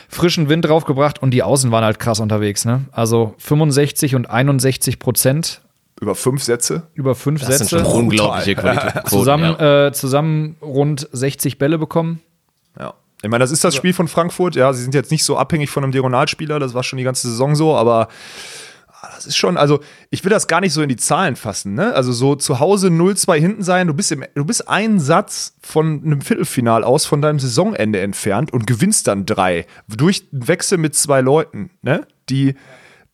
frischen 0.08 0.48
Wind 0.48 0.64
draufgebracht 0.64 1.20
und 1.22 1.30
die 1.32 1.42
Außen 1.42 1.70
waren 1.70 1.84
halt 1.84 1.98
krass 1.98 2.20
unterwegs. 2.20 2.64
Ne? 2.64 2.86
Also 2.90 3.34
65 3.38 4.14
und 4.14 4.28
61 4.28 4.98
Prozent 4.98 5.60
Über 6.00 6.14
fünf 6.14 6.42
Sätze. 6.42 6.88
über 6.94 7.14
fünf 7.14 7.40
das 7.40 7.58
sind 7.58 7.68
Sätze. 7.68 7.84
schon 7.84 7.94
unglaubliche 8.00 8.54
Qualitäten. 8.56 9.06
Zusammen, 9.08 9.56
ja. 9.58 9.86
äh, 9.86 9.92
zusammen 9.92 10.56
rund 10.60 11.08
60 11.12 11.58
Bälle 11.58 11.78
bekommen. 11.78 12.20
Ja. 12.78 12.94
Ich 13.22 13.30
meine, 13.30 13.42
das 13.42 13.50
ist 13.50 13.64
das 13.64 13.74
Spiel 13.74 13.94
von 13.94 14.08
Frankfurt. 14.08 14.56
Ja, 14.56 14.72
sie 14.74 14.82
sind 14.82 14.94
jetzt 14.94 15.10
nicht 15.10 15.24
so 15.24 15.38
abhängig 15.38 15.70
von 15.70 15.82
einem 15.82 15.92
Diagonalspieler. 15.92 16.58
Das 16.58 16.74
war 16.74 16.82
schon 16.82 16.98
die 16.98 17.04
ganze 17.04 17.28
Saison 17.30 17.56
so, 17.56 17.74
aber 17.74 18.08
ah, 18.92 19.08
das 19.14 19.24
ist 19.24 19.36
schon, 19.38 19.56
also 19.56 19.80
ich 20.10 20.22
will 20.22 20.30
das 20.30 20.48
gar 20.48 20.60
nicht 20.60 20.74
so 20.74 20.82
in 20.82 20.90
die 20.90 20.96
Zahlen 20.96 21.34
fassen, 21.34 21.72
ne? 21.72 21.94
Also 21.94 22.12
so 22.12 22.34
zu 22.36 22.60
Hause 22.60 22.88
0-2 22.88 23.38
hinten 23.40 23.62
sein, 23.62 23.86
du 23.86 23.94
bist, 23.94 24.12
im, 24.12 24.22
du 24.34 24.44
bist 24.44 24.68
einen 24.68 25.00
Satz 25.00 25.54
von 25.62 26.02
einem 26.04 26.20
Viertelfinal 26.20 26.84
aus 26.84 27.06
von 27.06 27.22
deinem 27.22 27.38
Saisonende 27.38 28.00
entfernt 28.00 28.52
und 28.52 28.66
gewinnst 28.66 29.06
dann 29.06 29.24
drei. 29.24 29.66
Durch 29.88 30.24
einen 30.30 30.46
Wechsel 30.46 30.76
mit 30.76 30.94
zwei 30.94 31.22
Leuten, 31.22 31.70
ne? 31.80 32.06
Die, 32.28 32.54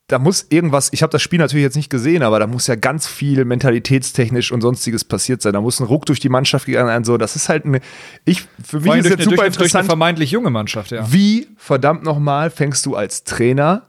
da 0.07 0.19
muss 0.19 0.45
irgendwas, 0.49 0.89
ich 0.91 1.01
habe 1.01 1.11
das 1.11 1.21
Spiel 1.21 1.39
natürlich 1.39 1.63
jetzt 1.63 1.77
nicht 1.77 1.89
gesehen, 1.89 2.23
aber 2.23 2.37
da 2.39 2.45
muss 2.45 2.67
ja 2.67 2.75
ganz 2.75 3.07
viel 3.07 3.45
mentalitätstechnisch 3.45 4.51
und 4.51 4.61
sonstiges 4.61 5.05
passiert 5.05 5.41
sein. 5.41 5.53
Da 5.53 5.61
muss 5.61 5.79
ein 5.79 5.85
Ruck 5.85 6.05
durch 6.05 6.19
die 6.19 6.29
Mannschaft 6.29 6.65
gegangen 6.65 6.87
sein. 6.89 7.03
So, 7.05 7.17
das 7.17 7.35
ist 7.35 7.47
halt 7.49 7.65
eine, 7.65 7.79
ich, 8.25 8.45
für 8.63 8.81
mich 8.81 8.93
ist 8.95 9.05
jetzt 9.05 9.13
eine- 9.13 9.23
super 9.23 9.35
durch, 9.35 9.37
durch 9.37 9.39
eine 9.39 9.47
interessant. 9.55 9.85
vermeintlich 9.87 10.31
junge 10.31 10.49
Mannschaft, 10.49 10.91
ja. 10.91 11.11
Wie 11.11 11.47
verdammt 11.55 12.03
nochmal 12.03 12.49
fängst 12.49 12.85
du 12.85 12.95
als 12.95 13.23
Trainer 13.23 13.83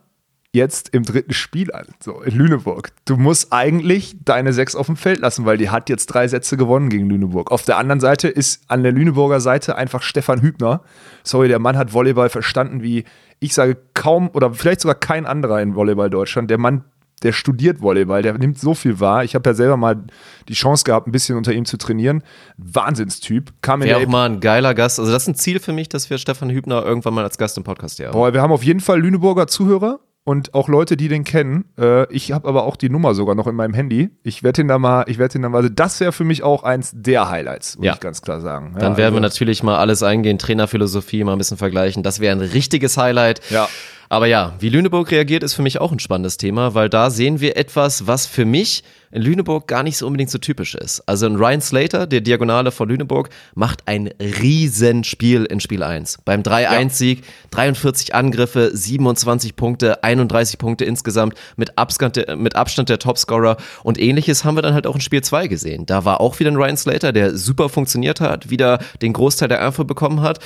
jetzt 0.53 0.91
im 0.91 1.03
dritten 1.03 1.35
Spiel 1.35 1.73
an? 1.73 1.87
So, 1.99 2.23
in 2.23 2.37
Lüneburg. 2.37 2.93
Du 3.07 3.17
musst 3.17 3.53
eigentlich 3.53 4.15
deine 4.25 4.53
sechs 4.53 4.77
auf 4.77 4.87
dem 4.87 4.97
Feld 4.97 5.19
lassen, 5.19 5.45
weil 5.47 5.59
die 5.59 5.71
hat 5.71 5.89
jetzt 5.91 6.07
drei 6.07 6.29
Sätze 6.29 6.57
gewonnen 6.57 6.91
gegen 6.91 7.09
Lüneburg. 7.11 7.51
Auf 7.51 7.63
der 7.65 7.77
anderen 7.77 7.99
Seite 7.99 8.29
ist 8.29 8.63
an 8.69 8.85
der 8.85 8.93
Lüneburger 8.93 9.41
Seite 9.41 9.75
einfach 9.75 10.03
Stefan 10.03 10.43
Hübner. 10.43 10.83
Sorry, 11.25 11.49
der 11.49 11.59
Mann 11.59 11.77
hat 11.77 11.93
Volleyball 11.93 12.29
verstanden, 12.29 12.85
wie 12.85 13.05
ich 13.41 13.55
sage, 13.55 13.77
kaum 13.95 14.31
oder 14.33 14.53
vielleicht 14.53 14.81
sogar 14.81 14.95
kein 14.95 15.27
anderer 15.27 15.61
in 15.61 15.75
Volleyball 15.75 16.11
Deutschland. 16.11 16.51
Der 16.51 16.59
Mann 16.59 16.85
der 17.25 17.33
studiert 17.33 17.81
Volleyball, 17.81 18.23
der 18.23 18.35
nimmt 18.35 18.59
so 18.59 18.75
viel 18.75 19.01
wahr. 19.01 19.25
Ich 19.25 19.35
habe 19.35 19.49
ja 19.49 19.55
selber 19.55 19.77
mal 19.77 20.05
die 20.49 20.53
Chance 20.53 20.85
gehabt, 20.85 21.07
ein 21.07 21.13
bisschen 21.13 21.37
unter 21.37 21.53
ihm 21.53 21.65
zu 21.65 21.79
trainieren. 21.79 22.23
Wahnsinnstyp. 22.59 23.53
Kam 23.63 23.81
in 23.81 23.89
Wäre 23.89 24.01
der 24.01 24.09
auch 24.09 24.13
mal 24.13 24.29
ein 24.29 24.41
geiler 24.41 24.75
Gast. 24.75 24.99
Also 24.99 25.11
das 25.11 25.23
ist 25.23 25.29
ein 25.29 25.35
Ziel 25.35 25.59
für 25.59 25.73
mich, 25.73 25.89
dass 25.89 26.11
wir 26.11 26.19
Stefan 26.19 26.51
Hübner 26.51 26.85
irgendwann 26.85 27.15
mal 27.15 27.25
als 27.25 27.39
Gast 27.39 27.57
im 27.57 27.65
Podcast 27.65 27.99
haben. 28.01 28.13
Boah, 28.13 28.35
wir 28.35 28.43
haben 28.43 28.53
auf 28.53 28.63
jeden 28.63 28.81
Fall 28.81 29.01
Lüneburger 29.01 29.47
Zuhörer 29.47 30.01
und 30.25 30.55
auch 30.55 30.69
Leute, 30.69 30.97
die 30.97 31.09
den 31.09 31.23
kennen. 31.25 31.67
Äh, 31.79 32.11
ich 32.13 32.33
habe 32.33 32.49
aber 32.49 32.65
auch 32.65 32.77
die 32.77 32.89
Nummer 32.89 33.15
sogar 33.15 33.35
noch 33.35 33.47
in 33.47 33.55
meinem 33.55 33.75
Handy. 33.75 34.11
Ich 34.23 34.43
werde 34.43 34.63
ihn 34.63 34.69
da 34.69 34.79
mal, 34.79 35.05
ich 35.07 35.19
werde 35.19 35.39
ihn 35.39 35.43
da 35.43 35.49
mal, 35.51 35.59
also 35.59 35.69
das 35.69 36.01
wäre 36.01 36.13
für 36.13 36.25
mich 36.25 36.43
auch 36.43 36.63
eins 36.63 36.93
der 36.95 37.29
Highlights, 37.31 37.77
muss 37.77 37.87
Ja. 37.87 37.93
ich 37.95 38.01
ganz 38.01 38.23
klar 38.23 38.41
sagen. 38.41 38.73
Ja, 38.75 38.81
Dann 38.81 38.97
werden 38.97 39.15
wir 39.15 39.19
also- 39.19 39.21
natürlich 39.21 39.63
mal 39.63 39.77
alles 39.77 40.03
eingehen, 40.03 40.39
Trainerphilosophie 40.39 41.25
mal 41.25 41.33
ein 41.33 41.39
bisschen 41.39 41.59
vergleichen. 41.59 42.03
Das 42.03 42.21
wäre 42.21 42.35
ein 42.35 42.41
richtiges 42.41 42.97
Highlight. 42.97 43.41
Ja. 43.51 43.69
Aber 44.09 44.27
ja, 44.27 44.55
wie 44.59 44.69
Lüneburg 44.69 45.11
reagiert, 45.11 45.43
ist 45.43 45.55
für 45.55 45.63
mich 45.63 45.81
auch 45.81 45.93
ein 45.93 45.99
spannendes 45.99 46.37
Thema, 46.37 46.75
weil 46.75 46.89
da 46.89 47.11
sehen 47.11 47.41
wir 47.41 47.57
etwas, 47.57 48.07
was 48.07 48.27
für 48.27 48.45
mich 48.45 48.83
in 49.15 49.23
Lüneburg 49.23 49.69
gar 49.69 49.85
nicht 49.85 49.97
so 49.97 50.07
unbedingt 50.07 50.31
so 50.31 50.39
typisch 50.39 50.75
ist. 50.75 51.01
Also 51.09 51.27
ein 51.27 51.37
Ryan 51.37 51.61
Slater, 51.61 52.07
der 52.07 52.21
Diagonale 52.21 52.73
von 52.73 52.89
Lüneburg, 52.89 53.31
macht 53.55 53.87
ein 53.87 54.11
Riesenspiel 54.21 55.45
in 55.45 55.61
Spiel 55.61 55.85
1. 55.85 56.19
Beim 56.25 56.43
3-1-Sieg, 56.43 57.23
43 57.53 58.15
Angriffe, 58.15 58.71
27 58.75 59.55
Punkte, 59.55 60.03
31 60.03 60.59
Punkte 60.59 60.85
insgesamt, 60.85 61.35
mit 61.57 61.79
Abstand, 61.79 62.17
der, 62.17 62.37
mit 62.37 62.57
Abstand 62.57 62.89
der 62.89 62.99
Topscorer. 62.99 63.57
Und 63.85 64.01
ähnliches 64.01 64.45
haben 64.45 64.57
wir 64.57 64.63
dann 64.63 64.75
halt 64.75 64.89
auch 64.89 64.97
in 64.97 65.01
Spiel 65.01 65.23
2 65.23 65.47
gesehen. 65.47 65.87
Da 65.87 66.05
war 66.05 66.21
auch 66.21 66.41
wieder 66.41 66.51
ein 66.51 66.57
Ryan 66.57 66.77
Slater, 66.77 67.13
der 67.13 67.37
super 67.37 67.69
funktioniert 67.69 68.21
hat, 68.21 68.51
wieder 68.51 68.81
den 69.01 69.13
Großteil 69.13 69.49
der 69.49 69.61
Angriffe 69.61 69.85
bekommen 69.85 70.23
hat. 70.23 70.41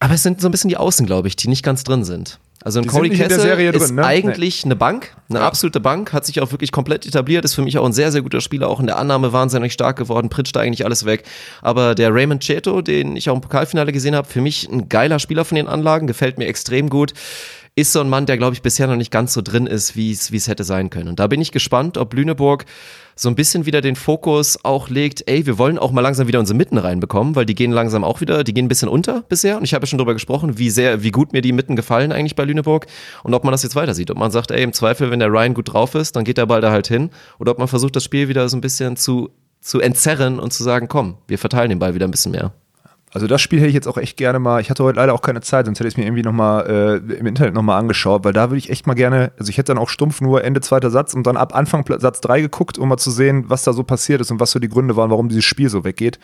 Aber 0.00 0.14
es 0.14 0.22
sind 0.24 0.40
so 0.40 0.48
ein 0.48 0.50
bisschen 0.50 0.70
die 0.70 0.76
Außen, 0.76 1.06
glaube 1.06 1.28
ich, 1.28 1.36
die 1.36 1.48
nicht 1.48 1.62
ganz 1.62 1.84
drin 1.84 2.04
sind. 2.04 2.40
Also 2.62 2.78
ein 2.80 2.82
Die 2.82 2.88
Cody 2.88 3.08
Kessel 3.10 3.58
ist 3.74 3.88
drin, 3.88 3.96
ne? 3.96 4.04
eigentlich 4.04 4.64
eine 4.66 4.76
Bank, 4.76 5.16
eine 5.30 5.38
Ja. 5.38 5.46
absolute 5.46 5.80
Bank, 5.80 6.12
hat 6.12 6.26
sich 6.26 6.42
auch 6.42 6.52
wirklich 6.52 6.72
komplett 6.72 7.06
etabliert, 7.06 7.44
ist 7.46 7.54
für 7.54 7.62
mich 7.62 7.78
auch 7.78 7.86
ein 7.86 7.94
sehr, 7.94 8.12
sehr 8.12 8.20
guter 8.20 8.42
Spieler, 8.42 8.68
auch 8.68 8.80
in 8.80 8.86
der 8.86 8.98
Annahme 8.98 9.32
wahnsinnig 9.32 9.72
stark 9.72 9.96
geworden, 9.96 10.28
pritscht 10.28 10.54
da 10.56 10.60
eigentlich 10.60 10.84
alles 10.84 11.06
weg. 11.06 11.24
Aber 11.62 11.94
der 11.94 12.14
Raymond 12.14 12.42
Cheto, 12.42 12.82
den 12.82 13.16
ich 13.16 13.30
auch 13.30 13.34
im 13.34 13.40
Pokalfinale 13.40 13.92
gesehen 13.92 14.14
habe, 14.14 14.28
für 14.28 14.42
mich 14.42 14.68
ein 14.68 14.90
geiler 14.90 15.18
Spieler 15.18 15.46
von 15.46 15.56
den 15.56 15.68
Anlagen, 15.68 16.06
gefällt 16.06 16.36
mir 16.36 16.46
extrem 16.48 16.90
gut. 16.90 17.14
Ist 17.76 17.92
so 17.92 18.00
ein 18.00 18.08
Mann, 18.08 18.26
der, 18.26 18.36
glaube 18.36 18.54
ich, 18.54 18.62
bisher 18.62 18.86
noch 18.86 18.96
nicht 18.96 19.10
ganz 19.10 19.32
so 19.32 19.42
drin 19.42 19.66
ist, 19.66 19.96
wie 19.96 20.10
es 20.10 20.48
hätte 20.48 20.64
sein 20.64 20.90
können. 20.90 21.08
Und 21.08 21.20
da 21.20 21.28
bin 21.28 21.40
ich 21.40 21.52
gespannt, 21.52 21.96
ob 21.98 22.12
Lüneburg 22.14 22.66
so 23.20 23.28
ein 23.28 23.34
bisschen 23.34 23.66
wieder 23.66 23.80
den 23.82 23.96
Fokus 23.96 24.58
auch 24.64 24.88
legt, 24.88 25.28
ey, 25.28 25.44
wir 25.44 25.58
wollen 25.58 25.78
auch 25.78 25.92
mal 25.92 26.00
langsam 26.00 26.26
wieder 26.26 26.40
unsere 26.40 26.56
Mitten 26.56 26.78
reinbekommen, 26.78 27.36
weil 27.36 27.44
die 27.44 27.54
gehen 27.54 27.70
langsam 27.70 28.02
auch 28.02 28.20
wieder, 28.20 28.44
die 28.44 28.54
gehen 28.54 28.64
ein 28.64 28.68
bisschen 28.68 28.88
unter 28.88 29.22
bisher. 29.22 29.58
Und 29.58 29.64
ich 29.64 29.74
habe 29.74 29.84
ja 29.84 29.86
schon 29.86 29.98
drüber 29.98 30.14
gesprochen, 30.14 30.58
wie 30.58 30.70
sehr, 30.70 31.02
wie 31.02 31.10
gut 31.10 31.32
mir 31.32 31.42
die 31.42 31.52
Mitten 31.52 31.76
gefallen 31.76 32.12
eigentlich 32.12 32.34
bei 32.34 32.44
Lüneburg 32.44 32.86
und 33.22 33.34
ob 33.34 33.44
man 33.44 33.52
das 33.52 33.62
jetzt 33.62 33.76
weiter 33.76 33.94
sieht. 33.94 34.10
Ob 34.10 34.16
man 34.16 34.30
sagt, 34.30 34.50
ey, 34.50 34.62
im 34.62 34.72
Zweifel, 34.72 35.10
wenn 35.10 35.20
der 35.20 35.28
Ryan 35.28 35.52
gut 35.52 35.72
drauf 35.72 35.94
ist, 35.94 36.16
dann 36.16 36.24
geht 36.24 36.38
der 36.38 36.46
Ball 36.46 36.62
da 36.62 36.70
halt 36.70 36.88
hin. 36.88 37.10
Oder 37.38 37.52
ob 37.52 37.58
man 37.58 37.68
versucht, 37.68 37.94
das 37.94 38.04
Spiel 38.04 38.28
wieder 38.28 38.48
so 38.48 38.56
ein 38.56 38.62
bisschen 38.62 38.96
zu, 38.96 39.30
zu 39.60 39.80
entzerren 39.80 40.40
und 40.40 40.52
zu 40.52 40.64
sagen, 40.64 40.88
komm, 40.88 41.18
wir 41.28 41.38
verteilen 41.38 41.68
den 41.68 41.78
Ball 41.78 41.94
wieder 41.94 42.08
ein 42.08 42.10
bisschen 42.10 42.32
mehr. 42.32 42.54
Also 43.12 43.26
das 43.26 43.40
Spiel 43.40 43.58
hätte 43.58 43.68
ich 43.68 43.74
jetzt 43.74 43.88
auch 43.88 43.96
echt 43.96 44.16
gerne 44.16 44.38
mal, 44.38 44.60
ich 44.60 44.70
hatte 44.70 44.84
heute 44.84 44.96
leider 44.96 45.12
auch 45.14 45.22
keine 45.22 45.40
Zeit, 45.40 45.66
sonst 45.66 45.80
hätte 45.80 45.88
ich 45.88 45.94
es 45.94 45.98
mir 45.98 46.04
irgendwie 46.04 46.22
nochmal 46.22 47.02
äh, 47.10 47.14
im 47.14 47.26
Internet 47.26 47.54
nochmal 47.54 47.78
angeschaut, 47.80 48.22
weil 48.22 48.32
da 48.32 48.50
würde 48.50 48.58
ich 48.58 48.70
echt 48.70 48.86
mal 48.86 48.94
gerne, 48.94 49.32
also 49.36 49.50
ich 49.50 49.58
hätte 49.58 49.74
dann 49.74 49.78
auch 49.78 49.88
stumpf 49.88 50.20
nur 50.20 50.44
Ende 50.44 50.60
zweiter 50.60 50.90
Satz 50.90 51.12
und 51.14 51.26
dann 51.26 51.36
ab 51.36 51.54
Anfang 51.54 51.84
Satz 51.98 52.20
3 52.20 52.42
geguckt, 52.42 52.78
um 52.78 52.88
mal 52.88 52.98
zu 52.98 53.10
sehen, 53.10 53.44
was 53.48 53.64
da 53.64 53.72
so 53.72 53.82
passiert 53.82 54.20
ist 54.20 54.30
und 54.30 54.38
was 54.38 54.52
so 54.52 54.60
die 54.60 54.68
Gründe 54.68 54.94
waren, 54.94 55.10
warum 55.10 55.28
dieses 55.28 55.44
Spiel 55.44 55.68
so 55.68 55.82
weggeht. 55.82 56.20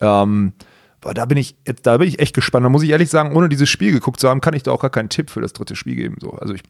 Ähm, 0.00 0.54
boah, 1.00 1.14
da 1.14 1.26
bin 1.26 1.38
ich, 1.38 1.56
da 1.82 1.96
bin 1.98 2.08
ich 2.08 2.18
echt 2.18 2.34
gespannt. 2.34 2.64
Da 2.64 2.70
muss 2.70 2.82
ich 2.82 2.90
ehrlich 2.90 3.08
sagen, 3.08 3.36
ohne 3.36 3.48
dieses 3.48 3.68
Spiel 3.68 3.92
geguckt 3.92 4.18
zu 4.18 4.28
haben, 4.28 4.40
kann 4.40 4.54
ich 4.54 4.64
da 4.64 4.72
auch 4.72 4.80
gar 4.80 4.90
keinen 4.90 5.08
Tipp 5.08 5.30
für 5.30 5.40
das 5.40 5.52
dritte 5.52 5.76
Spiel 5.76 5.94
geben. 5.94 6.16
So. 6.20 6.32
Also 6.32 6.54
ich, 6.54 6.62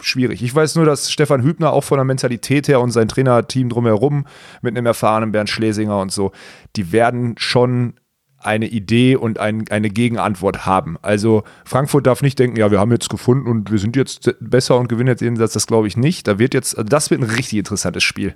schwierig. 0.00 0.42
Ich 0.42 0.54
weiß 0.54 0.76
nur, 0.76 0.84
dass 0.84 1.10
Stefan 1.10 1.42
Hübner 1.42 1.72
auch 1.72 1.82
von 1.82 1.98
der 1.98 2.04
Mentalität 2.04 2.68
her 2.68 2.80
und 2.80 2.92
sein 2.92 3.08
Trainerteam 3.08 3.70
drumherum 3.70 4.26
mit 4.62 4.76
einem 4.76 4.86
erfahrenen 4.86 5.32
Bernd 5.32 5.50
Schlesinger 5.50 5.98
und 5.98 6.12
so, 6.12 6.30
die 6.76 6.92
werden 6.92 7.34
schon 7.38 7.94
eine 8.40 8.66
Idee 8.66 9.16
und 9.16 9.38
ein, 9.38 9.64
eine 9.70 9.90
Gegenantwort 9.90 10.66
haben. 10.66 10.96
Also 11.02 11.44
Frankfurt 11.64 12.06
darf 12.06 12.22
nicht 12.22 12.38
denken, 12.38 12.56
ja, 12.56 12.70
wir 12.70 12.80
haben 12.80 12.90
jetzt 12.90 13.10
gefunden 13.10 13.48
und 13.48 13.70
wir 13.70 13.78
sind 13.78 13.96
jetzt 13.96 14.34
besser 14.40 14.78
und 14.78 14.88
gewinnen 14.88 15.08
jetzt 15.08 15.20
jeden 15.20 15.36
Satz. 15.36 15.52
Das 15.52 15.66
glaube 15.66 15.86
ich 15.86 15.96
nicht. 15.96 16.26
Da 16.26 16.38
wird 16.38 16.54
jetzt, 16.54 16.76
also 16.76 16.88
das 16.88 17.10
wird 17.10 17.20
ein 17.20 17.30
richtig 17.30 17.58
interessantes 17.58 18.02
Spiel. 18.02 18.34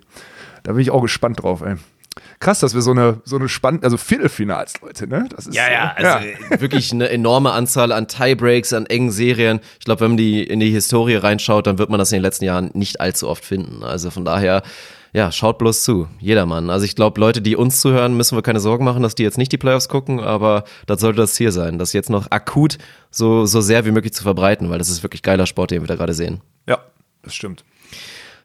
Da 0.62 0.72
bin 0.72 0.80
ich 0.80 0.90
auch 0.90 1.02
gespannt 1.02 1.42
drauf, 1.42 1.62
ey. 1.62 1.76
Krass, 2.38 2.60
dass 2.60 2.74
wir 2.74 2.82
so 2.82 2.92
eine, 2.92 3.20
so 3.24 3.36
eine 3.36 3.48
spannende, 3.48 3.84
also 3.84 3.96
Viertelfinals, 3.96 4.80
Leute, 4.80 5.08
ne? 5.08 5.26
Das 5.34 5.46
ist, 5.46 5.54
Ja, 5.54 5.70
ja, 5.70 5.94
also 5.96 6.60
wirklich 6.60 6.92
eine 6.92 7.08
enorme 7.08 7.50
Anzahl 7.52 7.90
an 7.90 8.06
Tiebreaks, 8.06 8.72
an 8.72 8.86
engen 8.86 9.10
Serien. 9.10 9.60
Ich 9.78 9.84
glaube, 9.84 10.02
wenn 10.02 10.12
man 10.12 10.16
die 10.16 10.44
in 10.44 10.60
die 10.60 10.70
Historie 10.70 11.16
reinschaut, 11.16 11.66
dann 11.66 11.78
wird 11.78 11.90
man 11.90 11.98
das 11.98 12.12
in 12.12 12.18
den 12.18 12.22
letzten 12.22 12.44
Jahren 12.44 12.70
nicht 12.74 13.00
allzu 13.00 13.28
oft 13.28 13.44
finden. 13.44 13.82
Also 13.82 14.10
von 14.10 14.24
daher, 14.24 14.62
ja, 15.14 15.30
schaut 15.30 15.58
bloß 15.58 15.84
zu. 15.84 16.08
Jedermann. 16.18 16.70
Also 16.70 16.84
ich 16.84 16.96
glaube, 16.96 17.20
Leute, 17.20 17.40
die 17.40 17.54
uns 17.54 17.80
zuhören, 17.80 18.16
müssen 18.16 18.36
wir 18.36 18.42
keine 18.42 18.58
Sorgen 18.58 18.84
machen, 18.84 19.02
dass 19.02 19.14
die 19.14 19.22
jetzt 19.22 19.38
nicht 19.38 19.52
die 19.52 19.58
Playoffs 19.58 19.88
gucken, 19.88 20.18
aber 20.18 20.64
das 20.86 21.00
sollte 21.00 21.18
das 21.18 21.34
Ziel 21.34 21.52
sein, 21.52 21.78
das 21.78 21.92
jetzt 21.92 22.10
noch 22.10 22.30
akut 22.30 22.78
so, 23.10 23.46
so 23.46 23.60
sehr 23.60 23.86
wie 23.86 23.92
möglich 23.92 24.12
zu 24.12 24.24
verbreiten, 24.24 24.70
weil 24.70 24.78
das 24.78 24.88
ist 24.88 25.04
wirklich 25.04 25.22
geiler 25.22 25.46
Sport, 25.46 25.70
den 25.70 25.82
wir 25.82 25.86
da 25.86 25.94
gerade 25.94 26.14
sehen. 26.14 26.40
ja, 26.68 26.80
das 27.22 27.34
stimmt. 27.34 27.64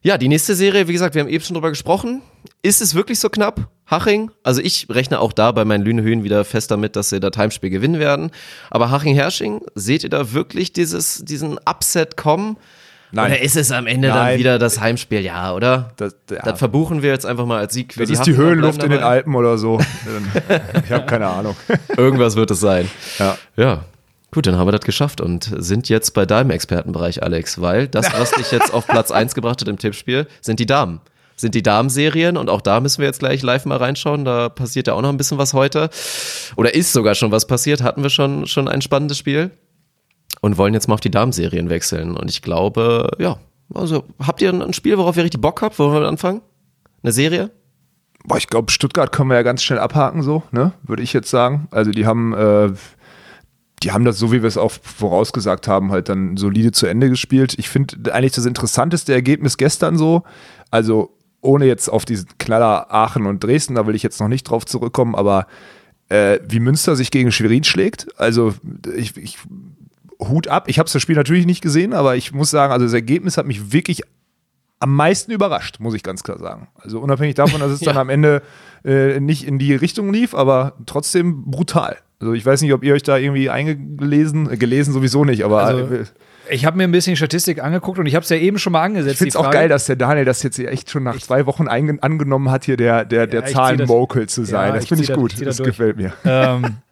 Ja, 0.02 0.18
die 0.18 0.30
nächste 0.30 0.56
Serie, 0.56 0.88
wie 0.88 0.94
gesagt, 0.94 1.16
wir 1.16 1.22
haben 1.22 1.30
eben 1.30 1.44
schon 1.44 1.56
drüber 1.56 1.70
gesprochen. 1.70 2.22
Ist 2.62 2.82
es 2.82 2.96
wirklich 2.96 3.20
so 3.20 3.30
knapp? 3.30 3.68
Haching, 3.90 4.32
also 4.44 4.62
ich 4.62 4.88
rechne 4.90 5.20
auch 5.20 5.34
da 5.34 5.52
bei 5.52 5.66
meinen 5.66 5.84
Lünehöhen 5.84 6.24
wieder 6.24 6.46
fest 6.46 6.70
damit, 6.72 6.96
dass 6.96 7.10
sie 7.10 7.20
das 7.20 7.36
Heimspiel 7.36 7.72
gewinnen 7.72 8.00
werden. 8.00 8.30
Aber 8.70 8.92
Haching-Hersching, 8.92 9.62
seht 9.74 10.04
ihr 10.04 10.10
da 10.10 10.32
wirklich 10.32 10.72
dieses, 10.72 11.26
diesen 11.26 11.58
Upset 11.68 12.16
kommen? 12.16 12.58
Nein. 13.12 13.32
Oder 13.32 13.42
ist 13.42 13.56
es 13.56 13.72
am 13.72 13.88
Ende 13.88 14.10
dann 14.10 14.18
Nein. 14.18 14.40
wieder 14.40 14.60
das 14.60 14.80
Heimspiel? 14.80 15.22
Ja, 15.22 15.54
oder? 15.54 15.94
Das, 15.98 16.16
ja. 16.30 16.44
Das 16.44 16.60
verbuchen 16.60 17.02
wir 17.02 17.10
jetzt 17.10 17.26
einfach 17.26 17.46
mal 17.46 17.60
als 17.60 17.74
Sieg 17.74 17.94
für 17.94 18.02
das 18.02 18.08
die 18.08 18.14
ist 18.14 18.26
die 18.26 18.36
Höhenluft 18.36 18.84
in 18.84 18.92
den. 18.92 19.02
Alpen 19.02 19.36
oder 19.36 19.58
so. 19.58 19.80
ich 20.86 20.92
habe 20.92 21.06
keine 21.06 21.28
Ahnung. 21.28 21.56
Irgendwas 21.98 22.36
wird 22.36 22.52
es 22.52 22.60
sein. 22.60 22.90
Ja. 23.18 23.38
Ja. 23.56 23.86
Gut, 24.32 24.46
dann 24.46 24.58
haben 24.58 24.68
wir 24.68 24.74
das 24.74 24.82
geschafft 24.82 25.22
und 25.22 25.52
sind 25.58 25.90
jetzt 25.90 26.14
bei 26.14 26.28
deinem 26.28 26.52
Expertenbereich, 26.52 27.24
Alex, 27.24 27.62
weil 27.62 27.88
das, 27.88 28.14
was 28.14 28.30
dich 28.32 28.52
jetzt 28.52 28.72
auf 28.72 28.86
Platz 28.86 29.10
1 29.10 29.34
gebracht 29.34 29.60
hat 29.60 29.68
im 29.68 29.80
Tippspiel, 29.80 30.28
sind 30.42 30.60
die 30.60 30.68
Damen. 30.68 31.02
Sind 31.36 31.56
die 31.56 31.64
Damenserien 31.64 32.38
und 32.38 32.48
auch 32.50 32.62
da 32.62 32.80
müssen 32.80 33.00
wir 33.00 33.08
jetzt 33.08 33.20
gleich 33.20 33.42
live 33.42 33.66
mal 33.66 33.78
reinschauen. 33.78 34.26
Da 34.26 34.50
passiert 34.50 34.86
ja 34.86 34.94
auch 34.94 35.02
noch 35.02 35.10
ein 35.10 35.18
bisschen 35.18 35.40
was 35.40 35.54
heute. 35.54 35.90
Oder 36.58 36.76
ist 36.76 36.94
sogar 36.94 37.16
schon 37.16 37.32
was 37.32 37.48
passiert. 37.48 37.82
Hatten 37.82 38.04
wir 38.04 38.10
schon, 38.12 38.46
schon 38.46 38.68
ein 38.68 38.82
spannendes 38.82 39.18
Spiel 39.18 39.50
und 40.42 40.58
wollen 40.58 40.74
jetzt 40.74 40.88
mal 40.88 40.94
auf 40.94 41.00
die 41.00 41.12
Damenserien 41.12 41.70
wechseln. 41.70 42.16
Und 42.16 42.30
ich 42.30 42.42
glaube, 42.42 43.12
ja, 43.20 43.38
also 43.74 44.04
habt 44.20 44.42
ihr 44.42 44.52
ein 44.52 44.74
Spiel, 44.74 44.98
worauf 44.98 45.18
ihr 45.18 45.24
richtig 45.24 45.42
Bock 45.42 45.62
habt? 45.62 45.78
Wollen 45.80 45.94
wir 45.94 46.08
anfangen? 46.08 46.42
Eine 47.04 47.12
Serie? 47.12 47.52
Boah, 48.26 48.38
ich 48.38 48.48
glaube, 48.48 48.72
Stuttgart 48.72 49.12
können 49.12 49.30
wir 49.30 49.36
ja 49.36 49.44
ganz 49.44 49.64
schnell 49.64 49.80
abhaken, 49.80 50.22
so, 50.22 50.44
ne? 50.52 50.74
Würde 50.84 51.04
ich 51.04 51.14
jetzt 51.14 51.30
sagen. 51.30 51.68
Also 51.72 51.92
die 51.92 52.06
haben, 52.06 52.34
äh, 52.34 52.72
die 53.84 53.92
haben 53.92 54.04
das, 54.04 54.20
so 54.20 54.32
wie 54.32 54.42
wir 54.42 54.48
es 54.48 54.58
auch 54.58 54.72
vorausgesagt 54.72 55.68
haben, 55.68 55.92
halt 55.92 56.10
dann 56.10 56.36
solide 56.36 56.72
zu 56.72 56.86
Ende 56.86 57.10
gespielt. 57.10 57.56
Ich 57.58 57.70
finde 57.70 58.14
eigentlich 58.14 58.34
das 58.34 58.46
interessanteste 58.46 59.14
Ergebnis 59.14 59.58
gestern 59.58 59.98
so, 59.98 60.24
also 60.70 61.16
ohne 61.42 61.66
jetzt 61.66 61.88
auf 61.88 62.04
diesen 62.04 62.28
Knaller 62.38 62.94
Aachen 62.94 63.26
und 63.26 63.44
Dresden, 63.44 63.76
da 63.76 63.88
will 63.88 63.96
ich 63.96 64.04
jetzt 64.04 64.20
noch 64.20 64.28
nicht 64.28 64.44
drauf 64.44 64.66
zurückkommen, 64.66 65.16
aber 65.16 65.48
äh, 66.10 66.40
wie 66.48 66.60
Münster 66.60 66.98
sich 66.98 67.12
gegen 67.12 67.32
Schwerin 67.32 67.64
schlägt, 67.64 68.08
also 68.20 68.54
ich, 68.96 69.16
ich 69.16 69.38
Hut 70.20 70.48
ab. 70.48 70.66
Ich 70.68 70.80
habe 70.80 70.90
das 70.92 71.02
Spiel 71.02 71.16
natürlich 71.16 71.46
nicht 71.46 71.62
gesehen, 71.62 71.94
aber 71.94 72.16
ich 72.16 72.34
muss 72.34 72.50
sagen, 72.52 72.74
also 72.74 72.86
das 72.86 72.94
Ergebnis 72.94 73.38
hat 73.38 73.46
mich 73.46 73.72
wirklich 73.72 74.02
am 74.82 74.96
meisten 74.96 75.32
überrascht, 75.32 75.80
muss 75.80 75.94
ich 75.94 76.04
ganz 76.04 76.24
klar 76.24 76.38
sagen. 76.40 76.68
Also 76.82 77.00
unabhängig 77.00 77.36
davon, 77.36 77.60
dass 77.60 77.72
es 77.72 77.80
dann 77.82 77.96
Ja. 77.96 78.02
am 78.02 78.10
Ende 78.10 78.42
äh, 78.86 79.20
nicht 79.20 79.46
in 79.48 79.60
die 79.60 79.74
Richtung 79.76 80.12
lief, 80.14 80.34
aber 80.34 80.74
trotzdem 80.86 81.44
brutal. 81.46 81.98
Also 82.22 82.34
ich 82.34 82.46
weiß 82.46 82.62
nicht, 82.62 82.74
ob 82.74 82.84
ihr 82.84 82.94
euch 82.94 83.04
da 83.04 83.18
irgendwie 83.18 83.50
eingelesen, 83.50 84.50
äh, 84.52 84.58
gelesen 84.58 84.94
sowieso 84.94 85.24
nicht, 85.26 85.44
aber 85.44 85.64
Also, 85.64 85.84
äh, 85.94 86.04
Ich 86.50 86.66
habe 86.66 86.78
mir 86.78 86.84
ein 86.86 86.92
bisschen 86.92 87.16
Statistik 87.16 87.62
angeguckt 87.64 88.00
und 88.00 88.06
ich 88.06 88.16
habe 88.16 88.24
es 88.24 88.30
ja 88.30 88.38
eben 88.38 88.58
schon 88.60 88.74
mal 88.74 88.84
angesetzt. 88.84 89.14
ich 89.14 89.18
finde 89.20 89.30
es 89.30 89.36
auch 89.36 89.52
geil, 89.52 89.70
dass 89.70 89.86
der 89.86 89.96
Daniel 89.98 90.26
das 90.26 90.44
jetzt 90.44 90.60
echt 90.60 90.90
schon 90.90 91.04
nach 91.04 91.18
zwei 91.20 91.46
Wochen 91.46 91.68
angenommen 91.68 92.50
hat, 92.52 92.66
hier 92.66 92.76
der, 92.78 93.06
der, 93.06 93.28
der 93.28 93.42
ich 93.42 93.48
zieh 93.48 93.54
Zahlen-Mokel 93.54 94.28
zu 94.28 94.42
das- 94.42 94.50
sein. 94.50 94.68
ja, 94.70 94.74
das 94.76 94.84
ich 94.84 94.90
finde 94.90 95.04
ich 95.04 95.08
das- 95.10 95.18
gut. 95.18 95.34
ich 95.34 95.40
das 95.40 95.48
Das 95.48 95.58
durch. 95.58 95.68
gefällt 95.70 95.98
mir. 95.98 96.14
Ähm, 96.26 96.78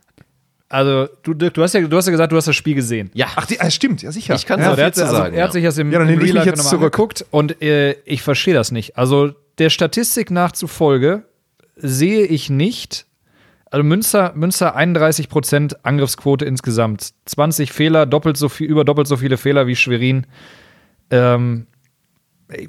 also, 0.70 1.07
du, 1.24 1.34
Dirk, 1.34 1.53
du 1.53 1.63
hast, 1.63 1.74
ja, 1.74 1.82
du 1.82 1.95
hast 1.97 2.05
ja 2.07 2.11
gesagt, 2.11 2.32
du 2.32 2.36
hast 2.36 2.47
das 2.47 2.55
Spiel 2.55 2.76
gesehen. 2.76 3.09
Ja. 3.13 3.28
Ach, 3.36 3.45
die, 3.45 3.59
ah, 3.61 3.70
stimmt, 3.72 4.01
ja 4.01 4.11
sicher. 4.11 4.36
Ich 4.36 4.45
kann 4.45 4.59
ja, 4.59 4.76
hat, 4.78 4.95
zu 4.95 5.01
also, 5.03 5.15
sagen, 5.15 5.34
er 5.36 5.43
hat 5.45 5.49
ja. 5.49 5.53
sich 5.53 5.63
das 5.63 5.78
im, 5.78 5.91
Ja, 5.91 5.99
dann 5.99 6.09
im 6.09 6.15
Real 6.15 6.24
mich 6.26 6.34
Life 6.34 6.49
jetzt 6.49 6.57
nochmal 6.57 6.72
zurück. 6.72 6.84
angeguckt 6.95 7.26
und 7.32 7.61
äh, 7.61 7.93
ich 8.05 8.22
verstehe 8.22 8.53
das 8.53 8.72
nicht. 8.72 8.97
Also 8.97 9.32
der 9.59 9.70
Statistik 9.70 10.30
nach 10.32 10.51
zufolge 10.51 11.24
sehe 11.78 12.26
ich 12.26 12.49
nicht, 12.49 13.05
also 13.72 13.84
Münster, 13.84 14.34
Münster 14.36 14.78
31% 14.78 15.76
Angriffsquote 15.84 16.43
insgesamt, 16.45 17.11
20 17.26 17.72
Fehler, 17.72 18.05
doppelt 18.05 18.36
so 18.38 18.49
viel, 18.49 18.68
über 18.70 18.84
doppelt 18.84 19.07
so 19.07 19.15
viele 19.18 19.38
Fehler 19.38 19.68
wie 19.68 19.76
Schwerin. 19.76 20.28
Ähm, 21.11 21.68
ey, 22.49 22.68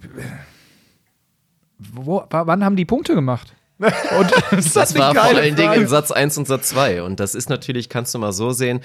wo, 1.78 2.24
wa- 2.30 2.46
wann 2.46 2.64
haben 2.64 2.76
die 2.76 2.84
Punkte 2.84 3.14
gemacht? 3.14 3.54
Und 3.78 4.32
Das 4.74 4.96
war 4.96 5.14
vor 5.14 5.22
allen 5.22 5.54
Dingen 5.54 5.72
in 5.74 5.88
Satz 5.88 6.10
1 6.10 6.38
und 6.38 6.48
Satz 6.48 6.70
2. 6.70 7.02
Und 7.02 7.20
das 7.20 7.34
ist 7.34 7.48
natürlich, 7.48 7.88
kannst 7.88 8.14
du 8.14 8.18
mal 8.18 8.32
so 8.32 8.50
sehen, 8.50 8.80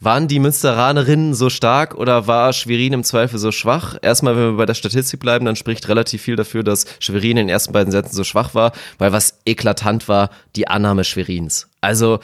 waren 0.00 0.28
die 0.28 0.38
Münsteranerinnen 0.38 1.34
so 1.34 1.50
stark 1.50 1.94
oder 1.94 2.26
war 2.26 2.52
Schwerin 2.52 2.92
im 2.92 3.04
Zweifel 3.04 3.38
so 3.38 3.52
schwach? 3.52 3.96
Erstmal, 4.00 4.36
wenn 4.36 4.52
wir 4.52 4.56
bei 4.56 4.66
der 4.66 4.74
Statistik 4.74 5.20
bleiben, 5.20 5.44
dann 5.44 5.56
spricht 5.56 5.88
relativ 5.88 6.22
viel 6.22 6.36
dafür, 6.36 6.62
dass 6.62 6.86
Schwerin 7.00 7.32
in 7.32 7.36
den 7.36 7.48
ersten 7.48 7.72
beiden 7.72 7.90
Sätzen 7.90 8.14
so 8.14 8.24
schwach 8.24 8.54
war, 8.54 8.72
weil 8.98 9.12
was 9.12 9.38
eklatant 9.44 10.08
war, 10.08 10.30
die 10.56 10.68
Annahme 10.68 11.04
Schwerins. 11.04 11.68
Also, 11.80 12.20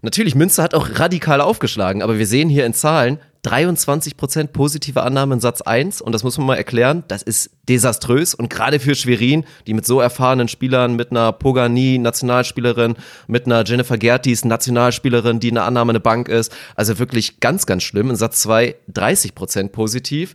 natürlich, 0.00 0.34
Münster 0.34 0.62
hat 0.62 0.74
auch 0.74 0.88
radikal 0.94 1.40
aufgeschlagen, 1.40 2.02
aber 2.02 2.18
wir 2.18 2.26
sehen 2.26 2.48
hier 2.48 2.66
in 2.66 2.74
Zahlen, 2.74 3.18
23% 3.44 4.48
positive 4.48 5.02
Annahme 5.02 5.34
in 5.34 5.40
Satz 5.40 5.62
1 5.62 6.00
und 6.00 6.12
das 6.12 6.22
muss 6.22 6.38
man 6.38 6.46
mal 6.46 6.56
erklären, 6.56 7.02
das 7.08 7.22
ist 7.22 7.50
desaströs 7.68 8.34
und 8.34 8.50
gerade 8.50 8.78
für 8.78 8.94
Schwerin, 8.94 9.44
die 9.66 9.74
mit 9.74 9.84
so 9.84 10.00
erfahrenen 10.00 10.46
Spielern, 10.46 10.94
mit 10.94 11.10
einer 11.10 11.32
Pogani, 11.32 11.98
Nationalspielerin, 11.98 12.94
mit 13.26 13.46
einer 13.46 13.64
Jennifer 13.64 13.98
Gertis, 13.98 14.44
Nationalspielerin, 14.44 15.40
die 15.40 15.48
in 15.48 15.56
der 15.56 15.64
Annahme 15.64 15.90
eine 15.90 16.00
Bank 16.00 16.28
ist, 16.28 16.52
also 16.76 17.00
wirklich 17.00 17.40
ganz, 17.40 17.66
ganz 17.66 17.82
schlimm. 17.82 18.10
In 18.10 18.16
Satz 18.16 18.42
2 18.42 18.76
30% 18.92 19.68
positiv. 19.68 20.34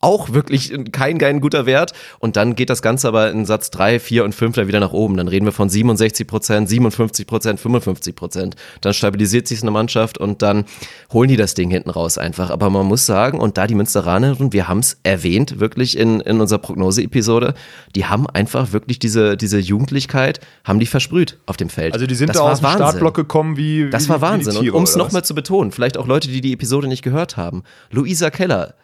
Auch 0.00 0.32
wirklich 0.32 0.72
kein, 0.92 1.18
kein 1.18 1.40
guter 1.40 1.66
Wert. 1.66 1.92
Und 2.20 2.36
dann 2.36 2.54
geht 2.54 2.70
das 2.70 2.82
Ganze 2.82 3.08
aber 3.08 3.30
in 3.30 3.44
Satz 3.44 3.70
3, 3.70 3.98
4 3.98 4.24
und 4.24 4.32
5 4.34 4.54
dann 4.54 4.68
wieder 4.68 4.78
nach 4.78 4.92
oben. 4.92 5.16
Dann 5.16 5.26
reden 5.26 5.44
wir 5.44 5.52
von 5.52 5.68
67 5.68 6.26
Prozent, 6.26 6.68
57 6.68 7.26
Prozent, 7.26 7.58
55 7.58 8.14
Prozent. 8.14 8.54
Dann 8.80 8.94
stabilisiert 8.94 9.48
sich 9.48 9.60
eine 9.62 9.72
Mannschaft 9.72 10.18
und 10.18 10.40
dann 10.42 10.66
holen 11.12 11.28
die 11.28 11.36
das 11.36 11.54
Ding 11.54 11.70
hinten 11.70 11.90
raus 11.90 12.16
einfach. 12.16 12.50
Aber 12.50 12.70
man 12.70 12.86
muss 12.86 13.06
sagen, 13.06 13.40
und 13.40 13.58
da 13.58 13.66
die 13.66 13.74
Münsteraner, 13.74 14.36
und 14.38 14.52
wir 14.52 14.68
haben 14.68 14.78
es 14.78 14.98
erwähnt, 15.02 15.58
wirklich 15.58 15.98
in, 15.98 16.20
in 16.20 16.40
unserer 16.40 16.60
Prognose-Episode, 16.60 17.54
die 17.96 18.06
haben 18.06 18.28
einfach 18.28 18.72
wirklich 18.72 19.00
diese, 19.00 19.36
diese 19.36 19.58
Jugendlichkeit, 19.58 20.38
haben 20.64 20.78
die 20.78 20.86
versprüht 20.86 21.38
auf 21.46 21.56
dem 21.56 21.70
Feld. 21.70 21.94
Also 21.94 22.06
die 22.06 22.14
sind 22.14 22.28
das 22.28 22.36
da 22.36 22.44
war 22.44 22.52
aus 22.52 22.60
dem 22.60 22.64
Wahnsinn. 22.64 22.78
Startblock 22.86 23.14
gekommen 23.14 23.56
wie 23.56 23.90
Das 23.90 24.04
wie, 24.04 24.08
war 24.10 24.16
die- 24.18 24.22
wie 24.22 24.26
Wahnsinn. 24.26 24.52
die 24.52 24.58
Und 24.58 24.62
Tiere, 24.64 24.76
um 24.76 24.82
es 24.84 24.94
nochmal 24.96 25.24
zu 25.24 25.34
betonen, 25.34 25.72
vielleicht 25.72 25.96
auch 25.98 26.06
Leute, 26.06 26.28
die 26.28 26.40
die 26.40 26.52
Episode 26.52 26.86
nicht 26.86 27.02
gehört 27.02 27.36
haben. 27.36 27.62
Luisa 27.90 28.30
Keller, 28.30 28.74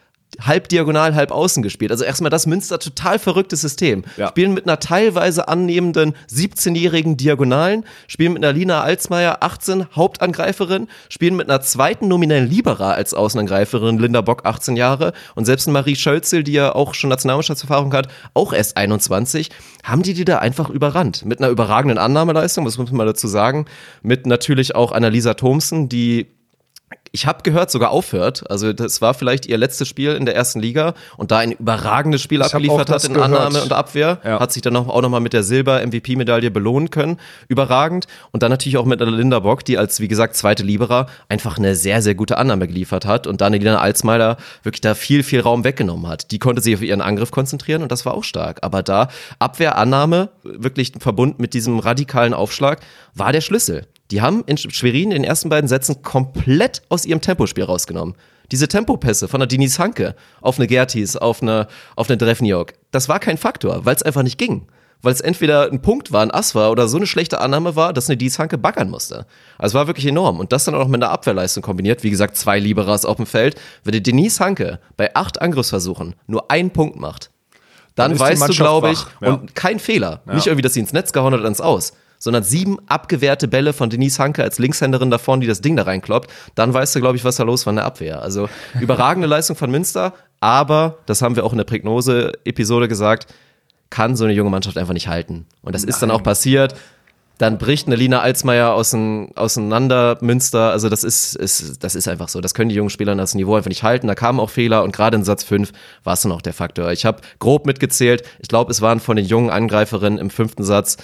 halb 0.41 0.69
diagonal, 0.69 1.15
halb 1.15 1.31
außen 1.31 1.63
gespielt. 1.63 1.91
Also 1.91 2.05
erstmal 2.05 2.31
das 2.31 2.47
Münster 2.47 2.79
total 2.79 3.19
verrücktes 3.19 3.61
System. 3.61 4.05
Ja. 4.17 4.29
Spielen 4.29 4.55
mit 4.55 4.67
einer 4.67 4.81
teilweise 4.81 5.49
annehmenden 5.49 6.15
17-jährigen 6.31 7.17
Diagonalen, 7.17 7.85
spielen 8.09 8.35
mit 8.35 8.45
einer 8.45 8.53
Lina 8.53 8.83
Alsmeier, 8.83 9.39
18, 9.41 9.87
Hauptangreiferin, 9.95 10.89
spielen 11.09 11.37
mit 11.37 11.49
einer 11.49 11.61
zweiten 11.61 12.09
nominellen 12.09 12.49
Libera 12.49 12.93
als 12.93 13.15
Außenangreiferin, 13.15 13.99
Linda 13.99 14.21
Bock, 14.21 14.45
18 14.45 14.77
Jahre 14.77 15.13
und 15.35 15.45
selbst 15.45 15.69
Marie 15.69 15.97
Schölzel, 15.97 16.43
die 16.43 16.53
ja 16.53 16.75
auch 16.75 16.95
schon 16.95 17.11
Nationalmannschaftserfahrung 17.11 17.93
hat, 17.95 18.09
auch 18.35 18.53
erst 18.53 18.77
21, 18.77 19.51
haben 19.83 20.03
die 20.03 20.15
die 20.15 20.25
da 20.25 20.39
einfach 20.39 20.71
überrannt. 20.71 21.25
Mit 21.25 21.41
einer 21.41 21.49
überragenden 21.49 21.99
Annahmeleistung, 21.99 22.65
das 22.65 22.79
muss 22.79 22.91
man 22.91 22.99
mal 22.99 23.07
dazu 23.07 23.29
sagen, 23.29 23.67
mit 24.03 24.27
natürlich 24.27 24.75
auch 24.75 24.93
Annalisa 24.93 25.35
Thomsen, 25.35 25.89
die 25.89 26.35
ich 27.15 27.27
habe 27.27 27.45
gehört, 27.45 27.71
sogar 27.71 27.93
aufhört. 27.93 28.51
Also 28.51 28.73
das 28.73 29.01
war 29.01 29.15
vielleicht 29.15 29.47
ihr 29.47 29.57
letztes 29.57 29.87
Spiel 29.87 30.15
in 30.15 30.27
der 30.27 30.35
ersten 30.35 30.59
Liga 30.59 30.95
und 31.17 31.31
da 31.31 31.39
ein 31.39 31.53
überragendes 31.53 32.21
Spiel 32.21 32.41
Ich 32.41 32.47
abgeliefert 32.47 32.91
hat 32.91 33.05
in 33.05 33.15
gehört. 33.15 33.31
Annahme 33.31 33.63
und 33.63 33.73
Abwehr. 33.73 34.19
Ja. 34.25 34.41
Hat 34.41 34.53
sich 34.53 34.63
dann 34.63 34.75
auch, 34.75 34.89
auch 34.89 35.01
nochmal 35.01 35.21
mit 35.21 35.33
der 35.33 35.45
Silber-MVP-Medaille 35.45 36.51
belohnen 36.51 36.91
können. 36.91 37.21
Überragend. 37.47 38.09
Und 38.33 38.43
dann 38.43 38.51
natürlich 38.51 38.79
auch 38.79 38.85
mit 38.85 39.01
einer 39.01 39.13
Linda 39.13 39.39
Bock, 39.39 39.65
die 39.65 39.79
als, 39.79 40.01
wie 40.01 40.09
gesagt, 40.09 40.35
zweite 40.35 40.65
Libera 40.65 41.07
einfach 41.29 41.57
eine 41.57 41.77
sehr, 41.77 42.03
sehr 42.03 42.17
gute 42.17 42.37
Annahme 42.37 42.67
geliefert 42.67 43.07
hat 43.07 43.29
und 43.29 43.41
dann 43.41 43.53
Lina 43.53 43.79
Alsmeiler 43.79 44.37
wirklich 44.65 44.81
da 44.81 44.97
viel, 44.97 45.23
viel 45.23 45.39
Raum 45.39 45.63
weggenommen 45.63 46.09
hat. 46.09 46.33
Die 46.33 46.41
konnte 46.41 46.63
sich 46.63 46.75
auf 46.75 46.83
ihren 46.83 47.01
Angriff 47.01 47.31
konzentrieren 47.31 47.83
und 47.83 47.93
das 47.93 48.05
war 48.05 48.15
auch 48.15 48.25
stark. 48.25 48.59
Aber 48.63 48.83
da 48.83 49.07
Abwehr, 49.39 49.79
Annahme, 49.79 50.31
wirklich 50.43 50.91
verbunden 50.99 51.41
mit 51.41 51.55
diesem 51.55 51.79
radikalen 51.79 52.35
Aufschlag, 52.35 52.81
war 53.15 53.31
der 53.31 53.41
Schlüssel. 53.41 53.87
Die 54.11 54.21
haben 54.21 54.45
in 54.47 54.57
Schwerin 54.59 55.11
in 55.11 55.23
den 55.23 55.25
ersten 55.25 55.49
beiden 55.49 55.69
Sätzen 55.69 56.03
komplett 56.03 56.83
aus 56.89 57.05
ihrem 57.05 57.21
Tempospiel 57.21 57.65
rausgenommen. 57.65 58.15
Diese 58.53 58.69
Tempopässe 58.69 59.29
von 59.29 59.41
der 59.41 59.47
Denise 59.47 59.79
Hanke 59.79 60.15
auf 60.43 60.59
eine 60.59 60.67
Gertis, 60.67 61.17
auf 61.17 61.43
eine, 61.43 61.67
auf 61.97 62.11
eine 62.11 62.19
Drefniok, 62.19 62.75
das 62.91 63.09
war 63.09 63.19
kein 63.19 63.39
Faktor, 63.39 63.85
weil 63.87 63.97
es 63.97 64.03
einfach 64.03 64.23
nicht 64.23 64.39
ging. 64.39 64.67
Weil 65.01 65.13
es 65.13 65.21
entweder 65.21 65.71
ein 65.71 65.83
Punkt 65.83 66.13
war, 66.13 66.23
ein 66.23 66.31
Ass 66.31 66.55
war 66.55 66.71
oder 66.71 66.89
so 66.89 66.97
eine 66.97 67.07
schlechte 67.07 67.41
Annahme 67.41 67.77
war, 67.77 67.93
dass 67.93 68.09
eine 68.09 68.17
Denise 68.17 68.39
Hanke 68.39 68.57
baggern 68.57 68.89
musste. 68.89 69.27
Also 69.59 69.73
es 69.73 69.75
war 69.75 69.87
wirklich 69.87 70.07
enorm. 70.07 70.41
Und 70.41 70.53
das 70.53 70.65
dann 70.65 70.75
auch 70.75 70.81
noch 70.81 70.89
mit 70.89 71.03
einer 71.03 71.13
Abwehrleistung 71.13 71.63
kombiniert. 71.63 72.03
Wie 72.03 72.11
gesagt, 72.11 72.37
zwei 72.37 72.59
Liberas 72.59 73.05
auf 73.05 73.17
dem 73.17 73.27
Feld. 73.27 73.61
Wenn 73.83 73.93
die 73.93 74.03
Denise 74.03 74.41
Hanke 74.41 74.81
bei 74.97 75.15
acht 75.15 75.43
Angriffsversuchen 75.43 76.15
nur 76.27 76.51
einen 76.51 76.71
Punkt 76.71 76.99
macht, 76.99 77.31
dann, 77.95 78.13
Dann 78.13 78.21
weißt 78.21 78.49
du, 78.49 78.53
glaube 78.55 78.91
ich, 78.91 78.99
ja. 79.21 79.35
und 79.35 79.55
kein 79.55 79.79
Fehler. 79.79 80.23
Nicht 80.27 80.47
irgendwie, 80.47 80.63
dass 80.63 80.75
sie 80.75 80.81
ins 80.81 80.93
Netz 80.93 81.13
gehauen 81.13 81.33
hat 81.33 81.45
ins 81.45 81.61
Aus, 81.61 81.93
sondern 82.25 82.43
sieben 82.43 82.79
abgewehrte 82.87 83.49
Bälle 83.49 83.75
von 83.75 83.91
Denise 83.91 84.19
Hanke 84.19 84.43
als 84.43 84.59
Linkshänderin 84.59 85.11
da 85.11 85.19
vorne, 85.19 85.43
die 85.43 85.47
das 85.47 85.61
Ding 85.61 85.77
da 85.77 85.83
reinkloppt, 85.83 86.31
dann 86.55 86.73
weißt 86.73 86.97
du, 86.97 87.01
glaube 87.01 87.17
ich, 87.17 87.25
was 87.25 87.37
da 87.37 87.43
los 87.43 87.67
war 87.67 87.73
in 87.73 87.77
der 87.77 87.85
Abwehr. 87.85 88.23
Also 88.23 88.49
überragende 88.81 89.29
Leistung 89.29 89.57
von 89.57 89.71
Münster, 89.71 90.15
aber, 90.41 90.97
das 91.05 91.21
haben 91.21 91.37
wir 91.37 91.45
auch 91.45 91.53
in 91.53 91.59
der 91.59 91.67
Prägnose-Episode 91.67 92.89
gesagt, 92.89 93.27
kann 93.91 94.17
so 94.17 94.25
eine 94.25 94.33
junge 94.33 94.49
Mannschaft 94.49 94.79
einfach 94.79 94.95
nicht 94.95 95.07
halten. 95.07 95.45
Und 95.61 95.75
das 95.75 95.85
ist 95.85 96.01
dann 96.01 96.11
auch 96.11 96.23
passiert. 96.23 96.75
Dann 97.37 97.59
bricht 97.59 97.89
eine 97.89 97.97
Lina 97.97 98.21
Alsmeier 98.21 98.73
auseinander, 98.73 100.17
Münster. 100.23 100.71
Also 100.71 100.89
das 100.89 101.05
ist, 101.05 101.37
ist, 101.37 101.85
das 101.85 101.95
ist 101.95 102.09
einfach 102.09 102.29
so. 102.29 102.41
Das 102.41 102.55
können 102.55 102.71
die 102.71 102.75
jungen 102.75 102.91
Spieler 102.91 103.15
das 103.17 103.35
Niveau 103.35 103.55
einfach 103.55 103.69
nicht 103.69 103.83
halten. 103.83 104.07
Da 104.07 104.15
kamen 104.15 104.41
auch 104.41 104.51
Fehler 104.51 104.83
und 104.83 104.97
gerade 104.97 105.17
in 105.17 105.25
Satz 105.25 105.45
5 105.45 105.73
war 106.05 106.15
es 106.15 106.23
dann 106.23 106.33
auch 106.33 106.43
der 106.43 106.55
Faktor. 106.55 106.91
Ich 106.91 107.05
habe 107.05 107.21
grob 107.39 107.67
mitgezählt. 107.67 108.23
Ich 108.39 108.49
glaube, 108.49 108.71
es 108.71 108.81
waren 108.81 108.99
von 108.99 109.17
den 109.17 109.27
jungen 109.27 109.51
Angreiferinnen 109.51 110.19
im 110.19 110.31
fünften 110.31 110.65
Satz 110.65 110.97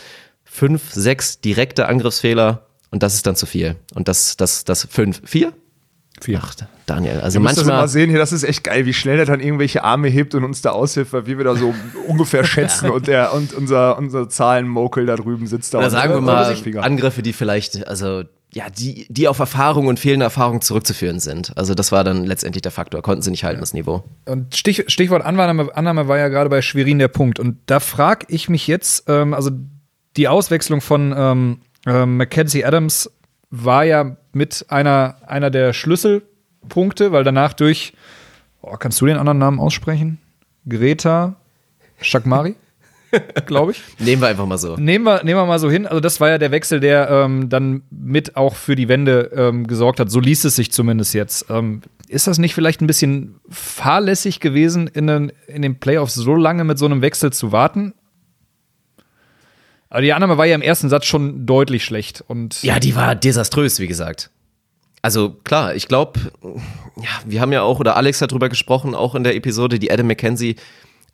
fünf, 0.51 0.93
sechs 0.93 1.41
direkte 1.41 1.87
Angriffsfehler 1.87 2.67
und 2.91 3.03
das 3.03 3.15
ist 3.15 3.27
dann 3.27 3.37
zu 3.37 3.47
viel. 3.47 3.77
Und 3.95 4.09
das, 4.09 4.37
das, 4.37 4.65
das 4.65 4.87
fünf, 4.91 5.23
vier? 5.25 5.53
Vier. 6.21 6.41
Ach, 6.43 6.55
Daniel, 6.87 7.21
also 7.21 7.39
Ihr 7.39 7.41
müsst 7.41 7.57
das 7.57 7.65
manchmal. 7.65 7.83
mal 7.83 7.89
sehen 7.89 8.11
hier, 8.11 8.19
das 8.19 8.33
ist 8.33 8.43
echt 8.43 8.65
geil, 8.65 8.85
wie 8.85 8.93
schnell 8.93 9.17
der 9.17 9.25
dann 9.27 9.41
irgendwelche 9.41 9.85
Arme 9.85 10.09
hebt 10.09 10.35
und 10.35 10.45
uns 10.45 10.61
da 10.61 10.71
aushilft, 10.71 11.13
weil 11.13 11.27
wir 11.27 11.39
wieder 11.39 11.57
so 11.57 11.73
ungefähr 12.09 12.45
schätzen 12.45 12.91
und 12.91 13.07
der 13.07 13.33
und 13.33 13.55
unser, 13.55 13.97
unser 13.97 14.29
Zahlenmokel 14.29 15.07
da 15.07 15.17
drüben 15.17 15.47
sitzt 15.47 15.73
da. 15.73 15.79
Oder 15.79 15.87
und- 15.87 15.93
sagen 15.93 16.13
wir 16.13 16.19
äh, 16.19 16.21
mal 16.21 16.57
Finger. 16.57 16.83
Angriffe, 16.83 17.23
die 17.23 17.33
vielleicht, 17.33 17.87
also 17.87 18.25
ja, 18.53 18.69
die, 18.69 19.07
die 19.09 19.29
auf 19.29 19.39
Erfahrung 19.39 19.87
und 19.87 20.01
fehlende 20.01 20.25
Erfahrung 20.25 20.61
zurückzuführen 20.61 21.21
sind. 21.21 21.57
Also 21.57 21.75
das 21.75 21.93
war 21.93 22.03
dann 22.03 22.25
letztendlich 22.25 22.63
der 22.63 22.73
Faktor. 22.73 23.01
Konnten 23.01 23.23
sie 23.23 23.31
nicht 23.31 23.45
halten, 23.45 23.61
das 23.61 23.73
Niveau. 23.73 24.03
Und 24.27 24.57
Stich, 24.57 24.85
Stichwort 24.89 25.25
Annahme, 25.25 25.75
Annahme 25.77 26.09
war 26.09 26.19
ja 26.19 26.27
gerade 26.27 26.51
bei 26.51 26.61
Schwerin 26.61 26.99
der 26.99 27.07
Punkt. 27.09 27.39
Und 27.39 27.59
da 27.67 27.79
frage 27.79 28.27
ich 28.29 28.49
mich 28.49 28.67
jetzt, 28.67 29.05
ähm, 29.09 29.33
also 29.35 29.53
die 30.17 30.29
Auswechslung 30.29 30.81
von 30.81 31.15
ähm, 31.17 31.59
ähm, 31.87 32.17
Mackenzie 32.17 32.65
Adams 32.65 33.11
war 33.51 33.85
ja 33.85 34.17
mit 34.33 34.67
einer, 34.69 35.17
einer 35.27 35.51
der 35.51 35.73
Schlüsselpunkte, 35.73 37.13
weil 37.13 37.25
danach 37.25 37.53
durch, 37.53 37.95
oh, 38.63 38.77
kannst 38.77 39.01
du 39.01 39.07
den 39.07 39.17
anderen 39.17 39.39
Namen 39.39 39.61
aussprechen? 39.61 40.19
Greta 40.69 41.37
Schakmari, 42.01 42.55
glaube 43.47 43.73
ich. 43.73 43.83
Nehmen 43.99 44.23
wir 44.23 44.29
einfach 44.29 44.47
mal 44.47 44.59
so. 44.59 44.77
Nehmen 44.77 45.05
wir, 45.05 45.25
nehmen 45.25 45.41
wir 45.41 45.47
mal 45.47 45.59
so 45.59 45.71
hin. 45.71 45.87
Also, 45.87 46.01
das 46.01 46.21
war 46.21 46.29
ja 46.29 46.39
der 46.39 46.51
Wechsel, 46.51 46.81
der 46.81 47.11
ähm, 47.11 47.49
dann 47.49 47.83
mit 47.91 48.37
auch 48.37 48.55
für 48.55 48.77
die 48.77 48.89
Wende 48.89 49.31
ähm, 49.35 49.67
gesorgt 49.67 50.01
hat. 50.01 50.11
So 50.11 50.21
liest 50.21 50.45
es 50.45 50.57
sich 50.57 50.71
zumindest 50.71 51.15
jetzt. 51.15 51.47
Ähm, 51.51 51.83
ist 52.09 52.27
das 52.27 52.39
nicht 52.39 52.55
vielleicht 52.55 52.81
ein 52.81 52.87
bisschen 52.87 53.41
fahrlässig 53.49 54.41
gewesen, 54.41 54.87
in 54.87 55.07
den, 55.07 55.33
in 55.47 55.63
den 55.63 55.79
Playoffs 55.79 56.15
so 56.15 56.35
lange 56.35 56.65
mit 56.65 56.79
so 56.79 56.87
einem 56.87 57.03
Wechsel 57.03 57.33
zu 57.33 57.53
warten? 57.53 57.95
Aber 59.91 60.03
die 60.03 60.13
Annahme 60.13 60.39
war 60.39 60.47
ja 60.47 60.55
im 60.55 60.63
ersten 60.63 60.89
Satz 60.89 61.05
schon 61.07 61.47
deutlich 61.47 61.85
schlecht. 61.85 62.25
Und 62.27 62.63
Ja, 62.63 62.79
die 62.79 62.95
war 62.95 63.15
desaströs, 63.17 63.81
wie 63.81 63.89
gesagt. 63.89 64.31
Also 65.03 65.31
klar, 65.45 65.75
ich 65.75 65.89
glaube, 65.89 66.21
ja, 66.97 67.09
wir 67.27 67.41
haben 67.41 67.53
ja 67.53 67.63
auch, 67.63 67.81
oder 67.81 67.97
Alex 67.97 68.23
hat 68.23 68.33
drüber 68.33 68.49
gesprochen, 68.49 68.95
auch 68.95 69.15
in 69.15 69.25
der 69.25 69.35
Episode, 69.35 69.79
die 69.79 69.91
Adam 69.91 70.07
McKenzie 70.07 70.57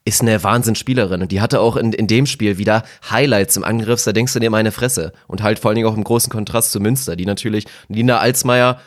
ist 0.04 0.22
eine 0.22 0.42
Wahnsinnsspielerin 0.42 1.22
und 1.22 1.32
die 1.32 1.40
hatte 1.40 1.60
auch 1.60 1.76
in, 1.76 1.92
in 1.92 2.06
dem 2.06 2.26
Spiel 2.26 2.58
wieder 2.58 2.84
Highlights 3.10 3.56
im 3.56 3.64
Angriff, 3.64 4.04
da 4.04 4.12
denkst 4.12 4.32
du 4.34 4.38
dir 4.38 4.50
meine 4.50 4.72
Fresse. 4.72 5.12
Und 5.26 5.42
halt 5.42 5.58
vor 5.58 5.70
allen 5.70 5.76
Dingen 5.76 5.88
auch 5.88 5.96
im 5.96 6.04
großen 6.04 6.30
Kontrast 6.30 6.70
zu 6.70 6.80
Münster, 6.80 7.16
die 7.16 7.26
natürlich, 7.26 7.64
Lina 7.88 8.18
Alsmeier, 8.18 8.80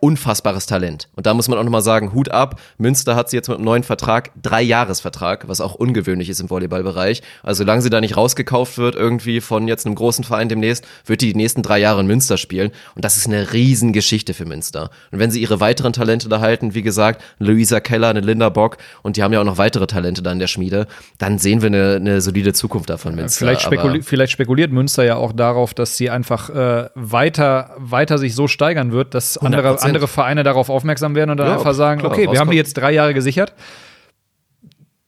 unfassbares 0.00 0.66
Talent. 0.66 1.08
Und 1.14 1.26
da 1.26 1.34
muss 1.34 1.48
man 1.48 1.58
auch 1.58 1.64
nochmal 1.64 1.82
sagen, 1.82 2.12
Hut 2.12 2.30
ab. 2.30 2.60
Münster 2.78 3.16
hat 3.16 3.30
sie 3.30 3.36
jetzt 3.36 3.48
mit 3.48 3.58
einem 3.58 3.64
neuen 3.64 3.82
Vertrag, 3.84 4.30
drei 4.40 4.62
Jahresvertrag, 4.62 5.48
was 5.48 5.60
auch 5.60 5.74
ungewöhnlich 5.74 6.28
ist 6.28 6.40
im 6.40 6.50
Volleyballbereich. 6.50 7.22
Also 7.42 7.58
solange 7.64 7.82
sie 7.82 7.90
da 7.90 8.00
nicht 8.00 8.16
rausgekauft 8.16 8.78
wird, 8.78 8.96
irgendwie 8.96 9.40
von 9.40 9.68
jetzt 9.68 9.86
einem 9.86 9.94
großen 9.94 10.24
Verein 10.24 10.48
demnächst, 10.48 10.84
wird 11.06 11.20
die 11.20 11.32
die 11.32 11.34
nächsten 11.34 11.62
drei 11.62 11.78
Jahre 11.78 12.00
in 12.00 12.06
Münster 12.06 12.38
spielen. 12.38 12.70
Und 12.94 13.04
das 13.04 13.16
ist 13.16 13.26
eine 13.26 13.52
Riesengeschichte 13.52 14.34
für 14.34 14.44
Münster. 14.44 14.90
Und 15.10 15.18
wenn 15.18 15.30
sie 15.30 15.40
ihre 15.40 15.60
weiteren 15.60 15.92
Talente 15.92 16.28
da 16.28 16.40
halten, 16.40 16.74
wie 16.74 16.82
gesagt, 16.82 17.22
Luisa 17.38 17.80
Keller, 17.80 18.08
eine 18.08 18.20
Linda 18.20 18.48
Bock 18.48 18.78
und 19.02 19.16
die 19.16 19.22
haben 19.22 19.32
ja 19.32 19.40
auch 19.40 19.44
noch 19.44 19.58
weitere 19.58 19.86
Talente 19.86 20.22
da 20.22 20.32
in 20.32 20.38
der 20.38 20.46
Schmiede, 20.46 20.86
dann 21.18 21.38
sehen 21.38 21.62
wir 21.62 21.66
eine, 21.66 21.96
eine 21.96 22.20
solide 22.20 22.52
Zukunft 22.52 22.90
davon 22.90 23.14
Münster. 23.14 23.38
Vielleicht, 23.38 23.62
spekuli 23.62 24.02
vielleicht 24.02 24.32
spekuliert 24.32 24.72
Münster 24.72 25.04
ja 25.04 25.16
auch 25.16 25.32
darauf, 25.32 25.74
dass 25.74 25.96
sie 25.96 26.10
einfach 26.10 26.50
äh, 26.50 26.88
weiter, 26.94 27.74
weiter 27.76 28.18
sich 28.18 28.34
so 28.34 28.48
steigern 28.48 28.92
wird, 28.92 29.14
dass 29.14 29.38
andere, 29.38 29.76
100%. 29.76 29.87
Andere 29.88 30.08
Vereine 30.08 30.42
darauf 30.42 30.70
aufmerksam 30.70 31.14
werden 31.14 31.30
und 31.30 31.36
dann 31.38 31.48
Ja, 31.48 31.54
einfach 31.56 31.74
sagen, 31.74 32.00
klar, 32.00 32.12
okay, 32.12 32.30
wir 32.30 32.38
haben 32.38 32.50
die 32.50 32.56
jetzt 32.56 32.74
drei 32.74 32.92
Jahre 32.92 33.14
gesichert. 33.14 33.54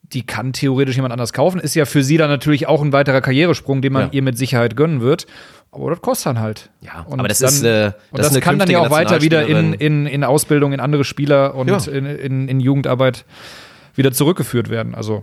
Die 0.03 0.27
kann 0.27 0.53
theoretisch 0.53 0.97
jemand 0.97 1.13
anders 1.13 1.33
kaufen. 1.33 1.61
Ist 1.61 1.77
ja 1.77 1.85
für 1.85 2.03
sie 2.03 2.17
dann 2.17 2.29
natürlich 2.31 2.67
auch 2.67 2.83
ein 2.83 2.93
weiterer 2.93 3.21
Karrieresprung, 3.21 3.81
den 3.81 3.93
man 3.93 4.03
Ja. 4.05 4.09
ihr 4.13 4.23
mit 4.23 4.37
Sicherheit 4.37 4.75
gönnen 4.77 5.01
wird. 5.01 5.27
Aber 5.71 5.91
das 5.91 6.01
kostet 6.01 6.27
dann 6.27 6.41
halt. 6.41 6.71
Ja, 6.81 7.07
Und 7.09 7.21
aber 7.21 7.29
das 7.29 7.39
dann, 7.39 7.51
ist, 7.51 7.63
äh, 7.63 7.93
und 8.11 8.19
das 8.19 8.33
das, 8.33 8.41
kann 8.43 8.59
dann 8.59 8.69
ja 8.69 8.81
auch 8.81 8.91
weiter 8.91 9.23
wieder 9.23 9.47
in, 9.47 9.73
in, 9.75 10.07
in 10.07 10.25
Ausbildung, 10.25 10.73
in 10.73 10.81
andere 10.81 11.05
Spieler 11.05 11.55
und 11.55 11.69
Ja. 11.69 11.77
in, 11.93 12.07
in, 12.07 12.49
in 12.49 12.59
Jugendarbeit 12.59 13.25
wieder 13.95 14.11
zurückgeführt 14.11 14.69
werden. 14.69 14.97
Also 14.97 15.23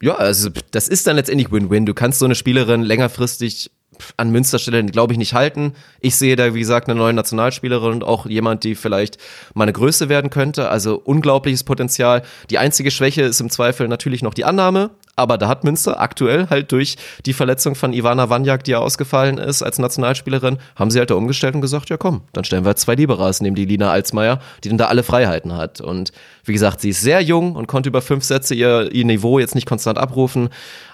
Ja, 0.00 0.14
also 0.14 0.48
das 0.70 0.88
ist 0.88 1.06
dann 1.06 1.16
letztendlich 1.16 1.52
Win-Win. 1.52 1.84
Du 1.84 1.92
kannst 1.92 2.18
so 2.18 2.24
eine 2.24 2.34
Spielerin 2.34 2.80
längerfristig 2.80 3.70
an 4.16 4.30
Münsterstelle, 4.30 4.84
glaube 4.86 5.12
ich, 5.12 5.18
nicht 5.18 5.34
halten. 5.34 5.72
Ich 6.00 6.16
sehe 6.16 6.36
da, 6.36 6.54
wie 6.54 6.60
gesagt, 6.60 6.88
eine 6.88 6.98
neue 6.98 7.12
Nationalspielerin 7.12 7.92
und 7.92 8.04
auch 8.04 8.26
jemand, 8.26 8.64
die 8.64 8.74
vielleicht 8.74 9.18
mal 9.54 9.64
eine 9.64 9.72
Größe 9.72 10.08
werden 10.08 10.30
könnte. 10.30 10.68
Also 10.68 11.00
unglaubliches 11.02 11.64
Potenzial. 11.64 12.22
Die 12.50 12.58
einzige 12.58 12.90
Schwäche 12.90 13.22
ist 13.22 13.40
im 13.40 13.50
Zweifel 13.50 13.88
natürlich 13.88 14.22
noch 14.22 14.34
die 14.34 14.44
Annahme. 14.44 14.90
Aber 15.16 15.38
da 15.38 15.48
hat 15.48 15.64
Münster 15.64 16.00
aktuell 16.00 16.48
halt 16.50 16.72
durch 16.72 16.96
die 17.24 17.32
Verletzung 17.32 17.74
von 17.74 17.92
Ivana 17.92 18.30
Wanjak, 18.30 18.64
die 18.64 18.72
ja 18.72 18.78
ausgefallen 18.78 19.38
ist 19.38 19.62
als 19.62 19.78
Nationalspielerin, 19.78 20.58
haben 20.76 20.90
sie 20.90 20.98
halt 20.98 21.10
da 21.10 21.14
umgestellt 21.14 21.54
und 21.54 21.60
gesagt, 21.60 21.88
ja 21.90 21.96
komm, 21.96 22.22
dann 22.32 22.44
stellen 22.44 22.64
wir 22.64 22.74
zwei 22.76 22.94
Liberas 22.94 23.40
neben 23.40 23.54
die 23.54 23.64
Lina 23.64 23.90
Alsmeier, 23.90 24.40
die 24.64 24.68
dann 24.68 24.78
da 24.78 24.86
alle 24.86 25.02
Freiheiten 25.02 25.56
hat. 25.56 25.80
Und 25.80 26.12
wie 26.44 26.52
gesagt, 26.52 26.80
sie 26.80 26.90
ist 26.90 27.00
sehr 27.00 27.20
jung 27.20 27.54
und 27.54 27.68
konnte 27.68 27.88
über 27.88 28.02
fünf 28.02 28.24
Sätze 28.24 28.54
ihr, 28.54 28.92
ihr 28.92 29.04
Niveau 29.04 29.38
jetzt 29.38 29.54
nicht 29.54 29.66
konstant 29.66 29.98
abrufen. 29.98 30.48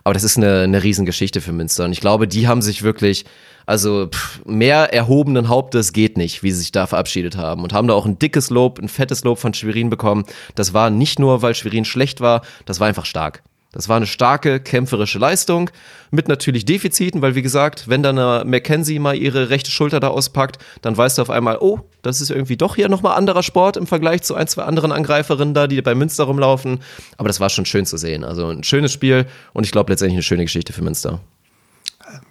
Aber 0.05 0.15
das 0.15 0.25
ist 0.25 0.37
eine, 0.37 0.61
eine 0.61 0.83
Riesengeschichte 0.83 1.41
für 1.41 1.53
Münster. 1.53 1.85
Und 1.85 1.93
ich 1.93 2.01
glaube, 2.01 2.29
die 2.29 2.47
haben 2.47 2.63
sich 2.63 2.83
wirklich, 2.83 3.25
also 3.67 4.09
pff, 4.09 4.45
mehr 4.45 4.93
erhobenen 4.93 5.49
Hauptes 5.49 5.93
geht 5.93 6.17
nicht, 6.19 6.43
wie 6.43 6.51
sie 6.51 6.61
sich 6.61 6.73
da 6.73 6.87
verabschiedet 6.87 7.37
haben. 7.37 7.63
Und 7.63 7.73
haben 7.73 7.89
da 7.89 7.95
auch 7.95 8.07
ein 8.07 8.19
dickes 8.19 8.51
Lob, 8.51 8.79
ein 8.79 8.89
fettes 8.89 9.25
Lob 9.25 9.39
von 9.39 9.55
Schwerin 9.55 9.91
bekommen. 9.91 10.25
Das 10.55 10.75
war 10.75 10.91
nicht 10.91 11.19
nur, 11.19 11.43
weil 11.43 11.55
Schwerin 11.55 11.85
schlecht 11.85 12.21
war, 12.21 12.43
das 12.67 12.81
war 12.81 12.89
einfach 12.89 13.07
stark. 13.07 13.43
Das 13.73 13.89
war 13.89 13.97
eine 13.97 14.07
starke 14.07 14.59
kämpferische 14.59 15.21
Leistung 15.21 15.71
mit 16.11 16.27
natürlich 16.27 16.65
Defiziten, 16.65 17.23
weil 17.23 17.37
wie 17.37 17.43
gesagt, 17.43 17.89
wenn 17.89 18.03
dann 18.03 18.19
eine 18.19 18.45
Mackenzie 18.45 18.99
mal 18.99 19.17
ihre 19.17 19.49
rechte 19.49 19.71
Schulter 19.71 20.01
da 20.01 20.09
auspackt, 20.09 20.59
dann 20.83 20.97
weißt 20.97 21.19
du 21.19 21.23
auf 21.23 21.31
einmal, 21.31 21.59
oh, 21.61 21.81
das 22.03 22.21
ist 22.21 22.31
irgendwie 22.31 22.57
doch 22.57 22.75
hier 22.75 22.89
nochmal 22.89 23.17
anderer 23.17 23.45
Sport 23.45 23.77
im 23.77 23.87
Vergleich 23.87 24.23
zu 24.23 24.35
ein, 24.35 24.49
zwei 24.49 24.65
anderen 24.65 24.91
Angreiferinnen 24.91 25.55
da, 25.55 25.69
die 25.69 25.81
bei 25.83 25.95
Münster 25.95 26.25
rumlaufen. 26.25 26.81
Aber 27.17 27.29
das 27.29 27.39
war 27.39 27.49
schon 27.49 27.65
schön 27.65 27.87
zu 27.87 27.97
sehen. 27.97 28.25
Also 28.25 28.49
ein 28.49 28.65
schönes 28.65 28.93
Spiel 28.93 29.27
und 29.53 29.65
ich 29.65 29.71
glaube 29.71 29.93
letztendlich 29.93 30.17
eine 30.17 30.25
schöne 30.25 30.45
Geschichte 30.45 30.73
für 30.73 30.83
Münster. 30.83 31.21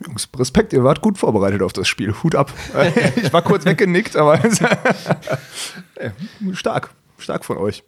Jungs, 0.06 0.28
Respekt, 0.38 0.74
ihr 0.74 0.84
wart 0.84 1.00
gut 1.00 1.18
vorbereitet 1.18 1.62
auf 1.62 1.72
das 1.72 1.88
Spiel. 1.88 2.14
Hut 2.22 2.36
ab. 2.36 2.52
ich 3.16 3.32
war 3.32 3.44
kurz 3.44 3.64
weggenickt, 3.64 4.18
aber 4.18 4.42
stark. 6.54 6.90
Stark 7.18 7.46
von 7.46 7.58
euch. 7.58 7.84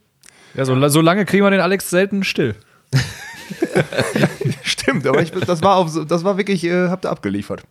ja, 0.54 0.64
so, 0.64 0.88
so 0.88 1.00
lange 1.02 1.26
kriegen 1.26 1.44
wir 1.44 1.50
den 1.50 1.60
Alex 1.60 1.90
selten 1.90 2.24
still. 2.24 2.54
Stimmt, 4.62 5.06
aber 5.06 5.22
ich, 5.22 5.30
das, 5.30 5.62
war 5.62 5.76
auf, 5.76 5.90
das 6.06 6.24
war 6.24 6.36
wirklich, 6.36 6.64
äh, 6.64 6.88
habt 6.88 7.04
ihr 7.04 7.10
abgeliefert. 7.10 7.62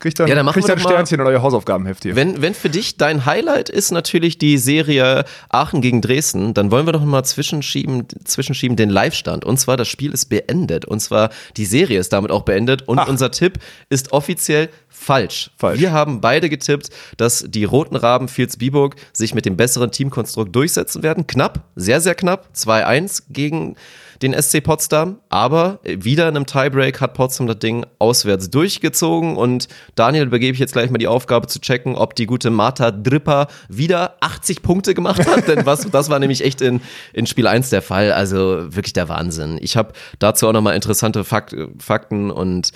Kriegt 0.00 0.18
dann, 0.18 0.28
Ja, 0.28 0.34
dann 0.34 0.46
kriegt 0.48 0.68
dann 0.68 0.82
mal- 0.82 0.90
Sternchen 0.90 1.20
in 1.20 1.26
euer 1.26 1.40
Hausaufgabenheft 1.40 2.02
hier. 2.02 2.16
Wenn, 2.16 2.42
wenn 2.42 2.52
für 2.52 2.68
dich 2.68 2.96
dein 2.96 3.24
Highlight 3.26 3.68
ist 3.68 3.90
natürlich 3.90 4.38
die 4.38 4.58
Serie 4.58 5.24
Aachen 5.48 5.80
gegen 5.80 6.02
Dresden, 6.02 6.52
dann 6.52 6.70
wollen 6.70 6.86
wir 6.86 6.92
doch 6.92 7.04
mal 7.04 7.22
zwischenschieben, 7.22 8.06
zwischenschieben 8.24 8.76
den 8.76 8.90
Live-Stand. 8.90 9.44
Und 9.44 9.58
zwar, 9.58 9.76
das 9.76 9.88
Spiel 9.88 10.12
ist 10.12 10.26
beendet. 10.26 10.84
Und 10.84 11.00
zwar, 11.00 11.30
die 11.56 11.64
Serie 11.64 11.98
ist 12.00 12.12
damit 12.12 12.32
auch 12.32 12.42
beendet. 12.42 12.82
Und 12.88 12.98
Ach. 12.98 13.08
unser 13.08 13.30
Tipp 13.30 13.60
ist 13.88 14.12
offiziell 14.12 14.68
falsch. 14.88 15.52
Falsch. 15.56 15.80
Wir 15.80 15.92
haben 15.92 16.20
beide 16.20 16.50
getippt, 16.50 16.90
dass 17.16 17.44
die 17.48 17.64
Roten 17.64 17.96
Raben 17.96 18.28
Vilsbiburg 18.28 18.96
sich 19.12 19.34
mit 19.34 19.46
dem 19.46 19.56
besseren 19.56 19.90
Teamkonstrukt 19.90 20.54
durchsetzen 20.54 21.02
werden. 21.02 21.26
Knapp, 21.26 21.60
sehr, 21.76 22.00
sehr 22.00 22.14
knapp. 22.14 22.48
2-1 22.54 23.22
gegen 23.30 23.76
den 24.22 24.34
SC 24.40 24.62
Potsdam, 24.62 25.20
aber 25.28 25.80
wieder 25.84 26.28
in 26.28 26.36
einem 26.36 26.46
Tiebreak 26.46 27.00
hat 27.00 27.14
Potsdam 27.14 27.46
das 27.46 27.58
Ding 27.58 27.86
auswärts 27.98 28.50
durchgezogen 28.50 29.36
und 29.36 29.68
Daniel 29.94 30.26
übergebe 30.26 30.54
ich 30.54 30.60
jetzt 30.60 30.72
gleich 30.72 30.90
mal 30.90 30.98
die 30.98 31.08
Aufgabe 31.08 31.46
zu 31.46 31.60
checken, 31.60 31.96
ob 31.96 32.14
die 32.14 32.26
gute 32.26 32.50
Marta 32.50 32.90
Dripper 32.90 33.48
wieder 33.68 34.16
80 34.20 34.62
Punkte 34.62 34.94
gemacht 34.94 35.26
hat, 35.26 35.48
denn 35.48 35.66
was, 35.66 35.90
das 35.90 36.10
war 36.10 36.18
nämlich 36.18 36.44
echt 36.44 36.60
in, 36.60 36.80
in 37.12 37.26
Spiel 37.26 37.46
1 37.46 37.70
der 37.70 37.82
Fall, 37.82 38.12
also 38.12 38.74
wirklich 38.74 38.92
der 38.92 39.08
Wahnsinn. 39.08 39.58
Ich 39.60 39.76
habe 39.76 39.92
dazu 40.18 40.48
auch 40.48 40.52
nochmal 40.52 40.74
interessante 40.74 41.24
Fakt, 41.24 41.54
Fakten 41.78 42.30
und 42.30 42.72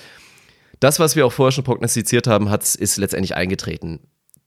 das, 0.81 1.01
was 1.01 1.17
wir 1.17 1.27
auch 1.27 1.33
vorher 1.33 1.53
schon 1.53 1.65
prognostiziert 1.65 2.27
haben, 2.27 2.51
hat, 2.51 2.75
ist 2.75 2.97
letztendlich 2.99 3.35
eingetreten. 3.35 4.01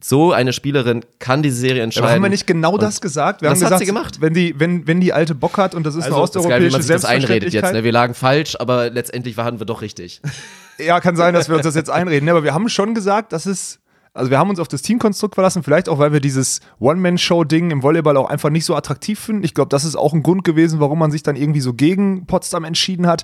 So 0.03 0.33
eine 0.33 0.51
Spielerin 0.51 1.05
kann 1.19 1.43
die 1.43 1.51
Serie 1.51 1.83
entscheiden. 1.83 2.05
Aber 2.05 2.15
haben 2.15 2.23
wir 2.23 2.29
nicht 2.29 2.47
genau 2.47 2.73
Und 2.73 2.81
das 2.81 3.01
gesagt? 3.01 3.41
Wir 3.41 3.49
das 3.49 3.59
haben 3.59 3.65
hat 3.65 3.69
gesagt, 3.69 3.79
sie 3.81 3.85
gemacht. 3.85 4.21
Wenn 4.21 4.33
die, 4.33 4.59
wenn, 4.59 4.87
wenn 4.87 4.99
die 4.99 5.13
alte 5.13 5.35
Bock 5.35 5.57
hat 5.57 5.75
und 5.75 5.85
das 5.85 5.95
ist 5.95 6.05
eine 6.05 6.15
Also, 6.15 6.33
das 6.33 6.43
ist 6.43 6.49
geil, 6.49 6.61
wie 6.61 6.65
osteuropäische 6.65 6.71
man 6.71 6.81
sich 6.81 6.91
das 6.91 7.05
einredet 7.05 7.53
jetzt. 7.53 7.73
Ne? 7.73 7.83
Wir 7.83 7.91
lagen 7.91 8.13
falsch, 8.15 8.55
aber 8.59 8.89
letztendlich 8.89 9.37
waren 9.37 9.59
wir 9.59 9.65
doch 9.65 9.81
richtig. 9.81 10.21
ja, 10.79 10.99
kann 10.99 11.15
sein, 11.15 11.33
dass 11.33 11.49
wir 11.49 11.55
uns 11.55 11.65
das 11.65 11.75
jetzt 11.75 11.89
einreden. 11.89 12.25
Ne, 12.25 12.31
aber 12.31 12.43
wir 12.43 12.53
haben 12.53 12.67
schon 12.69 12.95
gesagt, 12.95 13.31
dass 13.33 13.45
es. 13.45 13.79
Also 14.13 14.29
wir 14.29 14.37
haben 14.37 14.49
uns 14.49 14.59
auf 14.59 14.67
das 14.67 14.81
Teamkonstrukt 14.81 15.35
verlassen, 15.35 15.63
vielleicht 15.63 15.87
auch, 15.87 15.97
weil 15.97 16.11
wir 16.11 16.19
dieses 16.19 16.59
One-Man-Show-Ding 16.81 17.71
im 17.71 17.81
Volleyball 17.81 18.17
auch 18.17 18.29
einfach 18.29 18.49
nicht 18.49 18.65
so 18.65 18.75
attraktiv 18.75 19.17
finden. 19.17 19.45
Ich 19.45 19.53
glaube, 19.53 19.69
das 19.69 19.85
ist 19.85 19.95
auch 19.95 20.11
ein 20.11 20.21
Grund 20.21 20.43
gewesen, 20.43 20.81
warum 20.81 20.99
man 20.99 21.11
sich 21.11 21.23
dann 21.23 21.37
irgendwie 21.37 21.61
so 21.61 21.73
gegen 21.73 22.25
Potsdam 22.25 22.65
entschieden 22.65 23.07
hat. 23.07 23.23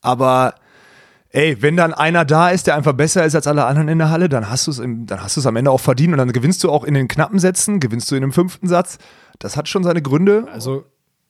Aber 0.00 0.54
ey, 1.30 1.60
wenn 1.60 1.76
dann 1.76 1.94
einer 1.94 2.24
da 2.24 2.50
ist, 2.50 2.66
der 2.66 2.76
einfach 2.76 2.94
besser 2.94 3.24
ist 3.24 3.34
als 3.34 3.46
alle 3.46 3.66
anderen 3.66 3.88
in 3.88 3.98
der 3.98 4.10
Halle, 4.10 4.28
dann 4.28 4.48
hast 4.50 4.66
du 4.66 4.70
es 4.70 4.78
dann 4.78 5.22
hast 5.22 5.36
du 5.36 5.40
es 5.40 5.46
am 5.46 5.56
Ende 5.56 5.70
auch 5.70 5.80
verdient 5.80 6.12
und 6.12 6.18
dann 6.18 6.32
gewinnst 6.32 6.64
du 6.64 6.70
auch 6.70 6.84
in 6.84 6.94
den 6.94 7.08
knappen 7.08 7.38
Sätzen, 7.38 7.80
gewinnst 7.80 8.10
du 8.10 8.14
in 8.14 8.22
dem 8.22 8.32
fünften 8.32 8.68
Satz. 8.68 8.98
Das 9.38 9.56
hat 9.56 9.68
schon 9.68 9.84
seine 9.84 10.02
Gründe. 10.02 10.46
Also 10.50 10.84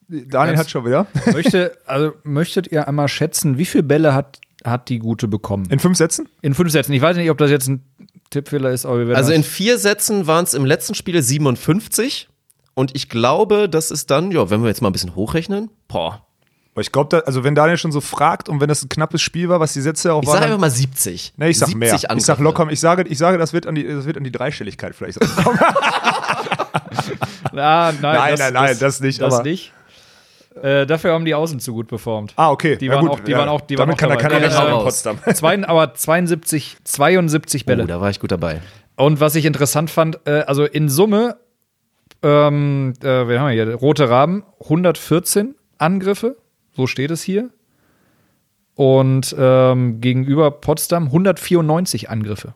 Daniel 0.09 0.57
hat 0.57 0.71
schon 0.71 0.87
wieder. 0.87 1.07
möchte, 1.33 1.77
also 1.87 2.13
möchtet 2.23 2.73
ihr 2.73 2.89
einmal 2.89 3.09
schätzen, 3.09 3.59
wie 3.59 3.67
viele 3.67 3.85
Bälle 3.85 4.15
hat, 4.15 4.41
hat 4.65 4.89
die 4.89 4.99
Gute 4.99 5.29
bekommen? 5.29 5.67
In 5.71 5.79
fünf 5.79 5.99
Sätzen? 5.99 6.29
In 6.41 6.55
fünf 6.55 6.71
Sätzen. 6.71 6.93
Ich 6.93 7.03
weiß 7.03 7.17
nicht, 7.17 7.31
ob 7.31 7.39
das 7.39 7.51
jetzt 7.51 7.69
ein 7.69 7.85
Tippfehler 8.31 8.71
ist, 8.71 8.87
aber 8.87 8.99
wir 8.99 9.09
werden 9.09 9.17
Also 9.17 9.33
in 9.33 9.43
vier 9.43 9.79
Sätzen 9.79 10.27
waren 10.27 10.45
es 10.45 10.55
im 10.55 10.65
letzten 10.65 10.95
Spiel 10.95 11.23
57. 11.23 12.29
Und 12.75 12.95
ich 12.95 13.09
glaube, 13.09 13.69
das 13.69 13.91
ist 13.91 14.11
dann, 14.11 14.31
ja, 14.31 14.51
wenn 14.51 14.63
wir 14.63 14.69
jetzt 14.69 14.81
mal 14.83 14.89
ein 14.89 14.93
bisschen 14.93 15.15
hochrechnen, 15.15 15.71
boah, 15.89 16.28
Aber 16.79 16.83
ich 16.83 16.93
glaube, 16.93 17.25
also 17.27 17.43
wenn 17.43 17.57
Daniel 17.57 17.77
schon 17.77 17.91
so 17.91 18.01
fragt 18.01 18.49
und 18.49 18.61
wenn 18.61 18.69
das 18.69 18.85
ein 18.85 18.89
knappes 18.89 19.21
Spiel 19.21 19.49
war, 19.49 19.59
was 19.59 19.73
die 19.73 19.81
Sätze 19.81 20.13
auch 20.13 20.23
ich 20.23 20.29
waren. 20.29 20.35
sage 20.35 20.45
dann- 20.45 20.53
einfach 20.53 20.61
mal 20.61 20.71
70. 20.71 21.33
Nee, 21.37 21.49
ich 21.49 21.59
sag 21.59 21.67
70 21.71 21.77
mehr. 22.09 22.17
Ich 22.17 22.25
sag 22.25 22.39
locker, 22.39 22.69
ich 22.71 22.79
sage, 22.79 23.03
ich 23.09 23.19
sage, 23.19 23.37
das 23.37 23.53
wird 23.53 23.67
an 23.67 23.75
die, 23.75 23.83
das 23.85 24.05
wird 24.07 24.17
an 24.17 24.23
die 24.23 24.31
Dreistelligkeit 24.31 24.95
vielleicht. 24.95 25.21
Ah, 25.21 25.27
nein, 27.53 27.99
Nein, 28.01 28.35
nein, 28.39 28.53
nein, 28.53 28.77
das 28.79 29.01
nicht, 29.01 29.21
Das 29.21 29.35
aber- 29.35 29.43
nicht. 29.43 29.73
Äh, 30.63 30.87
dafür 30.87 31.15
haben 31.15 31.25
die 31.25 31.35
Außen 31.35 31.59
zu 31.59 31.73
gut 31.73 31.89
performt. 31.89 32.33
ah, 32.37 32.51
okay. 32.51 32.77
Die 32.77 32.87
Ja, 32.87 32.93
waren 32.95 33.07
gut, 33.07 33.11
auch, 33.11 33.21
die 33.25 33.33
ja. 33.33 33.39
waren 33.39 33.49
auch, 33.49 33.61
die 33.61 33.77
waren 33.77 33.89
Damit 33.91 33.95
auch 33.97 33.99
kann, 33.99 34.11
er- 34.11 34.17
dabei. 34.17 34.23
kann 34.23 34.33
er 34.67 34.71
Ja, 34.71 34.79
in. 34.79 34.85
Potsdam. 34.85 35.19
Zwei, 35.35 35.67
aber 35.69 35.95
72, 35.95 36.77
72 36.85 37.67
Bälle. 37.67 37.83
Oh, 37.83 37.87
da 37.87 38.01
war 38.01 38.11
ich 38.11 38.21
gut 38.21 38.31
dabei. 38.31 38.61
Und 38.95 39.19
was 39.21 39.35
ich 39.35 39.47
interessant 39.47 39.91
fand, 39.91 40.21
äh, 40.27 40.43
also 40.47 40.65
in 40.65 40.89
Summe, 40.89 41.39
ähm, 42.23 42.95
äh, 43.03 43.27
wir 43.29 43.41
haben 43.41 43.51
hier 43.51 43.75
Rote 43.75 44.09
Raben, 44.09 44.45
114 44.61 45.57
Angriffe, 45.79 46.37
so 46.79 46.87
steht 46.87 47.11
es 47.11 47.23
hier. 47.25 47.51
Und 48.77 49.35
ähm, 49.37 50.01
gegenüber 50.01 50.53
Potsdam 50.53 51.07
194 51.07 52.09
Angriffe. 52.09 52.55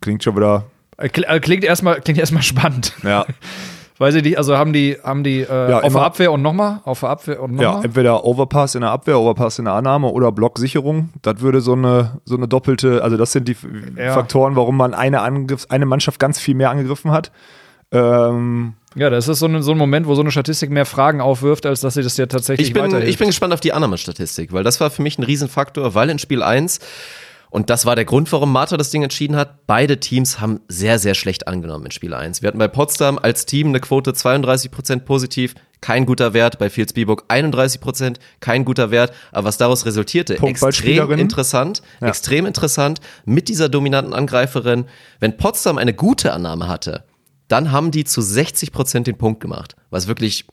Klingt 0.00 0.24
schon 0.24 0.34
wieder. 0.36 0.64
Äh, 0.96 1.06
äh, 1.06 1.38
Klingt 1.38 1.62
erstmal 1.62 2.00
klingt 2.00 2.18
erstmal 2.18 2.42
spannend. 2.42 2.92
Ja. 3.04 3.24
Weiß 3.98 4.14
ich 4.14 4.22
nicht, 4.24 4.38
also 4.38 4.56
haben 4.56 4.72
die, 4.72 4.96
haben 5.04 5.22
die 5.22 5.42
äh, 5.42 5.70
Ja, 5.70 5.80
auf 5.82 5.92
der 5.92 6.02
Abwehr 6.02 6.32
und 6.32 6.40
nochmal, 6.42 6.80
auf 6.84 7.00
der 7.00 7.10
Abwehr 7.10 7.40
und 7.42 7.58
Ja, 7.60 7.68
nochmal. 7.68 7.84
entweder 7.84 8.24
Overpass 8.24 8.74
in 8.74 8.80
der 8.80 8.90
Abwehr, 8.90 9.20
Overpass 9.20 9.58
in 9.58 9.66
der 9.66 9.74
Annahme 9.74 10.08
oder 10.08 10.32
Blocksicherung. 10.32 11.10
Das 11.20 11.40
würde 11.40 11.60
so 11.60 11.74
eine, 11.74 12.18
so 12.24 12.34
eine 12.34 12.48
doppelte, 12.48 13.04
also 13.04 13.16
das 13.18 13.30
sind 13.32 13.46
die 13.46 13.56
Ja. 13.96 14.14
Faktoren, 14.14 14.56
warum 14.56 14.76
man 14.78 14.94
eine, 14.94 15.20
Angriff, 15.20 15.66
eine 15.68 15.84
Mannschaft 15.86 16.18
ganz 16.18 16.40
viel 16.40 16.54
mehr 16.54 16.70
angegriffen 16.70 17.10
hat. 17.12 17.30
Ähm, 17.92 18.72
Ja, 18.96 19.08
das 19.08 19.28
ist 19.28 19.38
so 19.38 19.46
ein, 19.46 19.62
so 19.62 19.70
ein 19.70 19.78
Moment, 19.78 20.06
wo 20.06 20.14
so 20.14 20.20
eine 20.20 20.30
Statistik 20.30 20.70
mehr 20.70 20.84
Fragen 20.84 21.20
aufwirft, 21.20 21.64
als 21.64 21.80
dass 21.80 21.94
sie 21.94 22.02
das 22.02 22.16
ja 22.16 22.26
tatsächlich 22.26 22.68
Ich 22.68 22.74
bin, 22.74 22.82
weiterhilft. 22.82 23.08
ich 23.08 23.18
bin 23.18 23.28
gespannt 23.28 23.52
auf 23.52 23.60
die 23.60 23.72
Annahmestatistik, 23.72 24.52
weil 24.52 24.64
das 24.64 24.80
war 24.80 24.90
für 24.90 25.02
mich 25.02 25.18
ein 25.18 25.22
Riesenfaktor, 25.22 25.94
weil 25.94 26.10
in 26.10 26.18
Spiel 26.18 26.42
1, 26.42 26.80
und 27.50 27.70
das 27.70 27.86
war 27.86 27.94
der 27.94 28.04
Grund, 28.04 28.30
warum 28.32 28.52
Martha 28.52 28.76
das 28.76 28.90
Ding 28.90 29.02
entschieden 29.02 29.36
hat, 29.36 29.66
beide 29.66 29.98
Teams 30.00 30.40
haben 30.40 30.60
sehr, 30.68 30.98
sehr 30.98 31.14
schlecht 31.14 31.46
angenommen 31.46 31.86
in 31.86 31.90
Spiel 31.92 32.14
1. 32.14 32.42
Wir 32.42 32.48
hatten 32.48 32.58
bei 32.58 32.68
Potsdam 32.68 33.18
als 33.18 33.46
Team 33.46 33.68
eine 33.68 33.80
Quote 33.80 34.10
32% 34.10 35.00
positiv, 35.00 35.54
kein 35.80 36.04
guter 36.04 36.34
Wert, 36.34 36.58
bei 36.58 36.68
Fields 36.68 36.92
Biburg 36.92 37.24
31%, 37.28 38.16
kein 38.40 38.64
guter 38.64 38.90
Wert, 38.90 39.12
aber 39.30 39.46
was 39.46 39.56
daraus 39.56 39.86
resultierte, 39.86 40.36
extrem 40.42 41.12
interessant, 41.12 41.82
extrem 42.00 42.44
interessant, 42.44 43.00
mit 43.24 43.48
dieser 43.48 43.68
dominanten 43.68 44.14
Angreiferin, 44.14 44.86
wenn 45.20 45.36
Potsdam 45.36 45.78
eine 45.78 45.94
gute 45.94 46.32
Annahme 46.32 46.68
hatte, 46.68 47.04
dann 47.50 47.72
haben 47.72 47.90
die 47.90 48.04
zu 48.04 48.20
60% 48.20 49.02
den 49.04 49.18
Punkt 49.18 49.40
gemacht, 49.40 49.76
was 49.90 50.06
wirklich 50.06 50.46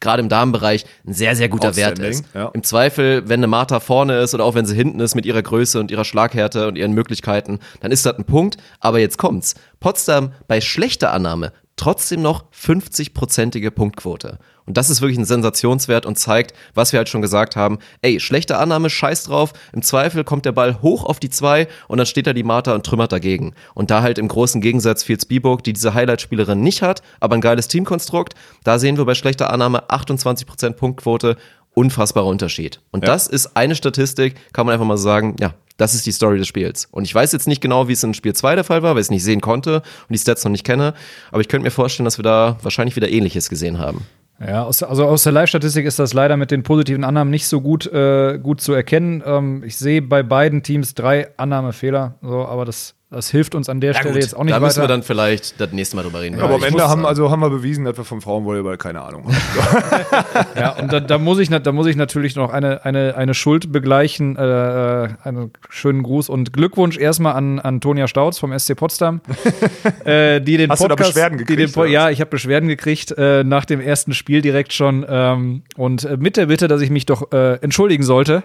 gerade 0.00 0.22
im 0.22 0.28
Damenbereich 0.28 0.84
ein 1.06 1.12
sehr, 1.12 1.34
sehr 1.34 1.48
guter 1.48 1.76
Wert 1.76 1.98
ist. 1.98 2.24
ja. 2.34 2.50
Im 2.52 2.62
Zweifel, 2.62 3.28
wenn 3.28 3.40
eine 3.40 3.46
Martha 3.46 3.80
vorne 3.80 4.20
ist 4.20 4.34
oder 4.34 4.44
auch 4.44 4.54
wenn 4.54 4.66
sie 4.66 4.74
hinten 4.74 5.00
ist 5.00 5.14
mit 5.14 5.26
ihrer 5.26 5.42
Größe 5.42 5.80
und 5.80 5.90
ihrer 5.90 6.04
Schlaghärte 6.04 6.68
und 6.68 6.76
ihren 6.76 6.92
Möglichkeiten, 6.92 7.58
dann 7.80 7.90
ist 7.90 8.04
das 8.04 8.16
ein 8.16 8.24
Punkt. 8.24 8.58
Aber 8.80 8.98
jetzt 8.98 9.18
kommt's. 9.18 9.54
Potsdam 9.80 10.32
bei 10.46 10.60
schlechter 10.60 11.12
Annahme 11.12 11.52
trotzdem 11.78 12.20
noch 12.22 12.44
50-prozentige 12.52 13.70
Punktquote. 13.70 14.38
Und 14.68 14.76
das 14.76 14.90
ist 14.90 15.00
wirklich 15.00 15.18
ein 15.18 15.24
Sensationswert 15.24 16.04
und 16.04 16.18
zeigt, 16.18 16.52
was 16.74 16.92
wir 16.92 16.98
halt 16.98 17.08
schon 17.08 17.22
gesagt 17.22 17.56
haben. 17.56 17.78
Ey, 18.02 18.20
schlechte 18.20 18.58
Annahme, 18.58 18.90
scheiß 18.90 19.24
drauf. 19.24 19.54
Im 19.72 19.80
Zweifel 19.80 20.24
kommt 20.24 20.44
der 20.44 20.52
Ball 20.52 20.82
hoch 20.82 21.04
auf 21.04 21.18
die 21.18 21.30
zwei 21.30 21.68
und 21.88 21.96
dann 21.96 22.06
steht 22.06 22.26
da 22.26 22.34
die 22.34 22.42
Martha 22.42 22.74
und 22.74 22.84
trümmert 22.84 23.10
dagegen. 23.10 23.54
Und 23.74 23.90
da 23.90 24.02
halt 24.02 24.18
im 24.18 24.28
großen 24.28 24.60
Gegensatz 24.60 25.04
Fields 25.04 25.24
Biburg, 25.24 25.64
die 25.64 25.72
diese 25.72 25.94
Highlight-Spielerin 25.94 26.60
nicht 26.60 26.82
hat, 26.82 27.00
aber 27.18 27.36
ein 27.36 27.40
geiles 27.40 27.68
Teamkonstrukt. 27.68 28.34
Da 28.62 28.78
sehen 28.78 28.98
wir 28.98 29.06
bei 29.06 29.14
schlechter 29.14 29.50
Annahme 29.50 29.88
28% 29.88 30.72
Punktquote. 30.72 31.38
Unfassbarer 31.78 32.26
Unterschied. 32.26 32.80
Und 32.90 33.06
das 33.06 33.28
ist 33.28 33.56
eine 33.56 33.76
Statistik, 33.76 34.34
kann 34.52 34.66
man 34.66 34.72
einfach 34.72 34.86
mal 34.86 34.98
sagen, 34.98 35.36
ja, 35.38 35.54
das 35.76 35.94
ist 35.94 36.06
die 36.06 36.12
Story 36.12 36.38
des 36.38 36.48
Spiels. 36.48 36.88
Und 36.90 37.04
ich 37.04 37.14
weiß 37.14 37.30
jetzt 37.30 37.46
nicht 37.46 37.60
genau, 37.60 37.86
wie 37.86 37.92
es 37.92 38.02
in 38.02 38.12
Spiel 38.12 38.34
2 38.34 38.56
der 38.56 38.64
Fall 38.64 38.82
war, 38.82 38.94
weil 38.94 39.00
ich 39.00 39.06
es 39.06 39.10
nicht 39.10 39.22
sehen 39.22 39.40
konnte 39.40 39.76
und 39.76 40.12
die 40.12 40.18
Stats 40.18 40.42
noch 40.44 40.50
nicht 40.50 40.64
kenne. 40.64 40.92
Aber 41.30 41.40
ich 41.40 41.46
könnte 41.46 41.62
mir 41.62 41.70
vorstellen, 41.70 42.04
dass 42.04 42.18
wir 42.18 42.24
da 42.24 42.58
wahrscheinlich 42.62 42.96
wieder 42.96 43.08
Ähnliches 43.08 43.48
gesehen 43.48 43.78
haben. 43.78 44.04
Ja, 44.40 44.64
aus, 44.64 44.82
also 44.82 45.04
aus 45.06 45.22
der 45.22 45.32
Live-Statistik 45.32 45.86
ist 45.86 46.00
das 46.00 46.14
leider 46.14 46.36
mit 46.36 46.50
den 46.50 46.64
positiven 46.64 47.04
Annahmen 47.04 47.30
nicht 47.30 47.46
so 47.46 47.60
gut, 47.60 47.86
äh, 47.86 48.38
gut 48.42 48.60
zu 48.60 48.72
erkennen. 48.72 49.22
Ähm, 49.24 49.62
ich 49.64 49.76
sehe 49.76 50.02
bei 50.02 50.24
beiden 50.24 50.64
Teams 50.64 50.94
drei 50.94 51.28
Annahmefehler, 51.36 52.16
so, 52.22 52.44
aber 52.44 52.64
das, 52.64 52.94
das 53.10 53.30
hilft 53.30 53.54
uns 53.54 53.68
an 53.68 53.80
der 53.80 53.94
Stelle 53.94 54.20
jetzt 54.20 54.36
auch 54.36 54.44
nicht 54.44 54.54
da 54.54 54.60
müssen 54.60 54.76
weiter. 54.76 54.84
wir 54.84 54.88
dann 54.88 55.02
vielleicht 55.02 55.60
das 55.60 55.72
nächste 55.72 55.96
Mal 55.96 56.02
drüber 56.02 56.20
reden. 56.20 56.40
aber 56.40 56.56
am 56.56 56.62
Ende 56.62 56.88
haben, 56.88 57.06
also 57.06 57.30
haben 57.30 57.40
wir 57.40 57.50
bewiesen, 57.50 57.84
dass 57.84 57.96
wir 57.96 58.04
vom 58.04 58.20
Frauenvolleyball 58.20 58.76
keine 58.76 59.02
Ahnung 59.02 59.24
haben. 59.24 60.46
ja, 60.56 60.70
und 60.72 60.92
da, 60.92 61.00
da, 61.00 61.18
muss 61.18 61.38
ich, 61.38 61.48
da 61.48 61.72
muss 61.72 61.86
ich 61.86 61.96
natürlich 61.96 62.36
noch 62.36 62.52
eine, 62.52 62.84
eine, 62.84 63.16
eine 63.16 63.34
Schuld 63.34 63.72
begleichen. 63.72 64.36
Äh, 64.36 64.68
äh, 64.78 65.08
einen 65.22 65.52
schönen 65.68 66.02
Gruß 66.02 66.28
und 66.28 66.52
Glückwunsch 66.52 66.98
erstmal 66.98 67.34
an 67.34 67.58
Antonia 67.58 68.08
Stauz 68.08 68.38
vom 68.38 68.56
SC 68.56 68.76
Potsdam. 68.76 69.20
äh, 70.04 70.40
die 70.40 70.56
den 70.56 70.70
Hast 70.70 70.82
du 70.82 70.88
da 70.88 70.94
Podcast, 70.94 71.14
Beschwerden 71.14 71.38
gekriegt, 71.38 71.76
den? 71.76 71.90
Ja, 71.90 72.10
ich 72.10 72.20
habe 72.20 72.30
Beschwerden 72.30 72.68
gekriegt 72.68 73.12
äh, 73.16 73.44
nach 73.44 73.64
dem 73.64 73.80
ersten 73.80 74.14
Spiel 74.14 74.42
direkt 74.42 74.72
schon. 74.72 75.04
Ähm, 75.08 75.62
und 75.76 76.04
äh, 76.04 76.16
mit 76.16 76.36
der 76.36 76.46
Bitte, 76.46 76.68
dass 76.68 76.80
ich 76.80 76.90
mich 76.90 77.06
doch 77.06 77.32
äh, 77.32 77.54
entschuldigen 77.56 78.02
sollte 78.02 78.44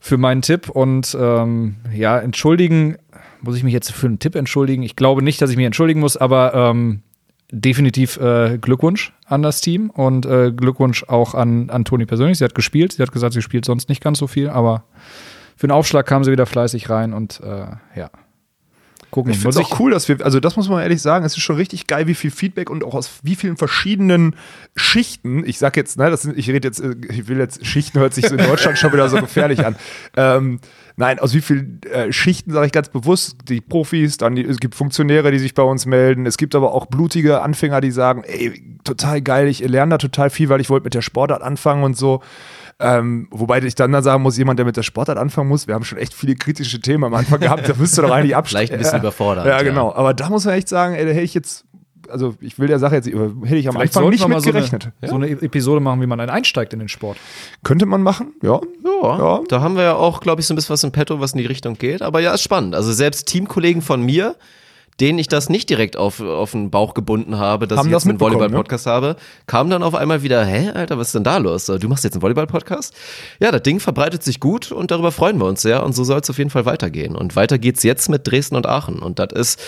für 0.00 0.18
meinen 0.18 0.42
Tipp. 0.42 0.68
Und 0.68 1.16
ähm, 1.18 1.76
ja, 1.94 2.18
entschuldigen, 2.18 2.96
muss 3.46 3.56
ich 3.56 3.64
mich 3.64 3.72
jetzt 3.72 3.92
für 3.92 4.06
einen 4.06 4.18
Tipp 4.18 4.34
entschuldigen? 4.34 4.82
Ich 4.82 4.96
glaube 4.96 5.22
nicht, 5.22 5.40
dass 5.40 5.50
ich 5.50 5.56
mich 5.56 5.66
entschuldigen 5.66 6.00
muss, 6.00 6.16
aber 6.16 6.54
ähm, 6.54 7.02
definitiv 7.50 8.16
äh, 8.18 8.58
Glückwunsch 8.58 9.12
an 9.26 9.42
das 9.42 9.60
Team 9.60 9.90
und 9.90 10.26
äh, 10.26 10.52
Glückwunsch 10.52 11.04
auch 11.04 11.34
an, 11.34 11.70
an 11.70 11.84
Toni 11.84 12.06
persönlich. 12.06 12.38
Sie 12.38 12.44
hat 12.44 12.54
gespielt. 12.54 12.92
Sie 12.92 13.02
hat 13.02 13.12
gesagt, 13.12 13.34
sie 13.34 13.42
spielt 13.42 13.64
sonst 13.64 13.88
nicht 13.88 14.02
ganz 14.02 14.18
so 14.18 14.26
viel, 14.26 14.48
aber 14.48 14.84
für 15.56 15.66
den 15.66 15.72
Aufschlag 15.72 16.06
kam 16.06 16.24
sie 16.24 16.32
wieder 16.32 16.46
fleißig 16.46 16.90
rein 16.90 17.12
und 17.12 17.40
äh, 17.40 17.66
ja. 17.98 18.10
Gucken. 19.16 19.32
Ich 19.32 19.38
finde 19.38 19.58
es 19.58 19.64
auch 19.64 19.80
cool, 19.80 19.92
dass 19.92 20.08
wir, 20.08 20.22
also 20.22 20.40
das 20.40 20.56
muss 20.56 20.68
man 20.68 20.82
ehrlich 20.82 21.00
sagen, 21.00 21.24
es 21.24 21.34
ist 21.34 21.42
schon 21.42 21.56
richtig 21.56 21.86
geil, 21.86 22.06
wie 22.06 22.12
viel 22.12 22.30
Feedback 22.30 22.68
und 22.68 22.84
auch 22.84 22.92
aus 22.92 23.20
wie 23.22 23.34
vielen 23.34 23.56
verschiedenen 23.56 24.36
Schichten, 24.74 25.42
ich 25.46 25.56
sag 25.56 25.78
jetzt, 25.78 25.96
ne, 25.96 26.10
das 26.10 26.20
sind, 26.20 26.36
ich 26.36 26.50
rede 26.50 26.68
jetzt, 26.68 26.80
äh, 26.80 26.94
ich 27.08 27.26
will 27.26 27.38
jetzt, 27.38 27.64
Schichten 27.64 27.98
hört 27.98 28.12
sich 28.12 28.28
so 28.28 28.34
in 28.34 28.44
Deutschland 28.44 28.76
schon 28.76 28.92
wieder 28.92 29.08
so 29.08 29.16
gefährlich 29.16 29.64
an. 29.64 29.76
Ähm, 30.18 30.60
nein, 30.96 31.18
aus 31.18 31.32
wie 31.32 31.40
vielen 31.40 31.80
äh, 31.90 32.12
Schichten 32.12 32.52
sage 32.52 32.66
ich 32.66 32.72
ganz 32.72 32.90
bewusst, 32.90 33.38
die 33.48 33.62
Profis, 33.62 34.18
dann 34.18 34.34
die, 34.34 34.44
es 34.44 34.58
gibt 34.58 34.74
Funktionäre, 34.74 35.30
die 35.30 35.38
sich 35.38 35.54
bei 35.54 35.62
uns 35.62 35.86
melden, 35.86 36.26
es 36.26 36.36
gibt 36.36 36.54
aber 36.54 36.74
auch 36.74 36.84
blutige 36.84 37.40
Anfänger, 37.40 37.80
die 37.80 37.92
sagen, 37.92 38.22
ey, 38.22 38.76
total 38.84 39.22
geil, 39.22 39.48
ich 39.48 39.60
lerne 39.60 39.92
da 39.92 39.96
total 39.96 40.28
viel, 40.28 40.50
weil 40.50 40.60
ich 40.60 40.68
wollte 40.68 40.84
mit 40.84 40.92
der 40.92 41.00
Sportart 41.00 41.40
anfangen 41.40 41.84
und 41.84 41.96
so. 41.96 42.20
Ähm, 42.78 43.28
wobei 43.30 43.62
ich 43.62 43.74
dann, 43.74 43.90
dann 43.92 44.02
sagen 44.02 44.22
muss, 44.22 44.36
jemand, 44.36 44.58
der 44.58 44.66
mit 44.66 44.76
der 44.76 44.82
Sportart 44.82 45.16
anfangen 45.16 45.48
muss, 45.48 45.66
wir 45.66 45.74
haben 45.74 45.84
schon 45.84 45.96
echt 45.98 46.12
viele 46.12 46.34
kritische 46.34 46.78
Themen 46.80 47.04
am 47.04 47.14
Anfang 47.14 47.40
gehabt, 47.40 47.66
da 47.68 47.72
müsst 47.78 47.98
ihr 47.98 48.02
doch 48.02 48.10
eigentlich 48.10 48.36
abstellen. 48.36 48.66
Vielleicht 48.68 48.72
ein 48.74 48.78
bisschen 48.80 48.98
überfordert, 49.00 49.46
Ja, 49.46 49.56
ja. 49.56 49.62
genau. 49.62 49.94
Aber 49.94 50.12
da 50.12 50.28
muss 50.28 50.44
man 50.44 50.54
echt 50.54 50.68
sagen, 50.68 50.94
ey, 50.94 51.04
da 51.06 51.10
hätte 51.12 51.22
ich 51.22 51.32
jetzt, 51.32 51.64
also 52.10 52.34
ich 52.40 52.58
will 52.58 52.68
der 52.68 52.78
Sache 52.78 52.96
jetzt, 52.96 53.06
hätte 53.06 53.16
ich 53.56 53.66
am 53.68 53.74
Vielleicht 53.76 53.96
Anfang 53.96 54.10
nicht 54.10 54.28
mit 54.28 54.40
so 54.42 54.50
eine, 54.50 54.58
gerechnet. 54.58 54.90
so 55.02 55.14
eine 55.14 55.28
Episode 55.30 55.80
machen, 55.80 56.02
wie 56.02 56.06
man 56.06 56.20
einen 56.20 56.28
einsteigt 56.30 56.74
in 56.74 56.78
den 56.80 56.88
Sport. 56.90 57.16
Könnte 57.64 57.86
man 57.86 58.02
machen, 58.02 58.34
ja. 58.42 58.60
Ja, 58.84 59.18
Ja. 59.18 59.40
da 59.48 59.60
haben 59.62 59.76
wir 59.76 59.82
ja 59.84 59.94
auch, 59.94 60.20
glaube 60.20 60.42
ich, 60.42 60.46
so 60.46 60.52
ein 60.52 60.56
bisschen 60.56 60.74
was 60.74 60.84
im 60.84 60.92
Petto, 60.92 61.18
was 61.18 61.32
in 61.32 61.38
die 61.38 61.46
Richtung 61.46 61.78
geht. 61.78 62.02
Aber 62.02 62.20
ja, 62.20 62.34
ist 62.34 62.42
spannend. 62.42 62.74
Also 62.74 62.92
selbst 62.92 63.26
Teamkollegen 63.26 63.80
von 63.80 64.02
mir, 64.02 64.36
denen 65.00 65.18
ich 65.18 65.28
das 65.28 65.48
nicht 65.48 65.68
direkt 65.68 65.96
auf, 65.96 66.20
auf 66.20 66.52
den 66.52 66.70
Bauch 66.70 66.94
gebunden 66.94 67.38
habe, 67.38 67.66
dass 67.66 67.78
Haben 67.78 67.88
ich 67.88 67.92
das 67.92 68.04
jetzt 68.04 68.10
einen 68.10 68.14
mitbekommen, 68.14 68.40
Volleyball-Podcast 68.40 68.86
habe, 68.86 69.16
kamen 69.46 69.70
dann 69.70 69.82
auf 69.82 69.94
einmal 69.94 70.22
wieder, 70.22 70.44
hä, 70.44 70.70
Alter, 70.70 70.98
was 70.98 71.08
ist 71.08 71.14
denn 71.14 71.24
da 71.24 71.36
los? 71.36 71.66
Du 71.66 71.88
machst 71.88 72.04
jetzt 72.04 72.14
einen 72.14 72.22
Volleyball-Podcast? 72.22 72.94
Ja, 73.40 73.52
das 73.52 73.62
Ding 73.62 73.78
verbreitet 73.80 74.22
sich 74.22 74.40
gut 74.40 74.72
und 74.72 74.90
darüber 74.90 75.12
freuen 75.12 75.38
wir 75.38 75.46
uns 75.46 75.62
sehr 75.62 75.82
und 75.84 75.94
so 75.94 76.04
soll 76.04 76.20
es 76.20 76.30
auf 76.30 76.38
jeden 76.38 76.50
Fall 76.50 76.64
weitergehen. 76.64 77.14
Und 77.14 77.36
weiter 77.36 77.58
geht's 77.58 77.82
jetzt 77.82 78.08
mit 78.08 78.26
Dresden 78.26 78.56
und 78.56 78.66
Aachen. 78.66 79.00
Und 79.00 79.18
das 79.18 79.32
ist 79.32 79.60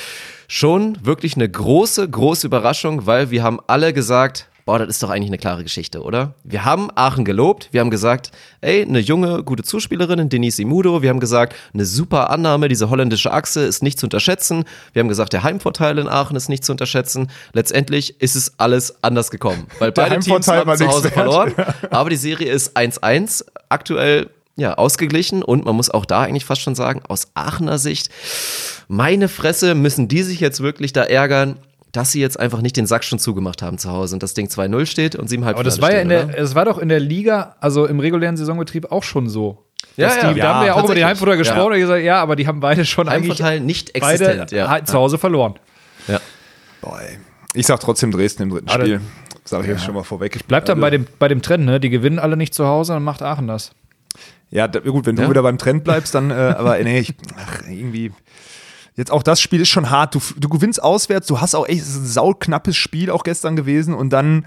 schon 0.49 0.97
wirklich 1.03 1.37
eine 1.37 1.49
große, 1.49 2.09
große 2.09 2.47
Überraschung, 2.47 3.07
weil 3.07 3.31
wir 3.31 3.43
haben 3.43 3.61
alle 3.67 3.93
gesagt, 3.93 4.48
boah, 4.69 4.79
das 4.79 4.89
ist 4.89 5.03
doch 5.03 5.09
eigentlich 5.09 5.31
eine 5.31 5.39
klare 5.39 5.63
Geschichte, 5.63 6.03
oder? 6.03 6.35
Wir 6.45 6.67
haben 6.67 6.91
Aachen 6.95 7.25
gelobt, 7.25 7.71
wir 7.73 7.81
haben 7.81 7.89
gesagt, 7.89 8.33
ey, 8.61 8.83
eine 8.83 8.99
junge, 8.99 9.43
gute 9.43 9.63
Zuspielerin, 9.63 10.29
Denise 10.29 10.61
Imudo, 10.61 11.01
wir 11.01 11.09
haben 11.09 11.21
gesagt, 11.21 11.55
eine 11.73 11.87
super 11.87 12.29
Annahme, 12.29 12.69
diese 12.69 12.91
holländische 12.91 13.33
Achse 13.33 13.63
ist 13.63 13.83
nicht 13.83 13.99
zu 13.99 14.05
unterschätzen, 14.05 14.65
wir 14.93 15.01
haben 15.01 15.09
gesagt, 15.09 15.33
der 15.33 15.43
Heimvorteil 15.43 15.97
in 15.97 16.07
Aachen 16.07 16.37
ist 16.37 16.51
nicht 16.51 16.67
zu 16.67 16.73
unterschätzen. 16.73 17.31
Letztendlich 17.55 18.21
ist 18.21 18.37
es 18.37 18.59
alles 18.59 19.03
anders 19.03 19.31
gekommen, 19.31 19.69
weil 19.79 19.91
Der 19.91 20.03
beide 20.03 20.19
Teams 20.19 20.47
haben 20.47 20.77
zu 20.77 20.87
Hause 20.87 21.09
verloren, 21.13 21.55
aber 21.91 22.11
die 22.11 22.17
Serie 22.17 22.53
ist 22.53 22.77
1-1, 22.77 23.47
aktuell 23.71 24.29
ja, 24.57 24.75
ausgeglichen. 24.75 25.43
Und 25.43 25.65
man 25.65 25.77
muss 25.77 25.89
auch 25.89 26.05
da 26.05 26.21
eigentlich 26.21 26.45
fast 26.45 26.61
schon 26.61 26.75
sagen, 26.75 27.01
aus 27.09 27.29
Aachener 27.33 27.79
Sicht, 27.79 28.11
meine 28.87 29.29
Fresse, 29.29 29.75
müssen 29.75 30.09
die 30.09 30.23
sich 30.23 30.41
jetzt 30.41 30.61
wirklich 30.61 30.93
da 30.93 31.05
ärgern, 31.05 31.57
dass 31.93 32.13
sie 32.13 32.21
jetzt 32.21 32.39
einfach 32.39 32.61
nicht 32.61 32.77
den 32.77 32.87
Sack 32.87 33.05
schon 33.05 33.19
zugemacht 33.19 33.63
haben 33.63 33.79
zu 33.79 33.91
Hause 33.91 34.15
und 34.17 34.23
das 34.23 34.35
Ding 34.35 34.47
2-0 34.49 34.87
steht 34.87 35.17
und 35.17 35.29
sie 35.29 35.37
im 35.37 35.43
Aber 35.43 35.57
Halbfinale 35.59 35.71
das 35.71 35.81
war 35.83 35.93
ja 35.93 36.01
in 36.01 36.09
der, 36.09 36.39
es 36.39 36.55
war 36.55 36.65
doch 36.67 36.79
in 36.79 36.89
der 36.89 37.01
Liga, 37.01 37.57
also 37.61 37.87
im 37.87 37.99
regulären 38.01 38.37
Saisonbetrieb 38.37 38.93
auch 38.93 39.03
schon 39.03 39.29
so. 39.29 39.65
Ja, 39.97 40.09
ja. 40.15 40.33
die, 40.33 40.41
da 40.41 40.55
haben 40.55 40.61
wir 40.61 40.67
ja 40.69 40.75
auch 40.75 40.85
über 40.85 40.95
die. 40.95 41.05
Heimvorteile 41.05 41.39
gesprochen 41.39 41.59
Ja. 41.73 41.75
und 41.75 41.81
gesagt, 41.81 42.05
ja, 42.05 42.23
aber 42.23 42.37
die 42.37 42.47
haben 42.47 42.61
beide 42.61 42.85
schon 42.85 43.09
eigentlich 43.09 43.31
Heimvorteil 43.43 43.61
nicht 43.61 43.93
beide 43.99 44.25
existent, 44.25 44.51
ja. 44.53 44.69
ha- 44.69 44.85
zu 44.85 44.95
Hause 44.95 45.19
verloren. 45.19 45.55
Ja. 46.09 46.21
Boah, 46.83 47.01
ey. 47.01 47.19
Ich 47.55 47.67
sag 47.67 47.81
trotzdem 47.81 48.11
Dresden 48.11 48.45
im 48.45 48.51
dritten 48.51 48.69
Ah, 48.69 48.75
Spiel. 48.75 49.01
Sag 49.45 49.63
ich 49.63 49.69
jetzt 49.69 49.85
schon 49.85 49.95
mal 49.95 50.03
vorweg. 50.05 50.47
Bleibt 50.47 50.69
dann 50.69 50.77
Also- 50.79 50.83
bei 50.83 50.91
dem, 50.91 51.07
bei 51.19 51.29
dem 51.29 51.41
Trend, 51.43 51.65
ne? 51.65 51.81
Die 51.81 51.89
gewinnen 51.91 52.19
alle 52.19 52.37
nicht 52.37 52.55
zu 52.55 52.67
Hause, 52.67 52.93
dann 52.93 53.03
macht 53.03 53.23
Aachen 53.23 53.47
das. 53.49 53.71
Ja, 54.51 54.69
da, 54.69 54.81
gut, 54.81 55.07
wenn 55.07 55.17
du 55.17 55.23
Ja. 55.23 55.31
wieder 55.31 55.43
beim 55.43 55.59
Trend 55.59 55.85
bleibst, 55.85 56.15
dann, 56.15 56.31
äh, 56.31 56.35
aber 56.35 56.79
nee, 56.83 56.99
ich, 57.01 57.15
ach, 57.37 57.63
irgendwie. 57.69 58.13
Jetzt 58.99 59.13
auch 59.13 59.23
das 59.23 59.41
Spiel 59.41 59.61
ist 59.61 59.69
schon 59.69 59.91
hart. 59.91 60.17
Du, 60.17 60.21
du 60.37 60.49
gewinnst 60.49 60.83
auswärts, 60.83 61.29
du 61.29 61.41
hast 61.41 61.55
auch 61.55 61.69
echt, 61.69 61.83
ist 61.83 61.97
ein 61.97 62.05
sauknappes 62.05 62.77
Spiel 62.77 63.13
auch 63.13 63.23
gestern 63.23 63.55
gewesen 63.55 63.95
und 63.95 64.13
dann 64.13 64.45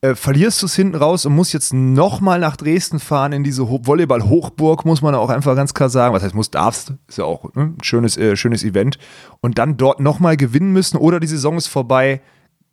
äh, 0.00 0.16
verlierst 0.16 0.60
du 0.60 0.66
es 0.66 0.74
hinten 0.74 0.96
raus 0.96 1.24
und 1.24 1.36
musst 1.36 1.52
jetzt 1.52 1.72
nochmal 1.72 2.40
nach 2.40 2.56
Dresden 2.56 2.98
fahren 2.98 3.30
in 3.32 3.44
diese 3.44 3.70
Ho 3.70 3.78
Volleyball-Hochburg, 3.84 4.84
muss 4.84 5.02
man 5.02 5.14
auch 5.14 5.30
einfach 5.30 5.54
ganz 5.54 5.72
klar 5.72 5.88
sagen. 5.88 6.12
Was 6.12 6.24
heißt, 6.24 6.34
muss, 6.34 6.50
darfst, 6.50 6.94
ist 7.06 7.18
ja 7.18 7.24
auch 7.24 7.54
ne, 7.54 7.74
ein 7.78 7.84
schönes, 7.84 8.16
äh, 8.16 8.34
schönes 8.34 8.64
Event. 8.64 8.98
Und 9.40 9.58
dann 9.58 9.76
dort 9.76 10.00
nochmal 10.00 10.36
gewinnen 10.36 10.72
müssen 10.72 10.96
oder 10.96 11.20
die 11.20 11.28
Saison 11.28 11.56
ist 11.56 11.68
vorbei. 11.68 12.20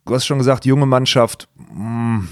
Du 0.05 0.15
hast 0.15 0.25
schon 0.25 0.39
gesagt, 0.39 0.65
junge 0.65 0.87
Mannschaft, 0.87 1.47
mh, 1.71 2.23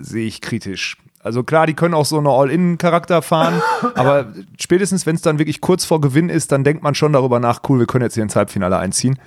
sehe 0.00 0.26
ich 0.26 0.40
kritisch. 0.40 0.96
Also 1.28 1.42
klar, 1.42 1.66
die 1.66 1.74
können 1.74 1.92
auch 1.92 2.06
so 2.06 2.16
eine 2.16 2.30
All-In-Charakter 2.30 3.20
fahren, 3.20 3.60
aber 3.94 4.32
spätestens, 4.58 5.04
wenn 5.04 5.14
es 5.14 5.20
dann 5.20 5.38
wirklich 5.38 5.60
kurz 5.60 5.84
vor 5.84 6.00
Gewinn 6.00 6.30
ist, 6.30 6.52
dann 6.52 6.64
denkt 6.64 6.82
man 6.82 6.94
schon 6.94 7.12
darüber 7.12 7.38
nach, 7.38 7.60
cool, 7.68 7.80
wir 7.80 7.86
können 7.86 8.02
jetzt 8.02 8.14
hier 8.14 8.22
ins 8.22 8.34
Halbfinale 8.34 8.78
einziehen. 8.78 9.18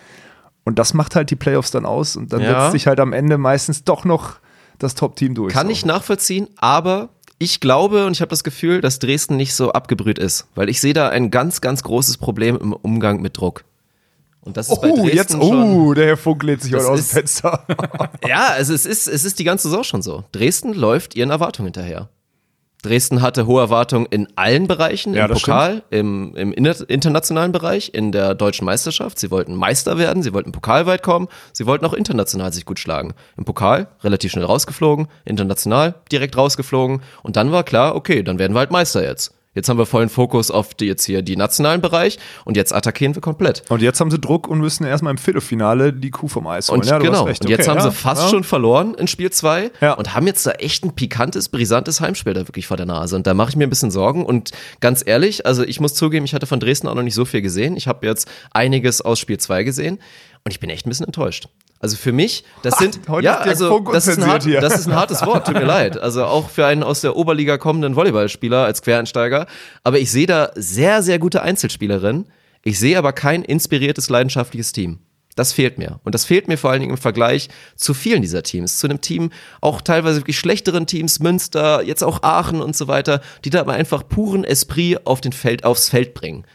Und 0.63 0.79
das 0.79 0.95
macht 0.95 1.15
halt 1.15 1.29
die 1.29 1.35
Playoffs 1.35 1.69
dann 1.69 1.85
aus 1.85 2.15
und 2.15 2.33
dann 2.33 2.41
Ja. 2.41 2.61
setzt 2.61 2.71
sich 2.71 2.87
halt 2.87 2.99
am 2.99 3.13
Ende 3.13 3.37
meistens 3.37 3.83
doch 3.83 4.03
noch 4.03 4.37
das 4.79 4.95
Top-Team 4.95 5.35
durch. 5.35 5.53
Kann 5.53 5.67
so. 5.67 5.71
ich 5.73 5.85
nachvollziehen, 5.85 6.47
aber 6.57 7.09
ich 7.37 7.59
glaube 7.59 8.07
und 8.07 8.13
ich 8.13 8.21
habe 8.21 8.29
das 8.29 8.43
Gefühl, 8.43 8.81
dass 8.81 8.97
Dresden 8.97 9.37
nicht 9.37 9.53
so 9.53 9.71
abgebrüht 9.71 10.17
ist, 10.17 10.47
weil 10.55 10.69
ich 10.69 10.81
sehe 10.81 10.93
da 10.95 11.09
ein 11.09 11.29
ganz, 11.29 11.61
ganz 11.61 11.83
großes 11.83 12.17
Problem 12.17 12.57
im 12.59 12.73
Umgang 12.73 13.21
mit 13.21 13.37
Druck. 13.37 13.63
Und 14.43 14.57
das 14.57 14.69
ist 14.69 14.81
bei 14.81 14.89
Oh, 14.89 14.95
Dresden 14.95 15.15
jetzt, 15.17 15.31
schon. 15.33 15.41
oh, 15.41 15.93
der 15.93 16.07
Herr 16.07 16.17
Funk 16.17 16.41
lädt 16.43 16.63
sich 16.63 16.73
heute 16.73 16.87
aus 16.89 16.99
dem 16.99 17.05
Fenster. 17.17 17.65
Ja, 18.27 18.47
also 18.47 18.73
es 18.73 18.85
ist, 18.85 19.07
es 19.07 19.23
ist 19.23 19.37
die 19.39 19.43
ganze 19.43 19.67
Saison 19.69 19.83
schon 19.83 20.01
so. 20.01 20.23
Dresden 20.31 20.73
läuft 20.73 21.15
ihren 21.15 21.29
Erwartungen 21.29 21.67
hinterher. 21.67 22.09
Dresden 22.83 23.21
hatte 23.21 23.45
hohe 23.45 23.61
Erwartungen 23.61 24.07
in 24.09 24.27
allen 24.35 24.65
Bereichen, 24.67 25.13
Ja, 25.13 25.25
im 25.27 25.33
Pokal, 25.33 25.83
im, 25.91 26.35
im 26.35 26.51
inter- 26.51 26.89
internationalen 26.89 27.51
Bereich, 27.51 27.93
in 27.93 28.11
der 28.11 28.33
deutschen 28.33 28.65
Meisterschaft. 28.65 29.19
Sie 29.19 29.29
wollten 29.29 29.53
Meister 29.53 29.99
werden, 29.99 30.23
sie 30.23 30.33
wollten 30.33 30.51
pokalweit 30.51 31.03
kommen, 31.03 31.27
sie 31.53 31.67
wollten 31.67 31.85
auch 31.85 31.93
international 31.93 32.51
sich 32.51 32.65
gut 32.65 32.79
schlagen. 32.79 33.13
Im 33.37 33.45
Pokal 33.45 33.87
relativ 34.03 34.31
schnell 34.31 34.45
rausgeflogen, 34.45 35.07
international 35.25 35.93
direkt 36.11 36.35
rausgeflogen 36.35 37.03
und 37.21 37.35
dann 37.35 37.51
war 37.51 37.63
klar, 37.63 37.93
okay, 37.95 38.23
dann 38.23 38.39
werden 38.39 38.53
wir 38.55 38.59
halt 38.59 38.71
Meister 38.71 39.03
jetzt. 39.03 39.35
Jetzt 39.53 39.67
haben 39.67 39.77
wir 39.77 39.85
vollen 39.85 40.07
Fokus 40.07 40.49
auf 40.49 40.73
die 40.73 40.85
jetzt 40.85 41.03
hier 41.03 41.21
die 41.21 41.35
nationalen 41.35 41.81
Bereich 41.81 42.19
und 42.45 42.55
jetzt 42.55 42.73
attackieren 42.73 43.15
wir 43.15 43.21
komplett. 43.21 43.63
Und 43.69 43.81
jetzt 43.81 43.99
haben 43.99 44.09
sie 44.09 44.17
Druck 44.17 44.47
und 44.47 44.59
müssen 44.59 44.85
erstmal 44.85 45.11
im 45.11 45.17
Viertelfinale 45.17 45.91
die 45.91 46.09
Kuh 46.09 46.29
vom 46.29 46.47
Eis 46.47 46.69
holen. 46.69 46.79
Und 46.79 46.87
ja, 46.87 46.99
genau, 46.99 47.23
und 47.25 47.29
jetzt 47.29 47.43
Okay, 47.45 47.69
haben 47.69 47.77
ja, 47.77 47.83
sie 47.83 47.91
fast 47.91 48.23
ja. 48.23 48.29
schon 48.29 48.45
verloren 48.45 48.93
in 48.93 49.07
Spiel 49.07 49.29
2 49.29 49.71
Ja. 49.81 49.93
und 49.93 50.15
haben 50.15 50.25
jetzt 50.25 50.45
da 50.45 50.51
echt 50.51 50.85
ein 50.85 50.95
pikantes, 50.95 51.49
brisantes 51.49 51.99
Heimspiel 51.99 52.33
da 52.33 52.47
wirklich 52.47 52.65
vor 52.65 52.77
der 52.77 52.85
Nase. 52.85 53.15
Und 53.17 53.27
da 53.27 53.33
mache 53.33 53.49
ich 53.49 53.55
mir 53.57 53.67
ein 53.67 53.69
bisschen 53.69 53.91
Sorgen. 53.91 54.25
Und 54.25 54.51
ganz 54.79 55.03
ehrlich, 55.05 55.45
also 55.45 55.63
ich 55.63 55.81
muss 55.81 55.95
zugeben, 55.95 56.23
ich 56.23 56.33
hatte 56.33 56.45
von 56.45 56.61
Dresden 56.61 56.87
auch 56.87 56.95
noch 56.95 57.03
nicht 57.03 57.15
so 57.15 57.25
viel 57.25 57.41
gesehen. 57.41 57.75
Ich 57.75 57.89
habe 57.89 58.07
jetzt 58.07 58.29
einiges 58.51 59.01
aus 59.01 59.19
Spiel 59.19 59.37
2 59.37 59.63
gesehen 59.63 59.99
und 60.45 60.51
ich 60.51 60.61
bin 60.61 60.69
echt 60.69 60.85
ein 60.85 60.89
bisschen 60.89 61.07
enttäuscht. 61.07 61.49
Also 61.81 61.97
für 61.97 62.11
mich, 62.11 62.43
das 62.61 62.77
sind 62.79 62.99
heute 63.09 63.25
ja, 63.25 63.37
also 63.37 63.79
das 63.79 64.07
ist, 64.07 64.25
hart, 64.25 64.43
hier. 64.43 64.61
das 64.61 64.79
ist 64.79 64.87
ein 64.87 64.95
hartes 64.95 65.25
Wort, 65.25 65.47
tut 65.47 65.55
mir 65.55 65.65
leid. 65.65 65.97
Also 65.97 66.25
auch 66.25 66.49
für 66.49 66.65
einen 66.65 66.83
aus 66.83 67.01
der 67.01 67.15
Oberliga 67.15 67.57
kommenden 67.57 67.95
Volleyballspieler 67.95 68.65
als 68.65 68.81
Quereinsteiger, 68.81 69.47
aber 69.83 69.99
ich 69.99 70.11
sehe 70.11 70.27
da 70.27 70.51
sehr 70.55 71.03
sehr 71.03 71.19
gute 71.19 71.41
Einzelspielerinnen. 71.41 72.27
Ich 72.63 72.79
sehe 72.79 72.97
aber 72.97 73.11
kein 73.11 73.43
inspiriertes 73.43 74.09
leidenschaftliches 74.09 74.71
Team. 74.71 74.99
Das 75.35 75.53
fehlt 75.53 75.77
mir. 75.77 75.99
Und 76.03 76.13
das 76.13 76.25
fehlt 76.25 76.47
mir 76.47 76.57
vor 76.57 76.71
allen 76.71 76.81
Dingen 76.81 76.91
im 76.91 76.97
Vergleich 76.97 77.49
zu 77.75 77.93
vielen 77.93 78.21
dieser 78.21 78.43
Teams. 78.43 78.77
Zu 78.77 78.87
einem 78.87 79.01
Team, 79.01 79.31
auch 79.61 79.81
teilweise 79.81 80.19
wirklich 80.19 80.37
schlechteren 80.37 80.87
Teams, 80.87 81.19
Münster, 81.19 81.81
jetzt 81.83 82.03
auch 82.03 82.21
Aachen 82.21 82.61
und 82.61 82.75
so 82.75 82.87
weiter, 82.87 83.21
die 83.45 83.49
da 83.49 83.61
aber 83.61 83.73
einfach 83.73 84.07
puren 84.07 84.43
Esprit 84.43 85.05
auf 85.05 85.21
den 85.21 85.31
Feld, 85.31 85.63
aufs 85.63 85.89
Feld 85.89 86.13
bringen. 86.13 86.45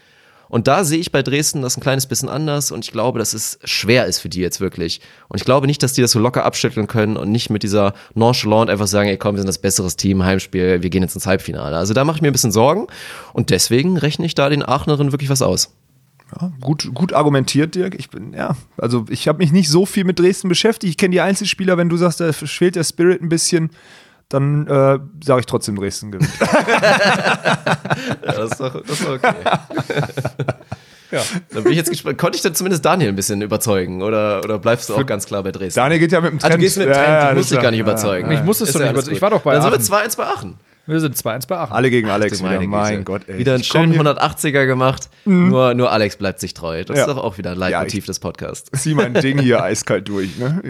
Und 0.49 0.67
da 0.67 0.83
sehe 0.83 0.99
ich 0.99 1.11
bei 1.11 1.23
Dresden 1.23 1.61
das 1.61 1.77
ein 1.77 1.81
kleines 1.81 2.05
bisschen 2.05 2.29
anders 2.29 2.71
und 2.71 2.85
ich 2.85 2.91
glaube, 2.91 3.19
dass 3.19 3.33
es 3.33 3.59
schwer 3.63 4.05
ist 4.05 4.19
für 4.19 4.29
die 4.29 4.39
jetzt 4.39 4.61
wirklich. 4.61 5.01
Und 5.27 5.37
ich 5.37 5.45
glaube 5.45 5.67
nicht, 5.67 5.83
dass 5.83 5.93
die 5.93 6.01
das 6.01 6.11
so 6.11 6.19
locker 6.19 6.45
abschütteln 6.45 6.87
können 6.87 7.17
und 7.17 7.31
nicht 7.31 7.49
mit 7.49 7.63
dieser 7.63 7.93
Nonchalant 8.13 8.69
einfach 8.69 8.87
sagen, 8.87 9.09
ey 9.09 9.17
komm, 9.17 9.35
wir 9.35 9.41
sind 9.41 9.47
das 9.47 9.57
besseres 9.57 9.95
Team, 9.95 10.23
Heimspiel, 10.23 10.81
wir 10.81 10.89
gehen 10.89 11.03
jetzt 11.03 11.15
ins 11.15 11.27
Halbfinale. 11.27 11.75
Also 11.75 11.93
da 11.93 12.03
mache 12.05 12.17
ich 12.17 12.21
mir 12.21 12.29
ein 12.29 12.33
bisschen 12.33 12.51
Sorgen 12.51 12.87
und 13.33 13.49
deswegen 13.49 13.97
rechne 13.97 14.25
ich 14.25 14.35
da 14.35 14.49
den 14.49 14.63
Aachnerinnen 14.63 15.11
wirklich 15.11 15.29
was 15.29 15.41
aus. 15.41 15.71
Ja, 16.35 16.51
gut, 16.59 16.89
gut 16.93 17.13
argumentiert, 17.13 17.75
Dirk. 17.75 17.95
Ich 17.97 18.09
bin, 18.09 18.33
ja, 18.33 18.55
also 18.77 19.05
ich 19.09 19.27
habe 19.27 19.37
mich 19.37 19.51
nicht 19.53 19.69
so 19.69 19.85
viel 19.85 20.03
mit 20.03 20.19
Dresden 20.19 20.49
beschäftigt. 20.49 20.91
Ich 20.91 20.97
kenne 20.97 21.11
die 21.13 21.21
Einzelspieler, 21.21 21.77
wenn 21.77 21.87
du 21.87 21.95
sagst, 21.95 22.19
da 22.19 22.33
fehlt 22.33 22.75
der 22.75 22.83
Spirit 22.83 23.21
ein 23.21 23.29
bisschen, 23.29 23.69
dann 24.29 24.67
äh, 24.67 24.99
sage 25.23 25.39
ich 25.41 25.45
trotzdem 25.45 25.75
Dresden 25.75 26.11
gewinnt. 26.11 26.29
Ja, 28.25 28.31
das 28.33 28.51
ist 28.51 28.59
doch, 28.59 28.81
das 28.81 28.91
ist 28.99 29.03
doch 29.07 29.13
okay. 29.15 29.33
ja. 31.11 31.21
Dann 31.53 31.63
bin 31.63 31.71
ich 31.71 31.77
jetzt 31.77 31.89
gespannt. 31.89 32.17
Konnte 32.17 32.35
ich 32.35 32.41
dann 32.41 32.53
zumindest 32.55 32.83
Daniel 32.85 33.09
ein 33.09 33.15
bisschen 33.15 33.41
überzeugen 33.41 34.01
oder, 34.01 34.41
oder 34.43 34.59
bleibst 34.59 34.89
du 34.89 34.95
auch 34.95 35.05
ganz 35.05 35.25
klar 35.25 35.43
bei 35.43 35.51
Dresden? 35.51 35.79
Daniel 35.79 35.99
geht 35.99 36.11
ja 36.11 36.21
mit 36.21 36.31
dem 36.31 36.37
Ah, 36.37 36.41
Trend. 36.41 36.53
du 36.55 36.57
gehst 36.59 36.77
mit 36.77 36.87
dem 36.87 36.91
Ja, 36.91 36.95
Trend, 36.97 37.07
ja, 37.09 37.29
ich 37.31 37.37
muss 37.37 37.49
dich 37.49 37.59
gar 37.61 37.71
nicht 37.71 37.79
ja- 37.79 37.85
überzeugen. 37.85 38.31
Ich 38.31 38.43
musstest 38.43 38.69
Ist 38.69 38.75
du 38.75 38.79
ja 38.79 38.85
nicht 38.85 38.93
überzeugen. 38.93 39.15
Ich 39.15 39.21
war 39.21 39.29
doch 39.29 39.41
bei 39.41 39.53
Dann 39.53 39.61
sind 39.79 39.89
wir 39.91 39.97
Aachen. 39.97 40.09
2-1 40.11 40.17
bei 40.17 40.23
Aachen. 40.25 40.55
Wir 40.87 40.99
sind 41.01 41.15
2-1 41.15 41.47
bei 41.47 41.57
Aachen. 41.57 41.73
Alle 41.73 41.89
gegen 41.89 42.09
Alex 42.09 42.39
wieder. 42.41 42.61
Mein 42.61 43.03
Gott, 43.03 43.23
ey. 43.27 43.37
Wieder 43.39 43.55
einen 43.55 43.63
schönen 43.63 43.91
hier- 43.91 44.01
180er 44.01 44.65
gemacht. 44.65 45.09
Nur, 45.25 45.73
nur 45.73 45.91
Alex 45.91 46.15
bleibt 46.15 46.39
sich 46.39 46.53
treu. 46.53 46.83
Das 46.85 46.97
Ja. 46.97 47.03
ist 47.05 47.09
doch 47.09 47.17
auch 47.21 47.37
wieder 47.37 47.51
ein 47.51 47.59
Ja, 47.59 47.69
Leitmotiv 47.69 47.99
ich- 47.99 48.05
des 48.05 48.19
Podcasts. 48.19 48.71
Zieh 48.81 48.93
mein 48.95 49.13
Ding 49.21 49.37
hier 49.39 49.61
eiskalt 49.61 50.07
durch, 50.07 50.37
ne? 50.37 50.61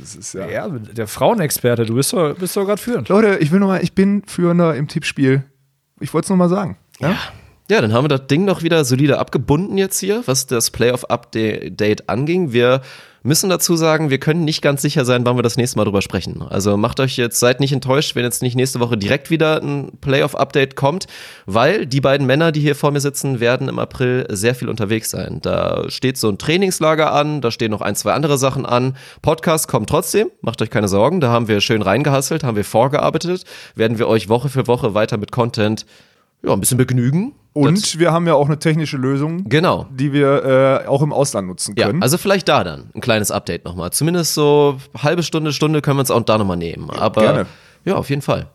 Das 0.00 0.16
ist 0.16 0.32
ja. 0.32 0.48
Ja, 0.48 0.68
der 0.68 1.06
Frauenexperte, 1.06 1.84
du 1.86 1.94
bist 1.94 2.12
doch, 2.12 2.34
bist 2.34 2.56
doch 2.56 2.64
gerade 2.64 2.80
führend. 2.80 3.08
Leute, 3.10 3.36
ich 3.40 3.52
will 3.52 3.60
noch 3.60 3.68
mal, 3.68 3.82
ich 3.82 3.92
bin 3.94 4.22
Führender 4.26 4.74
im 4.74 4.88
Tippspiel. 4.88 5.44
Ich 6.00 6.12
wollte 6.14 6.26
es 6.26 6.30
noch 6.30 6.36
mal 6.36 6.48
sagen. 6.48 6.76
Ja? 6.98 7.14
Ja, 7.70 7.80
dann 7.80 7.92
haben 7.92 8.04
wir 8.04 8.08
das 8.08 8.26
Ding 8.28 8.44
noch 8.44 8.62
wieder 8.62 8.84
solide 8.84 9.18
abgebunden 9.18 9.76
jetzt 9.76 9.98
hier, 9.98 10.22
was 10.26 10.46
das 10.46 10.70
Playoff-Update 10.70 12.08
anging. 12.08 12.52
Wir 12.52 12.80
müssen 13.26 13.50
dazu 13.50 13.76
sagen, 13.76 14.08
wir 14.08 14.18
können 14.18 14.44
nicht 14.44 14.62
ganz 14.62 14.82
sicher 14.82 15.04
sein, 15.04 15.26
wann 15.26 15.36
wir 15.36 15.42
das 15.42 15.56
nächste 15.56 15.76
Mal 15.78 15.84
drüber 15.84 16.00
sprechen. 16.00 16.42
Also 16.42 16.76
macht 16.76 17.00
euch 17.00 17.16
jetzt, 17.16 17.38
seid 17.38 17.60
nicht 17.60 17.72
enttäuscht, 17.72 18.14
wenn 18.14 18.24
jetzt 18.24 18.40
nicht 18.40 18.56
nächste 18.56 18.80
Woche 18.80 18.96
direkt 18.96 19.30
wieder 19.30 19.60
ein 19.60 19.92
Playoff-Update 20.00 20.76
kommt, 20.76 21.06
weil 21.44 21.86
die 21.86 22.00
beiden 22.00 22.26
Männer, 22.26 22.52
die 22.52 22.60
hier 22.60 22.74
vor 22.74 22.92
mir 22.92 23.00
sitzen, 23.00 23.40
werden 23.40 23.68
im 23.68 23.78
April 23.78 24.26
sehr 24.30 24.54
viel 24.54 24.68
unterwegs 24.68 25.10
sein. 25.10 25.40
Da 25.42 25.84
steht 25.88 26.16
so 26.16 26.28
ein 26.28 26.38
Trainingslager 26.38 27.12
an, 27.12 27.40
da 27.40 27.50
stehen 27.50 27.70
noch 27.70 27.82
ein, 27.82 27.96
zwei 27.96 28.12
andere 28.12 28.38
Sachen 28.38 28.64
an. 28.64 28.96
Podcast 29.22 29.68
kommt 29.68 29.90
trotzdem, 29.90 30.30
macht 30.40 30.62
euch 30.62 30.70
keine 30.70 30.88
Sorgen, 30.88 31.20
da 31.20 31.28
haben 31.28 31.48
wir 31.48 31.60
schön 31.60 31.82
reingehasselt, 31.82 32.44
haben 32.44 32.56
wir 32.56 32.64
vorgearbeitet, 32.64 33.44
werden 33.74 33.98
wir 33.98 34.08
euch 34.08 34.28
Woche 34.28 34.48
für 34.48 34.66
Woche 34.66 34.94
weiter 34.94 35.18
mit 35.18 35.32
Content 35.32 35.84
ja, 36.42 36.52
ein 36.52 36.60
bisschen 36.60 36.78
begnügen. 36.78 37.34
Und 37.52 37.78
Das- 37.82 37.98
wir 37.98 38.12
haben 38.12 38.26
ja 38.26 38.34
auch 38.34 38.46
eine 38.46 38.58
technische 38.58 38.98
Lösung, 38.98 39.48
Genau. 39.48 39.86
die 39.90 40.12
wir 40.12 40.82
äh, 40.84 40.86
auch 40.88 41.00
im 41.00 41.12
Ausland 41.12 41.48
nutzen 41.48 41.74
Ja, 41.78 41.86
können. 41.86 42.02
also 42.02 42.18
vielleicht 42.18 42.48
da 42.48 42.62
dann 42.64 42.90
ein 42.94 43.00
kleines 43.00 43.30
Update 43.30 43.64
nochmal. 43.64 43.92
Zumindest 43.92 44.34
so 44.34 44.76
halbe 45.02 45.22
Stunde, 45.22 45.52
Stunde 45.54 45.80
können 45.80 45.96
wir 45.96 46.00
uns 46.00 46.10
auch 46.10 46.20
da 46.22 46.36
nochmal 46.36 46.58
nehmen. 46.58 46.90
Aber 46.90 47.20
Gerne. 47.22 47.46
ja, 47.86 47.94
auf 47.96 48.10
jeden 48.10 48.20
Fall. 48.22 48.48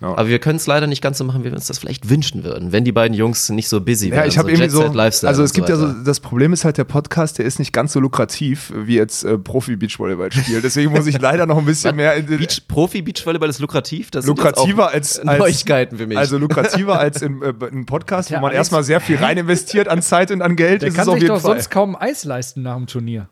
Ja. 0.00 0.08
Aber 0.10 0.28
wir 0.28 0.38
können 0.38 0.56
es 0.56 0.66
leider 0.68 0.86
nicht 0.86 1.02
ganz 1.02 1.18
so 1.18 1.24
machen, 1.24 1.40
wie 1.42 1.46
wir 1.48 1.54
uns 1.54 1.66
das 1.66 1.78
vielleicht 1.78 2.08
wünschen 2.08 2.44
würden, 2.44 2.70
wenn 2.70 2.84
die 2.84 2.92
beiden 2.92 3.16
Jungs 3.16 3.48
nicht 3.48 3.68
so 3.68 3.80
busy 3.80 4.10
Ja, 4.10 4.16
wären. 4.16 4.28
ich 4.28 4.38
habe 4.38 4.48
irgendwie 4.48 4.64
Jet 4.66 4.70
so, 4.70 4.92
Lifestyle 4.92 5.28
also 5.28 5.42
es 5.42 5.52
gibt 5.52 5.68
ja 5.68 5.74
so, 5.76 5.88
das 5.88 6.20
Problem 6.20 6.52
ist 6.52 6.64
halt, 6.64 6.78
der 6.78 6.84
Podcast, 6.84 7.38
der 7.38 7.46
ist 7.46 7.58
nicht 7.58 7.72
ganz 7.72 7.94
so 7.94 7.98
lukrativ 8.00 8.72
wie 8.76 8.94
jetzt 8.94 9.24
äh, 9.24 9.36
Profi-Beachvolleyball 9.36 10.30
spielen. 10.30 10.62
Deswegen 10.62 10.92
muss 10.92 11.06
ich 11.08 11.18
leider 11.20 11.46
noch 11.46 11.58
ein 11.58 11.64
bisschen 11.64 11.96
mehr 11.96 12.14
in 12.14 12.26
den, 12.28 12.38
Beach, 12.38 12.62
Profi-Beachvolleyball 12.68 13.48
ist 13.48 13.58
lukrativ. 13.58 14.12
Das 14.12 14.24
sind 14.24 14.36
jetzt 14.38 14.44
lukrativer 14.44 14.86
auch 14.86 14.92
als, 14.94 15.18
als 15.18 15.38
Neuigkeiten 15.38 15.96
für 15.98 16.06
mich. 16.06 16.16
Also 16.16 16.38
lukrativer 16.38 16.98
als 17.00 17.20
in, 17.20 17.42
äh, 17.42 17.52
Podcast, 17.84 18.30
wo 18.30 18.34
Der 18.34 18.40
man 18.40 18.50
Alex- 18.50 18.58
erstmal 18.58 18.84
sehr 18.84 19.00
viel 19.00 19.16
rein 19.16 19.36
investiert 19.36 19.88
an 19.88 20.00
Zeit 20.00 20.30
und 20.30 20.42
an 20.42 20.54
Geld. 20.54 20.82
Der 20.82 20.90
ist 20.90 20.94
kann 20.94 21.06
sich 21.06 21.24
doch 21.26 21.40
Fall. 21.40 21.54
sonst 21.56 21.70
kaum 21.70 21.96
Eis 21.96 22.24
leisten 22.24 22.62
nach 22.62 22.76
dem 22.76 22.86
Turnier. 22.86 23.28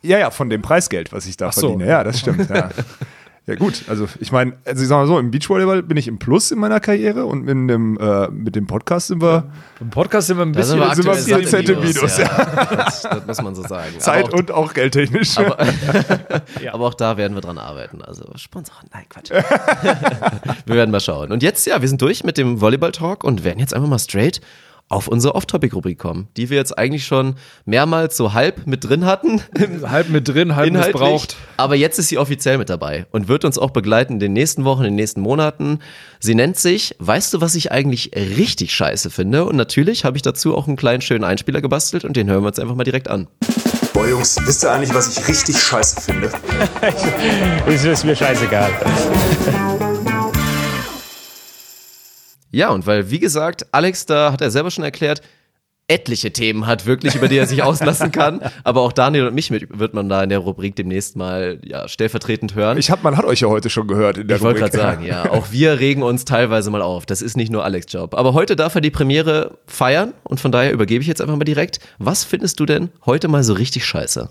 Ja, 0.00 0.18
ja, 0.18 0.30
von 0.30 0.48
dem 0.48 0.62
Preisgeld, 0.62 1.12
was 1.12 1.26
ich 1.26 1.36
da 1.36 1.52
so. 1.52 1.60
verdiene. 1.68 1.86
Ja, 1.86 2.02
das 2.02 2.20
stimmt. 2.20 2.48
Ja. 2.48 2.70
Ja 3.48 3.54
gut, 3.54 3.84
also 3.88 4.06
ich 4.20 4.30
meine, 4.30 4.52
also 4.66 4.82
ich 4.82 4.88
sag 4.88 4.98
mal 4.98 5.06
so, 5.06 5.18
im 5.18 5.30
Beachvolleyball 5.30 5.82
bin 5.82 5.96
ich 5.96 6.06
im 6.06 6.18
Plus 6.18 6.50
in 6.50 6.58
meiner 6.58 6.80
Karriere 6.80 7.24
und 7.24 7.48
in 7.48 7.66
dem, 7.66 7.98
äh, 7.98 8.28
mit 8.28 8.54
dem 8.54 8.66
Podcast 8.66 9.06
sind 9.06 9.22
wir, 9.22 9.50
Im 9.80 9.88
Podcast 9.88 10.26
sind 10.26 10.36
wir 10.36 10.44
ein 10.44 10.52
Da 10.52 10.60
bisschen. 10.60 10.78
sind 10.94 11.06
wir 11.06 11.14
sind 11.14 11.26
wir 11.28 11.36
aktuell 11.36 11.44
4 11.44 11.48
satt 11.48 11.68
im 11.70 11.80
Minus, 11.80 12.18
ja. 12.18 12.74
Das, 12.76 13.02
das 13.04 13.26
muss 13.26 13.42
man 13.42 13.54
so 13.54 13.62
sagen. 13.62 13.94
Zeit 14.00 14.26
aber 14.26 14.34
auch, 14.34 14.38
und 14.38 14.50
auch 14.50 14.74
geldtechnisch. 14.74 15.38
aber, 15.38 15.56
aber 16.72 16.84
auch 16.84 16.92
da 16.92 17.16
werden 17.16 17.34
wir 17.34 17.40
dran 17.40 17.56
arbeiten. 17.56 18.02
Also 18.02 18.24
Sponsoren, 18.36 18.86
nein, 18.92 19.06
Quatsch. 19.08 19.30
wir 20.66 20.74
werden 20.76 20.90
mal 20.90 21.00
schauen. 21.00 21.32
Und 21.32 21.42
jetzt, 21.42 21.66
ja, 21.66 21.80
wir 21.80 21.88
sind 21.88 22.02
durch 22.02 22.24
mit 22.24 22.36
dem 22.36 22.60
Volleyball-Talk 22.60 23.24
und 23.24 23.44
werden 23.44 23.60
jetzt 23.60 23.72
einfach 23.72 23.88
mal 23.88 23.98
straight 23.98 24.42
auf 24.88 25.08
unsere 25.08 25.34
Off-Topic-Rubrik 25.34 25.98
kommen, 25.98 26.28
die 26.36 26.50
wir 26.50 26.56
jetzt 26.56 26.76
eigentlich 26.78 27.04
schon 27.04 27.34
mehrmals 27.64 28.16
so 28.16 28.32
halb 28.32 28.66
mit 28.66 28.84
drin 28.84 29.04
hatten. 29.04 29.42
halb 29.84 30.08
mit 30.08 30.28
drin, 30.28 30.56
halb 30.56 30.68
Inhaltlich. 30.68 30.94
missbraucht. 30.94 31.36
Aber 31.56 31.76
jetzt 31.76 31.98
ist 31.98 32.08
sie 32.08 32.18
offiziell 32.18 32.58
mit 32.58 32.70
dabei 32.70 33.06
und 33.10 33.28
wird 33.28 33.44
uns 33.44 33.58
auch 33.58 33.70
begleiten 33.70 34.14
in 34.14 34.20
den 34.20 34.32
nächsten 34.32 34.64
Wochen, 34.64 34.80
in 34.80 34.90
den 34.90 34.96
nächsten 34.96 35.20
Monaten. 35.20 35.80
Sie 36.20 36.34
nennt 36.34 36.56
sich, 36.56 36.96
weißt 36.98 37.34
du, 37.34 37.40
was 37.40 37.54
ich 37.54 37.70
eigentlich 37.70 38.12
richtig 38.14 38.72
scheiße 38.72 39.10
finde? 39.10 39.44
Und 39.44 39.56
natürlich 39.56 40.04
habe 40.04 40.16
ich 40.16 40.22
dazu 40.22 40.56
auch 40.56 40.66
einen 40.66 40.76
kleinen 40.76 41.02
schönen 41.02 41.24
Einspieler 41.24 41.60
gebastelt 41.60 42.04
und 42.04 42.16
den 42.16 42.28
hören 42.28 42.42
wir 42.42 42.48
uns 42.48 42.58
einfach 42.58 42.74
mal 42.74 42.84
direkt 42.84 43.08
an. 43.08 43.28
Boah, 43.92 44.06
Jungs, 44.06 44.38
wisst 44.44 44.64
ihr 44.64 44.70
eigentlich, 44.70 44.94
was 44.94 45.18
ich 45.18 45.28
richtig 45.28 45.58
scheiße 45.58 46.00
finde? 46.00 46.30
Es 47.66 47.84
ist 47.84 48.04
mir 48.04 48.16
scheißegal. 48.16 48.70
Ja, 52.50 52.70
und 52.70 52.86
weil, 52.86 53.10
wie 53.10 53.18
gesagt, 53.18 53.66
Alex, 53.72 54.06
da 54.06 54.32
hat 54.32 54.40
er 54.40 54.50
selber 54.50 54.70
schon 54.70 54.84
erklärt, 54.84 55.22
etliche 55.90 56.30
Themen 56.34 56.66
hat 56.66 56.84
wirklich, 56.84 57.14
über 57.14 57.28
die 57.28 57.38
er 57.38 57.46
sich 57.46 57.62
auslassen 57.62 58.12
kann. 58.12 58.42
Aber 58.64 58.82
auch 58.82 58.92
Daniel 58.92 59.26
und 59.26 59.34
mich 59.34 59.50
mit, 59.50 59.78
wird 59.78 59.94
man 59.94 60.08
da 60.10 60.22
in 60.22 60.28
der 60.28 60.38
Rubrik 60.38 60.76
demnächst 60.76 61.16
mal 61.16 61.60
ja, 61.64 61.88
stellvertretend 61.88 62.54
hören. 62.54 62.76
Ich 62.76 62.90
hab, 62.90 63.02
man 63.02 63.16
hat 63.16 63.24
euch 63.24 63.40
ja 63.40 63.48
heute 63.48 63.70
schon 63.70 63.88
gehört 63.88 64.18
in 64.18 64.28
der 64.28 64.36
Ich 64.36 64.42
wollte 64.42 64.60
Rubrik. 64.60 64.72
gerade 64.72 64.96
sagen, 64.96 65.06
ja, 65.06 65.30
auch 65.30 65.50
wir 65.50 65.80
regen 65.80 66.02
uns 66.02 66.26
teilweise 66.26 66.70
mal 66.70 66.82
auf. 66.82 67.06
Das 67.06 67.22
ist 67.22 67.38
nicht 67.38 67.50
nur 67.50 67.64
Alex 67.64 67.90
Job. 67.90 68.14
Aber 68.14 68.34
heute 68.34 68.54
darf 68.54 68.74
er 68.74 68.82
die 68.82 68.90
Premiere 68.90 69.58
feiern 69.66 70.12
und 70.24 70.40
von 70.40 70.52
daher 70.52 70.72
übergebe 70.72 71.00
ich 71.00 71.08
jetzt 71.08 71.22
einfach 71.22 71.36
mal 71.36 71.44
direkt. 71.44 71.80
Was 71.98 72.22
findest 72.22 72.60
du 72.60 72.66
denn 72.66 72.90
heute 73.06 73.28
mal 73.28 73.42
so 73.42 73.54
richtig 73.54 73.86
scheiße? 73.86 74.30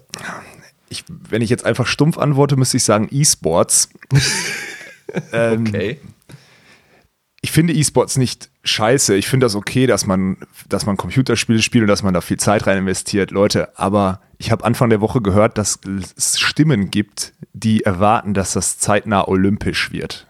Ich, 0.90 1.06
wenn 1.08 1.42
ich 1.42 1.50
jetzt 1.50 1.66
einfach 1.66 1.88
stumpf 1.88 2.20
antworte, 2.20 2.56
müsste 2.56 2.78
ich 2.78 2.84
sagen 2.84 3.10
E-Sports. 3.12 3.90
ähm, 5.34 5.66
Okay. 5.68 6.00
Ich 7.42 7.52
finde 7.52 7.74
E-Sports 7.74 8.18
nicht 8.18 8.50
scheiße. 8.64 9.16
Ich 9.16 9.28
finde 9.28 9.46
das 9.46 9.56
okay, 9.56 9.86
dass 9.86 10.06
man, 10.06 10.38
dass 10.68 10.86
man 10.86 10.98
Computerspiele 10.98 11.62
spielt 11.62 11.84
und 11.84 11.88
dass 11.88 12.04
man 12.04 12.14
da 12.14 12.22
viel 12.22 12.38
Zeit 12.38 12.66
rein 12.66 12.80
investiert, 12.80 13.32
Leute. 13.32 13.78
Aber 13.78 14.22
ich 14.38 14.52
habe 14.52 14.66
Anfang 14.66 14.90
der 14.90 15.02
Woche 15.02 15.22
gehört, 15.22 15.58
dass 15.58 15.80
es 16.16 16.40
Stimmen 16.40 16.90
gibt, 16.90 17.34
die 17.54 17.84
erwarten, 17.84 18.34
dass 18.34 18.54
das 18.54 18.80
zeitnah 18.80 19.28
olympisch 19.28 19.92
wird. 19.92 20.26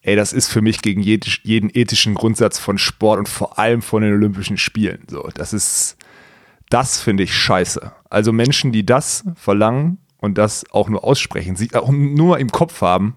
Ey, 0.00 0.14
das 0.14 0.32
ist 0.32 0.48
für 0.48 0.62
mich 0.62 0.82
gegen 0.82 1.02
jed 1.02 1.40
jeden 1.42 1.68
ethischen 1.72 2.14
Grundsatz 2.14 2.60
von 2.60 2.78
Sport 2.78 3.18
und 3.18 3.28
vor 3.28 3.58
allem 3.58 3.82
von 3.82 4.02
den 4.02 4.12
Olympischen 4.12 4.56
Spielen. 4.56 5.02
So, 5.10 5.28
das 5.34 5.52
ist, 5.52 5.96
das 6.70 7.00
finde 7.00 7.24
ich 7.24 7.34
scheiße. 7.34 7.90
Also 8.08 8.32
Menschen, 8.32 8.70
die 8.70 8.86
das 8.86 9.24
verlangen 9.34 9.98
und 10.18 10.38
das 10.38 10.64
auch 10.70 10.88
nur 10.88 11.02
aussprechen, 11.02 11.56
sie 11.56 11.74
auch 11.74 11.90
nur 11.90 12.38
im 12.38 12.52
Kopf 12.52 12.80
haben, 12.82 13.16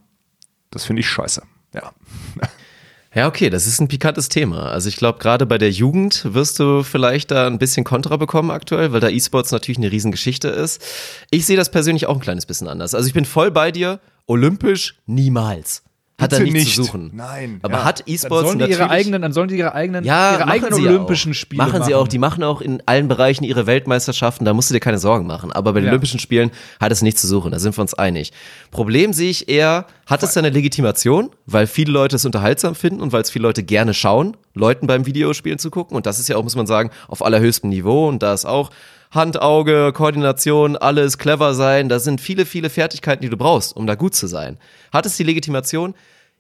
das 0.71 0.85
finde 0.85 1.01
ich 1.01 1.09
scheiße. 1.09 1.43
Ja. 1.75 1.93
Ja, 3.19 3.27
okay, 3.27 3.49
das 3.49 3.67
ist 3.67 3.81
ein 3.81 3.89
pikantes 3.89 4.29
Thema. 4.29 4.71
Also 4.71 4.87
ich 4.87 4.95
glaube, 4.95 5.19
gerade 5.19 5.45
bei 5.45 5.57
der 5.57 5.69
Jugend 5.69 6.33
wirst 6.33 6.57
du 6.57 6.83
vielleicht 6.83 7.31
da 7.31 7.47
ein 7.47 7.59
bisschen 7.59 7.83
Kontra 7.83 8.15
bekommen 8.15 8.49
aktuell, 8.49 8.93
weil 8.93 9.01
da 9.01 9.09
E-Sports 9.09 9.51
natürlich 9.51 9.77
eine 9.77 9.91
Riesengeschichte 9.91 10.47
ist. 10.47 10.81
Ich 11.29 11.45
sehe 11.45 11.57
das 11.57 11.69
persönlich 11.69 12.05
auch 12.05 12.15
ein 12.15 12.21
kleines 12.21 12.45
bisschen 12.45 12.69
anders. 12.69 12.95
Also 12.95 13.09
ich 13.09 13.13
bin 13.13 13.25
voll 13.25 13.51
bei 13.51 13.73
dir. 13.73 13.99
Olympisch 14.25 14.95
niemals. 15.05 15.83
Hat 16.19 16.33
er 16.33 16.39
Bitte 16.39 16.51
nichts 16.51 16.65
nicht. 16.67 16.75
zu 16.75 16.83
suchen. 16.83 17.11
Nein, 17.13 17.59
Aber 17.63 17.75
ja. 17.79 17.83
hat 17.85 17.99
Dann 18.01 18.13
E-Sports 18.13 18.47
sollen 18.49 18.59
die 18.59 18.65
ihre 18.69 18.89
eigenen, 18.89 19.21
dann 19.21 19.31
sollen 19.33 19.47
die 19.47 19.55
ihre 19.57 19.73
eigenen, 19.73 20.03
ja, 20.03 20.31
ihre 20.31 20.39
machen 20.41 20.49
eigenen 20.51 20.73
sie 20.73 20.87
Olympischen 20.87 21.31
auch. 21.31 21.35
Spiele 21.35 21.63
machen 21.63 21.83
sie 21.83 21.95
auch. 21.95 22.07
Die 22.07 22.17
machen 22.19 22.43
auch 22.43 22.61
in 22.61 22.83
allen 22.85 23.07
Bereichen 23.07 23.43
ihre 23.45 23.65
Weltmeisterschaften. 23.67 24.43
Da 24.45 24.53
musst 24.53 24.69
du 24.69 24.73
dir 24.73 24.79
keine 24.79 24.99
Sorgen 24.99 25.25
machen. 25.27 25.51
Aber 25.51 25.73
bei 25.73 25.79
den 25.79 25.85
Ja. 25.85 25.91
Olympischen 25.91 26.19
Spielen 26.19 26.51
hat 26.79 26.91
es 26.91 27.01
nichts 27.01 27.21
zu 27.21 27.27
suchen. 27.27 27.51
Da 27.51 27.59
sind 27.59 27.77
wir 27.77 27.81
uns 27.81 27.93
einig. 27.93 28.31
Problem 28.71 29.13
sehe 29.13 29.29
ich 29.29 29.47
eher, 29.49 29.85
hat 30.05 30.21
es 30.23 30.33
seine 30.33 30.49
Legitimation, 30.49 31.29
weil 31.45 31.67
viele 31.67 31.91
Leute 31.91 32.17
es 32.17 32.25
unterhaltsam 32.25 32.75
finden 32.75 33.01
und 33.01 33.13
weil 33.13 33.21
es 33.21 33.29
viele 33.29 33.43
Leute 33.43 33.63
gerne 33.63 33.93
schauen, 33.93 34.35
Leuten 34.53 34.87
beim 34.87 35.05
Videospielen 35.05 35.57
zu 35.59 35.71
gucken. 35.71 35.95
Und 35.95 36.05
das 36.05 36.19
ist 36.19 36.27
ja 36.27 36.35
auch, 36.35 36.43
muss 36.43 36.55
man 36.55 36.67
sagen, 36.67 36.89
auf 37.07 37.23
allerhöchstem 37.23 37.69
Niveau. 37.69 38.07
Und 38.09 38.21
da 38.23 38.33
ist 38.33 38.45
auch 38.45 38.71
Hand, 39.11 39.41
Auge, 39.41 39.91
Koordination, 39.91 40.77
alles 40.77 41.17
clever 41.17 41.55
sein. 41.55 41.89
Da 41.89 41.99
sind 41.99 42.21
viele, 42.21 42.45
viele 42.45 42.69
Fertigkeiten, 42.69 43.23
die 43.23 43.29
du 43.29 43.37
brauchst, 43.37 43.75
um 43.75 43.87
da 43.87 43.95
gut 43.95 44.13
zu 44.13 44.27
sein. 44.27 44.59
Hat 44.93 45.05
es 45.07 45.17
die 45.17 45.23
Legitimation? 45.23 45.95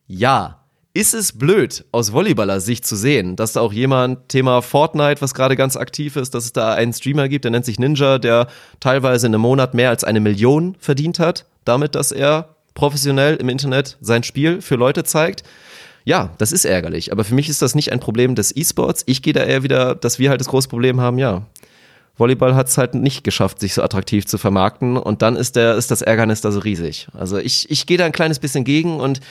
Ja. 0.07 0.55
Ist 0.93 1.13
es 1.13 1.37
blöd, 1.37 1.85
aus 1.91 2.13
Volleyballer-Sicht 2.13 2.85
zu 2.85 2.95
sehen, 2.95 3.35
dass 3.35 3.53
da 3.53 3.61
auch 3.61 3.71
jemand, 3.71 4.27
Thema 4.27 4.61
Fortnite, 4.61 5.21
was 5.21 5.35
gerade 5.35 5.55
ganz 5.55 5.77
aktiv 5.77 6.15
ist, 6.15 6.33
dass 6.33 6.45
es 6.45 6.53
da 6.53 6.73
einen 6.73 6.93
Streamer 6.93 7.29
gibt, 7.29 7.45
der 7.45 7.51
nennt 7.51 7.65
sich 7.65 7.79
Ninja, 7.79 8.17
der 8.17 8.47
teilweise 8.79 9.27
in 9.27 9.35
einem 9.35 9.43
Monat 9.43 9.75
mehr 9.75 9.89
als 9.89 10.03
eine 10.03 10.19
Million 10.19 10.75
verdient 10.79 11.19
hat, 11.19 11.45
damit, 11.63 11.93
dass 11.93 12.11
er 12.11 12.55
professionell 12.73 13.35
im 13.35 13.49
Internet 13.49 13.97
sein 14.01 14.23
Spiel 14.23 14.61
für 14.61 14.75
Leute 14.75 15.03
zeigt. 15.03 15.43
Ja, 16.05 16.31
das 16.39 16.51
ist 16.51 16.65
ärgerlich, 16.65 17.11
aber 17.11 17.23
für 17.23 17.35
mich 17.35 17.49
ist 17.49 17.61
das 17.61 17.75
nicht 17.75 17.91
ein 17.91 17.99
Problem 17.99 18.33
des 18.33 18.55
E-Sports. 18.55 19.03
Ich 19.05 19.21
gehe 19.21 19.33
da 19.33 19.43
eher 19.43 19.61
wieder, 19.61 19.93
dass 19.93 20.17
wir 20.17 20.31
halt 20.31 20.41
das 20.41 20.47
große 20.47 20.69
Problem 20.69 20.99
haben, 20.99 21.19
ja. 21.19 21.45
Volleyball 22.19 22.53
hat 22.53 22.67
es 22.67 22.77
halt 22.77 22.95
nicht 22.95 23.23
geschafft, 23.23 23.59
sich 23.59 23.73
so 23.73 23.81
attraktiv 23.81 24.25
zu 24.25 24.37
vermarkten 24.37 24.97
und 24.97 25.21
dann 25.21 25.35
ist, 25.35 25.55
der, 25.55 25.75
ist 25.75 25.89
das 25.89 26.01
Ärgernis 26.01 26.41
da 26.41 26.51
so 26.51 26.59
riesig. 26.59 27.07
Also 27.17 27.37
ich, 27.37 27.71
ich 27.71 27.85
gehe 27.85 27.97
da 27.97 28.05
ein 28.05 28.11
kleines 28.11 28.39
bisschen 28.39 28.65
gegen 28.65 28.99
und 28.99 29.21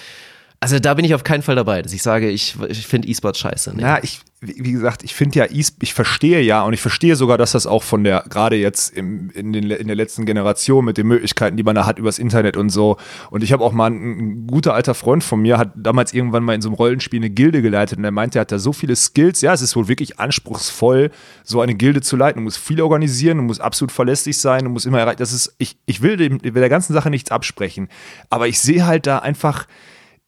also 0.61 0.79
da 0.79 0.95
bin 0.95 1.05
ich 1.05 1.15
auf 1.15 1.23
keinen 1.25 1.43
Fall 1.43 1.57
dabei, 1.57 1.83
dass 1.83 1.93
ich 1.93 2.03
sage, 2.03 2.29
ich, 2.31 2.57
ich 2.69 2.87
finde 2.87 3.07
E-Sport 3.09 3.37
scheiße. 3.37 3.75
Nee. 3.77 3.83
Na, 3.83 4.03
ich, 4.03 4.21
wie 4.41 4.73
gesagt, 4.73 5.05
ich 5.05 5.15
finde 5.15 5.39
ja, 5.39 5.45
E- 5.45 5.65
ich 5.81 5.95
verstehe 5.95 6.41
ja 6.41 6.63
und 6.63 6.73
ich 6.73 6.81
verstehe 6.81 7.15
sogar, 7.15 7.39
dass 7.39 7.53
das 7.53 7.67
auch 7.67 7.85
von 7.85 8.03
der, 8.03 8.25
gerade 8.29 8.57
jetzt 8.57 8.97
im, 8.97 9.31
in, 9.31 9.53
den, 9.53 9.71
in 9.71 9.87
der 9.87 9.95
letzten 9.95 10.27
Generation 10.27 10.85
mit 10.85 10.97
den 10.97 11.07
Möglichkeiten, 11.07 11.57
die 11.57 11.63
man 11.63 11.77
da 11.77 11.87
hat 11.87 12.01
übers 12.01 12.19
Internet 12.19 12.57
und 12.57 12.71
so. 12.71 12.97
Und 13.31 13.45
ich 13.45 13.53
habe 13.53 13.63
auch 13.63 13.73
mal 13.73 13.87
ein, 13.87 14.19
ein 14.19 14.47
guter 14.49 14.75
alter 14.75 14.95
Freund 14.95 15.23
von 15.23 15.41
mir, 15.41 15.59
hat 15.59 15.73
damals 15.77 16.13
irgendwann 16.13 16.43
mal 16.43 16.55
in 16.55 16.63
so 16.63 16.69
einem 16.71 16.75
Rollenspiel 16.75 17.21
eine 17.21 17.31
Gilde 17.31 17.63
geleitet 17.63 17.99
und 17.99 18.05
er 18.05 18.11
meinte, 18.11 18.39
er 18.39 18.41
hat 18.41 18.51
da 18.51 18.59
so 18.59 18.73
viele 18.73 18.97
Skills. 18.97 19.41
Ja, 19.41 19.53
es 19.53 19.63
ist 19.63 19.77
wohl 19.77 19.87
wirklich 19.87 20.19
anspruchsvoll, 20.19 21.11
so 21.45 21.61
eine 21.61 21.77
Gilde 21.77 22.01
zu 22.01 22.17
leiten. 22.17 22.41
Du 22.41 22.45
musst 22.45 22.59
viel 22.59 22.81
organisieren, 22.81 23.37
du 23.39 23.45
musst 23.45 23.61
absolut 23.61 23.93
verlässlich 23.93 24.39
sein, 24.39 24.65
du 24.65 24.71
musst 24.71 24.87
immer 24.87 24.99
erreichen. 24.99 25.19
Das 25.19 25.33
ist, 25.33 25.55
ich, 25.59 25.77
ich 25.87 26.03
will, 26.03 26.17
dem, 26.17 26.43
will 26.43 26.53
der 26.53 26.69
ganzen 26.69 26.95
Sache 26.95 27.11
nichts 27.11 27.31
absprechen. 27.31 27.89
Aber 28.29 28.49
ich 28.49 28.59
sehe 28.59 28.87
halt 28.87 29.07
da 29.07 29.19
einfach, 29.21 29.67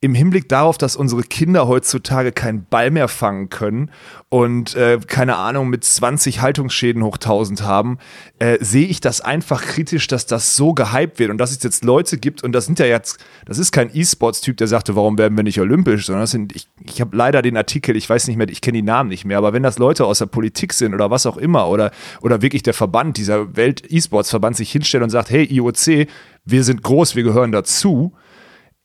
im 0.02 0.14
Hinblick 0.14 0.48
darauf, 0.48 0.78
dass 0.78 0.96
unsere 0.96 1.22
Kinder 1.22 1.68
heutzutage 1.68 2.32
keinen 2.32 2.64
Ball 2.64 2.90
mehr 2.90 3.06
fangen 3.06 3.50
können 3.50 3.90
und 4.30 4.74
äh, 4.74 4.98
keine 5.06 5.36
Ahnung 5.36 5.68
mit 5.68 5.84
20 5.84 6.40
Haltungsschäden 6.40 7.02
hoch 7.04 7.16
1000 7.16 7.62
haben, 7.64 7.98
äh, 8.38 8.56
sehe 8.60 8.86
ich 8.86 9.02
das 9.02 9.20
einfach 9.20 9.60
kritisch, 9.60 10.06
dass 10.06 10.24
das 10.24 10.56
so 10.56 10.72
gehypt 10.72 11.18
wird 11.18 11.30
und 11.30 11.36
dass 11.36 11.50
es 11.50 11.62
jetzt 11.62 11.84
Leute 11.84 12.16
gibt 12.16 12.42
und 12.42 12.52
das 12.52 12.64
sind 12.64 12.78
ja 12.78 12.86
jetzt, 12.86 13.18
das 13.44 13.58
ist 13.58 13.72
kein 13.72 13.90
E-Sports-Typ, 13.94 14.56
der 14.56 14.68
sagte, 14.68 14.96
warum 14.96 15.18
werden 15.18 15.36
wir 15.36 15.44
nicht 15.44 15.60
olympisch, 15.60 16.06
sondern 16.06 16.22
das 16.22 16.30
sind, 16.30 16.56
ich, 16.56 16.66
ich 16.82 17.02
habe 17.02 17.14
leider 17.14 17.42
den 17.42 17.58
Artikel, 17.58 17.94
ich 17.94 18.08
weiß 18.08 18.26
nicht 18.28 18.38
mehr, 18.38 18.48
ich 18.48 18.62
kenne 18.62 18.78
die 18.78 18.82
Namen 18.82 19.10
nicht 19.10 19.26
mehr, 19.26 19.36
aber 19.36 19.52
wenn 19.52 19.62
das 19.62 19.78
Leute 19.78 20.06
aus 20.06 20.20
der 20.20 20.26
Politik 20.26 20.72
sind 20.72 20.94
oder 20.94 21.10
was 21.10 21.26
auch 21.26 21.36
immer 21.36 21.68
oder, 21.68 21.90
oder 22.22 22.40
wirklich 22.40 22.62
der 22.62 22.74
Verband, 22.74 23.18
dieser 23.18 23.54
Welt-E-Sports-Verband 23.54 24.56
sich 24.56 24.72
hinstellt 24.72 25.02
und 25.02 25.10
sagt, 25.10 25.28
hey 25.28 25.44
IOC, 25.44 26.06
wir 26.46 26.64
sind 26.64 26.82
groß, 26.82 27.16
wir 27.16 27.22
gehören 27.22 27.52
dazu, 27.52 28.14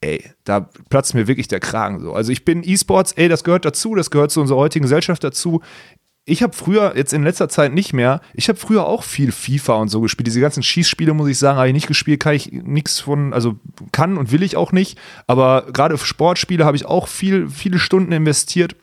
ey, 0.00 0.24
da 0.44 0.68
platzt 0.88 1.14
mir 1.14 1.26
wirklich 1.26 1.48
der 1.48 1.60
Kragen 1.60 2.00
so. 2.00 2.12
Also 2.12 2.32
ich 2.32 2.44
bin 2.44 2.62
E-Sports, 2.64 3.12
ey, 3.12 3.28
das 3.28 3.44
gehört 3.44 3.64
dazu, 3.64 3.94
das 3.94 4.10
gehört 4.10 4.30
zu 4.30 4.40
unserer 4.40 4.58
heutigen 4.58 4.84
Gesellschaft 4.84 5.24
dazu. 5.24 5.62
Ich 6.28 6.42
habe 6.42 6.54
früher, 6.54 6.96
jetzt 6.96 7.12
in 7.12 7.22
letzter 7.22 7.48
Zeit 7.48 7.72
nicht 7.72 7.92
mehr, 7.92 8.20
ich 8.34 8.48
habe 8.48 8.58
früher 8.58 8.86
auch 8.86 9.04
viel 9.04 9.30
FIFA 9.30 9.74
und 9.74 9.88
so 9.88 10.00
gespielt. 10.00 10.26
Diese 10.26 10.40
ganzen 10.40 10.62
Schießspiele, 10.62 11.14
muss 11.14 11.28
ich 11.28 11.38
sagen, 11.38 11.56
habe 11.56 11.68
ich 11.68 11.74
nicht 11.74 11.86
gespielt, 11.86 12.18
kann 12.18 12.34
ich 12.34 12.50
nichts 12.50 12.98
von, 12.98 13.32
also 13.32 13.56
kann 13.92 14.18
und 14.18 14.32
will 14.32 14.42
ich 14.42 14.56
auch 14.56 14.72
nicht. 14.72 14.98
Aber 15.28 15.66
gerade 15.72 15.96
für 15.96 16.06
Sportspiele 16.06 16.64
habe 16.64 16.76
ich 16.76 16.84
auch 16.84 17.06
viel, 17.06 17.48
viele 17.48 17.78
Stunden 17.78 18.10
investiert. 18.10 18.74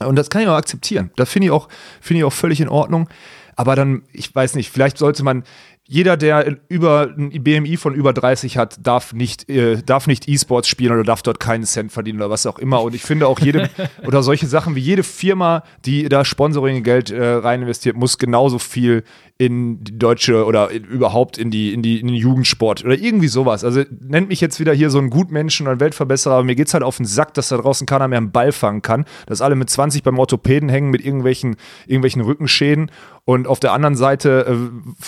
Und 0.00 0.16
das 0.16 0.30
kann 0.30 0.42
ich 0.42 0.48
auch 0.48 0.56
akzeptieren. 0.56 1.10
Das 1.16 1.28
finde 1.28 1.48
ich, 1.48 1.62
finde 2.00 2.20
ich 2.20 2.24
auch 2.24 2.32
völlig 2.32 2.60
in 2.60 2.68
Ordnung. 2.68 3.08
Aber 3.56 3.74
dann, 3.74 4.02
ich 4.12 4.34
weiß 4.34 4.54
nicht, 4.54 4.70
vielleicht 4.70 4.98
sollte 4.98 5.24
man, 5.24 5.42
jeder, 5.90 6.18
der 6.18 6.58
über 6.68 7.14
ein 7.16 7.30
BMI 7.42 7.78
von 7.78 7.94
über 7.94 8.12
30 8.12 8.58
hat, 8.58 8.76
darf 8.82 9.14
nicht, 9.14 9.48
äh, 9.48 9.82
darf 9.82 10.06
nicht 10.06 10.28
E-Sports 10.28 10.68
spielen 10.68 10.92
oder 10.92 11.02
darf 11.02 11.22
dort 11.22 11.40
keinen 11.40 11.64
Cent 11.64 11.90
verdienen 11.90 12.18
oder 12.18 12.28
was 12.28 12.44
auch 12.44 12.58
immer. 12.58 12.82
Und 12.82 12.94
ich 12.94 13.00
finde 13.00 13.26
auch 13.26 13.40
jede, 13.40 13.70
oder 14.06 14.22
solche 14.22 14.46
Sachen 14.46 14.74
wie 14.74 14.80
jede 14.80 15.02
Firma, 15.02 15.62
die 15.86 16.10
da 16.10 16.26
Sponsoring-Geld 16.26 17.10
äh, 17.10 17.24
rein 17.24 17.62
investiert, 17.62 17.96
muss 17.96 18.18
genauso 18.18 18.58
viel 18.58 19.02
in 19.40 19.84
die 19.84 19.96
deutsche 19.96 20.44
oder 20.44 20.68
überhaupt 20.70 21.38
in 21.38 21.52
die, 21.52 21.72
in 21.72 21.80
die, 21.80 22.00
in 22.00 22.08
den 22.08 22.16
Jugendsport 22.16 22.84
oder 22.84 22.98
irgendwie 22.98 23.28
sowas. 23.28 23.62
Also 23.62 23.84
nennt 24.00 24.28
mich 24.28 24.40
jetzt 24.40 24.58
wieder 24.58 24.74
hier 24.74 24.90
so 24.90 24.98
ein 24.98 25.10
Gutmenschen 25.10 25.68
oder 25.68 25.76
ein 25.76 25.80
Weltverbesserer, 25.80 26.34
aber 26.34 26.44
mir 26.44 26.56
geht's 26.56 26.74
halt 26.74 26.82
auf 26.82 26.96
den 26.96 27.06
Sack, 27.06 27.34
dass 27.34 27.48
da 27.48 27.56
draußen 27.56 27.86
keiner 27.86 28.08
mehr 28.08 28.18
einen 28.18 28.32
Ball 28.32 28.50
fangen 28.50 28.82
kann, 28.82 29.04
dass 29.26 29.40
alle 29.40 29.54
mit 29.54 29.70
20 29.70 30.02
beim 30.02 30.18
Orthopäden 30.18 30.68
hängen 30.68 30.90
mit 30.90 31.04
irgendwelchen, 31.04 31.54
irgendwelchen 31.86 32.20
Rückenschäden 32.22 32.90
Und 33.24 33.46
auf 33.46 33.60
der 33.60 33.74
anderen 33.74 33.94
Seite 33.94 34.44
äh, 34.48 34.56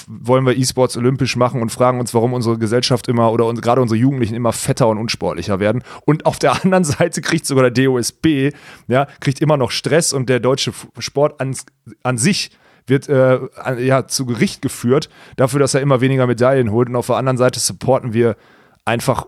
wollen 0.07 0.47
wir 0.47 0.57
E-Sports 0.57 0.97
olympisch 0.97 1.35
machen 1.35 1.61
und 1.61 1.73
fragen 1.73 1.99
uns, 1.99 2.15
warum 2.15 2.33
unsere 2.33 2.57
Gesellschaft 2.57 3.09
immer 3.09 3.33
oder 3.33 3.47
uns, 3.47 3.61
gerade 3.61 3.83
unsere 3.83 3.99
Jugendlichen 3.99 4.37
immer 4.37 4.53
fetter 4.53 4.87
und 4.87 4.99
unsportlicher 4.99 5.59
werden. 5.59 5.83
Und 6.07 6.25
auf 6.25 6.39
der 6.39 6.53
anderen 6.65 6.85
Seite 6.85 7.21
kriegt 7.21 7.47
sogar 7.47 7.69
der 7.69 7.85
DOSB, 7.85 8.53
ja, 8.87 9.09
kriegt 9.19 9.41
immer 9.41 9.57
noch 9.57 9.73
Stress 9.73 10.13
und 10.13 10.29
der 10.29 10.39
deutsche 10.39 10.73
Sport 11.01 11.41
an, 11.41 11.57
an 12.05 12.17
sich 12.17 12.53
wird 12.91 13.09
äh, 13.09 13.41
ja, 13.79 14.07
zu 14.07 14.27
Gericht 14.27 14.61
geführt, 14.61 15.09
dafür, 15.37 15.61
dass 15.61 15.75
er 15.75 15.81
immer 15.81 16.03
weniger 16.03 16.27
Medaillen 16.27 16.71
holt. 16.71 16.89
Und 16.89 16.97
auf 16.97 17.07
der 17.07 17.17
anderen 17.17 17.39
Seite 17.39 17.59
supporten 17.59 18.13
wir 18.13 18.37
einfach 18.85 19.27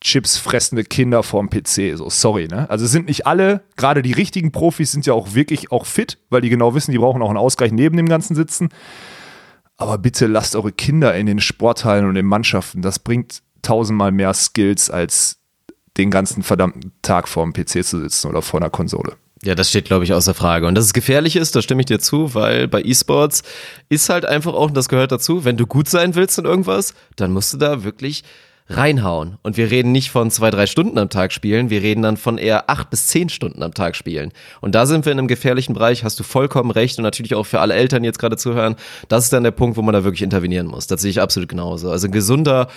Chips 0.00 0.36
fressende 0.36 0.82
Kinder 0.82 1.22
vorm 1.22 1.48
PC. 1.48 1.96
So, 1.96 2.10
sorry, 2.10 2.48
ne? 2.48 2.68
Also 2.68 2.86
sind 2.86 3.06
nicht 3.06 3.26
alle, 3.26 3.62
gerade 3.76 4.02
die 4.02 4.12
richtigen 4.12 4.50
Profis 4.50 4.90
sind 4.90 5.06
ja 5.06 5.12
auch 5.12 5.34
wirklich 5.34 5.70
auch 5.70 5.86
fit, 5.86 6.18
weil 6.28 6.40
die 6.40 6.48
genau 6.48 6.74
wissen, 6.74 6.90
die 6.90 6.98
brauchen 6.98 7.22
auch 7.22 7.28
einen 7.28 7.38
Ausgleich 7.38 7.70
neben 7.70 7.96
dem 7.96 8.08
ganzen 8.08 8.34
Sitzen. 8.34 8.70
Aber 9.76 9.98
bitte 9.98 10.26
lasst 10.26 10.56
eure 10.56 10.72
Kinder 10.72 11.14
in 11.14 11.26
den 11.26 11.40
Sporthallen 11.40 12.06
und 12.06 12.16
in 12.16 12.26
Mannschaften. 12.26 12.82
Das 12.82 12.98
bringt 12.98 13.42
tausendmal 13.62 14.10
mehr 14.10 14.34
Skills, 14.34 14.90
als 14.90 15.38
den 15.96 16.10
ganzen 16.10 16.42
verdammten 16.42 16.92
Tag 17.02 17.28
vorm 17.28 17.52
PC 17.52 17.84
zu 17.84 18.00
sitzen 18.00 18.28
oder 18.28 18.42
vor 18.42 18.60
einer 18.60 18.70
Konsole. 18.70 19.16
Ja, 19.44 19.56
das 19.56 19.70
steht, 19.70 19.86
glaube 19.86 20.04
ich, 20.04 20.12
außer 20.12 20.34
Frage. 20.34 20.68
Und 20.68 20.76
dass 20.76 20.84
es 20.84 20.92
gefährlich 20.92 21.34
ist, 21.34 21.56
da 21.56 21.62
stimme 21.62 21.80
ich 21.80 21.86
dir 21.86 21.98
zu, 21.98 22.32
weil 22.34 22.68
bei 22.68 22.80
E-Sports 22.80 23.42
ist 23.88 24.08
halt 24.08 24.24
einfach 24.24 24.54
auch, 24.54 24.68
und 24.68 24.76
das 24.76 24.88
gehört 24.88 25.10
dazu, 25.10 25.44
wenn 25.44 25.56
du 25.56 25.66
gut 25.66 25.88
sein 25.88 26.14
willst 26.14 26.38
in 26.38 26.44
irgendwas, 26.44 26.94
dann 27.16 27.32
musst 27.32 27.52
du 27.52 27.58
da 27.58 27.82
wirklich 27.82 28.22
reinhauen. 28.68 29.38
Und 29.42 29.56
wir 29.56 29.72
reden 29.72 29.90
nicht 29.90 30.12
von 30.12 30.30
zwei, 30.30 30.50
drei 30.50 30.66
Stunden 30.66 30.96
am 30.96 31.08
Tag 31.08 31.32
spielen, 31.32 31.70
wir 31.70 31.82
reden 31.82 32.02
dann 32.02 32.16
von 32.16 32.38
eher 32.38 32.70
acht 32.70 32.90
bis 32.90 33.08
zehn 33.08 33.28
Stunden 33.28 33.64
am 33.64 33.74
Tag 33.74 33.96
spielen. 33.96 34.32
Und 34.60 34.76
da 34.76 34.86
sind 34.86 35.04
wir 35.04 35.12
in 35.12 35.18
einem 35.18 35.28
gefährlichen 35.28 35.74
Bereich, 35.74 36.04
hast 36.04 36.20
du 36.20 36.22
vollkommen 36.22 36.70
recht 36.70 36.98
und 36.98 37.02
natürlich 37.02 37.34
auch 37.34 37.44
für 37.44 37.58
alle 37.58 37.74
Eltern 37.74 38.04
jetzt 38.04 38.20
gerade 38.20 38.36
zuhören, 38.36 38.76
das 39.08 39.24
ist 39.24 39.32
dann 39.32 39.42
der 39.42 39.50
Punkt, 39.50 39.76
wo 39.76 39.82
man 39.82 39.92
da 39.92 40.04
wirklich 40.04 40.22
intervenieren 40.22 40.68
muss. 40.68 40.86
Das 40.86 41.02
sehe 41.02 41.10
ich 41.10 41.20
absolut 41.20 41.48
genauso. 41.48 41.90
Also 41.90 42.08
gesunder 42.08 42.68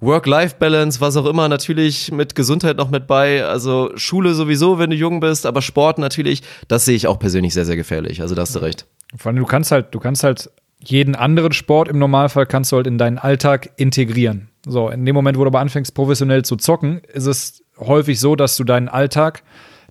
Work-Life-Balance, 0.00 1.00
was 1.00 1.16
auch 1.16 1.26
immer, 1.26 1.48
natürlich 1.48 2.12
mit 2.12 2.34
Gesundheit 2.34 2.76
noch 2.76 2.90
mit 2.90 3.06
bei. 3.06 3.44
Also 3.44 3.90
Schule 3.96 4.34
sowieso, 4.34 4.78
wenn 4.78 4.90
du 4.90 4.96
jung 4.96 5.20
bist, 5.20 5.46
aber 5.46 5.62
Sport 5.62 5.98
natürlich, 5.98 6.42
das 6.68 6.84
sehe 6.84 6.96
ich 6.96 7.06
auch 7.06 7.18
persönlich 7.18 7.54
sehr, 7.54 7.64
sehr 7.64 7.76
gefährlich. 7.76 8.20
Also 8.20 8.34
da 8.34 8.42
hast 8.42 8.54
du 8.54 8.60
recht. 8.60 8.86
Vor 9.16 9.30
allem, 9.30 9.38
du 9.38 9.46
kannst 9.46 9.72
halt, 9.72 9.94
du 9.94 10.00
kannst 10.00 10.24
halt 10.24 10.50
jeden 10.80 11.14
anderen 11.14 11.52
Sport 11.52 11.88
im 11.88 11.98
Normalfall 11.98 12.46
kannst 12.46 12.72
du 12.72 12.76
halt 12.76 12.86
in 12.86 12.98
deinen 12.98 13.18
Alltag 13.18 13.70
integrieren. 13.76 14.48
So, 14.66 14.88
in 14.88 15.04
dem 15.04 15.14
Moment, 15.14 15.38
wo 15.38 15.42
du 15.42 15.48
aber 15.48 15.60
anfängst, 15.60 15.94
professionell 15.94 16.44
zu 16.44 16.56
zocken, 16.56 17.00
ist 17.12 17.26
es 17.26 17.62
häufig 17.78 18.20
so, 18.20 18.36
dass 18.36 18.56
du 18.56 18.64
deinen 18.64 18.88
Alltag 18.88 19.42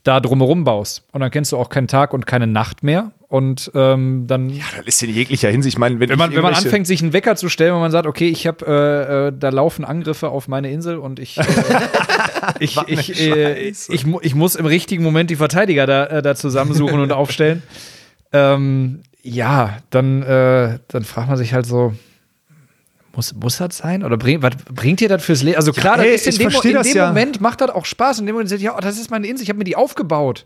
da 0.06 0.20
drumherum 0.20 0.64
baust. 0.64 1.04
Und 1.12 1.22
dann 1.22 1.32
kennst 1.32 1.52
du 1.52 1.58
auch 1.58 1.68
keinen 1.68 1.88
Tag 1.88 2.14
und 2.14 2.26
keine 2.26 2.48
Nacht 2.48 2.84
mehr. 2.84 3.12
Und 3.28 3.72
ähm, 3.74 4.26
dann. 4.28 4.50
Ja, 4.50 4.64
das 4.78 4.86
ist 4.86 5.04
in 5.04 5.10
jeglicher 5.10 5.50
Hinsicht. 5.50 5.76
Ich 5.76 5.80
meine, 5.80 6.00
wenn, 6.00 6.10
wenn, 6.10 6.18
man, 6.18 6.34
wenn 6.34 6.44
man 6.44 6.54
anfängt, 6.54 6.86
sich 6.86 7.02
einen 7.02 7.12
Wecker 7.12 7.36
zu 7.36 7.50
stellen, 7.50 7.74
wenn 7.74 7.82
man 7.82 7.92
sagt, 7.92 8.06
okay, 8.06 8.30
ich 8.30 8.46
habe, 8.46 8.66
äh, 8.66 9.28
äh, 9.28 9.34
da 9.38 9.50
laufen 9.50 9.84
Angriffe 9.84 10.30
auf 10.30 10.48
meine 10.48 10.72
Insel 10.72 11.00
und 11.00 11.20
ich, 11.20 11.40
äh, 11.40 11.44
ich, 12.60 12.78
ich, 12.88 13.20
äh, 13.20 13.60
ich, 13.68 13.90
ich, 13.90 14.36
muss 14.36 14.56
im 14.56 14.68
richtigen 14.68 15.04
Moment 15.04 15.32
die 15.32 15.36
Verteidiger 15.36 15.88
da, 15.88 16.06
äh, 16.06 16.22
da 16.22 16.36
zusammensuchen 16.36 17.00
und 17.00 17.12
aufstellen. 17.12 17.64
Ähm, 18.32 19.02
ja, 19.24 19.80
dann, 19.90 20.22
äh, 20.22 20.78
dann 20.88 21.04
fragt 21.04 21.28
man 21.30 21.38
sich 21.38 21.54
halt 21.54 21.66
so, 21.66 21.96
muss, 23.16 23.34
muss 23.34 23.58
das 23.58 23.78
sein? 23.78 24.04
Oder 24.04 24.18
bring, 24.18 24.42
was 24.42 24.56
bringt 24.74 25.00
dir 25.00 25.10
das 25.10 25.24
fürs 25.24 25.44
Leben? 25.44 25.58
Also 25.58 25.72
klar, 25.72 25.98
ja, 25.98 26.04
ey, 26.04 26.12
das 26.14 26.28
ist 26.28 26.40
in 26.40 26.50
dem, 26.50 26.62
in 26.62 26.84
dem 26.84 26.96
ja. 26.96 27.08
Moment 27.08 27.42
macht 27.42 27.62
das 27.62 27.70
auch 27.70 27.86
Spaß. 27.86 28.20
In 28.20 28.26
dem 28.26 28.34
Moment 28.36 28.50
sagt, 28.50 28.62
ja, 28.62 28.76
oh, 28.76 28.80
das 28.80 28.98
ist 28.98 29.12
meine 29.12 29.28
Insel, 29.28 29.44
ich 29.44 29.50
habe 29.50 29.58
mir 29.58 29.64
die 29.64 29.76
aufgebaut. 29.76 30.46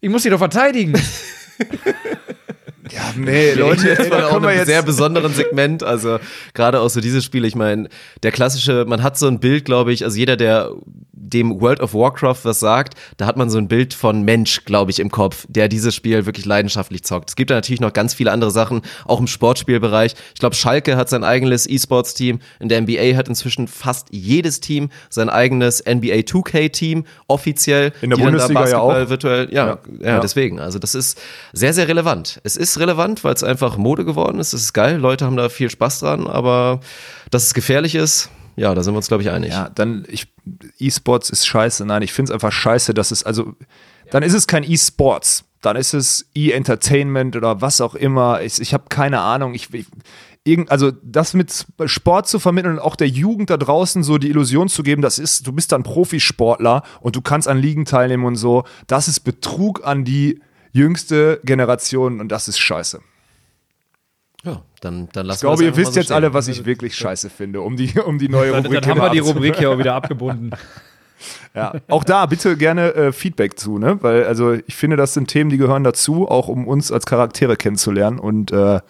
Ich 0.00 0.08
muss 0.08 0.22
die 0.22 0.30
doch 0.30 0.38
verteidigen. 0.38 0.94
Ja, 2.92 3.14
nee, 3.16 3.52
Leute, 3.52 3.88
jetzt 3.88 4.10
mal 4.10 4.24
auch 4.24 4.38
in 4.38 4.44
einem 4.44 4.64
sehr 4.64 4.82
besonderen 4.82 5.32
Segment. 5.32 5.82
Also 5.82 6.18
gerade 6.54 6.80
auch 6.80 6.90
so 6.90 7.00
diese 7.00 7.22
Spiele. 7.22 7.46
Ich 7.46 7.54
meine, 7.54 7.88
der 8.22 8.32
klassische, 8.32 8.84
man 8.86 9.02
hat 9.02 9.18
so 9.18 9.26
ein 9.26 9.40
Bild, 9.40 9.64
glaube 9.64 9.92
ich, 9.92 10.04
also 10.04 10.16
jeder, 10.16 10.36
der 10.36 10.70
dem 11.30 11.60
World 11.60 11.80
of 11.80 11.94
Warcraft 11.94 12.40
was 12.42 12.60
sagt, 12.60 12.94
da 13.16 13.26
hat 13.26 13.36
man 13.36 13.50
so 13.50 13.58
ein 13.58 13.68
Bild 13.68 13.94
von 13.94 14.22
Mensch, 14.22 14.64
glaube 14.64 14.90
ich, 14.90 14.98
im 14.98 15.10
Kopf, 15.10 15.46
der 15.48 15.68
dieses 15.68 15.94
Spiel 15.94 16.26
wirklich 16.26 16.44
leidenschaftlich 16.44 17.04
zockt. 17.04 17.30
Es 17.30 17.36
gibt 17.36 17.50
da 17.50 17.54
natürlich 17.54 17.80
noch 17.80 17.92
ganz 17.92 18.14
viele 18.14 18.32
andere 18.32 18.50
Sachen, 18.50 18.82
auch 19.04 19.20
im 19.20 19.26
Sportspielbereich. 19.26 20.14
Ich 20.34 20.40
glaube, 20.40 20.56
Schalke 20.56 20.96
hat 20.96 21.08
sein 21.08 21.24
eigenes 21.24 21.68
E-Sports-Team. 21.68 22.40
In 22.58 22.68
der 22.68 22.80
NBA 22.80 23.16
hat 23.16 23.28
inzwischen 23.28 23.68
fast 23.68 24.08
jedes 24.10 24.60
Team 24.60 24.90
sein 25.08 25.28
eigenes 25.28 25.84
NBA 25.84 26.20
2K-Team 26.20 27.04
offiziell. 27.28 27.92
In 28.02 28.10
der 28.10 28.16
Bundesliga 28.16 28.68
ja 28.68 28.78
auch. 28.78 28.90
Virtuell, 29.08 29.48
ja, 29.52 29.66
ja, 29.66 29.78
ja, 30.00 30.06
ja, 30.06 30.20
deswegen. 30.20 30.58
Also 30.58 30.78
das 30.78 30.94
ist 30.94 31.20
sehr, 31.52 31.72
sehr 31.72 31.86
relevant. 31.86 32.40
Es 32.42 32.56
ist 32.56 32.79
relevant, 32.80 33.22
weil 33.22 33.34
es 33.34 33.44
einfach 33.44 33.76
Mode 33.76 34.04
geworden 34.04 34.38
ist. 34.38 34.52
Es 34.52 34.62
ist 34.62 34.72
geil. 34.72 34.96
Leute 34.96 35.24
haben 35.24 35.36
da 35.36 35.48
viel 35.48 35.70
Spaß 35.70 36.00
dran, 36.00 36.26
aber 36.26 36.80
dass 37.30 37.44
es 37.44 37.54
gefährlich 37.54 37.94
ist, 37.94 38.30
ja, 38.56 38.74
da 38.74 38.82
sind 38.82 38.92
wir 38.92 38.98
uns, 38.98 39.08
glaube 39.08 39.22
ich, 39.22 39.30
einig. 39.30 39.52
Ja, 39.52 39.70
dann, 39.70 40.06
E-Sports 40.78 41.30
ist 41.30 41.46
scheiße. 41.46 41.86
Nein, 41.86 42.02
ich 42.02 42.12
finde 42.12 42.30
es 42.30 42.34
einfach 42.34 42.52
scheiße, 42.52 42.92
dass 42.92 43.10
es, 43.10 43.22
also, 43.22 43.54
dann 44.10 44.22
ist 44.22 44.34
es 44.34 44.46
kein 44.46 44.64
E-Sports. 44.64 45.44
Dann 45.62 45.76
ist 45.76 45.94
es 45.94 46.26
E-Entertainment 46.34 47.36
oder 47.36 47.60
was 47.60 47.80
auch 47.80 47.94
immer. 47.94 48.42
Ich, 48.42 48.60
ich 48.60 48.74
habe 48.74 48.84
keine 48.88 49.20
Ahnung. 49.20 49.54
Ich, 49.54 49.72
ich 49.72 49.86
irgend, 50.44 50.70
also 50.70 50.90
das 51.02 51.34
mit 51.34 51.66
Sport 51.86 52.28
zu 52.28 52.38
vermitteln 52.38 52.74
und 52.74 52.78
auch 52.80 52.96
der 52.96 53.08
Jugend 53.08 53.50
da 53.50 53.56
draußen 53.56 54.02
so 54.02 54.18
die 54.18 54.28
Illusion 54.28 54.68
zu 54.68 54.82
geben, 54.82 55.02
das 55.02 55.18
ist, 55.18 55.46
du 55.46 55.52
bist 55.52 55.72
dann 55.72 55.82
Profisportler 55.82 56.82
und 57.00 57.16
du 57.16 57.20
kannst 57.20 57.46
an 57.46 57.58
Ligen 57.58 57.84
teilnehmen 57.84 58.24
und 58.24 58.36
so, 58.36 58.64
das 58.86 59.08
ist 59.08 59.20
Betrug 59.20 59.86
an 59.86 60.04
die 60.04 60.40
jüngste 60.72 61.40
Generation 61.44 62.20
und 62.20 62.28
das 62.28 62.48
ist 62.48 62.58
scheiße. 62.58 63.00
Ja, 64.44 64.62
dann, 64.80 65.08
dann 65.12 65.26
lassen 65.26 65.38
Ich 65.38 65.40
glaube, 65.40 65.64
ihr 65.64 65.76
wisst 65.76 65.92
so 65.92 66.00
jetzt 66.00 66.06
stehen. 66.06 66.16
alle, 66.16 66.32
was 66.32 66.48
ich 66.48 66.64
wirklich 66.64 66.94
scheiße 66.94 67.28
finde, 67.28 67.60
um 67.60 67.76
die, 67.76 67.98
um 68.00 68.18
die 68.18 68.28
neue 68.28 68.52
Rubrik 68.56 68.72
zu 68.72 68.80
Dann 68.80 68.90
haben 68.90 69.00
wir 69.00 69.10
die 69.10 69.18
Rubrik 69.18 69.56
hier 69.56 69.70
auch 69.70 69.78
wieder 69.78 69.94
abgebunden. 69.96 70.50
Ja, 71.54 71.74
auch 71.88 72.04
da 72.04 72.24
bitte 72.24 72.56
gerne 72.56 72.94
äh, 72.94 73.12
Feedback 73.12 73.58
zu, 73.58 73.78
ne? 73.78 73.98
Weil, 74.02 74.24
also 74.24 74.52
ich 74.52 74.74
finde, 74.76 74.96
das 74.96 75.12
sind 75.12 75.28
Themen, 75.28 75.50
die 75.50 75.58
gehören 75.58 75.84
dazu, 75.84 76.26
auch 76.26 76.48
um 76.48 76.66
uns 76.66 76.90
als 76.90 77.04
Charaktere 77.04 77.56
kennenzulernen. 77.56 78.18
Und 78.18 78.52
äh, 78.52 78.80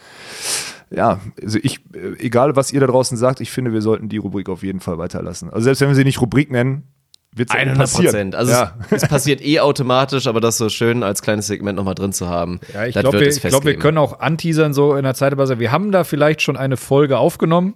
ja, 0.91 1.21
also 1.43 1.59
ich, 1.63 1.81
äh, 1.95 2.25
egal 2.25 2.55
was 2.55 2.73
ihr 2.73 2.81
da 2.81 2.87
draußen 2.87 3.17
sagt, 3.17 3.41
ich 3.41 3.51
finde, 3.51 3.73
wir 3.73 3.83
sollten 3.83 4.09
die 4.09 4.19
Rubrik 4.19 4.49
auf 4.49 4.63
jeden 4.63 4.81
Fall 4.81 4.99
weiterlassen. 4.99 5.51
Also 5.51 5.65
selbst 5.65 5.81
wenn 5.81 5.89
wir 5.89 5.95
sie 5.97 6.05
nicht 6.05 6.21
Rubrik 6.21 6.51
nennen, 6.53 6.85
wird 7.33 7.51
100 7.53 7.93
Prozent. 7.93 8.35
Also 8.35 8.53
ja. 8.53 8.75
es, 8.91 9.03
es, 9.03 9.09
passiert 9.09 9.41
eh 9.41 9.61
automatisch, 9.61 10.27
aber 10.27 10.41
das 10.41 10.59
so 10.59 10.69
schön 10.69 11.03
als 11.03 11.23
kleines 11.23 11.47
Segment 11.47 11.77
nochmal 11.77 11.95
drin 11.95 12.13
zu 12.13 12.29
haben. 12.29 12.61
Ja, 12.75 12.87
ich 12.87 12.95
glaube, 12.95 13.21
wir, 13.21 13.31
glaub, 13.31 13.65
wir 13.65 13.77
können 13.77 13.99
auch 13.99 14.21
anteasern 14.21 14.75
so 14.75 14.97
in 14.97 15.05
der 15.05 15.15
Zeit. 15.15 15.37
Wir 15.37 15.73
haben 15.73 15.93
da 15.93 16.05
vielleicht 16.05 16.43
schon 16.43 16.57
eine 16.57 16.77
Folge 16.77 17.19
aufgenommen. 17.19 17.75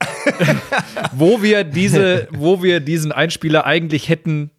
wo 1.12 1.42
wir 1.42 1.62
diese, 1.62 2.26
wo 2.32 2.60
wir 2.62 2.80
diesen 2.80 3.12
Einspieler 3.12 3.66
eigentlich 3.66 4.08
hätten 4.08 4.50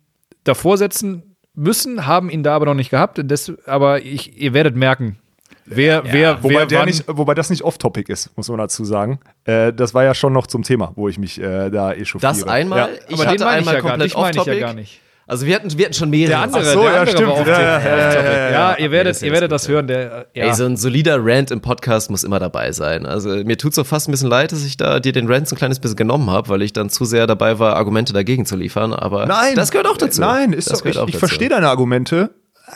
davor 0.45 0.77
setzen 0.77 1.35
müssen, 1.53 2.05
haben 2.05 2.29
ihn 2.29 2.43
da 2.43 2.55
aber 2.55 2.65
noch 2.65 2.73
nicht 2.73 2.89
gehabt. 2.89 3.21
Das, 3.25 3.51
aber 3.65 4.01
ich, 4.03 4.39
ihr 4.39 4.53
werdet 4.53 4.75
merken, 4.75 5.19
Wer, 5.65 6.03
ja. 6.05 6.13
wer, 6.13 6.43
wobei, 6.43 6.55
wer 6.55 6.65
der 6.65 6.85
nicht, 6.85 7.05
wobei 7.07 7.33
das 7.33 7.49
nicht 7.49 7.63
off-topic 7.63 8.11
ist, 8.11 8.35
muss 8.35 8.49
man 8.49 8.57
dazu 8.57 8.83
sagen. 8.83 9.19
Äh, 9.45 9.71
das 9.73 9.93
war 9.93 10.03
ja 10.03 10.13
schon 10.13 10.33
noch 10.33 10.47
zum 10.47 10.63
Thema, 10.63 10.91
wo 10.95 11.07
ich 11.07 11.17
mich 11.17 11.39
äh, 11.39 11.69
da 11.69 11.93
echauffiere. 11.93 12.33
Das 12.33 12.43
einmal? 12.43 12.79
Ja. 12.79 12.89
Ich 13.07 13.19
aber 13.19 13.31
den 13.31 13.45
meine 13.45 13.61
ich 13.61 13.67
ja 13.67 13.81
gar 13.81 13.97
nicht. 13.97 14.15
Ich 14.15 14.45
ja 14.45 14.59
gar 14.59 14.73
nicht. 14.73 15.01
Also 15.25 15.45
wir 15.45 15.55
hatten, 15.55 15.77
wir 15.77 15.85
hatten 15.85 15.93
schon 15.93 16.09
mehrere. 16.09 16.29
Der 16.31 16.39
andere, 16.41 16.65
so, 16.65 16.81
der 16.81 16.91
ja, 16.91 16.99
andere 16.99 17.15
stimmt. 17.15 17.29
war 17.29 17.47
ja, 17.47 17.79
ja, 17.79 18.13
ja, 18.13 18.51
ja, 18.51 18.77
ihr 18.77 18.91
werdet, 18.91 19.21
ihr 19.21 19.31
werdet 19.31 19.51
das 19.53 19.69
hören. 19.69 19.87
Der, 19.87 20.27
ja. 20.33 20.45
Ey, 20.47 20.53
so 20.53 20.65
ein 20.65 20.75
solider 20.75 21.17
Rant 21.21 21.49
im 21.49 21.61
Podcast 21.61 22.11
muss 22.11 22.25
immer 22.25 22.39
dabei 22.39 22.73
sein. 22.73 23.05
Also 23.05 23.29
mir 23.29 23.57
tut 23.57 23.71
es 23.71 23.79
auch 23.79 23.85
fast 23.85 24.09
ein 24.09 24.11
bisschen 24.11 24.27
leid, 24.27 24.51
dass 24.51 24.65
ich 24.65 24.75
da 24.75 24.99
dir 24.99 25.13
den 25.13 25.31
Rant 25.31 25.49
ein 25.49 25.55
kleines 25.55 25.79
bisschen 25.79 25.95
genommen 25.95 26.29
habe, 26.29 26.49
weil 26.49 26.61
ich 26.61 26.73
dann 26.73 26.89
zu 26.89 27.05
sehr 27.05 27.25
dabei 27.25 27.57
war, 27.57 27.77
Argumente 27.77 28.11
dagegen 28.11 28.45
zu 28.45 28.57
liefern. 28.57 28.91
Aber 28.91 29.25
nein, 29.25 29.55
das 29.55 29.71
gehört 29.71 29.87
auch 29.87 29.97
dazu. 29.97 30.19
Nein, 30.19 30.51
ist 30.51 30.69
das 30.69 30.83
doch, 30.83 31.07
ich, 31.07 31.15
ich 31.15 31.17
verstehe 31.17 31.49
deine 31.49 31.69
Argumente. 31.69 32.31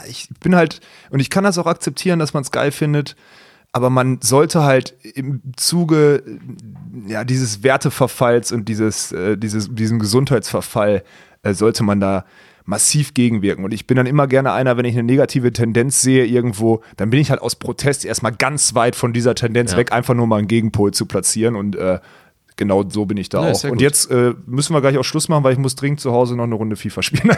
Ich 0.07 0.29
bin 0.39 0.55
halt, 0.55 0.81
und 1.09 1.19
ich 1.19 1.29
kann 1.29 1.43
das 1.43 1.57
auch 1.57 1.67
akzeptieren, 1.67 2.19
dass 2.19 2.33
man 2.33 2.43
es 2.43 2.51
geil 2.51 2.71
findet 2.71 3.15
aber 3.77 3.91
man 3.91 4.19
sollte 4.21 4.63
halt 4.63 4.95
im 5.03 5.41
Zuge 5.55 6.23
ja, 7.07 7.23
dieses 7.23 7.61
Werteverfalls 7.61 8.51
und 8.51 8.67
dieses, 8.67 9.11
äh, 9.11 9.37
dieses, 9.37 9.73
diesem 9.73 9.99
Gesundheitsverfall 9.99 11.03
äh, 11.43 11.53
sollte 11.53 11.83
man 11.83 11.99
da 11.99 12.25
massiv 12.65 13.13
gegenwirken. 13.13 13.63
Und 13.63 13.73
ich 13.73 13.85
bin 13.85 13.95
dann 13.95 14.07
immer 14.07 14.25
gerne 14.25 14.51
einer, 14.51 14.77
wenn 14.77 14.85
ich 14.85 14.95
eine 14.95 15.03
negative 15.03 15.53
Tendenz 15.53 16.01
sehe 16.01 16.25
irgendwo, 16.25 16.81
dann 16.97 17.11
bin 17.11 17.19
ich 17.19 17.29
halt 17.29 17.41
aus 17.41 17.55
Protest 17.55 18.03
erstmal 18.03 18.33
ganz 18.33 18.73
weit 18.73 18.95
von 18.95 19.13
dieser 19.13 19.35
Tendenz 19.35 19.73
ja. 19.73 19.77
weg, 19.77 19.91
einfach 19.91 20.15
nur 20.15 20.27
mal 20.27 20.37
einen 20.37 20.47
Gegenpol 20.47 20.91
zu 20.91 21.05
platzieren 21.05 21.55
und 21.55 21.75
äh, 21.75 21.99
genau 22.57 22.83
so 22.89 23.05
bin 23.05 23.17
ich 23.17 23.29
da 23.29 23.49
ist 23.49 23.65
auch. 23.65 23.71
Und 23.71 23.81
jetzt 23.81 24.11
äh, 24.11 24.33
müssen 24.45 24.73
wir 24.73 24.81
gleich 24.81 24.97
auch 24.97 25.03
Schluss 25.03 25.29
machen, 25.29 25.43
weil 25.43 25.53
ich 25.53 25.59
muss 25.59 25.75
dringend 25.75 26.01
zu 26.01 26.11
Hause 26.11 26.35
noch 26.35 26.43
eine 26.43 26.55
Runde 26.55 26.75
FIFA 26.75 27.01
spielen. 27.01 27.37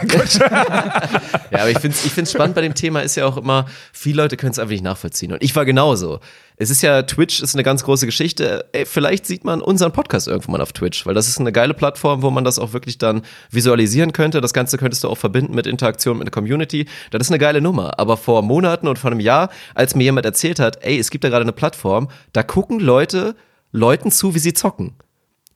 Ja, 1.50 1.60
aber 1.60 1.70
ich 1.70 1.78
finde 1.78 1.96
es 1.96 2.04
ich 2.04 2.12
find's 2.12 2.32
spannend 2.32 2.54
bei 2.54 2.62
dem 2.62 2.74
Thema 2.74 3.00
ist 3.00 3.16
ja 3.16 3.26
auch 3.26 3.36
immer, 3.36 3.66
viele 3.92 4.22
Leute 4.22 4.36
können 4.36 4.52
es 4.52 4.58
einfach 4.58 4.70
nicht 4.70 4.84
nachvollziehen. 4.84 5.32
Und 5.32 5.42
ich 5.42 5.54
war 5.56 5.64
genauso. 5.64 6.20
Es 6.56 6.70
ist 6.70 6.82
ja, 6.82 7.02
Twitch 7.02 7.40
ist 7.40 7.54
eine 7.54 7.62
ganz 7.62 7.82
große 7.84 8.06
Geschichte. 8.06 8.66
Ey, 8.72 8.86
vielleicht 8.86 9.26
sieht 9.26 9.44
man 9.44 9.60
unseren 9.60 9.92
Podcast 9.92 10.28
irgendwann 10.28 10.52
mal 10.52 10.60
auf 10.60 10.72
Twitch, 10.72 11.06
weil 11.06 11.14
das 11.14 11.26
ist 11.28 11.40
eine 11.40 11.52
geile 11.52 11.74
Plattform, 11.74 12.22
wo 12.22 12.30
man 12.30 12.44
das 12.44 12.58
auch 12.58 12.72
wirklich 12.72 12.98
dann 12.98 13.22
visualisieren 13.50 14.12
könnte. 14.12 14.40
Das 14.40 14.52
Ganze 14.52 14.78
könntest 14.78 15.02
du 15.02 15.08
auch 15.08 15.18
verbinden 15.18 15.54
mit 15.54 15.66
Interaktion 15.66 16.18
mit 16.18 16.26
der 16.26 16.32
Community. 16.32 16.86
Das 17.10 17.22
ist 17.22 17.30
eine 17.30 17.38
geile 17.38 17.60
Nummer. 17.60 17.98
Aber 17.98 18.16
vor 18.16 18.42
Monaten 18.42 18.88
und 18.88 18.98
vor 18.98 19.10
einem 19.10 19.20
Jahr, 19.20 19.50
als 19.74 19.94
mir 19.94 20.04
jemand 20.04 20.26
erzählt 20.26 20.60
hat, 20.60 20.84
ey, 20.84 20.98
es 20.98 21.10
gibt 21.10 21.24
da 21.24 21.28
gerade 21.28 21.42
eine 21.42 21.52
Plattform, 21.52 22.08
da 22.32 22.42
gucken 22.42 22.78
Leute 22.78 23.34
Leuten 23.72 24.10
zu, 24.10 24.34
wie 24.34 24.40
sie 24.40 24.52
zocken. 24.52 24.94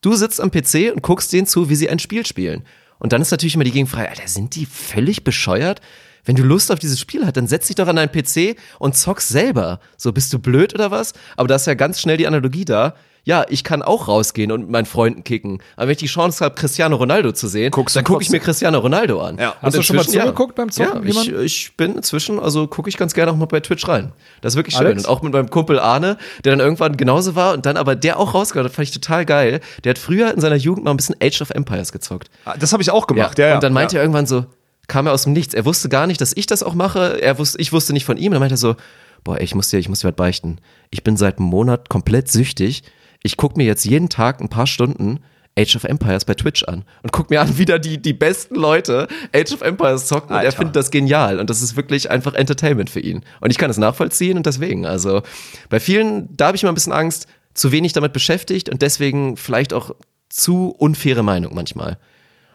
Du 0.04 0.12
sitzt 0.12 0.38
am 0.38 0.50
PC 0.50 0.92
und 0.94 1.00
guckst 1.00 1.32
denen 1.32 1.46
zu, 1.46 1.70
wie 1.70 1.76
sie 1.76 1.88
ein 1.88 1.98
Spiel 1.98 2.26
spielen. 2.26 2.62
Und 2.98 3.14
dann 3.14 3.22
ist 3.22 3.30
natürlich 3.30 3.54
immer 3.54 3.64
die 3.64 3.72
Gegenfrage, 3.72 4.10
Alter, 4.10 4.28
sind 4.28 4.54
die 4.54 4.66
völlig 4.66 5.24
bescheuert? 5.24 5.80
Wenn 6.26 6.36
du 6.36 6.42
Lust 6.42 6.70
auf 6.70 6.78
dieses 6.78 7.00
Spiel 7.00 7.24
hast, 7.24 7.38
dann 7.38 7.46
setz 7.46 7.68
dich 7.68 7.76
doch 7.76 7.88
an 7.88 7.96
deinen 7.96 8.12
PC 8.12 8.58
und 8.78 8.98
zockst 8.98 9.30
selber. 9.30 9.80
So, 9.96 10.12
bist 10.12 10.30
du 10.34 10.38
blöd 10.38 10.74
oder 10.74 10.90
was? 10.90 11.14
Aber 11.38 11.48
da 11.48 11.54
ist 11.54 11.66
ja 11.66 11.72
ganz 11.72 12.02
schnell 12.02 12.18
die 12.18 12.26
Analogie 12.26 12.66
da. 12.66 12.96
Ja, 13.24 13.46
ich 13.48 13.64
kann 13.64 13.82
auch 13.82 14.06
rausgehen 14.06 14.52
und 14.52 14.62
mit 14.62 14.70
meinen 14.70 14.84
Freunden 14.84 15.24
kicken. 15.24 15.62
Aber 15.76 15.86
wenn 15.86 15.92
ich 15.92 15.98
die 15.98 16.06
Chance 16.06 16.44
habe, 16.44 16.54
Cristiano 16.54 16.96
Ronaldo 16.96 17.32
zu 17.32 17.48
sehen, 17.48 17.70
Guckst 17.70 17.96
dann 17.96 18.04
gucke 18.04 18.22
ich 18.22 18.30
mir. 18.30 18.38
Cristiano 18.38 18.78
Ronaldo 18.78 19.20
an. 19.20 19.38
Ja. 19.38 19.56
Hast 19.62 19.76
du 19.76 19.82
schon 19.82 19.96
mal 19.96 20.06
zugeguckt 20.06 20.54
beim 20.54 20.70
Zocken, 20.70 21.06
Ja, 21.08 21.22
ich, 21.22 21.32
ich 21.32 21.76
bin 21.76 21.96
inzwischen, 21.96 22.38
also 22.38 22.66
gucke 22.66 22.90
ich 22.90 22.98
ganz 22.98 23.14
gerne 23.14 23.32
auch 23.32 23.36
mal 23.36 23.46
bei 23.46 23.60
Twitch 23.60 23.88
rein. 23.88 24.12
Das 24.42 24.52
ist 24.52 24.56
wirklich 24.56 24.76
schön. 24.76 24.86
Alex? 24.86 25.04
Und 25.04 25.08
auch 25.10 25.22
mit 25.22 25.32
meinem 25.32 25.48
Kumpel 25.48 25.78
Arne, 25.78 26.18
der 26.44 26.52
dann 26.52 26.60
irgendwann 26.60 26.96
genauso 26.96 27.34
war 27.34 27.54
und 27.54 27.64
dann 27.64 27.78
aber 27.78 27.96
der 27.96 28.18
auch 28.18 28.34
rausgehört 28.34 28.68
hat, 28.68 28.74
fand 28.74 28.88
ich 28.88 28.94
total 28.94 29.24
geil. 29.24 29.60
Der 29.84 29.90
hat 29.90 29.98
früher 29.98 30.32
in 30.32 30.40
seiner 30.40 30.56
Jugend 30.56 30.84
mal 30.84 30.90
ein 30.90 30.96
bisschen 30.98 31.16
Age 31.22 31.40
of 31.40 31.50
Empires 31.50 31.92
gezockt. 31.92 32.28
Ah, 32.44 32.56
das 32.58 32.72
habe 32.72 32.82
ich 32.82 32.90
auch 32.90 33.06
gemacht, 33.06 33.38
ja. 33.38 33.48
ja, 33.48 33.54
und 33.54 33.62
dann 33.62 33.72
meinte 33.72 33.96
ja. 33.96 34.00
er 34.00 34.04
irgendwann 34.04 34.26
so, 34.26 34.44
kam 34.86 35.06
er 35.06 35.12
aus 35.12 35.22
dem 35.22 35.32
Nichts. 35.32 35.54
Er 35.54 35.64
wusste 35.64 35.88
gar 35.88 36.06
nicht, 36.06 36.20
dass 36.20 36.36
ich 36.36 36.46
das 36.46 36.62
auch 36.62 36.74
mache. 36.74 37.20
Er 37.22 37.38
wusste, 37.38 37.58
ich 37.60 37.72
wusste 37.72 37.92
nicht 37.92 38.04
von 38.04 38.16
ihm. 38.16 38.32
Dann 38.32 38.40
meinte 38.40 38.54
er 38.54 38.58
so, 38.58 38.76
boah, 39.22 39.40
ich 39.40 39.54
muss 39.54 39.68
dir, 39.68 39.78
ich 39.78 39.88
muss 39.88 40.00
dir 40.00 40.08
was 40.08 40.14
beichten. 40.14 40.58
Ich 40.90 41.02
bin 41.02 41.16
seit 41.16 41.38
einem 41.38 41.48
Monat 41.48 41.88
komplett 41.88 42.30
süchtig. 42.30 42.82
Ich 43.24 43.38
gucke 43.38 43.56
mir 43.56 43.64
jetzt 43.64 43.86
jeden 43.86 44.10
Tag 44.10 44.40
ein 44.42 44.50
paar 44.50 44.66
Stunden 44.66 45.18
Age 45.58 45.76
of 45.76 45.84
Empires 45.84 46.26
bei 46.26 46.34
Twitch 46.34 46.62
an 46.64 46.84
und 47.02 47.10
guck 47.10 47.30
mir 47.30 47.40
an, 47.40 47.56
wie 47.56 47.64
da 47.64 47.78
die, 47.78 47.96
die 47.96 48.12
besten 48.12 48.54
Leute 48.54 49.08
Age 49.32 49.54
of 49.54 49.62
Empires 49.62 50.06
zocken 50.06 50.30
und 50.30 50.36
er 50.36 50.40
Alter. 50.40 50.58
findet 50.58 50.76
das 50.76 50.90
genial 50.90 51.40
und 51.40 51.48
das 51.48 51.62
ist 51.62 51.74
wirklich 51.74 52.10
einfach 52.10 52.34
Entertainment 52.34 52.90
für 52.90 53.00
ihn. 53.00 53.24
Und 53.40 53.50
ich 53.50 53.56
kann 53.56 53.70
es 53.70 53.78
nachvollziehen 53.78 54.36
und 54.36 54.44
deswegen, 54.44 54.84
also 54.84 55.22
bei 55.70 55.80
vielen, 55.80 56.36
da 56.36 56.48
habe 56.48 56.56
ich 56.56 56.62
immer 56.62 56.72
ein 56.72 56.74
bisschen 56.74 56.92
Angst, 56.92 57.26
zu 57.54 57.72
wenig 57.72 57.94
damit 57.94 58.12
beschäftigt 58.12 58.68
und 58.68 58.82
deswegen 58.82 59.38
vielleicht 59.38 59.72
auch 59.72 59.94
zu 60.28 60.74
unfaire 60.76 61.22
Meinung 61.22 61.54
manchmal. 61.54 61.96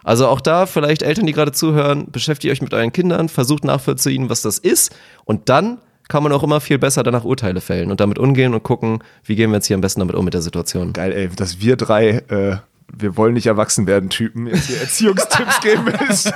Also 0.04 0.28
auch 0.28 0.40
da 0.40 0.66
vielleicht 0.66 1.02
Eltern, 1.02 1.26
die 1.26 1.32
gerade 1.32 1.52
zuhören, 1.52 2.12
beschäftigt 2.12 2.52
euch 2.52 2.62
mit 2.62 2.74
euren 2.74 2.92
Kindern, 2.92 3.28
versucht 3.28 3.64
nachvollziehen, 3.64 4.28
was 4.28 4.42
das 4.42 4.58
ist 4.58 4.94
und 5.24 5.48
dann 5.48 5.78
kann 6.10 6.22
man 6.22 6.32
auch 6.32 6.42
immer 6.42 6.60
viel 6.60 6.78
besser 6.78 7.02
danach 7.02 7.24
Urteile 7.24 7.60
fällen 7.60 7.90
und 7.90 8.00
damit 8.00 8.18
umgehen 8.18 8.52
und 8.52 8.62
gucken, 8.62 8.98
wie 9.24 9.36
gehen 9.36 9.50
wir 9.50 9.56
jetzt 9.56 9.66
hier 9.66 9.76
am 9.76 9.80
besten 9.80 10.00
damit 10.00 10.16
um 10.16 10.24
mit 10.24 10.34
der 10.34 10.42
Situation. 10.42 10.92
Geil, 10.92 11.12
ey, 11.12 11.28
dass 11.34 11.60
wir 11.60 11.76
drei, 11.76 12.08
äh, 12.28 12.56
wir 12.96 13.16
wollen 13.16 13.34
nicht 13.34 13.46
erwachsen 13.46 13.86
werden, 13.86 14.10
Typen, 14.10 14.46
jetzt 14.46 14.66
hier 14.66 14.80
Erziehungstipps 14.80 15.60
geben 15.62 15.86
willst. 15.86 16.32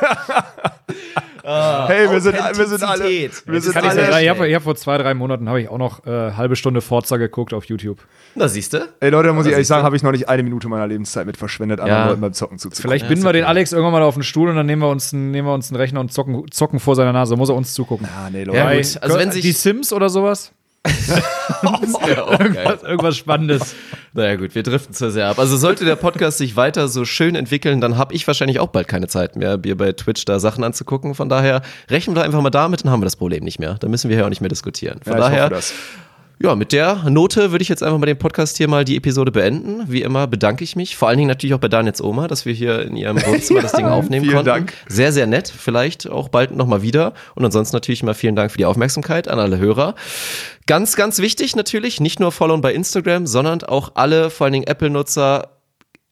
hey, 1.44 2.10
wir 2.10 2.20
sind, 2.20 2.34
wir 2.36 2.66
sind 2.66 2.82
alle, 2.82 3.04
wir 3.04 3.28
Das 3.28 3.64
sind 3.64 3.76
ich, 3.76 3.76
alle, 3.76 4.06
sagen, 4.06 4.22
ich 4.24 4.28
habe 4.30 4.54
hab 4.54 4.62
vor 4.62 4.76
zwei, 4.76 4.96
drei 4.98 5.14
Monaten 5.14 5.48
habe 5.48 5.60
ich 5.60 5.68
auch 5.68 5.78
noch 5.78 6.06
äh, 6.06 6.32
halbe 6.32 6.56
Stunde 6.56 6.80
Forza 6.80 7.16
geguckt 7.16 7.52
auf 7.52 7.64
YouTube. 7.66 7.98
Na, 8.34 8.48
siehst 8.48 8.72
du? 8.72 8.88
ey 9.00 9.10
Leute, 9.10 9.28
da 9.28 9.34
muss 9.34 9.46
ich 9.46 9.52
ehrlich 9.52 9.66
sagen, 9.66 9.84
habe 9.84 9.96
ich 9.96 10.02
noch 10.02 10.12
nicht 10.12 10.28
eine 10.28 10.42
Minute 10.42 10.68
meiner 10.68 10.86
Lebenszeit 10.86 11.26
mit 11.26 11.36
verschwendet, 11.36 11.80
anderen 11.80 12.00
Ja. 12.02 12.08
Leuten 12.08 12.20
beim 12.20 12.32
Zocken 12.32 12.58
zuzugucken. 12.58 12.90
Vielleicht 12.90 13.08
binden 13.08 13.24
wir 13.24 13.32
den 13.32 13.44
Alex 13.44 13.72
irgendwann 13.72 13.92
mal 13.92 14.02
auf 14.02 14.14
den 14.14 14.22
Stuhl 14.22 14.48
und 14.48 14.56
dann 14.56 14.66
nehmen 14.66 14.82
wir 14.82 14.88
uns 14.88 15.12
einen, 15.12 15.30
nehmen 15.30 15.46
wir 15.46 15.54
uns 15.54 15.70
einen 15.70 15.76
Rechner 15.76 16.00
und 16.00 16.12
zocken, 16.12 16.50
zocken 16.50 16.80
vor 16.80 16.96
seiner 16.96 17.12
Nase. 17.12 17.36
Muss 17.36 17.48
er 17.50 17.54
uns 17.56 17.74
zugucken. 17.74 18.06
Ah, 18.16 18.30
nee, 18.30 18.44
Leute. 18.44 18.58
Ja. 18.58 18.66
Also 18.66 19.18
wenn 19.18 19.30
sich- 19.30 19.42
die 19.42 19.52
Sims 19.52 19.92
oder 19.92 20.08
sowas? 20.08 20.52
Ja, 22.06 22.22
auch 22.24 22.38
geil. 22.38 22.64
Was, 22.64 22.82
irgendwas 22.82 23.16
Spannendes. 23.16 23.74
Naja 24.12 24.36
gut, 24.36 24.54
wir 24.54 24.62
driften 24.62 24.94
zu 24.94 25.10
sehr 25.10 25.28
ab. 25.28 25.38
Also 25.38 25.56
sollte 25.56 25.84
der 25.84 25.96
Podcast 25.96 26.38
sich 26.38 26.56
weiter 26.56 26.88
so 26.88 27.04
schön 27.04 27.34
entwickeln, 27.34 27.80
dann 27.80 27.96
habe 27.96 28.14
ich 28.14 28.26
wahrscheinlich 28.26 28.60
auch 28.60 28.68
bald 28.68 28.86
keine 28.88 29.08
Zeit 29.08 29.36
mehr, 29.36 29.58
mir 29.58 29.76
bei 29.76 29.92
Twitch 29.92 30.24
da 30.24 30.38
Sachen 30.38 30.62
anzugucken. 30.62 31.14
Von 31.14 31.28
daher 31.28 31.62
rechnen 31.90 32.14
wir 32.16 32.22
einfach 32.22 32.40
mal 32.42 32.50
damit, 32.50 32.84
dann 32.84 32.90
haben 32.90 33.00
wir 33.00 33.06
das 33.06 33.16
Problem 33.16 33.44
nicht 33.44 33.58
mehr. 33.58 33.76
Da 33.80 33.88
müssen 33.88 34.10
wir 34.10 34.18
ja 34.18 34.24
auch 34.24 34.28
nicht 34.28 34.40
mehr 34.40 34.50
diskutieren. 34.50 35.00
Von 35.02 35.14
Ja, 35.14 35.18
daher. 35.18 35.50
Ja, 36.42 36.54
mit 36.56 36.72
der 36.72 37.08
Note 37.08 37.52
würde 37.52 37.62
ich 37.62 37.68
jetzt 37.68 37.82
einfach 37.82 37.98
mal 37.98 38.06
den 38.06 38.18
Podcast 38.18 38.56
hier 38.56 38.68
mal 38.68 38.84
die 38.84 38.96
Episode 38.96 39.30
beenden. 39.30 39.84
Wie 39.86 40.02
immer 40.02 40.26
bedanke 40.26 40.64
ich 40.64 40.74
mich, 40.74 40.96
vor 40.96 41.08
allen 41.08 41.18
Dingen 41.18 41.28
natürlich 41.28 41.54
auch 41.54 41.60
bei 41.60 41.68
Daniels 41.68 42.02
Oma, 42.02 42.26
dass 42.26 42.44
wir 42.44 42.52
hier 42.52 42.82
in 42.82 42.96
ihrem 42.96 43.16
Wohnzimmer 43.26 43.62
das 43.62 43.72
Ding 43.72 43.86
aufnehmen 43.86 44.24
vielen 44.24 44.36
konnten. 44.36 44.50
Dank. 44.50 44.72
Sehr, 44.88 45.12
sehr 45.12 45.26
nett. 45.26 45.48
Vielleicht 45.48 46.08
auch 46.10 46.28
bald 46.28 46.54
nochmal 46.54 46.82
wieder. 46.82 47.14
Und 47.34 47.44
ansonsten 47.44 47.76
natürlich 47.76 48.02
mal 48.02 48.14
vielen 48.14 48.36
Dank 48.36 48.50
für 48.50 48.58
die 48.58 48.66
Aufmerksamkeit 48.66 49.28
an 49.28 49.38
alle 49.38 49.58
Hörer. 49.58 49.94
Ganz, 50.66 50.96
ganz 50.96 51.18
wichtig 51.18 51.54
natürlich, 51.56 52.00
nicht 52.00 52.20
nur 52.20 52.32
followen 52.32 52.60
bei 52.60 52.74
Instagram, 52.74 53.26
sondern 53.26 53.62
auch 53.62 53.92
alle, 53.94 54.30
vor 54.30 54.46
allen 54.46 54.54
Dingen 54.54 54.66
Apple-Nutzer, 54.66 55.50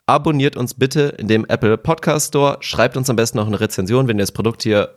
abonniert 0.06 0.56
uns 0.56 0.74
bitte 0.74 1.14
in 1.18 1.28
dem 1.28 1.46
Apple 1.46 1.78
Podcast 1.78 2.28
Store. 2.28 2.58
Schreibt 2.60 2.96
uns 2.96 3.08
am 3.10 3.16
besten 3.16 3.38
noch 3.38 3.46
eine 3.46 3.60
Rezension, 3.60 4.08
wenn 4.08 4.18
ihr 4.18 4.22
das 4.22 4.32
Produkt 4.32 4.62
hier 4.62 4.90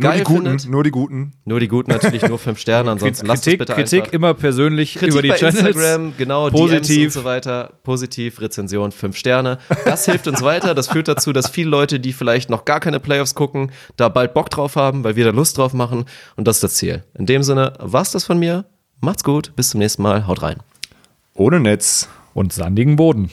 Nur 0.00 0.10
geil 0.10 0.18
die 0.18 0.24
Guten, 0.24 0.46
findet. 0.46 0.68
nur 0.68 0.84
die 0.84 0.90
Guten. 0.90 1.32
Nur 1.44 1.60
die 1.60 1.68
Guten 1.68 1.90
natürlich, 1.90 2.22
nur 2.22 2.38
fünf 2.38 2.58
Sterne. 2.58 2.90
Ansonsten 2.90 3.26
lasst 3.26 3.42
es 3.42 3.44
Kritik, 3.44 3.58
bitte 3.60 3.74
Kritik 3.74 4.00
einfach. 4.00 4.12
immer 4.12 4.34
persönlich 4.34 4.94
Kritik 4.94 5.12
über 5.12 5.22
die 5.22 5.28
bei 5.28 5.36
Channels. 5.36 5.66
Instagram, 5.76 6.14
genau, 6.16 6.50
Positiv. 6.50 6.86
DMs 6.96 7.16
und 7.16 7.22
so 7.22 7.24
weiter. 7.24 7.72
Positiv, 7.82 8.40
Rezension, 8.40 8.92
fünf 8.92 9.16
Sterne. 9.16 9.58
Das 9.84 10.04
hilft 10.06 10.26
uns 10.28 10.42
weiter. 10.42 10.74
Das 10.74 10.88
führt 10.88 11.08
dazu, 11.08 11.32
dass 11.32 11.48
viele 11.48 11.70
Leute, 11.70 12.00
die 12.00 12.12
vielleicht 12.12 12.50
noch 12.50 12.64
gar 12.64 12.80
keine 12.80 13.00
Playoffs 13.00 13.34
gucken, 13.34 13.70
da 13.96 14.08
bald 14.08 14.34
Bock 14.34 14.50
drauf 14.50 14.76
haben, 14.76 15.04
weil 15.04 15.16
wir 15.16 15.24
da 15.24 15.30
Lust 15.30 15.58
drauf 15.58 15.72
machen. 15.72 16.04
Und 16.36 16.48
das 16.48 16.56
ist 16.56 16.64
das 16.64 16.74
Ziel. 16.74 17.04
In 17.18 17.26
dem 17.26 17.42
Sinne, 17.42 17.74
war's 17.78 18.12
das 18.12 18.24
von 18.24 18.38
mir. 18.38 18.64
Macht's 19.00 19.24
gut. 19.24 19.52
Bis 19.56 19.70
zum 19.70 19.80
nächsten 19.80 20.02
Mal. 20.02 20.26
Haut 20.26 20.42
rein. 20.42 20.56
Ohne 21.34 21.60
Netz. 21.60 22.08
Und 22.34 22.52
sandigen 22.52 22.96
Boden. 22.96 23.30